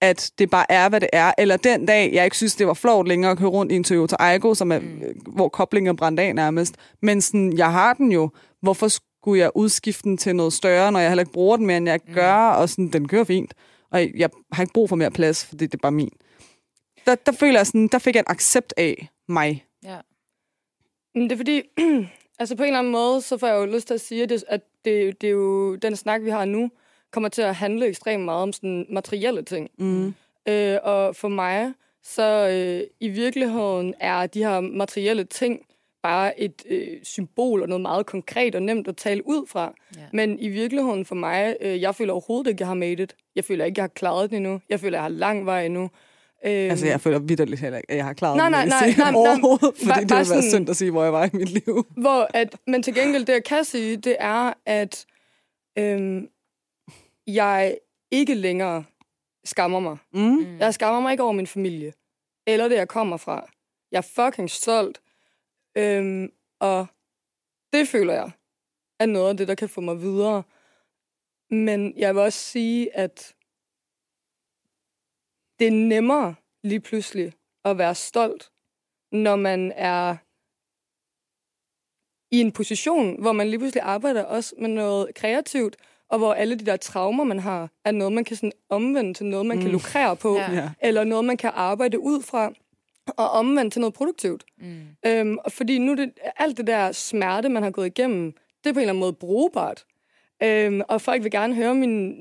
at 0.00 0.30
det 0.38 0.50
bare 0.50 0.72
er, 0.72 0.88
hvad 0.88 1.00
det 1.00 1.08
er. 1.12 1.32
Eller 1.38 1.56
den 1.56 1.86
dag, 1.86 2.12
jeg 2.12 2.24
ikke 2.24 2.36
synes, 2.36 2.56
det 2.56 2.66
var 2.66 2.74
flot 2.74 3.08
længere 3.08 3.30
at 3.30 3.38
køre 3.38 3.48
rundt 3.48 3.72
i 3.72 3.76
en 3.76 3.84
Toyota 3.84 4.16
Aygo, 4.18 4.54
som 4.54 4.72
er, 4.72 4.78
mm. 4.78 5.02
hvor 5.26 5.48
koblingen 5.48 5.88
er 5.88 5.96
brændt 5.96 6.20
af 6.20 6.34
nærmest. 6.34 6.74
Men 7.02 7.20
sådan, 7.20 7.58
jeg 7.58 7.72
har 7.72 7.94
den 7.94 8.12
jo. 8.12 8.30
Hvorfor 8.62 8.88
skulle 8.88 9.40
jeg 9.40 9.50
udskifte 9.54 10.02
den 10.02 10.16
til 10.16 10.36
noget 10.36 10.52
større, 10.52 10.92
når 10.92 11.00
jeg 11.00 11.10
heller 11.10 11.22
ikke 11.22 11.32
bruger 11.32 11.56
den 11.56 11.66
mere, 11.66 11.76
end 11.76 11.88
jeg 11.88 12.00
mm. 12.06 12.14
gør? 12.14 12.34
Og 12.34 12.68
sådan, 12.68 12.88
den 12.88 13.08
kører 13.08 13.24
fint. 13.24 13.54
Og 13.90 14.00
jeg 14.16 14.30
har 14.52 14.62
ikke 14.62 14.72
brug 14.72 14.88
for 14.88 14.96
mere 14.96 15.10
plads, 15.10 15.44
for 15.44 15.56
det, 15.56 15.72
det 15.72 15.78
er 15.78 15.82
bare 15.82 15.92
min. 15.92 16.12
Der, 17.06 17.14
der 17.14 17.32
føler 17.32 17.58
jeg 17.58 17.66
sådan, 17.66 17.88
der 17.88 17.98
fik 17.98 18.14
jeg 18.14 18.20
en 18.20 18.32
accept 18.32 18.74
af 18.76 19.08
mig. 19.28 19.64
Ja. 19.84 19.96
Men 21.14 21.22
det 21.22 21.32
er 21.32 21.36
fordi, 21.36 21.62
altså 22.40 22.56
på 22.56 22.62
en 22.62 22.66
eller 22.66 22.78
anden 22.78 22.92
måde, 22.92 23.22
så 23.22 23.38
får 23.38 23.46
jeg 23.46 23.56
jo 23.56 23.64
lyst 23.64 23.86
til 23.86 23.94
at 23.94 24.00
sige, 24.00 24.22
at 24.22 24.28
det, 24.28 24.44
at 24.48 24.60
det, 24.84 25.20
det 25.20 25.26
er 25.26 25.30
jo 25.30 25.74
den 25.74 25.96
snak, 25.96 26.22
vi 26.22 26.30
har 26.30 26.44
nu, 26.44 26.70
kommer 27.12 27.28
til 27.28 27.42
at 27.42 27.54
handle 27.54 27.86
ekstremt 27.86 28.24
meget 28.24 28.42
om 28.42 28.52
sådan 28.52 28.86
materielle 28.88 29.42
ting. 29.42 29.70
Mm. 29.78 30.14
Øh, 30.48 30.78
og 30.82 31.16
for 31.16 31.28
mig, 31.28 31.72
så 32.02 32.48
øh, 32.48 32.86
i 33.00 33.08
virkeligheden 33.08 33.94
er 34.00 34.26
de 34.26 34.44
her 34.44 34.60
materielle 34.60 35.24
ting 35.24 35.60
bare 36.02 36.40
et 36.40 36.62
øh, 36.70 36.88
symbol 37.02 37.62
og 37.62 37.68
noget 37.68 37.80
meget 37.80 38.06
konkret 38.06 38.54
og 38.54 38.62
nemt 38.62 38.88
at 38.88 38.96
tale 38.96 39.26
ud 39.26 39.46
fra. 39.46 39.74
Ja. 39.96 40.00
Men 40.12 40.38
i 40.38 40.48
virkeligheden 40.48 41.04
for 41.04 41.14
mig, 41.14 41.56
øh, 41.60 41.80
jeg 41.80 41.94
føler 41.94 42.12
overhovedet 42.12 42.50
ikke, 42.50 42.60
jeg 42.60 42.68
har 42.68 42.74
made 42.74 43.02
it. 43.02 43.16
Jeg 43.36 43.44
føler 43.44 43.64
ikke, 43.64 43.78
jeg 43.78 43.82
har 43.82 43.88
klaret 43.88 44.30
det 44.30 44.36
endnu. 44.36 44.60
Jeg 44.68 44.80
føler, 44.80 44.98
jeg 44.98 45.02
har 45.02 45.08
lang 45.08 45.46
vej 45.46 45.64
endnu. 45.64 45.90
Øhm, 46.44 46.70
altså, 46.70 46.86
jeg 46.86 47.00
føler 47.00 47.18
vidderligt 47.18 47.60
heller 47.60 47.78
ikke, 47.78 47.90
at 47.90 47.96
jeg 47.96 48.04
har 48.04 48.12
klaret 48.12 48.36
nej, 48.36 48.50
nej, 48.50 48.66
nej, 48.66 48.94
nej, 48.98 49.10
nej, 49.10 49.20
overhovedet, 49.20 49.62
nej, 49.62 49.72
fordi 49.94 50.06
bare, 50.06 50.20
det 50.20 50.28
ville 50.28 50.42
være 50.42 50.50
synd 50.50 50.70
at 50.70 50.76
sige, 50.76 50.90
hvor 50.90 51.02
jeg 51.02 51.12
var 51.12 51.24
i 51.24 51.28
mit 51.32 51.48
liv. 51.48 51.86
Hvor 51.96 52.30
at, 52.34 52.56
men 52.66 52.82
til 52.82 52.94
gengæld, 52.94 53.24
det 53.24 53.32
jeg 53.32 53.44
kan 53.44 53.64
sige, 53.64 53.96
det 53.96 54.16
er, 54.20 54.52
at 54.66 55.06
øhm, 55.78 56.28
jeg 57.34 57.78
ikke 58.10 58.34
længere 58.34 58.84
skammer 59.44 59.80
mig. 59.80 59.98
Mm. 60.12 60.58
Jeg 60.58 60.74
skammer 60.74 61.00
mig 61.00 61.12
ikke 61.12 61.22
over 61.22 61.32
min 61.32 61.46
familie, 61.46 61.92
eller 62.46 62.68
det, 62.68 62.76
jeg 62.76 62.88
kommer 62.88 63.16
fra. 63.16 63.50
Jeg 63.92 63.98
er 63.98 64.02
fucking 64.24 64.50
stolt, 64.50 65.02
øhm, 65.76 66.32
og 66.60 66.86
det 67.72 67.88
føler 67.88 68.14
jeg 68.14 68.30
er 69.00 69.06
noget 69.06 69.28
af 69.28 69.36
det, 69.36 69.48
der 69.48 69.54
kan 69.54 69.68
få 69.68 69.80
mig 69.80 70.00
videre. 70.00 70.42
Men 71.50 71.98
jeg 71.98 72.14
vil 72.14 72.22
også 72.22 72.38
sige, 72.38 72.96
at 72.96 73.34
det 75.58 75.66
er 75.66 75.86
nemmere 75.88 76.34
lige 76.64 76.80
pludselig 76.80 77.32
at 77.64 77.78
være 77.78 77.94
stolt, 77.94 78.52
når 79.12 79.36
man 79.36 79.72
er 79.72 80.16
i 82.30 82.40
en 82.40 82.52
position, 82.52 83.22
hvor 83.22 83.32
man 83.32 83.48
lige 83.48 83.58
pludselig 83.58 83.82
arbejder 83.82 84.24
også 84.24 84.54
med 84.58 84.68
noget 84.68 85.14
kreativt, 85.14 85.76
og 86.10 86.18
hvor 86.18 86.32
alle 86.32 86.54
de 86.54 86.66
der 86.66 86.76
traumer, 86.76 87.24
man 87.24 87.38
har, 87.38 87.70
er 87.84 87.90
noget, 87.92 88.12
man 88.12 88.24
kan 88.24 88.36
sådan 88.36 88.52
omvende 88.68 89.14
til 89.14 89.26
noget, 89.26 89.46
man 89.46 89.56
mm. 89.56 89.62
kan 89.62 89.72
lukrere 89.72 90.16
på, 90.16 90.36
ja. 90.36 90.70
eller 90.82 91.04
noget, 91.04 91.24
man 91.24 91.36
kan 91.36 91.50
arbejde 91.54 92.00
ud 92.00 92.22
fra, 92.22 92.52
og 93.16 93.30
omvende 93.30 93.70
til 93.70 93.80
noget 93.80 93.94
produktivt. 93.94 94.44
Mm. 94.58 94.80
Øhm, 95.06 95.38
fordi 95.48 95.78
nu 95.78 95.94
det, 95.94 96.10
alt 96.36 96.56
det 96.56 96.66
der 96.66 96.92
smerte, 96.92 97.48
man 97.48 97.62
har 97.62 97.70
gået 97.70 97.86
igennem, 97.86 98.32
det 98.64 98.70
er 98.70 98.72
på 98.72 98.78
en 98.78 98.82
eller 98.82 98.92
anden 98.92 99.00
måde 99.00 99.12
brugbart. 99.12 99.84
Øhm, 100.42 100.80
og 100.88 101.00
folk 101.00 101.22
vil 101.22 101.30
gerne 101.30 101.54
høre 101.54 101.74
min 101.74 102.14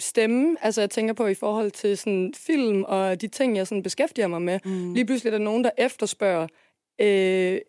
stemme. 0.00 0.56
Altså, 0.62 0.80
jeg 0.80 0.90
tænker 0.90 1.14
på 1.14 1.26
i 1.26 1.34
forhold 1.34 1.70
til 1.70 1.98
sådan 1.98 2.34
film 2.36 2.82
og 2.82 3.20
de 3.20 3.28
ting, 3.28 3.56
jeg 3.56 3.66
sådan 3.66 3.82
beskæftiger 3.82 4.26
mig 4.26 4.42
med. 4.42 4.58
Mm. 4.64 4.94
Lige 4.94 5.06
pludselig 5.06 5.32
er 5.32 5.38
der 5.38 5.44
nogen, 5.44 5.64
der 5.64 5.70
efterspørger 5.78 6.46
øh, 7.00 7.60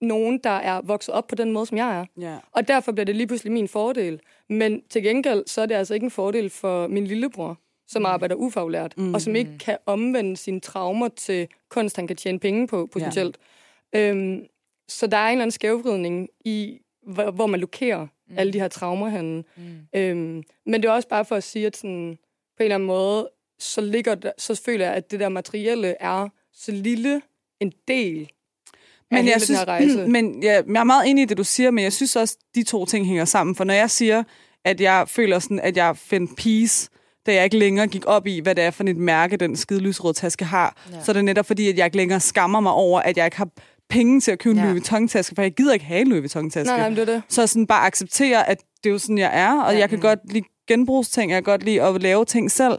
nogen, 0.00 0.40
der 0.44 0.50
er 0.50 0.80
vokset 0.84 1.14
op 1.14 1.26
på 1.26 1.34
den 1.34 1.52
måde, 1.52 1.66
som 1.66 1.78
jeg 1.78 2.00
er. 2.00 2.22
Yeah. 2.22 2.38
Og 2.52 2.68
derfor 2.68 2.92
bliver 2.92 3.04
det 3.04 3.16
lige 3.16 3.26
pludselig 3.26 3.52
min 3.52 3.68
fordel. 3.68 4.20
Men 4.48 4.82
til 4.90 5.02
gengæld, 5.02 5.46
så 5.46 5.60
er 5.60 5.66
det 5.66 5.74
altså 5.74 5.94
ikke 5.94 6.04
en 6.04 6.10
fordel 6.10 6.50
for 6.50 6.86
min 6.86 7.06
lillebror, 7.06 7.58
som 7.88 8.02
mm. 8.02 8.06
arbejder 8.06 8.34
ufaglært, 8.34 8.98
mm. 8.98 9.14
og 9.14 9.20
som 9.20 9.36
ikke 9.36 9.58
kan 9.58 9.78
omvende 9.86 10.36
sine 10.36 10.60
traumer 10.60 11.08
til 11.08 11.48
kunst, 11.68 11.96
han 11.96 12.06
kan 12.06 12.16
tjene 12.16 12.38
penge 12.38 12.66
på, 12.66 12.86
potentielt. 12.92 13.38
Yeah. 13.96 14.10
Øhm, 14.10 14.46
så 14.88 15.06
der 15.06 15.16
er 15.16 15.26
en 15.26 15.32
eller 15.32 15.42
anden 15.42 15.50
skævvridning 15.50 16.28
i, 16.44 16.80
hvor, 17.02 17.30
hvor 17.30 17.46
man 17.46 17.60
lokerer 17.60 18.06
mm. 18.28 18.38
alle 18.38 18.52
de 18.52 18.60
her 18.60 18.68
traumer 18.68 19.08
henne. 19.08 19.44
Mm. 19.56 19.78
Øhm, 19.94 20.42
men 20.66 20.82
det 20.82 20.84
er 20.84 20.92
også 20.92 21.08
bare 21.08 21.24
for 21.24 21.36
at 21.36 21.44
sige, 21.44 21.66
at 21.66 21.76
sådan, 21.76 22.18
på 22.56 22.62
en 22.62 22.64
eller 22.64 22.74
anden 22.74 22.86
måde, 22.86 23.30
så, 23.58 23.80
ligger 23.80 24.14
der, 24.14 24.32
så 24.38 24.62
føler 24.64 24.84
jeg, 24.84 24.94
at 24.94 25.10
det 25.10 25.20
der 25.20 25.28
materielle 25.28 25.96
er 26.00 26.28
så 26.52 26.72
lille 26.72 27.22
en 27.60 27.72
del 27.88 28.30
men 29.10 29.26
jeg 29.26 29.40
synes, 29.42 29.60
rejse. 29.68 30.06
Men 30.16 30.42
ja, 30.42 30.52
jeg 30.52 30.80
er 30.80 30.84
meget 30.84 31.08
enig 31.10 31.22
i 31.22 31.24
det, 31.24 31.38
du 31.38 31.44
siger, 31.44 31.70
men 31.70 31.84
jeg 31.84 31.92
synes 31.92 32.16
også, 32.16 32.36
de 32.54 32.62
to 32.62 32.84
ting 32.86 33.06
hænger 33.06 33.24
sammen. 33.24 33.56
For 33.56 33.64
når 33.64 33.74
jeg 33.74 33.90
siger, 33.90 34.22
at 34.64 34.80
jeg 34.80 35.04
føler 35.08 35.38
sådan, 35.38 35.60
at 35.60 35.76
jeg 35.76 35.96
finder 35.96 36.32
peace, 36.36 36.88
da 37.26 37.34
jeg 37.34 37.44
ikke 37.44 37.58
længere 37.58 37.86
gik 37.86 38.02
op 38.06 38.26
i, 38.26 38.40
hvad 38.40 38.54
det 38.54 38.64
er 38.64 38.70
for 38.70 38.84
et 38.84 38.96
mærke, 38.96 39.36
den 39.36 39.56
skide 39.56 39.80
lysrøde 39.80 40.14
taske 40.14 40.44
har, 40.44 40.76
ja. 40.92 41.04
så 41.04 41.12
er 41.12 41.14
det 41.14 41.24
netop 41.24 41.46
fordi, 41.46 41.68
at 41.68 41.78
jeg 41.78 41.84
ikke 41.84 41.96
længere 41.96 42.20
skammer 42.20 42.60
mig 42.60 42.72
over, 42.72 43.00
at 43.00 43.16
jeg 43.16 43.24
ikke 43.24 43.36
har 43.36 43.48
penge 43.90 44.20
til 44.20 44.30
at 44.30 44.38
købe 44.38 44.50
en 44.52 44.56
Ja. 44.58 44.62
Louis 44.64 44.74
Vuitton-taske, 44.74 45.34
for 45.34 45.42
jeg 45.42 45.52
gider 45.52 45.72
ikke 45.72 45.84
have 45.84 46.00
en 46.00 46.06
Louis 46.08 46.20
Vuitton-taske. 46.20 46.70
Nej, 46.70 46.78
nej, 46.78 46.88
det 46.88 46.98
er 46.98 47.04
det. 47.04 47.22
Så 47.28 47.46
sådan 47.46 47.66
bare 47.66 47.86
acceptere, 47.86 48.48
at 48.48 48.58
det 48.84 48.90
er 48.90 48.92
jo 48.92 48.98
sådan, 48.98 49.18
jeg 49.18 49.30
er, 49.34 49.60
og 49.62 49.72
Ja. 49.72 49.78
jeg 49.78 49.90
kan 49.90 50.00
godt 50.00 50.18
lide 50.32 50.44
genbrugsting, 50.68 51.30
jeg 51.30 51.36
kan 51.36 51.42
godt 51.52 51.62
lide 51.62 51.82
at 51.82 52.02
lave 52.02 52.24
ting 52.24 52.50
selv, 52.50 52.78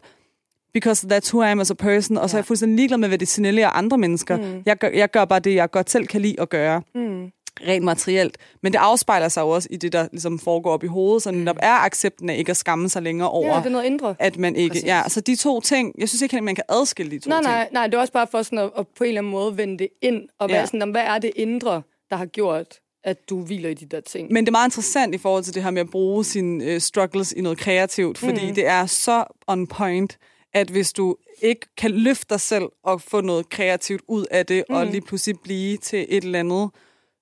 because 0.74 1.08
that's 1.14 1.34
who 1.34 1.44
I 1.44 1.48
am 1.52 1.60
as 1.60 1.72
a 1.72 1.74
person, 1.74 2.18
og 2.18 2.30
så 2.30 2.36
er 2.36 2.38
Ja. 2.38 2.42
jeg 2.42 2.46
fuldstændig 2.46 2.76
ligeglad 2.76 2.98
med, 2.98 3.08
hvad 3.08 3.18
det 3.18 3.28
signalerer 3.28 3.70
andre 3.70 3.98
mennesker. 3.98 4.38
Mm. 4.38 4.64
Jeg, 4.66 4.78
gør, 4.78 4.90
jeg 4.90 5.12
gør 5.12 5.26
bare 5.26 5.40
det, 5.40 5.56
jeg 5.56 5.72
godt 5.72 5.90
selv 5.90 6.08
kan 6.08 6.22
lide 6.22 6.36
at 6.42 6.50
gøre, 6.50 6.82
Mm. 6.96 7.32
rent 7.68 7.86
materielt. 7.86 8.38
Men 8.64 8.74
det 8.74 8.80
afspejler 8.80 9.28
sig 9.30 9.42
jo 9.42 9.50
også 9.50 9.68
i 9.72 9.78
det, 9.78 9.94
der 9.94 10.08
ligesom 10.12 10.40
foregår 10.40 10.72
op 10.72 10.84
i 10.84 10.88
hovedet, 10.88 11.24
så 11.24 11.32
netop 11.32 11.56
er 11.62 11.74
accepten 11.74 12.30
af 12.30 12.38
ikke 12.38 12.50
at 12.50 12.58
skamme 12.58 12.90
sig 12.90 13.02
længere 13.02 13.30
over, 13.30 13.48
Ja, 13.54 13.58
det 13.60 13.66
er 13.66 13.70
noget 13.70 13.86
indre. 13.86 14.16
at 14.20 14.38
man 14.38 14.56
ikke... 14.56 14.74
Præcis. 14.74 14.86
Ja, 14.88 15.02
så 15.08 15.22
de 15.22 15.36
to 15.36 15.62
ting, 15.62 15.94
jeg 15.98 16.10
synes 16.10 16.22
ikke, 16.22 16.38
at 16.38 16.44
man 16.44 16.56
kan 16.56 16.64
adskille 16.70 17.12
de 17.12 17.20
to 17.20 17.30
Nej, 17.30 17.42
ting. 17.42 17.52
nej, 17.52 17.68
nej, 17.74 17.88
det 17.88 17.94
er 17.94 18.00
også 18.00 18.14
bare 18.14 18.28
for 18.32 18.42
sådan 18.44 18.60
at, 18.60 18.72
at 18.78 18.88
på 18.98 19.04
en 19.04 19.08
eller 19.08 19.22
anden 19.22 19.32
måde 19.32 19.58
vende 19.58 19.78
det 19.78 19.88
ind, 20.02 20.22
og 20.40 20.50
være 20.50 20.60
Ja. 20.60 20.66
sådan, 20.66 20.80
"Nå, 20.80 20.86
hvad 20.92 21.02
er 21.02 21.18
det 21.18 21.32
indre, 21.36 21.82
der 22.10 22.16
har 22.16 22.26
gjort, 22.26 22.76
at 23.04 23.30
du 23.30 23.42
hviler 23.42 23.70
i 23.70 23.74
de 23.74 23.86
der 23.86 24.02
ting? 24.02 24.32
Men 24.34 24.46
det 24.46 24.50
er 24.50 24.52
meget 24.52 24.68
interessant 24.68 25.16
i 25.16 25.18
forhold 25.18 25.44
til 25.44 25.54
det 25.56 25.64
her 25.64 25.72
med 25.72 25.82
at 25.82 25.90
bruge 25.90 26.26
sine 26.26 26.64
øh, 26.66 26.82
struggles 26.82 27.32
i 27.32 27.42
noget 27.42 27.58
kreativt, 27.58 28.18
fordi 28.18 28.48
mm. 28.50 28.56
det 28.56 28.68
er 28.68 28.86
så 28.86 29.24
on 29.48 29.68
point, 29.68 30.18
at 30.54 30.70
hvis 30.70 30.94
du 30.94 31.16
ikke 31.42 31.68
kan 31.78 31.92
løfte 31.92 32.26
dig 32.30 32.42
selv 32.42 32.66
og 32.84 33.02
få 33.02 33.22
noget 33.22 33.50
kreativt 33.50 34.02
ud 34.08 34.26
af 34.32 34.46
det, 34.46 34.64
mm. 34.70 34.76
og 34.76 34.86
lige 34.86 35.02
pludselig 35.02 35.40
blive 35.44 35.78
til 35.78 36.06
et 36.10 36.24
eller 36.24 36.40
andet, 36.40 36.70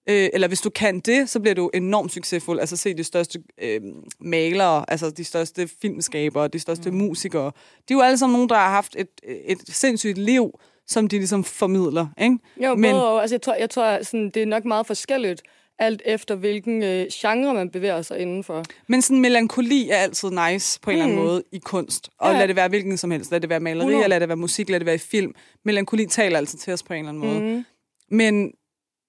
øh, 0.09 0.29
eller 0.33 0.47
hvis 0.47 0.61
du 0.61 0.69
kan 0.69 0.99
det, 0.99 1.29
så 1.29 1.39
bliver 1.39 1.55
du 1.55 1.69
enormt 1.73 2.11
succesfuld. 2.11 2.59
Altså 2.59 2.77
se 2.77 2.93
de 2.93 3.03
største 3.03 3.39
øh, 3.61 3.81
malere, 4.19 4.85
altså 4.91 5.09
de 5.09 5.23
største 5.23 5.69
filmskabere, 5.81 6.47
de 6.47 6.59
største 6.59 6.91
mm. 6.91 6.97
musikere. 6.97 7.51
De 7.89 7.93
er 7.93 7.95
jo 7.95 8.01
alle 8.01 8.17
sammen 8.17 8.33
nogen, 8.33 8.49
der 8.49 8.55
har 8.55 8.69
haft 8.69 8.95
et, 8.95 9.09
et 9.23 9.59
sindssygt 9.67 10.17
liv, 10.17 10.59
som 10.87 11.07
de 11.07 11.17
ligesom 11.17 11.43
formidler, 11.43 12.07
ikke? 12.21 12.37
Jo, 12.63 12.75
Men- 12.75 12.91
både 12.91 13.07
og. 13.07 13.21
Altså, 13.21 13.33
jeg 13.35 13.41
tror, 13.41 13.53
jeg 13.53 13.69
tror 13.69 14.03
sådan, 14.03 14.29
det 14.29 14.41
er 14.41 14.45
nok 14.45 14.65
meget 14.65 14.87
forskelligt, 14.87 15.41
alt 15.79 16.01
efter 16.05 16.35
hvilken 16.35 16.83
øh, 16.83 17.05
genre 17.13 17.53
man 17.53 17.69
bevæger 17.69 18.01
sig 18.01 18.19
indenfor. 18.19 18.63
Men 18.87 19.01
sådan 19.01 19.21
melankoli 19.21 19.89
er 19.89 19.95
altid 19.97 20.29
nice 20.29 20.79
på 20.79 20.91
en 20.91 20.95
mm. 20.95 21.01
eller 21.01 21.13
anden 21.13 21.25
måde 21.25 21.43
i 21.51 21.57
kunst. 21.59 22.09
Og 22.19 22.31
Ja. 22.31 22.39
lad 22.39 22.47
det 22.47 22.55
være 22.55 22.67
hvilken 22.67 22.97
som 22.97 23.11
helst. 23.11 23.31
Lad 23.31 23.39
det 23.39 23.49
være 23.49 23.59
maleri, 23.59 23.85
100. 23.85 24.07
lad 24.09 24.19
det 24.19 24.29
være 24.29 24.37
musik, 24.37 24.69
lad 24.69 24.79
det 24.79 24.85
være 24.85 24.95
i 24.95 24.97
film. 24.97 25.35
Melankoli 25.65 26.05
taler 26.05 26.37
altid 26.37 26.59
til 26.59 26.73
os 26.73 26.83
på 26.83 26.93
en 26.93 26.99
eller 26.99 27.09
anden 27.09 27.23
måde. 27.43 27.55
Mm. 27.57 27.65
Men 28.09 28.51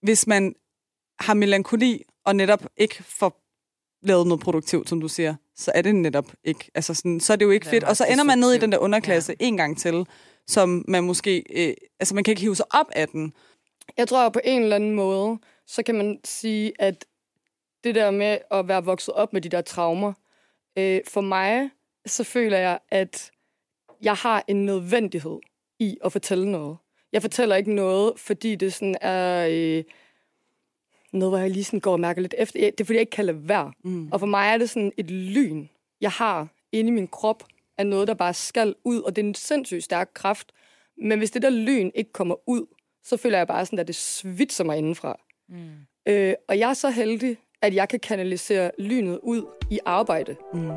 hvis 0.02 0.26
man 0.26 0.54
har 1.20 1.34
melankoli, 1.34 2.02
og 2.24 2.36
netop 2.36 2.66
ikke 2.76 3.02
får 3.04 3.40
lavet 4.06 4.26
noget 4.26 4.40
produktivt, 4.40 4.88
som 4.88 5.00
du 5.00 5.08
siger, 5.08 5.34
så 5.56 5.72
er 5.74 5.82
det 5.82 5.94
netop 5.94 6.32
ikke. 6.44 6.70
Altså 6.74 6.94
sådan, 6.94 7.20
så 7.20 7.32
er 7.32 7.36
det 7.36 7.44
jo 7.44 7.50
ikke 7.50 7.64
Det 7.64 7.70
fedt. 7.70 7.84
Og 7.84 7.96
så 7.96 8.06
ender 8.10 8.24
man 8.24 8.38
ned 8.38 8.52
i 8.52 8.58
den 8.58 8.72
der 8.72 8.78
underklasse 8.78 9.36
ja. 9.40 9.46
en 9.46 9.56
gang 9.56 9.78
til, 9.78 10.06
som 10.46 10.84
man 10.88 11.04
måske... 11.04 11.44
Øh, 11.54 11.74
altså 12.00 12.14
man 12.14 12.24
kan 12.24 12.32
ikke 12.32 12.40
hive 12.40 12.56
sig 12.56 12.66
op 12.70 12.86
af 12.92 13.08
den. 13.08 13.32
Jeg 13.96 14.08
tror 14.08 14.28
på 14.28 14.40
en 14.44 14.62
eller 14.62 14.76
anden 14.76 14.94
måde, 14.94 15.38
så 15.68 15.82
kan 15.82 15.94
man 15.94 16.20
sige, 16.24 16.72
at 16.78 17.04
det 17.84 17.94
der 17.94 18.10
med 18.10 18.38
at 18.50 18.68
være 18.68 18.84
vokset 18.84 19.14
op 19.14 19.32
med 19.32 19.40
de 19.40 19.48
der 19.48 19.60
traumer, 19.60 20.12
øh, 20.78 21.00
for 21.08 21.20
mig, 21.20 21.70
så 22.06 22.24
føler 22.24 22.58
jeg, 22.58 22.78
at 22.90 23.30
jeg 24.02 24.14
har 24.14 24.44
en 24.48 24.64
nødvendighed 24.64 25.38
i 25.78 25.98
at 26.04 26.12
fortælle 26.12 26.50
noget. 26.50 26.76
Jeg 27.12 27.22
fortæller 27.22 27.56
ikke 27.56 27.74
noget, 27.74 28.12
fordi 28.20 28.54
det 28.54 28.74
sådan 28.74 28.96
er 29.00 29.48
øh, 29.50 29.84
noget, 31.12 31.30
hvor 31.30 31.38
jeg 31.38 31.50
lige 31.50 31.64
sådan 31.64 31.80
går 31.80 31.92
og 31.92 32.00
mærker 32.00 32.22
lidt 32.22 32.34
efter. 32.38 32.60
Det 32.60 32.80
er, 32.80 32.84
fordi 32.84 32.96
jeg 32.96 33.00
ikke 33.00 33.10
kan 33.10 33.24
lade 33.24 33.48
være. 33.48 33.72
Mm. 33.84 34.12
Og 34.12 34.20
for 34.20 34.26
mig 34.26 34.48
er 34.48 34.58
det 34.58 34.70
sådan 34.70 34.92
et 34.96 35.10
lyn, 35.10 35.66
jeg 36.00 36.10
har 36.10 36.48
inde 36.72 36.88
i 36.88 36.92
min 36.92 37.08
krop, 37.08 37.44
af 37.78 37.86
noget, 37.86 38.08
der 38.08 38.14
bare 38.14 38.34
skal 38.34 38.74
ud, 38.84 39.00
og 39.00 39.16
det 39.16 39.22
er 39.22 39.26
en 39.26 39.34
sindssygt 39.34 39.84
stærk 39.84 40.10
kraft. 40.14 40.52
Men 41.02 41.18
hvis 41.18 41.30
det 41.30 41.42
der 41.42 41.50
lyn 41.50 41.90
ikke 41.94 42.12
kommer 42.12 42.48
ud, 42.48 42.66
så 43.04 43.16
føler 43.16 43.38
jeg 43.38 43.46
bare 43.46 43.66
sådan, 43.66 43.78
at 43.78 43.86
det 43.86 43.94
svitser 43.94 44.64
mig 44.64 44.78
indenfra. 44.78 45.20
Mm. 45.48 46.12
Øh, 46.12 46.34
og 46.48 46.58
jeg 46.58 46.70
er 46.70 46.74
så 46.74 46.90
heldig, 46.90 47.36
at 47.62 47.74
jeg 47.74 47.88
kan 47.88 48.00
kanalisere 48.00 48.70
lynet 48.78 49.20
ud 49.22 49.46
i 49.70 49.78
arbejde. 49.86 50.36
Mm. 50.54 50.70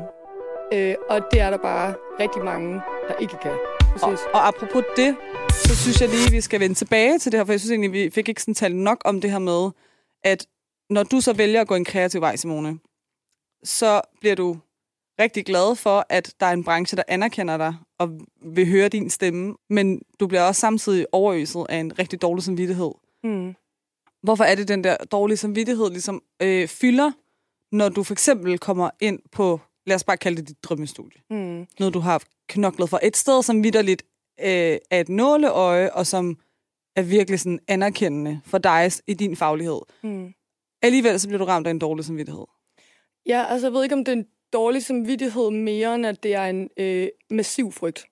Øh, 0.72 0.94
og 1.08 1.20
det 1.32 1.40
er 1.40 1.50
der 1.50 1.58
bare 1.58 1.94
rigtig 2.20 2.44
mange, 2.44 2.80
der 3.08 3.14
ikke 3.20 3.36
kan. 3.42 3.50
Og, 3.52 4.00
Præcis. 4.00 4.26
og 4.34 4.48
apropos 4.48 4.84
det, 4.96 5.16
så 5.50 5.76
synes 5.76 6.00
jeg 6.00 6.08
lige, 6.08 6.26
at 6.26 6.32
vi 6.32 6.40
skal 6.40 6.60
vende 6.60 6.74
tilbage 6.74 7.18
til 7.18 7.32
det 7.32 7.40
her, 7.40 7.44
for 7.44 7.52
jeg 7.52 7.60
synes 7.60 7.70
egentlig, 7.70 7.92
vi 7.92 8.10
fik 8.10 8.28
ikke 8.28 8.42
sådan 8.42 8.54
talt 8.54 8.76
nok 8.76 9.02
om 9.04 9.20
det 9.20 9.30
her 9.30 9.38
med, 9.38 9.70
at 10.24 10.46
når 10.90 11.02
du 11.02 11.20
så 11.20 11.32
vælger 11.32 11.60
at 11.60 11.68
gå 11.68 11.74
en 11.74 11.84
kreativ 11.84 12.20
vej, 12.20 12.36
Simone, 12.36 12.78
så 13.64 14.00
bliver 14.20 14.34
du 14.34 14.56
rigtig 15.20 15.44
glad 15.44 15.76
for, 15.76 16.06
at 16.08 16.34
der 16.40 16.46
er 16.46 16.52
en 16.52 16.64
branche, 16.64 16.96
der 16.96 17.02
anerkender 17.08 17.56
dig 17.56 17.74
og 17.98 18.20
vil 18.42 18.68
høre 18.68 18.88
din 18.88 19.10
stemme, 19.10 19.54
men 19.70 20.02
du 20.20 20.26
bliver 20.26 20.42
også 20.42 20.60
samtidig 20.60 21.06
overøset 21.12 21.66
af 21.68 21.76
en 21.76 21.98
rigtig 21.98 22.22
dårlig 22.22 22.44
samvittighed. 22.44 22.90
Mm. 23.24 23.54
Hvorfor 24.22 24.44
er 24.44 24.54
det, 24.54 24.68
den 24.68 24.84
der 24.84 24.96
dårlige 24.96 25.36
samvittighed 25.36 25.90
ligesom 25.90 26.22
øh, 26.42 26.68
fylder, 26.68 27.12
når 27.72 27.88
du 27.88 28.02
for 28.02 28.14
eksempel 28.14 28.58
kommer 28.58 28.90
ind 29.00 29.18
på, 29.32 29.60
lad 29.86 29.96
os 29.96 30.04
bare 30.04 30.16
kalde 30.16 30.36
det 30.36 30.48
dit 30.48 30.64
drømmestudie? 30.64 31.20
Mm. 31.30 31.66
noget, 31.78 31.94
du 31.94 31.98
har 31.98 32.22
knoklet 32.48 32.90
for. 32.90 33.00
Et 33.02 33.16
sted, 33.16 33.42
som 33.42 33.64
vidderligt 33.64 34.02
øh, 34.40 34.78
er 34.90 35.00
et 35.00 35.08
nåleøje, 35.08 35.92
og 35.92 36.06
som 36.06 36.38
er 36.96 37.02
virkelig 37.02 37.40
sådan 37.40 37.60
anerkendende 37.68 38.40
for 38.44 38.58
dig 38.58 38.92
i 39.06 39.14
din 39.14 39.36
faglighed. 39.36 39.80
Mm. 40.02 40.32
Alligevel 40.82 41.20
så 41.20 41.28
bliver 41.28 41.38
du 41.38 41.44
ramt 41.44 41.66
af 41.66 41.70
en 41.70 41.78
dårlig 41.78 42.04
samvittighed. 42.04 42.44
Ja, 43.26 43.44
altså 43.48 43.66
jeg 43.66 43.74
ved 43.74 43.82
ikke, 43.82 43.94
om 43.94 44.04
det 44.04 44.12
er 44.12 44.16
en 44.16 44.26
dårlig 44.52 44.82
samvittighed 44.82 45.50
mere, 45.50 45.94
end 45.94 46.06
at 46.06 46.22
det 46.22 46.34
er 46.34 46.44
en 46.44 46.68
øh, 46.76 47.08
massiv 47.30 47.72
frygt. 47.72 48.06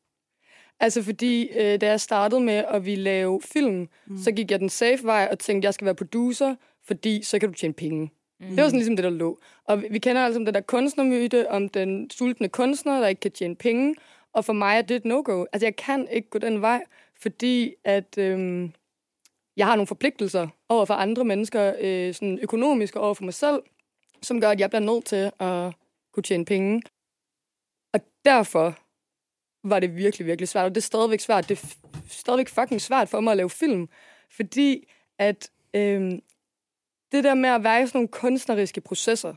Altså 0.80 1.02
fordi, 1.02 1.48
øh, 1.48 1.80
da 1.80 1.86
jeg 1.86 2.00
startede 2.00 2.40
med 2.40 2.64
at 2.68 2.86
vi 2.86 2.94
lave 2.94 3.40
film, 3.44 3.88
mm. 4.06 4.18
så 4.18 4.32
gik 4.32 4.50
jeg 4.50 4.60
den 4.60 4.68
safe 4.68 5.04
vej 5.04 5.28
og 5.30 5.38
tænkte, 5.38 5.66
jeg 5.66 5.74
skal 5.74 5.84
være 5.84 5.94
producer, 5.94 6.54
fordi 6.84 7.22
så 7.22 7.38
kan 7.38 7.48
du 7.48 7.54
tjene 7.54 7.74
penge. 7.74 8.10
Mm. 8.40 8.46
Det 8.46 8.56
var 8.56 8.64
sådan 8.64 8.78
ligesom 8.78 8.96
det, 8.96 9.04
der 9.04 9.10
lå. 9.10 9.40
Og 9.64 9.82
vi, 9.82 9.86
vi 9.90 9.98
kender 9.98 10.24
altså 10.24 10.38
den 10.38 10.54
der 10.54 10.60
kunstnermyte 10.60 11.50
om 11.50 11.68
den 11.68 12.10
sultne 12.10 12.48
kunstner, 12.48 13.00
der 13.00 13.06
ikke 13.06 13.20
kan 13.20 13.32
tjene 13.32 13.56
penge. 13.56 13.94
Og 14.32 14.44
for 14.44 14.52
mig 14.52 14.78
er 14.78 14.82
det 14.82 14.96
et 14.96 15.04
no-go. 15.04 15.44
Altså 15.52 15.66
jeg 15.66 15.76
kan 15.76 16.08
ikke 16.08 16.30
gå 16.30 16.38
den 16.38 16.60
vej, 16.60 16.82
fordi 17.22 17.74
at 17.84 18.18
øhm, 18.18 18.72
jeg 19.56 19.66
har 19.66 19.76
nogle 19.76 19.86
forpligtelser 19.86 20.48
over 20.68 20.84
for 20.84 20.94
andre 20.94 21.24
mennesker, 21.24 21.74
øh, 21.80 22.14
sådan 22.14 22.38
økonomisk 22.42 22.96
og 22.96 23.02
over 23.02 23.14
for 23.14 23.24
mig 23.24 23.34
selv, 23.34 23.62
som 24.22 24.40
gør, 24.40 24.50
at 24.50 24.60
jeg 24.60 24.70
bliver 24.70 24.80
nødt 24.80 25.04
til 25.04 25.30
at 25.38 25.72
kunne 26.12 26.22
tjene 26.22 26.44
penge. 26.44 26.82
Og 27.92 28.00
derfor 28.24 28.78
var 29.64 29.80
det 29.80 29.96
virkelig, 29.96 30.26
virkelig 30.26 30.48
svært. 30.48 30.64
Og 30.64 30.70
det 30.70 30.76
er 30.76 30.82
stadigvæk 30.82 31.20
svært. 31.20 31.48
Det 31.48 31.62
er 31.62 31.66
stadigvæk 32.08 32.48
fucking 32.48 32.80
svært 32.80 33.08
for 33.08 33.20
mig 33.20 33.30
at 33.30 33.36
lave 33.36 33.50
film. 33.50 33.88
Fordi 34.30 34.88
at 35.18 35.50
øhm, 35.74 36.20
det 37.12 37.24
der 37.24 37.34
med 37.34 37.50
at 37.50 37.64
være 37.64 37.82
i 37.82 37.86
sådan 37.86 37.98
nogle 37.98 38.08
kunstneriske 38.08 38.80
processer, 38.80 39.34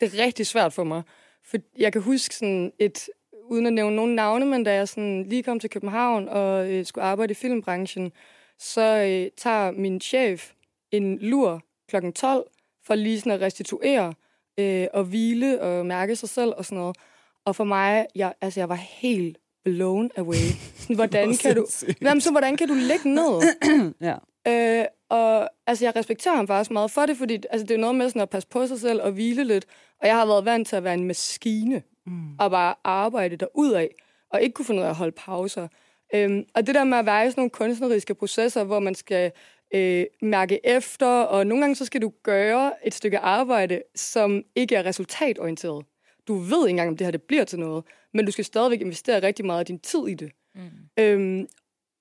det 0.00 0.14
er 0.14 0.24
rigtig 0.24 0.46
svært 0.46 0.72
for 0.72 0.84
mig. 0.84 1.02
For 1.44 1.56
jeg 1.78 1.92
kan 1.92 2.02
huske 2.02 2.34
sådan 2.34 2.72
et, 2.78 3.08
uden 3.44 3.66
at 3.66 3.72
nævne 3.72 3.96
nogen 3.96 4.14
navne, 4.14 4.46
men 4.46 4.64
da 4.64 4.74
jeg 4.74 4.88
sådan 4.88 5.28
lige 5.28 5.42
kom 5.42 5.60
til 5.60 5.70
København 5.70 6.28
og 6.28 6.72
øh, 6.72 6.86
skulle 6.86 7.04
arbejde 7.04 7.30
i 7.30 7.34
filmbranchen, 7.34 8.12
så 8.58 8.80
øh, 8.82 9.30
tager 9.36 9.70
min 9.70 10.00
chef 10.00 10.52
en 10.90 11.18
lur 11.18 11.62
klokken 11.88 12.12
12 12.12 12.46
for 12.84 12.94
lige 12.94 13.20
sådan 13.20 13.32
at 13.32 13.40
restituere 13.40 14.14
øh, 14.58 14.86
og 14.92 15.04
hvile 15.04 15.60
og 15.60 15.86
mærke 15.86 16.16
sig 16.16 16.28
selv 16.28 16.52
og 16.56 16.64
sådan 16.64 16.78
noget. 16.78 16.96
Og 17.44 17.56
for 17.56 17.64
mig, 17.64 18.06
jeg, 18.14 18.34
altså 18.40 18.60
jeg 18.60 18.68
var 18.68 18.74
helt 18.74 19.38
blown 19.66 20.10
away. 20.16 20.46
Sådan, 20.78 20.96
hvordan 20.96 21.36
kan 21.36 21.56
du... 21.56 21.66
Jamen, 22.00 22.20
så 22.20 22.30
hvordan 22.30 22.56
kan 22.56 22.68
du 22.68 22.74
ligge 22.74 23.14
ned? 23.14 23.42
Ja. 24.08 24.16
Øh, 24.48 24.84
og 25.08 25.48
altså, 25.66 25.84
jeg 25.84 25.96
respekterer 25.96 26.36
ham 26.36 26.46
faktisk 26.46 26.70
meget 26.70 26.90
for 26.90 27.06
det, 27.06 27.16
fordi 27.16 27.34
altså, 27.50 27.66
det 27.66 27.74
er 27.74 27.78
noget 27.78 27.96
med 27.96 28.08
sådan 28.08 28.22
at 28.22 28.30
passe 28.30 28.48
på 28.48 28.66
sig 28.66 28.80
selv 28.80 29.02
og 29.02 29.12
hvile 29.12 29.44
lidt. 29.44 29.66
Og 30.00 30.06
jeg 30.06 30.16
har 30.16 30.26
været 30.26 30.44
vant 30.44 30.68
til 30.68 30.76
at 30.76 30.84
være 30.84 30.94
en 30.94 31.04
maskine 31.04 31.82
mm. 32.06 32.36
og 32.38 32.50
bare 32.50 32.74
arbejde 32.84 33.36
derudad, 33.36 33.88
og 34.30 34.42
ikke 34.42 34.54
kunne 34.54 34.64
finde 34.64 34.80
ud 34.80 34.84
af 34.84 34.90
at 34.90 34.96
holde 34.96 35.12
pauser. 35.12 35.68
Øhm, 36.14 36.44
og 36.54 36.66
det 36.66 36.74
der 36.74 36.84
med 36.84 36.98
at 36.98 37.06
være 37.06 37.26
i 37.26 37.30
sådan 37.30 37.40
nogle 37.40 37.50
kunstneriske 37.50 38.14
processer, 38.14 38.64
hvor 38.64 38.78
man 38.78 38.94
skal 38.94 39.32
øh, 39.74 40.04
mærke 40.22 40.66
efter, 40.66 41.06
og 41.06 41.46
nogle 41.46 41.62
gange 41.62 41.76
så 41.76 41.84
skal 41.84 42.02
du 42.02 42.12
gøre 42.22 42.72
et 42.84 42.94
stykke 42.94 43.18
arbejde, 43.18 43.82
som 43.94 44.42
ikke 44.54 44.74
er 44.74 44.86
resultatorienteret. 44.86 45.84
Du 46.28 46.34
ved 46.34 46.58
ikke 46.58 46.70
engang, 46.70 46.88
om 46.88 46.96
det 46.96 47.06
her 47.06 47.10
det 47.10 47.22
bliver 47.22 47.44
til 47.44 47.58
noget, 47.58 47.84
men 48.16 48.26
du 48.26 48.32
skal 48.32 48.44
stadigvæk 48.44 48.80
investere 48.80 49.22
rigtig 49.22 49.44
meget 49.44 49.60
af 49.60 49.66
din 49.66 49.78
tid 49.78 50.08
i 50.08 50.14
det. 50.14 50.32
Mm. 50.54 50.60
Øhm, 50.98 51.46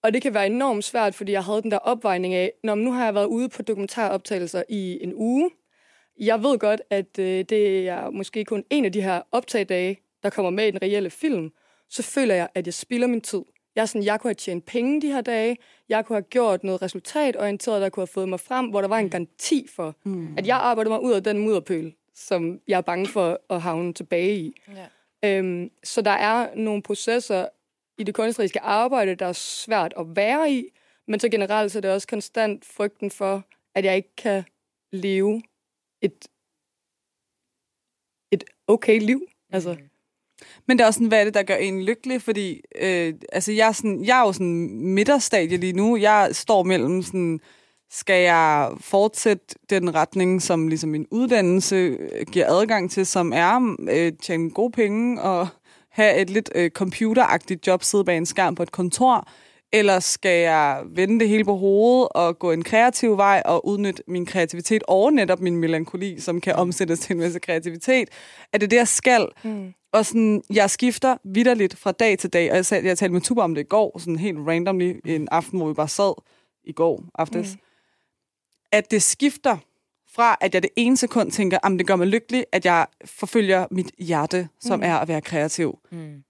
og 0.04 0.14
det 0.14 0.22
kan 0.22 0.34
være 0.34 0.46
enormt 0.46 0.84
svært, 0.84 1.16
fordi 1.16 1.32
jeg 1.32 1.44
havde 1.44 1.62
den 1.62 1.72
der 1.72 1.78
opvejning 1.78 2.34
af, 2.34 2.52
når 2.64 2.76
nu 2.76 2.92
har 2.92 3.06
jeg 3.06 3.16
været 3.16 3.26
ude 3.26 3.50
på 3.50 3.62
dokumentaroptagelser 3.62 4.64
i 4.70 5.00
en 5.02 5.14
uge. 5.16 5.50
Jeg 6.20 6.44
ved 6.44 6.60
godt, 6.60 6.82
at 6.90 7.20
øh, 7.20 7.46
det 7.50 7.88
er 7.88 8.10
måske 8.10 8.46
kun 8.46 8.64
en 8.70 8.86
af 8.86 8.92
de 8.92 9.02
her 9.02 9.22
optagdage, 9.32 10.00
der 10.24 10.30
kommer 10.30 10.50
med 10.50 10.68
i 10.68 10.72
den 10.72 10.82
reelle 10.82 11.10
film. 11.10 11.52
Så 11.90 12.04
føler 12.04 12.36
jeg, 12.36 12.48
at 12.56 12.66
jeg 12.66 12.74
spilder 12.74 13.08
min 13.08 13.22
tid. 13.22 13.42
Jeg 13.76 13.82
er 13.82 13.86
sådan, 13.86 14.06
jeg 14.06 14.20
kunne 14.20 14.30
have 14.30 14.36
tjent 14.36 14.66
penge 14.66 15.02
de 15.02 15.08
her 15.08 15.22
dage. 15.22 15.58
Jeg 15.90 16.06
kunne 16.06 16.16
have 16.16 16.24
gjort 16.30 16.64
noget 16.64 16.82
resultatorienteret, 16.82 17.82
der 17.82 17.90
kunne 17.90 18.02
have 18.02 18.08
fået 18.08 18.30
mig 18.30 18.40
frem, 18.40 18.66
hvor 18.66 18.82
der 18.82 18.88
var 18.88 18.98
en 18.98 19.10
garanti 19.10 19.68
for, 19.76 19.96
mm. 20.04 20.38
at 20.38 20.48
jeg 20.48 20.58
arbejdede 20.58 20.92
mig 20.92 21.04
ud 21.04 21.14
af 21.14 21.24
den 21.24 21.38
mudderpøl, 21.40 21.94
som 22.16 22.60
jeg 22.68 22.78
er 22.78 22.82
bange 22.82 23.08
for 23.08 23.40
at 23.50 23.62
havne 23.62 23.94
tilbage 23.94 24.36
i. 24.38 24.54
Ja. 24.68 24.86
Øhm, 25.26 25.72
så 25.84 26.02
der 26.02 26.12
er 26.12 26.56
nogle 26.56 26.82
processer 26.82 27.48
i 27.98 28.04
det 28.04 28.16
kunstneriske 28.16 28.60
arbejde, 28.60 29.16
der 29.16 29.26
er 29.26 29.34
svært 29.34 29.94
at 29.98 30.16
være 30.16 30.52
i, 30.52 30.70
men 31.08 31.20
så 31.20 31.30
generelt 31.30 31.72
så 31.72 31.80
er 31.80 31.82
det 31.82 31.92
også 31.92 32.08
konstant 32.08 32.66
frygten 32.66 33.12
for, 33.12 33.44
at 33.76 33.86
jeg 33.86 33.96
ikke 33.96 34.16
kan 34.18 34.44
leve 34.92 35.42
et, 36.02 36.28
et 38.32 38.44
okay 38.68 39.00
liv. 39.00 39.22
Altså, 39.54 39.74
Mm. 39.74 39.90
Men 40.66 40.78
det 40.78 40.84
er 40.84 40.88
også 40.88 40.98
sådan, 40.98 41.08
hvad 41.08 41.20
er 41.20 41.24
det, 41.24 41.34
der 41.34 41.44
gør 41.44 41.56
en 41.56 41.84
lykkelig? 41.84 42.22
Fordi 42.22 42.62
øh, 42.76 43.14
altså, 43.32 43.52
jeg, 43.52 43.68
er 43.68 43.72
sådan, 43.72 44.06
jeg 44.06 44.20
er 44.20 44.26
jo 44.26 44.34
sådan 44.34 44.70
midterstadie 44.82 45.58
lige 45.58 45.74
nu. 45.74 45.98
Jeg 45.98 46.30
står 46.32 46.64
mellem 46.64 47.02
sådan, 47.02 47.40
skal 47.92 48.24
jeg 48.24 48.72
fortsætte 48.80 49.56
den 49.70 49.96
retning, 49.96 50.42
som 50.42 50.68
ligesom 50.68 50.90
min 50.90 51.08
uddannelse 51.12 51.76
øh, 51.76 52.26
giver 52.32 52.46
adgang 52.50 52.92
til, 52.92 53.06
som 53.06 53.34
er 53.34 53.76
øh, 53.90 54.14
tjene 54.22 54.50
gode 54.50 54.72
penge 54.72 55.22
og 55.22 55.48
have 55.92 56.22
et 56.22 56.30
lidt 56.30 56.50
øh, 56.56 56.70
computeragtigt 56.70 57.68
job, 57.68 57.84
sidde 57.84 58.04
bag 58.04 58.18
en 58.18 58.26
skærm 58.26 58.56
på 58.56 58.64
et 58.64 58.72
kontor, 58.72 59.28
eller 59.74 60.00
skal 60.00 60.42
jeg 60.42 60.84
vende 60.86 61.20
det 61.20 61.30
hele 61.30 61.44
på 61.44 61.56
hovedet 61.56 62.08
og 62.12 62.40
gå 62.40 62.52
en 62.52 62.64
kreativ 62.64 63.18
vej 63.18 63.42
og 63.46 63.68
udnytte 63.68 64.04
min 64.08 64.26
kreativitet 64.26 64.84
og 64.88 65.14
netop 65.14 65.40
min 65.40 65.58
melankoli, 65.58 66.20
som 66.20 66.42
kan 66.42 66.56
omsættes 66.56 67.00
til 67.00 67.14
en 67.14 67.20
masse 67.20 67.40
kreativitet? 67.40 68.10
Er 68.54 68.58
det 68.58 68.72
det, 68.72 68.78
jeg 68.78 68.88
skal? 68.88 69.28
mm. 69.44 69.74
Og 69.94 70.06
sådan, 70.06 70.44
jeg 70.54 70.70
skifter 70.70 71.18
vidderligt 71.24 71.78
fra 71.78 71.92
dag 71.92 72.18
til 72.18 72.34
dag, 72.34 72.52
og 72.52 72.58
jeg, 72.58 72.66
jeg 72.86 72.98
talte 72.98 73.14
med 73.14 73.22
Tuba 73.22 73.42
om 73.42 73.56
det 73.56 73.62
i 73.62 73.68
går, 73.70 74.00
sådan 74.00 74.20
helt 74.20 74.38
randomly, 74.48 74.94
en 75.06 75.28
aften, 75.32 75.60
hvor 75.60 75.68
vi 75.68 75.74
bare 75.74 75.88
sad 75.88 76.14
i 76.64 76.72
går 76.72 77.04
aftes, 77.16 77.56
mm. 77.56 77.60
At 78.76 78.92
det 78.92 79.02
skifter 79.02 79.58
fra, 80.16 80.38
at 80.42 80.54
jeg 80.54 80.64
det 80.64 80.72
ene 80.76 80.98
sekund 80.98 81.32
tænker, 81.32 81.58
at 81.64 81.72
det 81.80 81.88
gør 81.88 81.96
mig 81.96 82.08
lykkelig, 82.08 82.46
at 82.52 82.66
jeg 82.66 82.88
forfølger 83.06 83.68
mit 83.72 83.92
hjerte, 84.00 84.50
som 84.60 84.80
Mm. 84.80 84.84
er 84.86 84.96
at 84.96 85.08
være 85.08 85.22
kreativ. 85.22 85.80
Mm. 85.92 86.24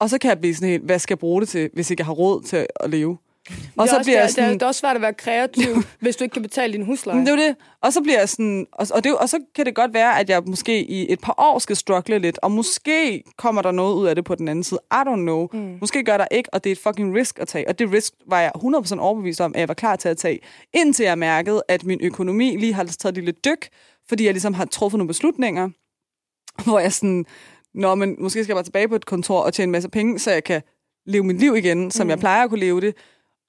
Og 0.00 0.10
så 0.10 0.18
kan 0.18 0.28
jeg 0.28 0.38
blive 0.40 0.54
sådan 0.54 0.68
helt, 0.68 0.84
hvad 0.84 0.98
skal 0.98 1.14
jeg 1.14 1.18
bruge 1.18 1.40
det 1.40 1.48
til, 1.48 1.70
hvis 1.74 1.90
ikke 1.90 2.00
jeg 2.00 2.06
har 2.06 2.12
råd 2.12 2.42
til 2.42 2.66
at 2.76 2.90
leve? 2.90 3.18
Og 3.48 3.82
det, 3.82 3.90
så 3.90 3.96
er 3.96 4.02
bliver 4.02 4.04
det, 4.04 4.16
er, 4.16 4.20
jeg 4.20 4.30
sådan, 4.30 4.54
det 4.54 4.62
er 4.62 4.66
også 4.66 4.80
svært 4.80 4.96
at 4.96 5.02
være 5.02 5.14
kreativ, 5.14 5.76
hvis 6.02 6.16
du 6.16 6.24
ikke 6.24 6.32
kan 6.32 6.42
betale 6.42 6.72
din 6.72 6.84
husleje. 6.84 7.16
Men 7.16 7.26
det 7.26 7.32
er 7.32 7.36
det. 7.36 7.56
Og 7.82 7.92
så 7.92 8.00
bliver 8.00 8.18
jeg 8.18 8.28
sådan, 8.28 8.66
og, 8.72 8.86
og, 8.94 9.04
det, 9.04 9.18
og 9.18 9.28
så 9.28 9.38
kan 9.54 9.66
det 9.66 9.74
godt 9.74 9.94
være, 9.94 10.20
at 10.20 10.30
jeg 10.30 10.42
måske 10.46 10.84
i 10.84 11.12
et 11.12 11.20
par 11.20 11.34
år 11.38 11.58
skal 11.58 11.76
struggle 11.76 12.18
lidt, 12.18 12.38
og 12.42 12.52
måske 12.52 13.22
kommer 13.38 13.62
der 13.62 13.70
noget 13.70 13.94
ud 13.94 14.06
af 14.06 14.14
det 14.14 14.24
på 14.24 14.34
den 14.34 14.48
anden 14.48 14.64
side. 14.64 14.80
I 14.92 14.96
don't 14.96 15.14
know. 15.14 15.48
Mm. 15.52 15.78
Måske 15.80 16.04
gør 16.04 16.16
der 16.16 16.26
ikke, 16.30 16.54
og 16.54 16.64
det 16.64 16.70
er 16.70 16.74
et 16.74 16.78
fucking 16.78 17.14
risk 17.14 17.38
at 17.38 17.48
tage. 17.48 17.68
Og 17.68 17.78
det 17.78 17.92
risk 17.92 18.12
var 18.26 18.40
jeg 18.40 18.52
100% 18.56 18.98
overbevist 18.98 19.40
om, 19.40 19.52
at 19.54 19.60
jeg 19.60 19.68
var 19.68 19.74
klar 19.74 19.96
til 19.96 20.08
at 20.08 20.16
tage, 20.16 20.38
indtil 20.74 21.04
jeg 21.04 21.18
mærkede, 21.18 21.62
at 21.68 21.84
min 21.84 21.98
økonomi 22.02 22.56
lige 22.56 22.74
har 22.74 22.84
taget 22.84 23.12
et 23.12 23.14
lille 23.14 23.32
dyk, 23.32 23.68
fordi 24.08 24.24
jeg 24.24 24.32
ligesom 24.32 24.54
har 24.54 24.64
truffet 24.64 24.98
nogle 24.98 25.08
beslutninger, 25.08 25.68
hvor 26.64 26.78
jeg 26.78 26.92
sådan, 26.92 27.24
Nå, 27.74 27.94
men 27.94 28.16
måske 28.18 28.44
skal 28.44 28.52
jeg 28.52 28.56
bare 28.56 28.64
tilbage 28.64 28.88
på 28.88 28.94
et 28.94 29.06
kontor 29.06 29.40
og 29.40 29.52
tjene 29.52 29.64
en 29.64 29.72
masse 29.72 29.88
penge, 29.88 30.18
så 30.18 30.30
jeg 30.30 30.44
kan 30.44 30.62
leve 31.06 31.24
mit 31.24 31.38
liv 31.38 31.56
igen, 31.56 31.90
som 31.90 32.06
mm. 32.06 32.10
jeg 32.10 32.18
plejer 32.18 32.44
at 32.44 32.50
kunne 32.50 32.60
leve 32.60 32.80
det. 32.80 32.94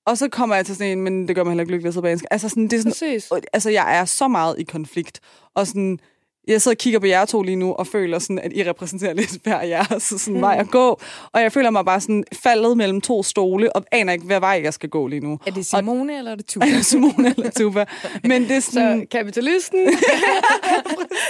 Og 0.05 0.17
så 0.17 0.29
kommer 0.29 0.55
jeg 0.55 0.65
til 0.65 0.75
sådan 0.75 0.91
en, 0.91 1.01
men 1.03 1.27
det 1.27 1.35
gør 1.35 1.43
mig 1.43 1.51
heller 1.51 1.61
ikke 1.61 1.71
lykkelig 1.71 1.87
at 1.87 1.93
sidde 1.93 2.11
en 2.11 2.17
skærm. 2.17 2.27
Altså, 2.31 2.49
sådan, 2.49 2.63
det 2.63 2.73
er 2.73 2.77
sådan, 2.77 2.91
Præcis. 2.91 3.31
altså, 3.53 3.69
jeg 3.69 3.97
er 3.97 4.05
så 4.05 4.27
meget 4.27 4.59
i 4.59 4.63
konflikt. 4.63 5.19
Og 5.55 5.67
sådan, 5.67 5.99
jeg 6.47 6.61
sidder 6.61 6.75
og 6.75 6.77
kigger 6.77 6.99
på 6.99 7.05
jer 7.05 7.25
to 7.25 7.41
lige 7.41 7.55
nu, 7.55 7.73
og 7.73 7.87
føler 7.87 8.19
sådan, 8.19 8.39
at 8.39 8.53
I 8.53 8.69
repræsenterer 8.69 9.13
lidt 9.13 9.37
hver 9.43 9.61
jeres 9.61 10.03
sådan, 10.21 10.41
vej 10.41 10.57
at 10.59 10.67
gå. 10.71 11.01
Og 11.33 11.41
jeg 11.41 11.51
føler 11.51 11.69
mig 11.69 11.85
bare 11.85 12.01
sådan 12.01 12.23
faldet 12.43 12.77
mellem 12.77 13.01
to 13.01 13.23
stole, 13.23 13.75
og 13.75 13.83
aner 13.91 14.13
ikke, 14.13 14.25
hvad 14.25 14.39
vej 14.39 14.61
jeg 14.63 14.73
skal 14.73 14.89
gå 14.89 15.07
lige 15.07 15.19
nu. 15.19 15.39
Er 15.45 15.51
det 15.51 15.65
Simone, 15.65 16.17
eller 16.17 16.31
er 16.31 16.35
det 16.35 16.45
Tuba? 16.45 16.65
Eller 16.65 16.81
Simone 16.91 17.33
eller 17.37 17.51
Tuba. 17.51 17.85
Men 18.23 18.41
det 18.43 18.51
er 18.51 18.59
sådan... 18.59 18.99
Så 19.01 19.07
kapitalisten... 19.11 19.79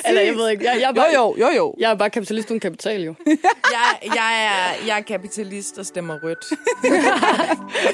Eller 0.07 0.21
jeg 0.21 0.35
ved 0.35 0.49
ikke, 0.49 0.63
jeg, 0.65 0.77
jeg, 0.81 0.83
er 0.83 0.87
Jo, 0.87 0.93
bare, 0.93 1.07
jo, 1.15 1.35
jo, 1.39 1.47
jo. 1.55 1.75
jeg 1.79 1.91
er 1.91 1.95
bare 1.95 2.09
kapitalist 2.09 2.49
uden 2.49 2.59
kapital, 2.59 3.03
jo. 3.03 3.13
jeg, 3.25 3.35
jeg, 4.15 4.45
er, 4.45 4.85
jeg 4.87 4.97
er 4.97 5.01
kapitalist 5.01 5.77
og 5.77 5.85
stemmer 5.85 6.17
rødt. 6.23 6.45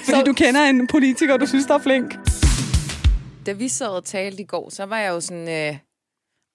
Fordi 0.06 0.24
du 0.26 0.34
kender 0.34 0.62
en 0.64 0.88
politiker, 0.88 1.38
du 1.38 1.46
synes, 1.46 1.66
der 1.66 1.74
er 1.74 1.80
flink. 1.80 2.16
Da 3.46 3.52
vi 3.52 3.68
sad 3.68 3.88
og 3.88 4.06
talte 4.06 4.42
i 4.42 4.46
går, 4.46 4.70
så 4.70 4.86
var 4.86 5.00
jeg 5.00 5.10
jo 5.10 5.20
sådan... 5.20 5.50
Øh, 5.50 5.78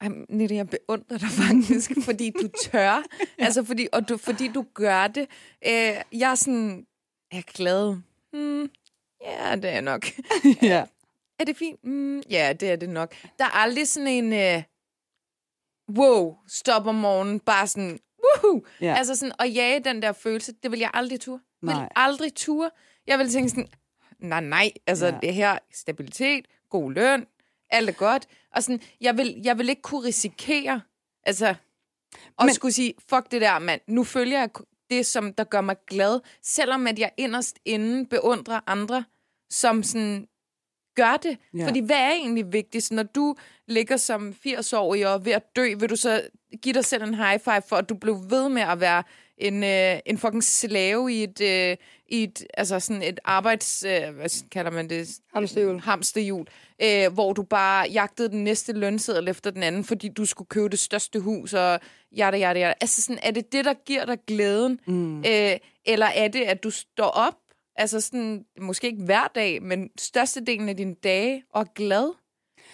ej, 0.02 0.08
Nette, 0.28 0.54
jeg 0.54 0.68
beundrer 0.70 1.18
dig 1.18 1.28
faktisk, 1.28 1.90
fordi 2.08 2.30
du 2.30 2.48
tør. 2.62 3.02
Altså, 3.38 3.64
fordi, 3.64 3.88
og 3.92 4.08
du, 4.08 4.16
fordi 4.16 4.48
du 4.48 4.64
gør 4.74 5.06
det. 5.06 5.26
Øh, 5.66 6.02
jeg 6.20 6.30
er 6.30 6.34
sådan... 6.34 6.86
Jeg 7.32 7.38
er 7.38 7.52
glad. 7.54 7.96
Hmm, 8.32 8.70
ja, 9.24 9.56
det 9.56 9.70
er 9.70 9.80
nok. 9.80 10.06
ja. 10.72 10.84
Er 11.38 11.44
det 11.44 11.56
fint? 11.56 11.84
Mm, 11.84 12.20
ja, 12.30 12.52
det 12.60 12.70
er 12.70 12.76
det 12.76 12.88
nok. 12.88 13.14
Der 13.38 13.44
er 13.44 13.48
aldrig 13.56 13.88
sådan 13.88 14.08
en... 14.08 14.32
Øh, 14.32 14.62
wow, 15.98 16.36
stop 16.48 16.86
om 16.86 16.94
morgenen. 16.94 17.40
Bare 17.40 17.66
sådan... 17.66 17.98
Woohoo! 18.24 18.62
Ja. 18.80 18.94
Altså 18.98 19.14
sådan, 19.16 19.32
at 19.38 19.54
jage 19.54 19.80
den 19.80 20.02
der 20.02 20.12
følelse, 20.12 20.52
det 20.62 20.70
vil 20.70 20.78
jeg 20.80 20.90
aldrig 20.94 21.20
ture. 21.20 21.40
Vil 21.62 21.74
Nej. 21.74 21.88
aldrig 21.96 22.34
ture. 22.34 22.70
Jeg 23.06 23.18
vil 23.18 23.28
tænke 23.30 23.48
sådan, 23.48 23.68
nej, 24.18 24.40
nej, 24.40 24.70
altså 24.86 25.06
Ja. 25.06 25.12
ja. 25.14 25.18
det 25.22 25.34
her, 25.34 25.58
stabilitet, 25.74 26.46
god 26.70 26.92
løn, 26.92 27.26
alt 27.72 27.88
er 27.88 27.92
godt. 27.92 28.26
Og 28.54 28.62
sådan, 28.62 28.80
jeg 29.00 29.16
vil, 29.16 29.40
jeg 29.44 29.58
vil 29.58 29.68
ikke 29.68 29.82
kunne 29.82 30.06
risikere, 30.06 30.80
altså, 31.26 31.46
at 31.46 32.44
Men- 32.44 32.54
skulle 32.54 32.72
sige, 32.72 32.94
fuck 33.08 33.30
det 33.30 33.40
der, 33.40 33.58
mand. 33.58 33.80
Nu 33.86 34.04
følger 34.04 34.38
jeg 34.38 34.48
det, 34.90 35.06
som 35.06 35.32
der 35.34 35.44
gør 35.44 35.60
mig 35.60 35.76
glad, 35.86 36.20
selvom 36.42 36.86
at 36.86 36.98
jeg 36.98 37.10
inderst 37.16 37.58
inden 37.64 38.06
beundrer 38.06 38.60
andre, 38.66 39.04
som 39.50 39.82
sådan 39.82 40.28
gør 40.96 41.16
det. 41.16 41.38
Ja. 41.58 41.66
Fordi 41.66 41.80
hvad 41.80 41.96
er 41.96 42.10
egentlig 42.10 42.52
vigtigst? 42.52 42.92
Når 42.92 43.02
du 43.02 43.34
ligger 43.68 43.96
som 43.96 44.34
80-årig 44.46 45.06
og 45.06 45.14
er 45.14 45.18
ved 45.18 45.32
at 45.32 45.56
dø, 45.56 45.74
vil 45.78 45.90
du 45.90 45.96
så 45.96 46.28
give 46.62 46.72
dig 46.72 46.84
selv 46.84 47.02
en 47.02 47.14
high 47.14 47.40
five 47.40 47.62
for, 47.68 47.76
at 47.76 47.88
du 47.88 47.94
blev 47.94 48.20
ved 48.30 48.48
med 48.48 48.62
at 48.62 48.80
være 48.80 49.02
en, 49.38 49.64
øh, 49.64 49.98
en 50.06 50.18
fucking 50.18 50.44
slave 50.44 51.12
i 51.12 51.22
et, 51.22 51.40
øh, 51.40 51.76
i 52.12 52.22
et, 52.22 52.46
altså 52.54 52.80
sådan 52.80 53.02
et 53.02 53.20
arbejds... 53.24 53.84
Øh, 53.84 54.14
hvad 54.14 54.48
kalder 54.50 54.70
man 54.70 54.90
det? 54.90 55.08
Hamsterhjul. 55.34 55.80
Hamsterhjul. 55.80 56.46
Øh, 56.82 57.12
hvor 57.12 57.32
du 57.32 57.42
bare 57.42 57.88
jagtede 57.88 58.28
den 58.28 58.44
næste 58.44 58.72
lønseddel 58.72 59.28
efter 59.28 59.50
den 59.50 59.62
anden, 59.62 59.84
fordi 59.84 60.08
du 60.08 60.24
skulle 60.24 60.48
købe 60.48 60.68
det 60.68 60.78
største 60.78 61.20
hus, 61.20 61.54
og 61.54 61.80
jada, 62.16 62.36
jada, 62.36 62.58
jada. 62.58 62.74
Altså 62.80 63.02
sådan, 63.02 63.18
er 63.22 63.30
det 63.30 63.52
det, 63.52 63.64
der 63.64 63.74
giver 63.74 64.04
dig 64.04 64.18
glæden? 64.26 64.80
Mm. 64.86 65.18
Øh, 65.18 65.56
eller 65.84 66.06
er 66.06 66.28
det, 66.28 66.42
at 66.42 66.62
du 66.62 66.70
står 66.70 67.06
op, 67.06 67.34
altså 67.76 68.00
sådan, 68.00 68.44
måske 68.60 68.86
ikke 68.86 69.02
hver 69.02 69.28
dag, 69.34 69.62
men 69.62 69.90
størstedelen 69.98 70.68
af 70.68 70.76
dine 70.76 70.94
dage, 70.94 71.42
og 71.54 71.60
er 71.60 71.66
glad? 71.74 72.12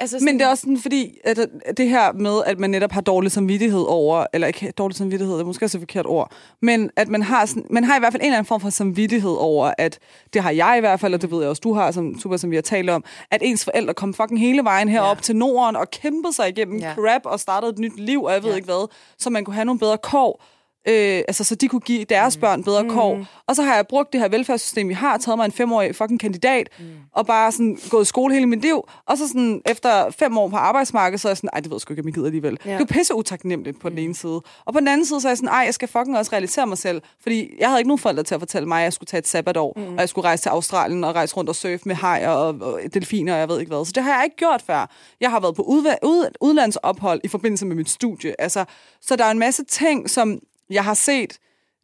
Altså 0.01 0.17
sådan, 0.19 0.25
Men 0.25 0.39
det 0.39 0.45
er 0.45 0.49
også 0.49 0.61
sådan, 0.61 0.79
fordi 0.79 1.19
at 1.25 1.39
det 1.77 1.89
her 1.89 2.13
med, 2.13 2.43
at 2.47 2.59
man 2.59 2.71
netop 2.71 2.93
har 2.93 3.01
dårlig 3.01 3.33
samvittighed 3.33 3.85
over, 3.89 4.27
eller 4.33 4.47
ikke 4.47 4.71
dårlig 4.79 4.97
samvittighed, 4.97 5.35
det 5.35 5.41
er 5.43 5.47
måske 5.47 5.65
også 5.65 5.79
et 5.79 5.83
forkert 5.83 6.07
ord, 6.07 6.33
men 6.63 6.91
at 6.97 7.09
man 7.09 7.23
har, 7.23 7.47
sådan, 7.47 7.65
man 7.71 7.85
har 7.85 7.97
i 7.97 7.99
hvert 7.99 8.13
fald 8.13 8.23
en 8.23 8.27
eller 8.27 8.37
anden 8.39 8.49
form 8.49 8.61
for 8.61 8.71
samvittighed 8.71 9.31
over, 9.39 9.73
at 9.79 9.99
det 10.33 10.43
har 10.43 10.51
jeg 10.51 10.75
i 10.77 10.81
hvert 10.81 11.01
fald, 11.01 11.15
og 11.15 11.23
det 11.23 11.31
ved 11.31 11.41
jeg 11.41 11.49
også, 11.49 11.61
du 11.61 11.73
har, 11.75 11.91
som, 11.91 12.19
super, 12.21 12.37
som 12.37 12.51
vi 12.51 12.57
har 12.57 12.63
talt 12.63 12.91
om, 12.91 13.05
at 13.31 13.41
ens 13.45 13.65
forældre 13.65 13.95
kom 13.95 14.15
fucking 14.15 14.41
hele 14.41 14.65
vejen 14.65 14.89
herop 14.89 15.17
Ja. 15.17 15.21
til 15.21 15.37
Norden 15.37 15.77
og 15.77 15.91
kæmpede 15.91 16.33
sig 16.33 16.49
igennem 16.49 16.79
Ja. 16.79 16.95
crap 16.95 17.23
og 17.25 17.41
startede 17.41 17.73
et 17.73 17.79
nyt 17.79 17.97
liv, 18.01 18.23
og 18.23 18.33
jeg 18.33 18.43
ved 18.43 18.51
Ja. 18.51 18.57
ikke 18.57 18.67
hvad, 18.67 18.89
så 19.19 19.31
man 19.31 19.45
kunne 19.45 19.55
have 19.55 19.65
nogle 19.65 19.79
bedre 19.79 19.99
kår. 19.99 20.43
Øh, 20.89 21.23
altså, 21.29 21.45
så 21.45 21.55
de 21.55 21.69
kunne 21.69 21.81
give 21.81 22.05
deres 22.05 22.37
mm. 22.37 22.41
børn 22.41 22.65
bedre 22.65 22.83
mm. 22.83 22.91
kår. 22.91 23.27
Og 23.47 23.57
så 23.57 23.63
har 23.63 23.75
jeg 23.75 23.87
brugt 23.87 24.13
det 24.13 24.21
her 24.21 24.29
velfærdssystem, 24.29 24.89
vi 24.89 24.95
har, 24.95 25.19
taget 25.19 25.39
mig 25.39 25.45
en 25.45 25.53
femårig 25.53 25.97
fucking 25.97 26.21
kandidat, 26.21 26.69
mm. 26.79 26.85
og 27.13 27.27
bare 27.27 27.53
sådan 27.53 27.79
gået 27.91 28.03
i 28.03 28.05
skole 28.05 28.35
hele 28.35 28.47
mit 28.47 28.61
liv. 28.63 28.89
Og 29.07 29.19
så 29.19 29.29
sådan, 29.29 29.63
efter 29.67 30.11
fem 30.11 30.39
år 30.39 30.49
på 30.49 30.57
arbejdsmarkedet, 30.57 31.21
så 31.21 31.29
er 31.29 31.31
jeg 31.31 31.37
sådan, 31.37 31.51
ej, 31.53 31.61
det 31.61 31.71
ved 31.71 31.77
jeg 31.77 31.81
sgu 31.81 31.93
ikke, 31.93 32.03
om 32.03 32.07
jeg 32.07 32.15
gider 32.15 32.27
alligevel. 32.27 32.59
Ja. 32.65 32.71
Ja. 32.71 32.79
Det 32.79 32.83
er 32.83 32.87
jo 32.91 32.99
pisse 32.99 33.15
utaknemmeligt 33.15 33.81
på 33.81 33.89
mm. 33.89 33.95
den 33.95 34.05
ene 34.05 34.15
side. 34.15 34.43
Og 34.65 34.73
på 34.73 34.81
den 34.81 34.89
anden 34.89 35.07
side, 35.07 35.21
så 35.21 35.29
er 35.29 35.31
jeg 35.31 35.37
sådan, 35.37 35.49
ej, 35.49 35.59
jeg 35.59 35.75
skal 35.75 35.89
fucking 35.89 36.19
også 36.19 36.33
realisere 36.33 36.67
mig 36.67 36.79
selv. 36.79 37.03
Fordi 37.23 37.51
jeg 37.59 37.69
havde 37.69 37.81
ikke 37.81 37.89
nogen 37.89 37.99
forældre 37.99 38.23
til 38.23 38.35
at 38.35 38.41
fortælle 38.41 38.69
mig, 38.69 38.79
at 38.79 38.85
jeg 38.85 38.93
skulle 38.93 39.09
tage 39.09 39.19
et 39.19 39.29
sabbatår, 39.29 39.73
mm. 39.77 39.93
og 39.95 40.01
jeg 40.01 40.09
skulle 40.09 40.25
rejse 40.25 40.43
til 40.45 40.49
Australien 40.49 41.05
og 41.05 41.15
rejse 41.15 41.37
rundt 41.37 41.51
og 41.51 41.57
surfe 41.57 41.83
med 41.85 41.95
hajer 41.95 42.31
og, 42.31 42.55
og 42.61 42.81
delfiner, 42.95 43.33
og 43.35 43.41
jeg 43.41 43.49
ved 43.49 43.61
ikke 43.61 43.71
hvad. 43.71 43.85
Så 43.85 43.93
det 43.95 44.03
har 44.03 44.15
jeg 44.15 44.25
ikke 44.25 44.37
gjort 44.37 44.63
før. 44.67 44.91
Jeg 45.21 45.31
har 45.31 45.41
været 45.41 45.55
på 45.57 45.63
udva- 45.63 46.07
ud- 46.07 46.31
udlandsophold 46.41 47.21
i 47.25 47.29
forbindelse 47.29 47.67
med 47.67 47.77
mit 47.77 47.91
studie. 47.91 48.41
Altså, 48.41 48.65
så 49.01 49.17
der 49.17 49.25
er 49.25 49.31
en 49.31 49.39
masse 49.39 49.65
ting, 49.65 50.11
som 50.11 50.39
jeg 50.71 50.85
har 50.85 50.95
set 50.95 51.39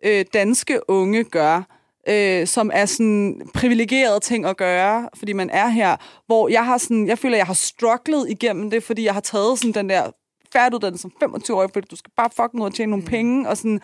øh, 0.04 0.24
danske 0.34 0.90
unge 0.90 1.24
gøre, 1.24 1.64
øh, 2.08 2.46
som 2.46 2.70
er 2.74 2.86
sådan 2.86 3.48
privilegerede 3.54 4.20
ting 4.20 4.46
at 4.46 4.56
gøre, 4.56 5.08
fordi 5.16 5.32
man 5.32 5.50
er 5.50 5.68
her, 5.68 5.96
hvor 6.26 6.48
jeg 6.48 6.64
har 6.66 6.78
sådan, 6.78 7.06
jeg 7.06 7.18
føler, 7.18 7.36
jeg 7.36 7.46
har 7.46 7.54
strugglet 7.54 8.30
igennem 8.30 8.70
det, 8.70 8.82
fordi 8.82 9.04
jeg 9.04 9.14
har 9.14 9.20
taget 9.20 9.58
sådan 9.58 9.72
den 9.72 9.88
der 9.88 10.10
færdiguddannet 10.52 11.00
som 11.00 11.12
25 11.20 11.56
år, 11.56 11.70
fordi 11.72 11.86
du 11.90 11.96
skal 11.96 12.12
bare 12.16 12.30
fucking 12.30 12.62
ud 12.62 12.66
og 12.66 12.74
tjene 12.74 12.90
nogle 12.90 13.04
penge, 13.04 13.48
og 13.48 13.56
sådan, 13.56 13.80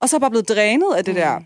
og 0.00 0.08
så 0.08 0.16
er 0.16 0.18
jeg 0.18 0.20
bare 0.20 0.30
blevet 0.30 0.48
drænet 0.48 0.94
af 0.96 1.04
det 1.04 1.14
mm. 1.14 1.20
der, 1.20 1.40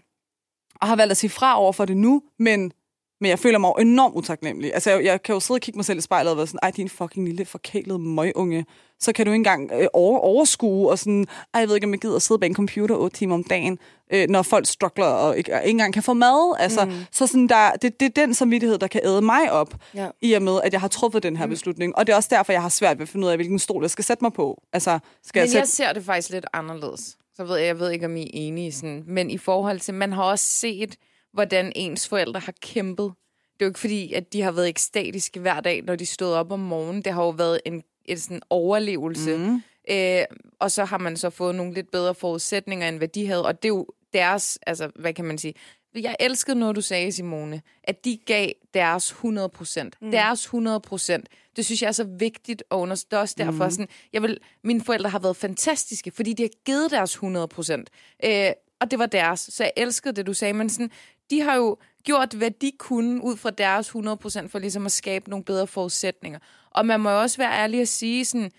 og 0.81 0.89
har 0.89 0.97
valgt 0.97 1.11
at 1.11 1.17
sige 1.17 1.31
fra 1.31 1.61
over 1.61 1.73
for 1.73 1.85
det 1.85 1.97
nu, 1.97 2.23
men 2.39 2.73
men 3.21 3.29
jeg 3.29 3.39
føler 3.39 3.59
mig 3.59 3.69
jo 3.69 3.83
enormt 3.83 4.15
utaknemmelig. 4.15 4.75
Altså, 4.75 4.91
jeg, 4.91 5.05
jeg 5.05 5.23
kan 5.23 5.33
jo 5.33 5.41
sidde 5.41 5.59
og 5.59 5.61
kigge 5.61 5.79
mig 5.79 5.85
selv 5.85 5.99
i 5.99 6.03
spejlet 6.03 6.31
og 6.31 6.37
være 6.37 6.47
sådan, 6.47 6.61
ej, 6.63 6.71
din 6.71 6.89
fucking 6.89 7.27
lille 7.27 7.45
forkælede 7.45 7.99
møgunge. 7.99 8.67
Så 9.01 9.13
kan 9.13 9.27
du 9.27 9.33
ikke 9.33 9.37
engang 9.37 9.71
øh, 9.75 9.87
over, 9.93 10.19
overskue 10.19 10.91
og 10.91 10.99
sådan, 10.99 11.27
ej, 11.55 11.61
jeg 11.61 11.69
ved 11.69 11.75
ikke, 11.75 11.87
om 11.87 11.93
jeg 11.93 12.01
gider 12.01 12.17
at 12.17 12.23
sidde 12.23 12.39
bag 12.39 12.47
en 12.47 12.55
computer 12.55 12.97
8 12.97 13.17
timer 13.17 13.35
om 13.35 13.45
dagen, 13.45 13.79
øh, 14.13 14.29
når 14.29 14.43
folk 14.43 14.67
struggler 14.67 15.07
og 15.07 15.39
ikke, 15.39 15.55
og 15.55 15.61
ikke 15.61 15.71
engang 15.71 15.95
kan 15.95 16.03
få 16.03 16.13
mad. 16.13 16.57
Altså, 16.59 16.85
mm. 16.85 16.93
Så 17.13 17.27
sådan 17.27 17.49
der, 17.49 17.71
det, 17.73 18.01
det 18.01 18.07
er 18.07 18.27
den 18.27 18.35
samvittighed, 18.35 18.79
der 18.79 18.87
kan 18.87 19.01
æde 19.05 19.23
mig 19.23 19.53
op, 19.53 19.75
Ja. 19.95 20.09
i 20.21 20.33
og 20.33 20.43
med, 20.43 20.61
at 20.65 20.73
jeg 20.73 20.81
har 20.81 20.89
truffet 20.89 21.23
den 21.23 21.37
her 21.37 21.47
mm. 21.47 21.51
beslutning. 21.51 21.97
Og 21.97 22.07
det 22.07 22.13
er 22.13 22.17
også 22.17 22.29
derfor, 22.33 22.53
jeg 22.53 22.63
har 22.63 22.69
svært 22.69 22.99
ved 22.99 23.03
at 23.03 23.09
finde 23.09 23.27
ud 23.27 23.31
af, 23.31 23.39
hvilken 23.39 23.59
stol 23.59 23.83
jeg 23.83 23.91
skal 23.91 24.05
sætte 24.05 24.25
mig 24.25 24.33
på. 24.33 24.63
Altså, 24.73 24.99
skal 25.25 25.41
jeg 25.41 25.45
Men 25.45 25.51
sætte... 25.51 25.59
jeg 25.59 25.69
ser 25.69 25.93
det 25.93 26.05
faktisk 26.05 26.31
lidt 26.31 26.47
anderledes. 26.53 27.17
Så 27.37 27.45
ved 27.45 27.57
jeg, 27.57 27.67
jeg 27.67 27.79
ved 27.79 27.91
ikke, 27.91 28.07
om 28.07 28.17
I 28.17 28.23
er 28.23 28.31
enige. 28.33 28.73
Sådan. 28.73 29.05
Men 29.07 29.31
i 29.31 29.39
forhold 29.39 29.81
til, 29.81 29.95
man 29.95 30.13
har 30.13 30.23
også 30.23 30.45
set, 30.45 30.97
hvordan 31.33 31.73
ens 31.77 32.09
forældre 32.09 32.41
har 32.41 32.55
kæmpet 32.63 33.13
det 33.55 33.63
er 33.63 33.67
jo 33.67 33.71
ikke 33.71 33.81
fordi, 33.81 34.13
at 34.13 34.33
de 34.33 34.43
har 34.43 34.53
været 34.53 34.69
ekstatiske 34.69 35.41
hver 35.41 35.61
dag, 35.61 35.83
når 35.83 35.97
de 35.97 36.07
stod 36.07 36.33
op 36.33 36.53
om 36.53 36.61
morgenen. 36.61 37.03
Det 37.03 37.13
har 37.13 37.23
jo 37.23 37.31
været 37.31 37.61
en, 37.67 37.83
en 38.05 38.19
sådan 38.19 38.43
overlevelse. 38.51 39.37
Mm. 39.37 39.63
Øh, 39.91 40.25
og 40.59 40.71
så 40.71 40.85
har 40.85 40.99
man 40.99 41.17
så 41.17 41.31
fået 41.31 41.55
nogle 41.55 41.75
lidt 41.75 41.91
bedre 41.91 42.15
forudsætninger, 42.15 42.89
end 42.89 42.99
hvad 42.99 43.09
de 43.09 43.27
havde. 43.27 43.47
Og 43.47 43.63
det 43.63 43.69
er 43.69 43.75
jo 43.75 43.87
deres, 44.13 44.59
altså 44.67 44.91
hvad 44.95 45.13
kan 45.13 45.25
man 45.25 45.39
sige, 45.39 45.55
jeg 45.95 46.17
elskede 46.21 46.59
noget, 46.59 46.77
du 46.77 46.81
sagde, 46.81 47.13
Simone, 47.13 47.63
at 47.85 48.05
de 48.05 48.19
gav 48.27 48.49
deres 48.75 49.11
100 49.11 49.49
procent. 49.49 49.97
Mm. 50.01 50.11
Deres 50.11 50.45
100 50.45 50.81
procent. 50.81 51.29
Det 51.57 51.65
synes 51.65 51.83
jeg 51.83 51.89
er 51.89 51.93
så 51.93 52.05
vigtigt 52.05 52.63
at 52.71 52.75
understøtte. 52.77 53.21
Også 53.21 53.35
derfor, 53.39 53.65
mm. 53.65 53.71
sådan, 53.71 53.89
jeg 54.13 54.23
vil, 54.23 54.39
mine 54.65 54.81
forældre 54.81 55.11
har 55.11 55.19
været 55.19 55.37
fantastiske, 55.37 56.11
fordi 56.11 56.33
de 56.33 56.43
har 56.43 56.51
givet 56.65 56.91
deres 56.91 57.13
100 57.13 57.49
procent. 57.49 57.91
Øh, 58.25 58.51
og 58.81 58.91
det 58.91 58.99
var 58.99 59.07
deres. 59.07 59.41
Så 59.41 59.65
jeg 59.65 59.73
elskede 59.77 60.17
det, 60.17 60.27
du 60.27 60.35
sagde. 60.35 60.55
Men 60.55 60.71
sådan, 60.71 60.91
de 61.31 61.41
har 61.41 61.57
jo 61.57 61.77
gjort, 62.05 62.33
hvad 62.33 62.51
de 62.51 62.73
kunne 62.79 63.25
ud 63.25 63.37
fra 63.37 63.51
deres 63.51 63.87
100 63.87 64.17
procent, 64.17 64.51
for 64.51 64.59
ligesom 64.59 64.87
at 64.87 64.93
skabe 64.93 65.31
nogle 65.31 65.45
bedre 65.45 65.67
forudsætninger. 65.67 66.39
Og 66.71 66.87
man 66.87 67.01
må 67.01 67.11
jo 67.11 67.21
også 67.21 67.37
være 67.37 67.53
ærlig 67.53 67.81
at 67.81 67.89
sige, 67.89 68.25
sådan, 68.25 68.51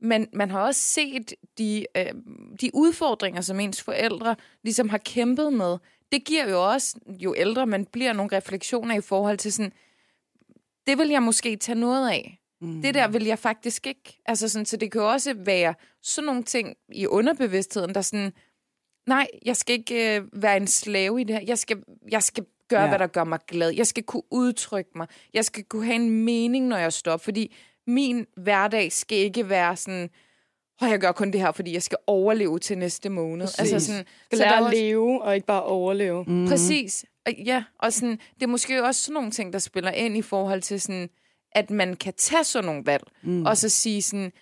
men 0.00 0.26
man 0.32 0.50
har 0.50 0.60
også 0.60 0.80
set 0.80 1.34
de, 1.58 1.86
øh, 1.96 2.12
de 2.60 2.70
udfordringer, 2.74 3.40
som 3.40 3.60
ens 3.60 3.82
forældre 3.82 4.36
ligesom 4.62 4.88
har 4.88 4.98
kæmpet 4.98 5.52
med 5.52 5.78
det 6.12 6.24
giver 6.24 6.48
jo 6.48 6.70
også, 6.70 6.96
jo 7.08 7.34
ældre 7.36 7.66
man 7.66 7.84
bliver, 7.84 8.12
nogle 8.12 8.36
refleksioner 8.36 8.94
i 8.94 9.00
forhold 9.00 9.38
til 9.38 9.52
sådan, 9.52 9.72
det 10.86 10.98
vil 10.98 11.08
jeg 11.08 11.22
måske 11.22 11.56
tage 11.56 11.78
noget 11.78 12.10
af. 12.10 12.40
Mm. 12.60 12.82
Det 12.82 12.94
der 12.94 13.08
vil 13.08 13.24
jeg 13.24 13.38
faktisk 13.38 13.86
ikke. 13.86 14.20
Altså 14.26 14.48
sådan, 14.48 14.66
så 14.66 14.76
det 14.76 14.92
kan 14.92 15.00
jo 15.00 15.10
også 15.10 15.34
være 15.34 15.74
sådan 16.02 16.26
nogle 16.26 16.42
ting 16.42 16.76
i 16.92 17.06
underbevidstheden, 17.06 17.94
der 17.94 18.00
sådan, 18.00 18.32
nej, 19.06 19.26
jeg 19.44 19.56
skal 19.56 19.78
ikke 19.78 20.16
øh, 20.16 20.42
være 20.42 20.56
en 20.56 20.66
slave 20.66 21.20
i 21.20 21.24
det 21.24 21.36
her. 21.36 21.44
Jeg 21.46 21.58
skal, 21.58 21.82
jeg 22.10 22.22
skal 22.22 22.44
gøre, 22.68 22.82
ja. 22.82 22.88
hvad 22.88 22.98
der 22.98 23.06
gør 23.06 23.24
mig 23.24 23.38
glad. 23.48 23.70
Jeg 23.70 23.86
skal 23.86 24.02
kunne 24.02 24.22
udtrykke 24.30 24.90
mig. 24.94 25.06
Jeg 25.34 25.44
skal 25.44 25.64
kunne 25.64 25.84
have 25.84 25.96
en 25.96 26.24
mening, 26.24 26.66
når 26.66 26.76
jeg 26.76 26.92
står 26.92 27.16
Fordi 27.16 27.54
min 27.86 28.26
hverdag 28.36 28.92
skal 28.92 29.18
ikke 29.18 29.48
være 29.48 29.76
sådan, 29.76 30.10
og 30.80 30.88
jeg 30.90 30.98
gør 31.00 31.12
kun 31.12 31.30
det 31.30 31.40
her, 31.40 31.52
fordi 31.52 31.72
jeg 31.72 31.82
skal 31.82 31.98
overleve 32.06 32.58
til 32.58 32.78
næste 32.78 33.08
måned. 33.08 33.46
Præcis. 33.46 33.58
Altså 33.58 33.86
sådan, 33.86 34.04
skal 34.24 34.38
så 34.38 34.44
lære 34.44 34.56
at 34.56 34.62
også... 34.62 34.76
leve, 34.76 35.22
og 35.22 35.34
ikke 35.34 35.46
bare 35.46 35.62
overleve. 35.62 36.24
Mm. 36.26 36.48
Præcis. 36.48 37.04
Ja, 37.46 37.64
og 37.78 37.92
sådan, 37.92 38.18
det 38.34 38.42
er 38.42 38.46
måske 38.46 38.84
også 38.84 39.02
sådan 39.02 39.14
nogle 39.14 39.30
ting, 39.30 39.52
der 39.52 39.58
spiller 39.58 39.90
ind 39.90 40.16
i 40.16 40.22
forhold 40.22 40.62
til 40.62 40.80
sådan, 40.80 41.08
at 41.52 41.70
man 41.70 41.96
kan 41.96 42.12
tage 42.16 42.44
sådan 42.44 42.64
nogle 42.64 42.86
valg, 42.86 43.02
mm. 43.22 43.46
og 43.46 43.56
så 43.56 43.68
sige 43.68 44.02
sådan, 44.02 44.32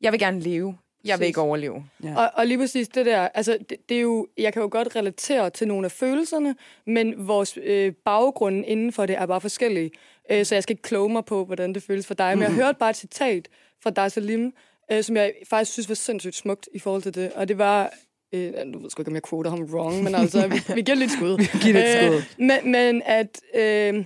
jeg 0.00 0.12
vil 0.12 0.20
gerne 0.20 0.40
leve. 0.40 0.78
Jeg 1.04 1.18
vil 1.18 1.26
ikke 1.26 1.40
overleve. 1.40 1.84
Ja. 2.02 2.16
Og, 2.16 2.30
og 2.34 2.46
lige 2.46 2.58
præcis 2.58 2.88
det 2.88 3.06
der, 3.06 3.20
altså 3.20 3.58
det, 3.70 3.88
det 3.88 3.96
er 3.96 4.00
jo, 4.00 4.26
jeg 4.38 4.52
kan 4.52 4.62
jo 4.62 4.68
godt 4.72 4.96
relatere 4.96 5.50
til 5.50 5.68
nogle 5.68 5.84
af 5.84 5.90
følelserne, 5.92 6.56
men 6.86 7.28
vores 7.28 7.58
øh, 7.62 7.92
baggrund 8.04 8.64
inden 8.66 8.92
for 8.92 9.06
det 9.06 9.16
er 9.16 9.26
bare 9.26 9.40
forskellige. 9.40 9.90
Øh, 10.30 10.46
så 10.46 10.54
jeg 10.54 10.62
skal 10.62 10.72
ikke 10.72 10.82
kloge 10.82 11.12
mig 11.12 11.24
på, 11.24 11.44
hvordan 11.44 11.72
det 11.72 11.82
føles 11.82 12.06
for 12.06 12.14
dig. 12.14 12.38
Men 12.38 12.42
jeg 12.42 12.52
hørte 12.52 12.78
bare 12.78 12.90
et 12.90 12.96
citat 12.96 13.48
fra 13.82 13.90
dig, 13.90 14.12
Salim, 14.12 14.54
øh, 14.92 15.02
som 15.02 15.16
jeg 15.16 15.32
faktisk 15.50 15.72
synes 15.72 15.88
var 15.88 15.94
sindssygt 15.94 16.34
smukt 16.34 16.68
i 16.74 16.78
forhold 16.78 17.02
til 17.02 17.14
det. 17.14 17.32
Og 17.32 17.48
det 17.48 17.58
var... 17.58 17.92
Øh, 18.34 18.52
nu 18.66 18.78
ved 18.78 18.90
jeg 18.90 18.98
ikke, 18.98 19.08
om 19.08 19.14
jeg 19.14 19.22
quoter 19.22 19.50
ham 19.50 19.62
wrong, 19.62 20.02
men 20.02 20.14
altså, 20.14 20.48
vi, 20.48 20.74
vi 20.74 20.82
giver 20.82 20.96
lidt 20.96 21.12
skud. 21.12 21.38
vi 21.52 21.58
giver 21.62 21.74
lidt 21.74 21.88
skud. 21.88 22.16
Øh, 22.16 22.46
men, 22.46 22.72
men 22.72 23.02
at 23.04 23.40
øh, 23.54 24.04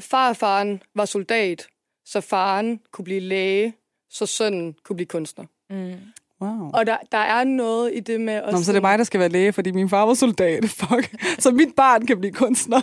farfaren 0.00 0.82
var 0.94 1.04
soldat, 1.04 1.66
så 2.06 2.20
faren 2.20 2.80
kunne 2.92 3.04
blive 3.04 3.20
læge, 3.20 3.74
så 4.10 4.26
sønnen 4.26 4.74
kunne 4.84 4.96
blive 4.96 5.06
kunstner. 5.06 5.44
Mm. 5.72 5.94
Wow. 6.40 6.70
Og 6.74 6.86
der, 6.86 6.96
der 7.12 7.18
er 7.18 7.44
noget 7.44 7.90
i 7.94 8.00
det 8.00 8.20
med... 8.20 8.34
At 8.34 8.52
Nå, 8.52 8.62
så 8.62 8.72
det 8.72 8.78
er 8.78 8.82
mig, 8.82 8.98
der 8.98 9.04
skal 9.04 9.20
være 9.20 9.28
læge, 9.28 9.52
fordi 9.52 9.70
min 9.70 9.88
far 9.88 10.06
var 10.06 10.14
soldat. 10.14 10.64
Fuck. 10.80 11.14
Så 11.38 11.50
mit 11.50 11.74
barn 11.76 12.06
kan 12.06 12.20
blive 12.20 12.32
kunstner. 12.32 12.80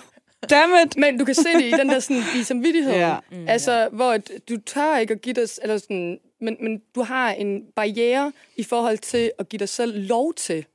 Dammit! 0.49 0.97
Men 0.97 1.17
du 1.17 1.25
kan 1.25 1.35
se 1.35 1.53
det 1.53 1.63
i 1.63 1.71
den 1.71 1.89
der 1.89 1.99
sådan, 1.99 2.23
i 2.39 2.43
samvittighed. 2.43 2.93
Yeah. 2.93 3.21
Mm, 3.31 3.47
altså, 3.47 3.71
yeah. 3.71 3.95
hvor 3.95 4.17
du 4.49 4.57
tør 4.65 4.97
ikke 4.97 5.13
at 5.13 5.21
give 5.21 5.33
dig... 5.33 5.47
Eller 5.61 5.77
sådan, 5.77 6.19
men, 6.41 6.57
men 6.61 6.81
du 6.95 7.01
har 7.03 7.31
en 7.31 7.63
barriere 7.75 8.31
i 8.57 8.63
forhold 8.63 8.97
til 8.97 9.31
at 9.39 9.49
give 9.49 9.57
dig 9.57 9.69
selv 9.69 10.07
lov 10.07 10.33
til 10.33 10.65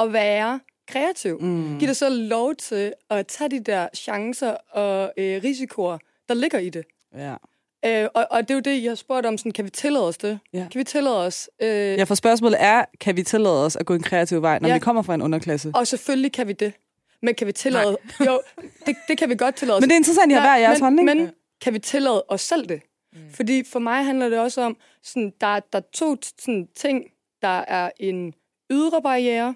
at 0.00 0.12
være 0.12 0.60
kreativ. 0.88 1.38
Mm. 1.40 1.78
Giv 1.78 1.88
dig 1.88 1.96
selv 1.96 2.28
lov 2.28 2.54
til 2.54 2.92
at 3.10 3.26
tage 3.26 3.50
de 3.50 3.60
der 3.60 3.88
chancer 3.94 4.56
og 4.70 5.12
øh, 5.16 5.42
risikoer, 5.44 5.98
der 6.28 6.34
ligger 6.34 6.58
i 6.58 6.70
det. 6.70 6.84
Ja. 7.14 7.34
Øh, 7.84 8.08
og, 8.14 8.26
og 8.30 8.42
det 8.42 8.50
er 8.50 8.54
jo 8.54 8.60
det, 8.60 8.82
jeg 8.82 8.90
har 8.90 8.94
spurgt 8.94 9.26
om, 9.26 9.38
sådan, 9.38 9.52
kan 9.52 9.64
vi 9.64 9.70
tillade 9.70 10.08
os 10.08 10.18
det? 10.18 10.38
Ja. 10.52 10.66
Kan 10.72 10.78
vi 10.78 10.84
tillade 10.84 11.26
os? 11.26 11.50
Øh... 11.62 11.68
Ja, 11.68 12.04
for 12.04 12.14
spørgsmålet 12.14 12.56
er, 12.62 12.84
kan 13.00 13.16
vi 13.16 13.22
tillade 13.22 13.64
os 13.64 13.76
at 13.76 13.86
gå 13.86 13.94
en 13.94 14.02
kreativ 14.02 14.42
vej, 14.42 14.58
når 14.58 14.68
ja. 14.68 14.74
vi 14.74 14.80
kommer 14.80 15.02
fra 15.02 15.14
en 15.14 15.22
underklasse? 15.22 15.72
Og 15.74 15.86
selvfølgelig 15.86 16.32
kan 16.32 16.48
vi 16.48 16.52
det. 16.52 16.72
Men 17.22 17.34
kan 17.34 17.46
vi 17.46 17.52
tillade... 17.52 17.96
Nej. 18.20 18.28
Jo, 18.28 18.40
det, 18.86 18.96
det 19.08 19.18
kan 19.18 19.28
vi 19.28 19.34
godt 19.34 19.54
tillade 19.54 19.76
os. 19.78 19.80
Men 19.80 19.90
det 19.90 19.94
er 19.94 19.98
interessant, 19.98 20.32
at 20.32 20.36
I 20.36 20.40
har 20.40 20.48
hver 20.48 20.56
jeres 20.56 20.80
men, 20.80 20.84
holdning. 20.84 21.06
Men 21.06 21.30
kan 21.60 21.74
vi 21.74 21.78
tillade 21.78 22.24
os 22.28 22.40
selv 22.40 22.66
det? 22.66 22.82
Mm. 23.12 23.18
Fordi 23.30 23.64
for 23.64 23.78
mig 23.78 24.04
handler 24.04 24.28
det 24.28 24.38
også 24.38 24.60
om, 24.62 24.76
sådan, 25.02 25.32
der, 25.40 25.60
der 25.60 25.78
er 25.78 25.82
to 25.92 26.16
sådan, 26.38 26.68
ting. 26.76 27.04
Der 27.42 27.64
er 27.68 27.90
en 28.00 28.34
ydre 28.70 29.02
barriere, 29.02 29.54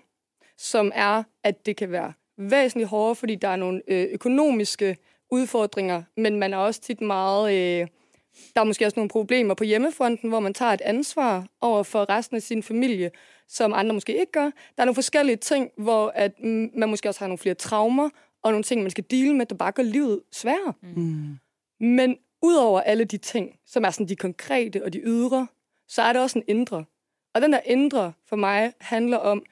som 0.59 0.93
er, 0.95 1.23
at 1.45 1.67
det 1.67 1.77
kan 1.77 1.91
være 1.93 2.13
væsentligt 2.39 2.89
hårdere, 2.89 3.15
fordi 3.15 3.35
der 3.35 3.49
er 3.49 3.57
nogle 3.57 3.83
øh, 3.89 4.09
økonomiske 4.13 4.97
udfordringer, 5.31 6.03
men 6.17 6.39
man 6.39 6.55
er 6.55 6.59
også 6.59 6.81
tit 6.81 7.01
meget... 7.01 7.55
Øh, 7.55 7.87
der 8.55 8.61
er 8.61 8.65
måske 8.65 8.87
også 8.87 8.99
nogle 8.99 9.09
problemer 9.09 9.55
på 9.55 9.65
hjemmefronten, 9.65 10.29
hvor 10.29 10.41
man 10.41 10.55
tager 10.55 10.73
et 10.73 10.81
ansvar 10.81 11.47
over 11.61 11.83
for 11.83 12.11
resten 12.11 12.37
af 12.37 12.43
sin 12.43 12.63
familie, 12.63 13.11
som 13.49 13.73
andre 13.75 13.95
måske 13.95 14.21
ikke 14.21 14.33
gør. 14.33 14.45
Der 14.45 14.51
er 14.79 14.85
nogle 14.85 14.95
forskellige 14.95 15.37
ting, 15.37 15.71
hvor 15.79 16.13
at 16.15 16.41
man 16.75 16.89
måske 16.89 17.09
også 17.09 17.21
har 17.21 17.27
nogle 17.27 17.39
flere 17.39 17.55
traumer, 17.55 18.11
og 18.43 18.53
nogle 18.53 18.63
ting, 18.63 18.83
man 18.83 18.91
skal 18.91 19.05
dele 19.11 19.35
med, 19.35 19.47
der 19.47 19.55
bare 19.55 19.73
gør 19.73 19.83
livet 19.83 20.21
sværere. 20.33 20.73
Mm. 20.83 21.37
Men 21.81 22.17
udover 22.43 22.81
alle 22.81 23.05
de 23.05 23.17
ting, 23.17 23.59
som 23.67 23.85
er 23.85 23.91
sådan 23.91 24.09
de 24.09 24.17
konkrete 24.17 24.85
og 24.85 24.93
de 24.93 25.01
ydre, 25.05 25.47
så 25.89 26.03
er 26.03 26.13
det 26.13 26.23
også 26.23 26.39
en 26.39 26.45
indre. 26.49 26.85
Og 27.35 27.43
den 27.43 27.53
der 27.53 27.61
indre 27.65 28.13
for 28.29 28.37
mig 28.37 28.73
handler 28.81 29.17
om, 29.17 29.43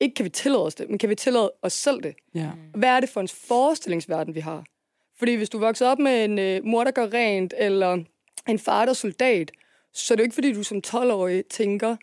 ikke 0.00 0.14
kan 0.14 0.24
vi 0.24 0.30
tillade 0.30 0.64
os 0.64 0.74
det, 0.74 0.90
men 0.90 0.98
kan 0.98 1.08
vi 1.08 1.14
tillade 1.14 1.52
os 1.62 1.72
selv 1.72 2.02
det? 2.02 2.14
Ja. 2.34 2.50
Hvad 2.74 2.88
er 2.88 3.00
det 3.00 3.08
for 3.08 3.20
en 3.20 3.28
forestillingsverden, 3.28 4.34
vi 4.34 4.40
har? 4.40 4.64
Fordi 5.18 5.34
hvis 5.34 5.48
du 5.48 5.58
vokser 5.58 5.86
op 5.86 5.98
med 5.98 6.24
en 6.24 6.38
øh, 6.38 6.64
mor, 6.64 6.84
der 6.84 6.90
gør 6.90 7.06
rent, 7.12 7.54
eller 7.58 8.04
en 8.48 8.58
far, 8.58 8.84
der 8.84 8.90
er 8.90 8.94
soldat, 8.94 9.50
så 9.92 10.14
er 10.14 10.16
det 10.16 10.22
jo 10.22 10.24
ikke, 10.24 10.34
fordi 10.34 10.52
du 10.52 10.62
som 10.62 10.82
12-årig 10.86 11.44
tænker, 11.46 11.96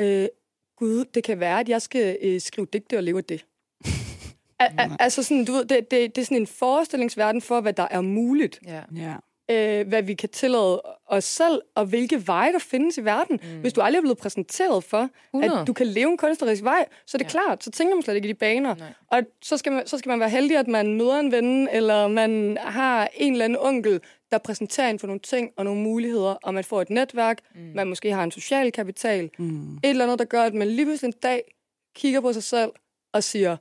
øh, 0.00 0.28
gud, 0.76 1.04
det 1.14 1.24
kan 1.24 1.40
være, 1.40 1.60
at 1.60 1.68
jeg 1.68 1.82
skal 1.82 2.18
øh, 2.22 2.40
skrive 2.40 2.66
digte 2.72 2.96
og 2.96 3.02
leve 3.02 3.18
af 3.18 3.24
det. 3.24 3.44
Al- 4.58 4.96
altså 4.98 5.22
sådan, 5.22 5.44
du 5.44 5.52
ved, 5.52 5.64
det, 5.64 5.90
det, 5.90 6.16
det 6.16 6.22
er 6.22 6.24
sådan 6.24 6.36
en 6.36 6.46
forestillingsverden 6.46 7.42
for, 7.42 7.60
hvad 7.60 7.72
der 7.72 7.88
er 7.90 8.00
muligt. 8.00 8.60
Ja. 8.66 8.82
ja 8.96 9.14
øh, 9.50 9.88
hvad 9.88 10.02
vi 10.02 10.14
kan 10.14 10.28
tillade 10.28 10.82
os 11.06 11.24
selv, 11.24 11.62
og 11.74 11.84
hvilke 11.86 12.26
veje 12.26 12.52
der 12.52 12.58
findes 12.58 12.98
i 12.98 13.04
verden. 13.04 13.40
Mm. 13.42 13.60
Hvis 13.60 13.72
du 13.72 13.80
aldrig 13.80 13.98
er 13.98 14.02
blevet 14.02 14.18
præsenteret 14.18 14.84
for, 14.84 15.08
100. 15.34 15.60
at 15.60 15.66
du 15.66 15.72
kan 15.72 15.86
leve 15.86 16.10
en 16.10 16.16
kunstnerisk 16.16 16.64
vej, 16.64 16.86
så 17.06 17.16
er 17.16 17.18
det 17.18 17.24
ja. 17.24 17.30
klart, 17.30 17.64
så 17.64 17.70
tænker 17.70 17.94
man 17.94 18.02
slet 18.02 18.14
ikke 18.14 18.28
i 18.28 18.32
de 18.32 18.38
baner. 18.38 18.74
Nej. 18.74 18.92
Og 19.06 19.22
så 19.42 19.56
skal, 19.56 19.72
man, 19.72 19.86
så 19.86 19.98
skal 19.98 20.10
man 20.10 20.20
være 20.20 20.30
heldig, 20.30 20.56
at 20.56 20.68
man 20.68 20.94
møder 20.96 21.18
en 21.18 21.32
ven, 21.32 21.68
eller 21.68 22.08
man 22.08 22.58
har 22.60 23.08
en 23.14 23.32
eller 23.32 23.44
anden 23.44 23.58
onkel, 23.60 24.00
der 24.30 24.38
præsenterer 24.38 24.90
en 24.90 24.98
for 24.98 25.06
nogle 25.06 25.20
ting 25.20 25.50
og 25.56 25.64
nogle 25.64 25.80
muligheder, 25.80 26.34
og 26.42 26.54
man 26.54 26.64
får 26.64 26.82
et 26.82 26.90
netværk, 26.90 27.38
mm. 27.54 27.60
man 27.74 27.86
måske 27.86 28.12
har 28.12 28.24
en 28.24 28.30
social 28.30 28.72
kapital, 28.72 29.30
mm. 29.38 29.76
et 29.76 29.80
eller 29.84 30.04
andet, 30.04 30.18
der 30.18 30.24
gør, 30.24 30.42
at 30.42 30.54
man 30.54 30.68
lige 30.68 30.86
pludselig 30.86 31.08
en 31.08 31.20
dag 31.22 31.54
kigger 31.94 32.20
på 32.20 32.32
sig 32.32 32.42
selv 32.42 32.70
og 33.12 33.24
siger, 33.24 33.56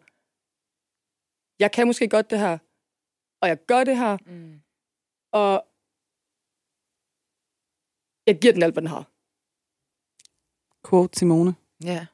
jeg 1.60 1.72
kan 1.72 1.88
måske 1.88 2.08
godt 2.08 2.30
det 2.30 2.40
her, 2.40 2.58
og 3.42 3.48
jeg 3.48 3.58
gør 3.66 3.84
det 3.84 3.98
her, 3.98 4.18
mm. 4.26 4.62
og 5.32 5.66
jeg 8.30 8.40
giver 8.40 8.54
den 8.54 8.64
alt, 8.64 8.74
hvad 8.74 8.82
den 8.82 8.90
har. 8.90 9.12
Quote 10.90 11.20
Simone. 11.20 11.56
Ja. 11.84 12.06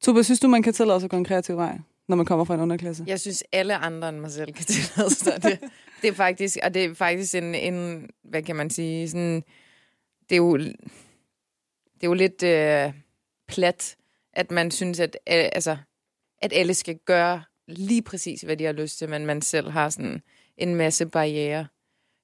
Tuba, 0.00 0.22
synes 0.22 0.40
du, 0.40 0.48
man 0.48 0.62
kan 0.62 0.72
tillade 0.72 1.00
sig 1.00 1.06
at 1.06 1.10
gå 1.10 1.16
en 1.16 1.24
kreativ 1.24 1.56
vej, 1.56 1.78
når 2.08 2.16
man 2.16 2.26
kommer 2.26 2.44
fra 2.44 2.54
en 2.54 2.60
underklasse? 2.60 3.04
Jeg 3.06 3.20
synes, 3.20 3.44
alle 3.52 3.76
andre 3.76 4.08
end 4.08 4.18
mig 4.18 4.30
selv 4.30 4.52
kan 4.52 4.64
tillade 4.64 5.14
sig 5.14 5.42
det. 5.42 5.58
det 6.02 6.08
er 6.08 6.14
faktisk, 6.14 6.58
og 6.62 6.74
det 6.74 6.84
er 6.84 6.94
faktisk 6.94 7.34
en, 7.34 7.54
en 7.54 8.08
hvad 8.22 8.42
kan 8.42 8.56
man 8.56 8.70
sige, 8.70 9.08
sådan, 9.08 9.42
det 10.28 10.32
er 10.32 10.36
jo, 10.36 10.58
det 10.58 12.02
er 12.02 12.06
jo 12.06 12.14
lidt 12.14 12.42
øh, 12.42 12.92
plat, 13.48 13.96
at 14.32 14.50
man 14.50 14.70
synes, 14.70 15.00
at, 15.00 15.18
øh, 15.28 15.48
altså, 15.52 15.76
at 16.42 16.52
alle 16.52 16.74
skal 16.74 16.98
gøre 16.98 17.42
lige 17.66 18.02
præcis, 18.02 18.40
hvad 18.40 18.56
de 18.56 18.64
har 18.64 18.72
lyst 18.72 18.98
til, 18.98 19.08
men 19.08 19.26
man 19.26 19.42
selv 19.42 19.70
har 19.70 19.88
sådan 19.88 20.22
en 20.56 20.74
masse 20.74 21.06
barriere. 21.06 21.66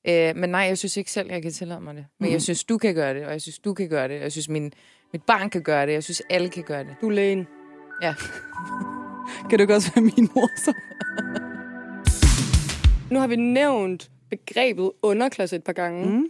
Øh, 0.09 0.36
men 0.36 0.50
nej, 0.50 0.61
jeg 0.61 0.78
synes 0.78 0.96
ikke 0.96 1.11
selv, 1.11 1.30
jeg 1.30 1.42
kan 1.42 1.52
tillade 1.52 1.80
mig 1.80 1.94
det. 1.94 2.07
Men 2.20 2.28
mm. 2.28 2.32
jeg 2.32 2.42
synes, 2.42 2.64
du 2.64 2.78
kan 2.78 2.94
gøre 2.94 3.14
det, 3.14 3.26
og 3.26 3.32
jeg 3.32 3.42
synes, 3.42 3.59
du 3.59 3.74
kan 3.74 3.88
gøre 3.88 4.09
det. 4.09 4.16
Og 4.16 4.22
jeg 4.22 4.32
synes, 4.32 4.48
min, 4.48 4.72
mit 5.12 5.22
barn 5.22 5.50
kan 5.50 5.62
gøre 5.62 5.86
det. 5.86 5.92
Jeg 5.92 6.04
synes, 6.04 6.22
alle 6.30 6.48
kan 6.48 6.62
gøre 6.62 6.84
det. 6.84 6.96
Du 7.00 7.09
er 7.09 7.12
lægen. 7.12 7.46
Ja. 8.02 8.14
kan 9.50 9.59
du 9.59 9.62
ikke 9.62 9.74
også 9.74 9.92
være 9.94 10.02
min 10.02 10.28
mor, 10.34 10.50
så? 10.57 10.72
nu 13.12 13.18
har 13.18 13.26
vi 13.26 13.36
nævnt 13.36 14.11
begrebet 14.30 14.92
underklasse 15.02 15.57
et 15.57 15.64
par 15.64 15.72
gange. 15.72 16.07
Mm. 16.07 16.26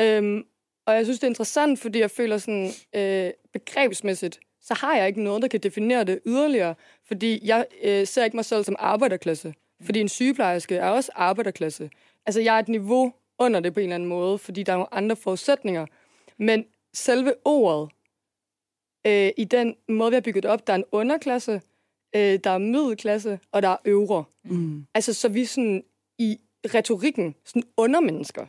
Øhm, 0.00 0.44
og 0.86 0.94
jeg 0.94 1.04
synes, 1.04 1.18
det 1.18 1.26
er 1.26 1.30
interessant, 1.30 1.80
fordi 1.80 1.98
jeg 1.98 2.10
føler 2.10 2.38
sådan, 2.38 2.70
øh, 2.96 3.30
begrebsmæssigt, 3.52 4.40
så 4.60 4.74
har 4.74 4.96
jeg 4.96 5.08
ikke 5.08 5.22
noget, 5.22 5.42
der 5.42 5.48
kan 5.48 5.60
definere 5.60 6.04
det 6.04 6.20
yderligere. 6.26 6.74
Fordi 7.06 7.40
jeg 7.44 7.66
øh, 7.82 8.06
ser 8.06 8.24
ikke 8.24 8.36
mig 8.36 8.44
selv 8.44 8.64
som 8.64 8.76
arbejderklasse. 8.78 9.54
Fordi 9.84 10.00
en 10.00 10.08
sygeplejerske 10.08 10.76
er 10.76 10.88
også 10.88 11.10
arbejderklasse. 11.14 11.90
Altså, 12.26 12.40
jeg 12.40 12.54
er 12.54 12.58
et 12.58 12.68
niveau 12.68 13.12
under 13.40 13.60
det 13.60 13.74
på 13.74 13.80
en 13.80 13.84
eller 13.84 13.94
anden 13.94 14.08
måde, 14.08 14.38
fordi 14.38 14.62
der 14.62 14.72
er 14.72 14.76
nogle 14.76 14.94
andre 14.94 15.16
forudsætninger. 15.16 15.86
Men 16.38 16.64
selve 16.94 17.34
ordet, 17.44 17.90
øh, 19.06 19.30
i 19.36 19.44
den 19.44 19.74
måde, 19.88 20.10
vi 20.10 20.14
har 20.14 20.20
bygget 20.20 20.44
op, 20.44 20.66
der 20.66 20.72
er 20.72 20.76
en 20.76 20.84
underklasse, 20.92 21.60
øh, 22.16 22.38
der 22.44 22.50
er 22.50 22.58
middelklasse, 22.58 23.38
og 23.52 23.62
der 23.62 23.68
er 23.68 23.76
øvre. 23.84 24.24
Mm. 24.44 24.86
Altså, 24.94 25.14
så 25.14 25.28
vi 25.28 25.44
sådan 25.44 25.84
i 26.18 26.38
retorikken 26.74 27.34
sådan 27.44 27.62
undermennesker. 27.76 28.46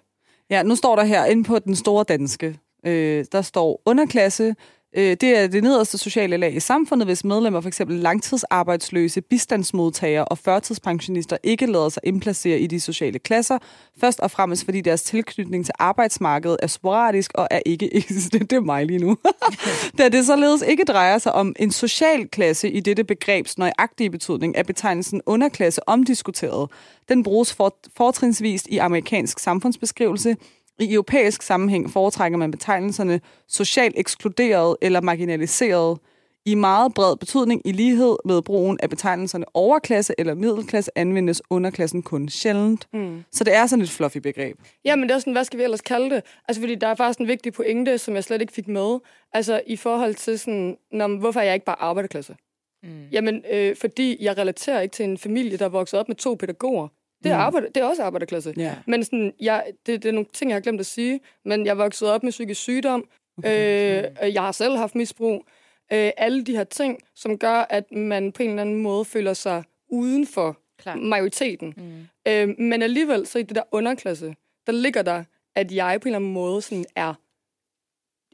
Ja, 0.50 0.64
nu 0.64 0.76
står 0.76 0.96
der 0.96 1.04
her 1.04 1.26
inde 1.26 1.44
på 1.44 1.60
den 1.60 1.76
store 1.76 2.04
danske. 2.04 2.60
Øh, 2.86 3.26
der 3.32 3.42
står 3.42 3.82
underklasse. 3.86 4.56
Øh, 4.98 5.18
det 5.22 5.38
er 5.38 5.48
det 5.48 5.64
nederste 5.64 5.98
sociale 5.98 6.38
lag 6.38 6.56
i 6.56 6.60
samfundet, 6.60 7.08
hvis 7.08 7.24
medlemmer 7.24 7.62
f.eks. 7.62 7.82
langtidsarbejdsløse, 7.88 9.22
bistandsmodtagere 9.22 10.26
og 10.26 10.38
førtidspensionister 10.38 11.38
ikke 11.44 11.66
lader 11.66 11.90
sig 11.90 12.02
indplacere 12.06 12.60
i 12.60 12.68
de 12.68 12.80
sociale 12.80 13.20
klasser, 13.20 13.58
først 14.00 14.20
og 14.20 14.32
fremmest 14.32 14.66
fordi 14.66 14.82
deres 14.82 15.04
tilknytning 15.04 15.66
til 15.66 15.74
arbejdsmarkedet 15.80 16.58
er 16.64 16.68
sporadisk 16.68 17.32
og 17.36 17.48
er 17.52 17.60
ikke 17.66 17.96
eksistent. 17.98 18.50
Det 18.50 18.56
er 18.56 18.62
mig 18.62 18.86
lige 18.86 19.00
nu. 19.00 19.18
da 19.98 20.10
det 20.10 20.26
således 20.26 20.64
ikke 20.68 20.84
drejer 20.84 21.18
sig 21.18 21.32
om 21.32 21.56
en 21.60 21.72
social 21.72 22.28
klasse 22.28 22.72
i 22.72 22.80
dette 22.80 23.04
begrebs 23.04 23.58
nøjagtige 23.58 24.10
betydning, 24.10 24.54
er 24.58 24.64
betegnelsen 24.64 25.22
underklasse 25.26 25.90
omdiskuteret. 25.90 26.70
Den 27.10 27.24
bruges 27.24 27.54
for, 27.54 27.76
fortrinsvist 27.98 28.68
i 28.68 28.78
amerikansk 28.78 29.40
samfundsbeskrivelse, 29.40 30.36
i 30.80 30.94
europæisk 30.94 31.42
sammenhæng 31.42 31.90
foretrækker 31.90 32.38
man 32.38 32.52
betegnelserne 32.52 33.22
socialt 33.48 33.96
ekskluderet 33.98 34.78
eller 34.82 35.02
marginaliseret 35.02 36.00
i 36.46 36.56
meget 36.56 36.94
bred 36.94 37.18
betydning 37.18 37.62
i 37.66 37.72
lighed 37.72 38.16
med 38.26 38.42
brugen 38.42 38.78
af 38.84 38.90
betegnelserne 38.90 39.46
overklasse 39.54 40.14
eller 40.18 40.34
middelklasse 40.34 40.92
anvendes 40.96 41.42
underklassen 41.50 42.04
kun 42.04 42.30
sjældent. 42.30 42.88
Mm. 42.94 43.24
Så 43.32 43.44
det 43.44 43.56
er 43.56 43.66
sådan 43.68 43.84
et 43.84 43.90
fluffy 43.90 44.18
begreb. 44.18 44.58
Ja, 44.86 44.96
men 44.96 45.10
det 45.10 45.16
er 45.16 45.20
sådan, 45.20 45.34
hvad 45.34 45.44
skal 45.44 45.60
vi 45.60 45.64
ellers 45.64 45.82
kalde 45.82 46.16
det? 46.16 46.24
Altså, 46.48 46.62
fordi 46.62 46.76
der 46.76 46.88
er 46.88 46.96
faktisk 46.96 47.20
en 47.20 47.28
vigtig 47.28 47.54
pointe, 47.54 47.98
som 47.98 48.16
jeg 48.16 48.24
slet 48.24 48.42
ikke 48.42 48.54
fik 48.54 48.68
med. 48.68 49.00
Altså, 49.34 49.62
i 49.68 49.76
forhold 49.76 50.16
til 50.16 50.40
sådan, 50.40 50.78
når, 50.92 51.08
hvorfor 51.20 51.40
er 51.40 51.44
jeg 51.44 51.54
ikke 51.54 51.66
bare 51.66 51.82
arbejderklasse? 51.82 52.36
Mm. 52.84 52.90
Jamen, 53.12 53.44
øh, 53.52 53.76
fordi 53.76 54.18
jeg 54.22 54.38
relaterer 54.38 54.82
ikke 54.82 54.94
til 54.94 55.06
en 55.06 55.18
familie, 55.18 55.58
der 55.58 55.66
er 55.66 55.70
vokset 55.70 56.00
op 56.00 56.08
med 56.08 56.16
to 56.16 56.36
pædagoger. 56.36 56.88
Det 57.24 57.32
er, 57.32 57.36
Mm. 57.38 57.42
arbejde, 57.42 57.68
det 57.68 57.78
er 57.78 57.86
også 57.86 58.04
arbejderklasse. 58.04 58.54
Ja. 58.58 58.76
Men 58.88 59.04
sådan, 59.04 59.34
jeg, 59.40 59.66
det, 59.86 60.04
det 60.04 60.10
er 60.10 60.14
nogle 60.14 60.28
ting, 60.34 60.50
jeg 60.52 60.56
har 60.56 60.62
glemt 60.62 60.80
at 60.80 60.86
sige. 60.86 61.20
Men 61.46 61.66
jeg 61.66 61.78
vokset 61.78 62.10
op 62.10 62.24
med 62.24 62.32
psykisk 62.32 62.62
sygdom. 62.62 63.08
Okay. 63.38 64.04
Øh, 64.24 64.34
jeg 64.34 64.42
har 64.42 64.52
selv 64.52 64.78
haft 64.78 64.96
misbrug. 64.96 65.46
Øh, 65.94 66.12
alle 66.18 66.44
de 66.44 66.56
her 66.56 66.64
ting, 66.64 67.00
som 67.16 67.38
gør, 67.38 67.66
at 67.70 67.92
man 67.92 68.32
på 68.32 68.44
en 68.44 68.50
eller 68.50 68.62
anden 68.62 68.76
måde 68.82 69.06
føler 69.06 69.34
sig 69.34 69.64
uden 69.90 70.28
for 70.28 70.58
Klar. 70.80 70.96
majoriteten. 70.96 71.74
Mm. 71.78 72.08
Øh, 72.32 72.50
men 72.60 72.82
alligevel, 72.82 73.28
så 73.28 73.40
i 73.40 73.44
det 73.44 73.56
der 73.56 73.64
underklasse, 73.72 74.36
der 74.68 74.72
ligger 74.74 75.02
der, 75.02 75.24
at 75.56 75.72
jeg 75.72 76.00
på 76.02 76.08
en 76.08 76.10
eller 76.10 76.20
anden 76.20 76.34
måde 76.34 76.62
sådan 76.62 76.86
er 76.96 77.14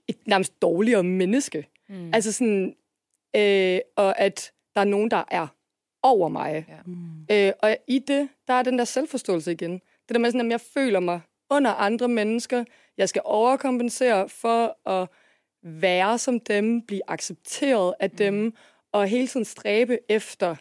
et 0.08 0.28
nærmest 0.28 0.62
dårligere 0.62 1.04
menneske. 1.04 1.68
Mm. 1.90 2.12
Altså 2.14 2.32
sådan, 2.32 2.76
øh, 3.36 3.80
og 3.96 4.20
at 4.20 4.52
der 4.76 4.82
er 4.82 4.86
nogen, 4.86 5.12
der 5.12 5.24
er 5.32 5.48
over 6.04 6.28
mig. 6.30 6.66
Ja. 6.70 6.78
Mm. 6.86 7.26
Øh, 7.32 7.54
og 7.60 7.78
i 7.88 8.00
det, 8.00 8.30
der 8.48 8.54
er 8.54 8.64
den 8.64 8.80
der 8.80 8.86
selvforståelse 8.86 9.52
igen. 9.52 9.72
Det 9.74 10.14
der 10.16 10.20
med 10.20 10.32
sådan, 10.32 10.46
at 10.46 10.52
jeg 10.52 10.62
føler 10.62 11.00
mig 11.00 11.22
under 11.50 11.72
andre 11.72 12.08
mennesker. 12.08 12.64
Jeg 12.98 13.10
skal 13.10 13.22
overkompensere 13.26 14.30
for 14.30 14.90
at 14.90 15.10
være 15.64 16.18
som 16.18 16.40
dem, 16.40 16.82
blive 16.82 17.02
accepteret 17.08 17.94
af 18.00 18.12
dem, 18.12 18.54
og 18.92 19.08
hele 19.08 19.28
tiden 19.28 19.46
stræbe 19.46 20.00
efter 20.10 20.56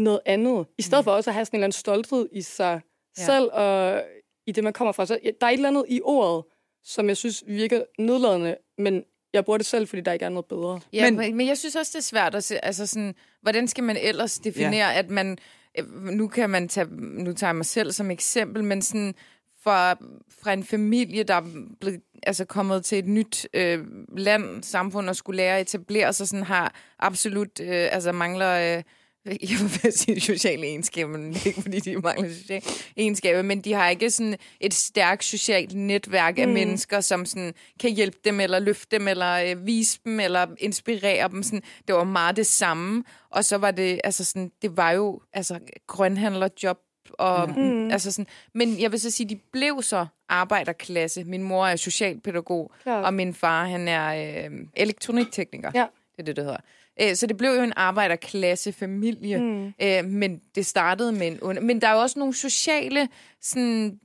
noget 0.00 0.20
andet. 0.26 0.66
I 0.78 0.82
stedet 0.82 1.04
for 1.04 1.10
også 1.12 1.30
at 1.30 1.34
have 1.34 1.44
sådan 1.44 1.56
en 1.56 1.58
eller 1.58 1.66
anden 1.66 1.78
stolthed 1.78 2.28
i 2.32 2.42
sig 2.42 2.80
Ja. 3.18 3.24
selv, 3.24 3.50
og 3.52 4.02
i 4.46 4.52
det, 4.52 4.64
man 4.64 4.72
kommer 4.72 4.92
fra. 4.92 5.06
Så 5.06 5.18
der 5.40 5.46
er 5.46 5.50
et 5.50 5.54
eller 5.54 5.68
andet 5.68 5.84
i 5.88 6.00
ordet, 6.04 6.44
som 6.84 7.08
jeg 7.08 7.16
synes 7.16 7.44
virker 7.46 7.82
nedladende, 7.98 8.56
men 8.78 9.04
jeg 9.32 9.44
bruger 9.44 9.56
det 9.56 9.66
selv, 9.66 9.88
fordi 9.88 10.02
der 10.02 10.12
ikke 10.12 10.24
er 10.24 10.28
noget 10.28 10.46
bedre. 10.46 10.80
Ja, 10.92 11.10
Men- 11.10 11.36
men, 11.36 11.46
jeg 11.46 11.58
synes 11.58 11.76
også, 11.76 11.90
det 11.94 11.98
er 11.98 12.02
svært 12.08 12.34
at 12.34 12.44
se, 12.44 12.64
altså 12.64 12.86
sådan, 12.86 13.14
hvordan 13.42 13.68
skal 13.68 13.84
man 13.84 13.96
ellers 13.96 14.38
definere, 14.38 14.88
ja. 14.88 14.98
at 14.98 15.10
man, 15.10 15.38
øh, 15.78 15.86
nu 15.94 16.28
kan 16.28 16.50
man 16.50 16.68
tage, 16.68 16.86
nu 17.00 17.32
tager 17.32 17.48
jeg 17.48 17.56
mig 17.56 17.66
selv 17.66 17.92
som 17.92 18.10
eksempel, 18.10 18.64
men 18.64 18.82
sådan, 18.82 19.14
fra, 19.62 19.92
fra 20.42 20.52
en 20.52 20.64
familie, 20.64 21.22
der 21.22 21.34
er 21.34 21.42
blevet, 21.80 22.00
altså 22.22 22.44
kommet 22.44 22.84
til 22.84 22.98
et 22.98 23.06
nyt 23.08 23.48
øh, 23.54 23.78
land, 24.16 24.62
samfund 24.62 25.08
og 25.08 25.16
skulle 25.16 25.36
lære 25.36 25.56
at 25.56 25.60
etablere 25.60 26.12
sig, 26.12 26.28
sådan 26.28 26.44
har 26.44 26.74
absolut, 26.98 27.60
øh, 27.60 27.88
altså 27.92 28.12
mangler, 28.12 28.76
øh, 28.76 28.82
jeg 29.50 29.58
vil 29.82 29.92
sige 29.92 30.20
sociale 30.20 30.66
egenskaber, 30.66 31.18
men 31.18 31.36
ikke, 31.46 31.62
fordi 31.62 31.80
de 31.80 31.96
mangler 31.96 32.28
sociale 32.28 32.62
egenskaber, 32.96 33.42
men 33.42 33.60
de 33.60 33.72
har 33.72 33.88
ikke 33.88 34.10
sådan 34.10 34.36
et 34.60 34.74
stærkt 34.74 35.24
socialt 35.24 35.74
netværk 35.74 36.38
af 36.38 36.48
Mm. 36.48 36.54
mennesker, 36.54 37.00
som 37.00 37.26
sådan 37.26 37.54
kan 37.80 37.90
hjælpe 37.90 38.18
dem, 38.24 38.40
eller 38.40 38.58
løfte 38.58 38.98
dem, 38.98 39.08
eller 39.08 39.32
øh, 39.50 39.66
vise 39.66 39.98
dem, 40.04 40.20
eller 40.20 40.46
inspirere 40.58 41.28
dem. 41.28 41.42
Sådan, 41.42 41.62
det 41.88 41.94
var 41.94 42.04
meget 42.04 42.36
det 42.36 42.46
samme. 42.46 43.04
Og 43.30 43.44
så 43.44 43.56
var 43.56 43.70
det, 43.70 44.00
altså 44.04 44.24
sådan, 44.24 44.50
det 44.62 44.76
var 44.76 44.90
jo 44.90 45.20
altså, 45.32 45.58
grønhandlerjob, 45.86 46.78
og, 47.18 47.48
mm. 47.50 47.90
altså 47.90 48.12
sådan, 48.12 48.26
men 48.54 48.80
jeg 48.80 48.92
vil 48.92 49.00
så 49.00 49.10
sige, 49.10 49.28
de 49.28 49.36
blev 49.52 49.82
så 49.82 50.06
arbejderklasse. 50.28 51.24
Min 51.24 51.42
mor 51.42 51.66
er 51.66 51.76
socialpædagog, 51.76 52.72
Klart. 52.82 53.04
og 53.04 53.14
min 53.14 53.34
far, 53.34 53.64
han 53.66 53.88
er 53.88 54.44
øh, 54.44 54.50
elektroniktekniker. 54.76 55.70
Ja. 55.74 55.86
Det 56.12 56.18
er 56.18 56.22
det, 56.22 56.36
det 56.36 56.44
hedder. 56.44 56.58
Øh, 57.02 57.16
Så 57.16 57.26
det 57.26 57.36
blev 57.36 57.50
jo 57.50 57.62
en 57.62 57.72
arbejderklassefamilie, 57.76 59.38
mm. 59.40 59.72
øh, 59.82 60.04
men 60.04 60.40
det 60.54 60.66
startede 60.66 61.12
med 61.12 61.26
en 61.26 61.40
under... 61.40 61.62
Men 61.62 61.80
der 61.80 61.88
er 61.88 61.92
jo 61.92 62.00
også 62.00 62.18
nogle 62.18 62.34
sociale 62.34 63.08
sådan, 63.40 63.98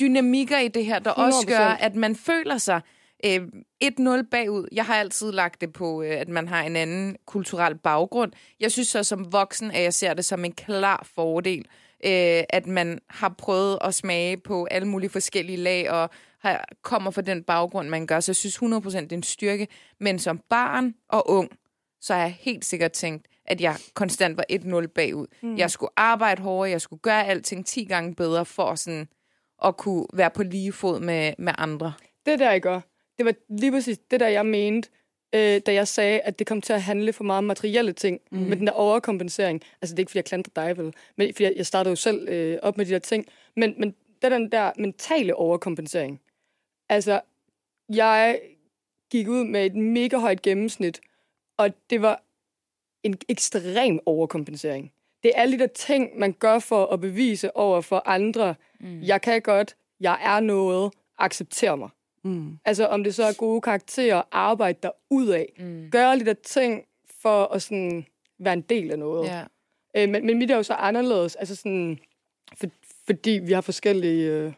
dynamikker 0.00 0.58
i 0.58 0.68
det 0.68 0.84
her, 0.84 0.98
der 0.98 1.10
også 1.10 1.38
100%. 1.38 1.46
gør, 1.48 1.66
at 1.66 1.94
man 1.94 2.16
føler 2.16 2.58
sig 2.58 2.80
øh, 3.24 3.40
1-0 3.84 4.22
bagud. 4.30 4.68
Jeg 4.72 4.84
har 4.84 4.94
altid 4.94 5.32
lagt 5.32 5.60
det 5.60 5.72
på, 5.72 6.02
øh, 6.02 6.20
at 6.20 6.28
man 6.28 6.48
har 6.48 6.62
en 6.62 6.76
anden 6.76 7.16
kulturel 7.26 7.78
baggrund. 7.78 8.32
Jeg 8.60 8.72
synes 8.72 8.88
så 8.88 9.04
som 9.04 9.32
voksen, 9.32 9.70
at 9.70 9.82
jeg 9.82 9.94
ser 9.94 10.14
det 10.14 10.24
som 10.24 10.44
en 10.44 10.52
klar 10.52 11.06
fordel, 11.14 11.64
øh, 12.04 12.42
at 12.48 12.66
man 12.66 12.98
har 13.10 13.34
prøvet 13.38 13.78
at 13.84 13.94
smage 13.94 14.36
på 14.36 14.64
alle 14.70 14.88
mulige 14.88 15.10
forskellige 15.10 15.56
lag, 15.56 15.90
og 15.90 16.10
har, 16.40 16.64
kommer 16.82 17.10
fra 17.10 17.22
den 17.22 17.42
baggrund, 17.42 17.88
man 17.88 18.06
gør. 18.06 18.20
Så 18.20 18.30
jeg 18.30 18.36
synes 18.36 18.56
100% 18.56 18.64
det 19.00 19.12
er 19.12 19.16
en 19.16 19.22
styrke. 19.22 19.68
Men 20.00 20.18
som 20.18 20.40
barn 20.50 20.94
og 21.08 21.30
ung, 21.30 21.50
så 22.00 22.14
har 22.14 22.20
jeg 22.20 22.36
helt 22.40 22.64
sikkert 22.64 22.92
tænkt, 22.92 23.26
at 23.44 23.60
jeg 23.60 23.76
konstant 23.94 24.36
var 24.36 24.44
1-0 24.52 24.86
bagud. 24.86 25.26
Mm. 25.42 25.56
Jeg 25.56 25.70
skulle 25.70 25.90
arbejde 25.96 26.42
hårdere, 26.42 26.70
jeg 26.70 26.80
skulle 26.80 27.00
gøre 27.00 27.26
alting 27.26 27.66
10 27.66 27.84
gange 27.84 28.14
bedre, 28.14 28.44
for 28.44 28.74
sådan 28.74 29.08
at 29.64 29.76
kunne 29.76 30.06
være 30.12 30.30
på 30.30 30.42
lige 30.42 30.72
fod 30.72 31.00
med, 31.00 31.32
med 31.38 31.52
andre. 31.58 31.92
Det 32.26 32.38
der, 32.38 32.50
jeg 32.50 32.60
gør, 32.60 32.80
det 33.18 33.26
var 33.26 33.34
lige 33.48 33.72
præcis 33.72 33.98
det 33.98 34.20
der, 34.20 34.28
jeg 34.28 34.46
mente, 34.46 34.88
øh, 35.34 35.60
da 35.66 35.72
jeg 35.72 35.88
sagde, 35.88 36.20
at 36.20 36.38
det 36.38 36.46
kom 36.46 36.60
til 36.60 36.72
at 36.72 36.82
handle 36.82 37.12
for 37.12 37.24
meget 37.24 37.38
om 37.38 37.44
materielle 37.44 37.92
ting, 37.92 38.20
mm. 38.30 38.38
med 38.38 38.56
den 38.56 38.66
der 38.66 38.72
overkompensering. 38.72 39.62
Altså, 39.82 39.94
det 39.94 39.98
er 39.98 40.02
ikke, 40.02 40.10
fordi 40.10 40.18
jeg 40.18 40.24
klandrer 40.24 40.64
dig, 40.64 40.78
vel? 40.78 40.94
Men 41.16 41.34
fordi 41.34 41.44
jeg, 41.44 41.52
jeg 41.56 41.66
startede 41.66 41.90
jo 41.90 41.96
selv 41.96 42.28
øh, 42.28 42.58
op 42.62 42.76
med 42.76 42.86
de 42.86 42.90
der 42.90 42.98
ting. 42.98 43.26
Men, 43.56 43.74
men 43.78 43.94
det 44.22 44.24
er 44.24 44.38
den 44.38 44.52
der 44.52 44.72
mentale 44.78 45.34
overkompensering. 45.34 46.20
Altså, 46.88 47.20
jeg 47.88 48.40
gik 49.10 49.28
ud 49.28 49.44
med 49.44 49.66
et 49.66 49.74
mega 49.74 50.16
højt 50.16 50.42
gennemsnit, 50.42 51.00
og 51.60 51.70
det 51.90 52.02
var 52.02 52.22
en 53.02 53.16
ekstrem 53.28 54.00
overkompensering. 54.06 54.92
Det 55.22 55.32
er 55.34 55.40
alle 55.40 55.54
de 55.54 55.58
der 55.58 55.66
ting, 55.66 56.18
man 56.18 56.32
gør 56.32 56.58
for 56.58 56.86
at 56.86 57.00
bevise 57.00 57.56
over 57.56 57.80
for 57.80 58.02
andre. 58.06 58.54
Mm. 58.80 59.02
Jeg 59.02 59.20
kan 59.22 59.42
godt, 59.42 59.76
jeg 60.00 60.18
er 60.22 60.40
noget, 60.40 60.92
accepter 61.18 61.74
mig. 61.76 61.88
Mm. 62.24 62.58
Altså 62.64 62.86
om 62.86 63.04
det 63.04 63.14
så 63.14 63.24
er 63.24 63.32
gode 63.32 63.60
karakterer, 63.60 64.22
arbejde 64.32 64.78
der 64.82 64.90
ud 65.10 65.28
af. 65.28 65.52
Mm. 65.58 65.88
Gøre 65.90 66.18
lidt 66.18 66.28
af 66.28 66.36
ting 66.36 66.84
for 67.22 67.44
at 67.44 67.62
sådan 67.62 68.06
være 68.38 68.52
en 68.52 68.60
del 68.60 68.90
af 68.90 68.98
noget. 68.98 69.28
Ja. 69.28 69.44
Øh, 69.96 70.08
men, 70.08 70.26
men 70.26 70.38
mit 70.38 70.50
er 70.50 70.56
jo 70.56 70.62
så 70.62 70.74
anderledes, 70.74 71.36
altså 71.36 71.56
sådan, 71.56 71.98
for, 72.56 72.66
fordi 73.06 73.30
vi 73.30 73.52
har 73.52 73.60
forskellige... 73.60 74.30
Øh, 74.30 74.52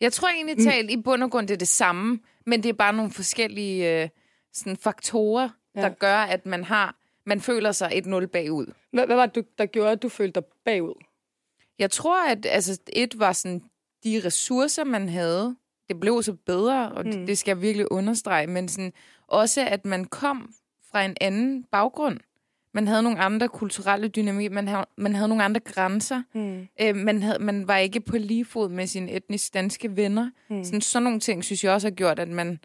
Jeg 0.00 0.12
tror 0.12 0.28
egentlig 0.28 0.64
talt 0.64 0.90
i 0.90 0.96
bund 0.96 1.22
og 1.22 1.30
grund, 1.30 1.48
det 1.48 1.54
er 1.54 1.58
det 1.58 1.68
samme, 1.68 2.20
men 2.46 2.62
det 2.62 2.68
er 2.68 2.72
bare 2.72 2.92
nogle 2.92 3.10
forskellige 3.10 4.02
øh, 4.02 4.08
sådan 4.52 4.76
faktorer, 4.76 5.48
ja. 5.76 5.82
Der 5.82 5.88
gør, 5.88 6.16
at 6.16 6.46
man 6.46 6.64
har 6.64 6.94
man 7.26 7.40
føler 7.40 7.72
sig 7.72 7.92
1-0 8.06 8.26
bagud. 8.26 8.66
hvad, 8.90 9.06
hvad 9.06 9.16
var 9.16 9.26
det, 9.26 9.58
der 9.58 9.66
gjorde, 9.66 9.90
at 9.90 10.02
du 10.02 10.08
følte 10.08 10.40
dig 10.40 10.48
bagud? 10.64 10.94
Jeg 11.78 11.90
tror, 11.90 12.28
at 12.30 12.46
altså, 12.46 12.80
et 12.92 13.18
var 13.18 13.32
sådan, 13.32 13.62
de 14.04 14.22
ressourcer, 14.24 14.84
man 14.84 15.08
havde, 15.08 15.56
det 15.88 16.00
blev 16.00 16.22
så 16.22 16.32
bedre, 16.32 16.92
og 16.92 17.04
mm. 17.04 17.12
det, 17.12 17.28
det 17.28 17.38
skal 17.38 17.50
jeg 17.50 17.62
virkelig 17.62 17.92
understrege, 17.92 18.46
men 18.46 18.68
sådan, 18.68 18.92
også, 19.26 19.66
at 19.68 19.84
man 19.84 20.04
kom 20.04 20.54
fra 20.90 21.04
en 21.04 21.16
anden 21.20 21.64
baggrund. 21.64 22.20
Man 22.72 22.88
havde 22.88 23.02
nogle 23.02 23.18
andre 23.18 23.48
kulturelle 23.48 24.08
dynamik, 24.08 24.52
man 24.52 24.68
havde, 24.68 24.86
man 24.96 25.14
havde 25.14 25.28
nogle 25.28 25.44
andre 25.44 25.60
grænser. 25.60 26.22
Mm. 26.32 26.68
Øh, 26.80 26.96
man, 26.96 27.22
havde, 27.22 27.38
man 27.38 27.68
var 27.68 27.76
ikke 27.76 28.00
på 28.00 28.16
lige 28.16 28.44
fod 28.44 28.68
med 28.68 28.86
sine 28.86 29.12
etnisk 29.12 29.54
danske 29.54 29.96
venner. 29.96 30.30
Mm. 30.48 30.64
Sådan, 30.64 30.80
sådan 30.80 31.02
nogle 31.02 31.20
ting, 31.20 31.44
synes 31.44 31.64
jeg 31.64 31.72
også 31.72 31.88
har 31.88 31.94
gjort, 31.94 32.18
at 32.18 32.28
man 32.28 32.58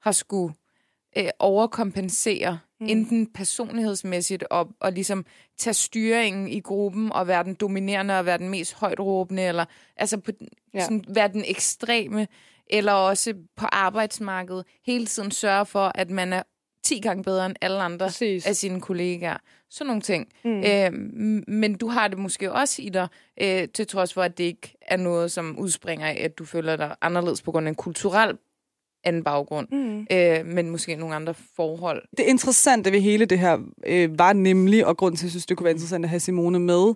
har 0.00 0.12
skulle 0.12 0.54
øh, 1.16 1.28
overkompensere 1.38 2.58
Mm. 2.80 2.86
Enten 2.88 3.26
personlighedsmæssigt 3.26 4.44
og, 4.50 4.68
og 4.80 4.92
ligesom 4.92 5.26
tage 5.56 5.74
styringen 5.74 6.48
i 6.48 6.60
gruppen 6.60 7.12
og 7.12 7.26
være 7.26 7.44
den 7.44 7.54
dominerende 7.54 8.18
og 8.18 8.26
være 8.26 8.38
den 8.38 8.48
mest 8.48 8.74
højt 8.74 9.00
råbende, 9.00 9.42
eller 9.42 9.64
altså 9.96 10.18
på, 10.18 10.30
ja. 10.74 10.80
sådan, 10.80 11.04
være 11.08 11.28
den 11.28 11.44
ekstreme, 11.46 12.26
eller 12.70 12.92
også 12.92 13.34
på 13.56 13.66
arbejdsmarkedet 13.66 14.64
hele 14.86 15.06
tiden 15.06 15.30
sørge 15.30 15.66
for, 15.66 15.92
at 15.94 16.10
man 16.10 16.32
er 16.32 16.42
10 16.82 17.00
gange 17.00 17.22
bedre 17.22 17.46
end 17.46 17.56
alle 17.60 17.82
andre 17.82 18.06
Præcis. 18.06 18.46
af 18.46 18.56
sine 18.56 18.80
kollegaer. 18.80 19.36
Sådan 19.70 19.86
nogle 19.86 20.02
ting. 20.02 20.28
Mm. 20.44 20.62
Øh, 20.64 20.92
men 21.48 21.78
du 21.78 21.88
har 21.88 22.08
det 22.08 22.18
måske 22.18 22.52
også 22.52 22.82
i 22.82 22.88
dig, 22.88 23.08
øh, 23.40 23.68
til 23.68 23.86
trods 23.86 24.14
for, 24.14 24.22
at 24.22 24.38
det 24.38 24.44
ikke 24.44 24.74
er 24.80 24.96
noget, 24.96 25.32
som 25.32 25.58
udspringer 25.58 26.06
af, 26.06 26.20
at 26.24 26.38
du 26.38 26.44
føler 26.44 26.76
dig 26.76 26.96
anderledes 27.00 27.42
på 27.42 27.52
grund 27.52 27.66
af 27.66 27.68
en 27.68 27.74
kulturel 27.74 28.38
anden 29.08 29.24
baggrund, 29.24 29.68
mm. 29.72 30.06
øh, 30.10 30.46
men 30.46 30.70
måske 30.70 30.96
nogle 30.96 31.14
andre 31.14 31.34
forhold. 31.56 32.02
Det 32.18 32.24
interessante 32.26 32.92
ved 32.92 33.00
hele 33.00 33.24
det 33.24 33.38
her 33.38 33.58
øh, 33.86 34.18
var 34.18 34.32
nemlig, 34.32 34.86
og 34.86 34.96
grund 34.96 35.16
til, 35.16 35.22
at 35.22 35.24
jeg 35.24 35.30
synes, 35.30 35.46
det 35.46 35.56
kunne 35.56 35.64
være 35.64 35.74
interessant 35.74 36.04
at 36.04 36.08
have 36.08 36.20
Simone 36.20 36.58
med 36.58 36.94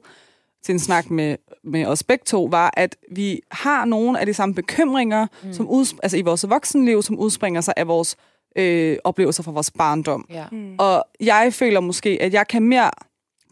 til 0.65 0.73
en 0.73 0.79
snak 0.79 1.11
med, 1.11 1.37
med 1.65 1.87
os 1.87 2.03
begge 2.03 2.23
to, 2.27 2.49
var, 2.51 2.75
at 2.77 2.97
vi 3.11 3.41
har 3.51 3.85
nogle 3.85 4.21
af 4.21 4.27
de 4.27 4.35
samme 4.35 4.55
bekymringer 4.55 5.27
mm. 5.45 5.53
som 5.53 5.69
uds- 5.69 5.97
altså 6.03 6.17
i 6.17 6.23
vores 6.23 6.49
voksenliv, 6.49 7.03
som 7.03 7.19
udspringer 7.19 7.61
sig 7.61 7.75
af 7.77 7.89
vores 7.89 8.17
øh, 8.59 8.97
oplevelser 9.05 9.43
fra 9.43 9.53
vores 9.53 9.71
barndom. 9.71 10.27
Ja. 10.31 10.45
Mm. 10.53 10.75
Og 10.79 11.05
jeg 11.21 11.53
føler 11.55 11.81
måske, 11.81 12.19
at 12.21 12.33
jeg 12.33 12.49
kan 12.49 12.63
mere 12.63 12.91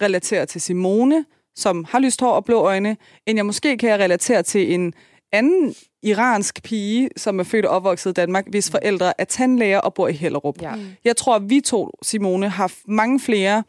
relatere 0.02 0.46
til 0.46 0.60
Simone, 0.60 1.24
som 1.56 1.84
har 1.88 1.98
lyst 1.98 2.20
hår 2.20 2.32
og 2.32 2.44
blå 2.44 2.60
øjne, 2.60 2.96
end 3.26 3.38
jeg 3.38 3.46
måske 3.46 3.78
kan 3.78 4.00
relatere 4.00 4.42
til 4.42 4.74
en 4.74 4.94
anden 5.32 5.74
iransk 6.02 6.62
pige, 6.62 7.08
som 7.16 7.40
er 7.40 7.44
født 7.44 7.66
og 7.66 7.76
opvokset 7.76 8.10
i 8.10 8.12
Danmark, 8.12 8.46
hvis 8.48 8.70
forældre 8.70 9.20
er 9.20 9.24
tandlæger 9.24 9.78
og 9.78 9.94
bor 9.94 10.08
i 10.08 10.12
Hellerup. 10.12 10.62
Ja. 10.62 10.74
Jeg 11.04 11.16
tror, 11.16 11.36
at 11.36 11.50
vi 11.50 11.60
to, 11.60 11.90
Simone, 12.02 12.48
har 12.48 12.72
mange 12.86 13.20
flere 13.20 13.62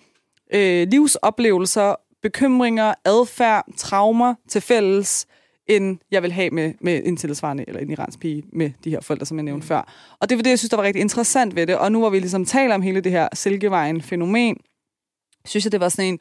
øh, 0.54 0.88
livsoplevelser, 0.88 1.96
bekymringer, 2.22 2.94
adfærd, 3.06 3.66
traumer 3.78 4.36
til 4.50 4.62
fælles, 4.62 5.28
end 5.68 5.98
jeg 6.12 6.24
vil 6.24 6.32
have 6.32 6.50
med, 6.50 6.74
med 6.82 7.02
en 7.06 7.18
tilsvarende, 7.18 7.66
eller 7.68 7.82
en 7.82 7.92
iransk 7.92 8.20
pige 8.20 8.44
med 8.54 8.72
de 8.84 8.90
her 8.90 9.02
forældre, 9.02 9.26
som 9.26 9.38
jeg 9.38 9.44
nævnte 9.44 9.64
mm. 9.64 9.68
før. 9.68 9.94
Og 10.20 10.30
det 10.30 10.38
var 10.38 10.44
det, 10.44 10.50
jeg 10.50 10.60
synes, 10.60 10.70
der 10.70 10.78
var 10.78 10.84
rigtig 10.84 11.02
interessant 11.02 11.56
ved 11.56 11.68
det. 11.68 11.78
Og 11.78 11.92
nu 11.92 12.00
hvor 12.00 12.10
vi 12.10 12.20
ligesom 12.20 12.46
taler 12.46 12.76
om 12.76 12.82
hele 12.82 13.02
det 13.02 13.12
her 13.12 13.28
Silkevejen-fænomen, 13.34 14.58
synes 15.46 15.66
jeg, 15.66 15.72
det 15.72 15.80
var 15.80 15.90
sådan 15.90 16.14
en 16.14 16.20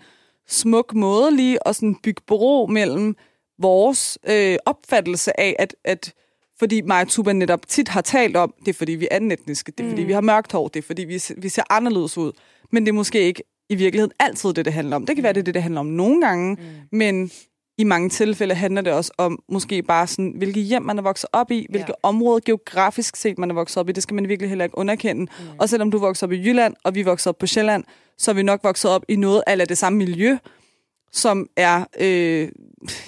smuk 0.49 0.95
måde 0.95 1.37
lige 1.37 1.69
at 1.69 1.77
sådan 1.77 1.97
bygge 2.03 2.23
bro 2.27 2.67
mellem 2.67 3.17
vores 3.61 4.19
øh, 4.29 4.57
opfattelse 4.67 5.41
af, 5.41 5.57
at, 5.59 5.75
at 5.85 6.13
fordi 6.59 6.81
Maja 6.81 7.05
Tuba 7.05 7.33
netop 7.33 7.69
tit 7.69 7.89
har 7.89 8.01
talt 8.01 8.37
om, 8.37 8.55
det 8.61 8.69
er 8.69 8.73
fordi 8.73 8.93
vi 8.93 9.09
er 9.11 9.17
anden 9.17 9.33
etniske, 9.33 9.73
det 9.73 9.81
er 9.81 9.85
mm. 9.85 9.91
fordi 9.91 10.03
vi 10.03 10.13
har 10.13 10.21
mørkt 10.21 10.53
hår, 10.53 10.69
det 10.69 10.81
er 10.81 10.87
fordi 10.87 11.05
vi, 11.05 11.23
vi 11.37 11.49
ser 11.49 11.63
anderledes 11.71 12.19
ud. 12.19 12.33
Men 12.73 12.83
det 12.83 12.89
er 12.89 12.95
måske 12.95 13.21
ikke 13.21 13.43
i 13.69 13.75
virkeligheden 13.75 14.13
altid 14.19 14.53
det, 14.53 14.65
det 14.65 14.73
handler 14.73 14.97
om. 14.97 15.07
Det 15.07 15.17
kan 15.17 15.23
være 15.23 15.33
det, 15.33 15.47
det, 15.47 15.55
det 15.55 15.63
handler 15.63 15.81
om 15.81 15.87
nogle 15.87 16.21
gange, 16.21 16.55
mm. 16.55 16.99
men 16.99 17.31
i 17.79 17.85
mange 17.85 18.09
tilfælde 18.09 18.55
handler 18.55 18.83
det 18.83 18.93
også 18.93 19.13
om 19.19 19.39
måske 19.49 19.83
bare 19.83 20.07
sådan, 20.07 20.35
hvilke 20.37 20.61
hjem 20.61 20.83
man 20.83 20.99
er 20.99 21.03
vokset 21.03 21.29
op 21.33 21.51
i, 21.51 21.67
hvilke 21.71 21.89
ja. 21.89 22.09
områder 22.09 22.41
geografisk 22.45 23.17
set 23.17 23.39
man 23.39 23.51
er 23.51 23.55
vokset 23.55 23.77
op 23.77 23.89
i. 23.89 23.93
Det 23.93 24.03
skal 24.03 24.15
man 24.15 24.29
virkelig 24.29 24.49
heller 24.49 24.65
ikke 24.65 24.79
underkende. 24.79 25.23
Mm. 25.23 25.47
Og 25.59 25.69
selvom 25.69 25.91
du 25.91 25.97
er 25.97 26.01
vokset 26.01 26.23
op 26.23 26.33
i 26.33 26.37
Jylland, 26.37 26.75
og 26.85 26.95
vi 26.95 27.01
er 27.01 27.05
vokset 27.05 27.27
op 27.27 27.39
på 27.39 27.47
Sjælland, 27.47 27.85
så 28.19 28.31
er 28.31 28.35
vi 28.35 28.43
nok 28.43 28.61
vokset 28.63 28.91
op 28.91 29.05
i 29.09 29.17
noget 29.17 29.43
af 29.47 29.69
det 29.69 29.79
samme 29.79 29.97
miljø, 29.99 30.37
som 31.13 31.49
er... 31.57 31.85
Øh, 32.01 32.07
jeg 32.07 32.51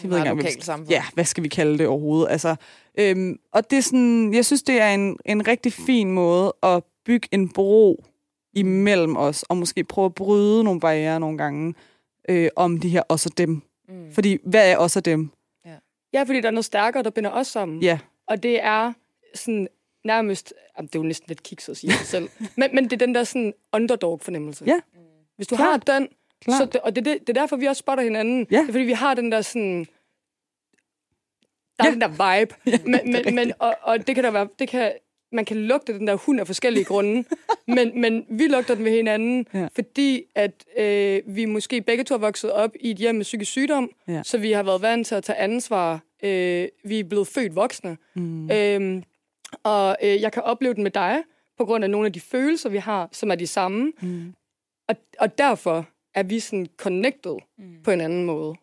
ved 0.03 0.18
ikke 0.18 0.30
engang, 0.30 0.90
ja, 0.90 1.05
hvad 1.14 1.24
skal 1.24 1.44
vi 1.44 1.48
kalde 1.48 1.78
det 1.78 1.86
overhovedet? 1.86 2.30
Altså, 2.30 2.57
øhm, 2.98 3.38
og 3.53 3.70
det 3.70 3.78
er 3.78 3.82
sådan, 3.82 4.34
jeg 4.34 4.44
synes, 4.44 4.62
det 4.62 4.80
er 4.80 4.94
en, 4.94 5.16
en 5.24 5.48
rigtig 5.48 5.72
fin 5.72 6.11
måde 6.11 6.55
at 6.62 6.82
bygge 7.05 7.28
en 7.32 7.48
bro 7.48 8.05
imellem 8.55 9.16
os, 9.16 9.42
og 9.42 9.57
måske 9.57 9.84
prøve 9.84 10.05
at 10.05 10.14
bryde 10.14 10.64
nogle 10.64 10.80
barriere 10.80 11.20
nogle 11.20 11.38
gange 11.38 11.74
øh, 12.28 12.48
om 12.57 12.80
de 12.80 12.88
her 12.88 13.03
også 13.09 13.28
dem. 13.28 13.62
Mm. 13.88 14.12
Fordi, 14.12 14.38
hvad 14.44 14.70
er 14.70 14.76
også 14.76 15.00
dem? 15.00 15.30
Ja. 15.66 15.74
ja, 16.12 16.22
fordi 16.22 16.40
der 16.40 16.46
er 16.46 16.53
noget 16.53 16.64
stærkere, 16.64 17.03
der 17.03 17.11
binder 17.11 17.30
os 17.30 17.46
sammen. 17.46 17.82
Ja. 17.82 17.98
Og 18.28 18.42
det 18.42 18.64
er 18.64 18.92
sådan 19.34 19.68
nærmest... 20.05 20.55
Jamen, 20.76 20.86
det 20.86 20.94
er 20.94 20.98
jo 20.98 21.07
næsten 21.07 21.28
lidt 21.28 21.42
kikset 21.42 21.72
at 21.72 21.76
sige 21.76 21.90
det 21.90 22.07
selv. 22.07 22.28
men, 22.59 22.70
men 22.74 22.84
det 22.84 22.92
er 22.92 23.07
den 23.07 23.14
der 23.14 23.24
sådan 23.24 23.55
underdog-fornemmelse. 23.72 24.64
Ja. 24.66 24.80
Hvis 25.36 25.46
du 25.46 25.57
Klart. 25.57 25.88
har 25.88 25.98
den, 25.98 26.09
Klart. 26.45 26.59
så 26.59 26.64
det, 26.64 26.80
og 26.80 26.97
det, 26.97 27.05
det, 27.05 27.20
det 27.20 27.36
er 27.36 27.40
derfor, 27.40 27.57
vi 27.57 27.66
også 27.66 27.80
spotter 27.80 28.05
hinanden. 28.05 28.47
Ja. 28.51 28.61
Det 28.61 28.68
er 28.68 28.72
fordi, 28.72 28.84
vi 28.84 28.93
har 28.93 29.14
den 29.14 29.32
der 29.32 29.40
sådan... 29.40 29.86
Der 31.78 31.84
er 31.84 31.86
ja. 31.86 31.90
den 31.90 32.01
der 32.01 32.09
vibe. 32.09 32.55
ja, 32.66 32.78
men, 32.84 33.01
men, 33.24 33.34
men, 33.34 33.53
og, 33.59 33.76
og 33.82 34.07
det 34.07 34.14
kan 34.14 34.24
der 34.24 34.30
være... 34.30 34.49
Det 34.59 34.68
kan, 34.68 34.93
man 35.32 35.45
kan 35.45 35.57
lugte 35.57 35.99
den 35.99 36.07
der 36.07 36.14
hund 36.14 36.40
af 36.40 36.47
forskellige 36.47 36.84
grunde, 36.84 37.24
men, 37.76 38.01
men 38.01 38.26
vi 38.28 38.47
lugter 38.47 38.74
den 38.74 38.84
ved 38.84 38.93
hinanden, 38.93 39.47
ja. 39.55 39.68
fordi 39.74 40.22
at 40.34 40.64
øh, 40.78 41.22
vi 41.26 41.45
måske 41.45 41.80
begge 41.80 42.05
to 42.05 42.14
har 42.14 42.18
vokset 42.18 42.53
op 42.53 42.70
i 42.80 42.90
et 42.90 42.97
hjem 42.97 43.14
med 43.14 43.22
psykisk 43.24 43.51
sygdom, 43.51 43.90
ja. 44.09 44.22
så 44.24 44.38
vi 44.38 44.53
har 44.53 44.62
været 44.62 44.82
vant 44.82 45.07
til 45.07 45.14
at 45.14 45.24
tage 45.24 45.38
ansvar. 45.38 46.01
Øh, 46.22 46.68
vi 46.84 47.01
er 47.01 47.05
blevet 47.05 47.26
født 47.26 47.57
voksne. 47.57 47.97
Mm. 48.14 48.51
Øhm, 48.51 49.03
og 49.62 49.97
øh, 50.03 50.20
jeg 50.20 50.32
kan 50.32 50.43
opleve 50.43 50.74
den 50.74 50.82
med 50.82 50.90
dig, 50.90 51.22
på 51.59 51.64
grund 51.64 51.84
af 51.84 51.90
nogle 51.90 52.07
af 52.07 52.12
de 52.12 52.20
følelser, 52.20 52.68
vi 52.68 52.78
har, 52.78 53.09
som 53.12 53.30
er 53.30 53.34
de 53.34 53.47
samme. 53.47 53.93
Mm. 54.01 54.34
Og, 54.88 54.97
og 55.18 55.38
derfor 55.38 55.86
er 56.14 56.22
vi 56.22 56.40
sådan 56.40 56.66
connected 56.76 57.36
mm. 57.58 57.82
på 57.84 57.90
en 57.90 58.00
anden 58.00 58.24
måde. 58.24 58.54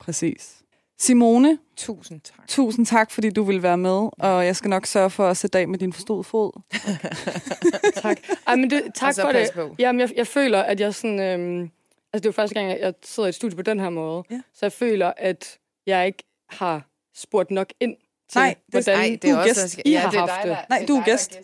Præcis. 0.00 0.62
Simone, 0.98 1.58
tusind 1.76 2.20
tak. 2.20 2.48
Tusind 2.48 2.86
tak, 2.86 3.10
fordi 3.10 3.30
du 3.30 3.42
vil 3.42 3.62
være 3.62 3.78
med, 3.78 4.08
og 4.18 4.46
jeg 4.46 4.56
skal 4.56 4.70
nok 4.70 4.86
sørge 4.86 5.10
for 5.10 5.28
at 5.28 5.36
sætte 5.36 5.58
af 5.58 5.68
med 5.68 5.78
din 5.78 5.92
forstod 5.92 6.24
fod. 6.24 6.60
tak. 8.02 8.16
Ej, 8.46 8.56
men 8.56 8.70
det, 8.70 8.82
tak 8.94 9.14
for 9.20 9.32
det. 9.32 9.50
Jamen, 9.78 10.00
jeg, 10.00 10.10
jeg 10.16 10.26
føler, 10.26 10.62
at 10.62 10.80
jeg 10.80 10.94
sådan... 10.94 11.20
Øhm, 11.20 11.60
altså, 11.60 11.70
det 12.12 12.26
er 12.26 12.28
jo 12.28 12.32
første 12.32 12.54
gang, 12.54 12.80
jeg 12.80 12.94
sidder 13.02 13.26
i 13.26 13.28
et 13.28 13.34
studie 13.34 13.56
på 13.56 13.62
den 13.62 13.80
her 13.80 13.90
måde. 13.90 14.24
Ja. 14.30 14.40
Så 14.54 14.66
jeg 14.66 14.72
føler, 14.72 15.12
at 15.16 15.58
jeg 15.86 16.06
ikke 16.06 16.24
har 16.48 16.88
spurgt 17.14 17.50
nok 17.50 17.72
ind 17.80 17.96
til, 18.28 18.38
Nej, 18.38 18.54
det, 18.66 18.74
hvordan 18.74 18.98
nej, 18.98 19.18
det 19.22 19.30
er 19.30 19.36
du 19.36 19.42
gæst. 19.42 19.78
I 19.84 19.90
ja, 19.90 19.98
har 19.98 20.18
haft 20.18 20.44
det. 20.44 20.58
Nej, 20.68 20.84
du 20.88 20.96
er 20.96 21.04
gæst. 21.04 21.40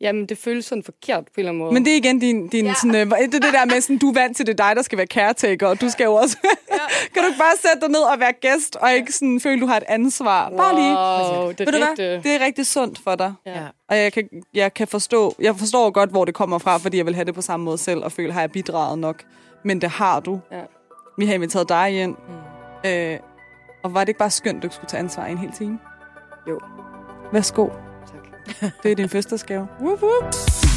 Jamen, 0.00 0.26
det 0.26 0.38
føles 0.38 0.64
sådan 0.64 0.82
forkert 0.82 1.24
på 1.24 1.30
en 1.36 1.40
eller 1.40 1.50
anden 1.50 1.58
måde. 1.58 1.74
Men 1.74 1.84
det 1.84 1.92
er 1.92 1.96
igen 1.96 2.18
din, 2.18 2.48
din 2.48 2.66
ja. 2.66 2.74
sådan, 2.74 3.12
øh, 3.12 3.18
det, 3.18 3.32
det 3.32 3.42
der 3.42 3.64
med, 3.64 3.80
sådan, 3.80 3.98
du 3.98 4.08
er 4.08 4.14
vant 4.14 4.36
til, 4.36 4.46
det 4.46 4.60
er 4.60 4.66
dig, 4.66 4.76
der 4.76 4.82
skal 4.82 4.98
være 4.98 5.06
caretaker, 5.06 5.66
og 5.66 5.80
du 5.80 5.88
skal 5.88 6.04
jo 6.04 6.14
også... 6.14 6.36
Ja. 6.44 6.78
kan 7.14 7.22
du 7.22 7.26
ikke 7.26 7.38
bare 7.38 7.56
sætte 7.56 7.80
dig 7.80 7.88
ned 7.88 8.00
og 8.00 8.20
være 8.20 8.32
gæst, 8.32 8.76
og 8.76 8.92
ikke 8.92 9.12
sådan, 9.12 9.40
føle, 9.40 9.60
du 9.60 9.66
har 9.66 9.76
et 9.76 9.84
ansvar? 9.88 10.48
Wow, 10.48 10.58
bare 10.58 10.74
lige. 10.74 10.90
det 11.58 11.60
er, 11.60 11.80
Ved 11.80 12.16
du 12.18 12.28
det 12.28 12.34
er 12.34 12.44
rigtig 12.44 12.66
sundt 12.66 12.98
for 12.98 13.14
dig. 13.14 13.34
Ja. 13.46 13.66
Og 13.88 13.96
jeg 13.96 14.12
kan, 14.12 14.28
jeg 14.54 14.74
kan 14.74 14.88
forstå, 14.88 15.34
jeg 15.40 15.56
forstår 15.56 15.90
godt, 15.90 16.10
hvor 16.10 16.24
det 16.24 16.34
kommer 16.34 16.58
fra, 16.58 16.76
fordi 16.76 16.96
jeg 16.96 17.06
vil 17.06 17.14
have 17.14 17.24
det 17.24 17.34
på 17.34 17.42
samme 17.42 17.64
måde 17.64 17.78
selv, 17.78 18.04
og 18.04 18.12
føle, 18.12 18.32
har 18.32 18.40
jeg 18.40 18.50
bidraget 18.50 18.98
nok? 18.98 19.22
Men 19.64 19.80
det 19.80 19.90
har 19.90 20.20
du. 20.20 20.40
Ja. 20.52 20.60
Vi 21.18 21.26
har 21.26 21.34
inviteret 21.34 21.68
dig 21.68 22.02
ind. 22.02 22.16
Mm. 22.28 22.90
Øh, 22.90 23.18
og 23.82 23.94
var 23.94 24.00
det 24.00 24.08
ikke 24.08 24.18
bare 24.18 24.30
skønt, 24.30 24.64
at 24.64 24.70
du 24.70 24.74
skulle 24.74 24.88
tage 24.88 24.98
ansvar 24.98 25.26
i 25.26 25.30
en 25.30 25.38
hel 25.38 25.52
time? 25.52 25.78
Jo. 26.48 26.60
Værsgo. 27.32 27.89
Det 28.82 28.90
er 28.92 28.94
din 28.94 29.08
fødselsdagsgave. 29.08 29.68
Whoop, 29.80 30.02
whoop. 30.02 30.69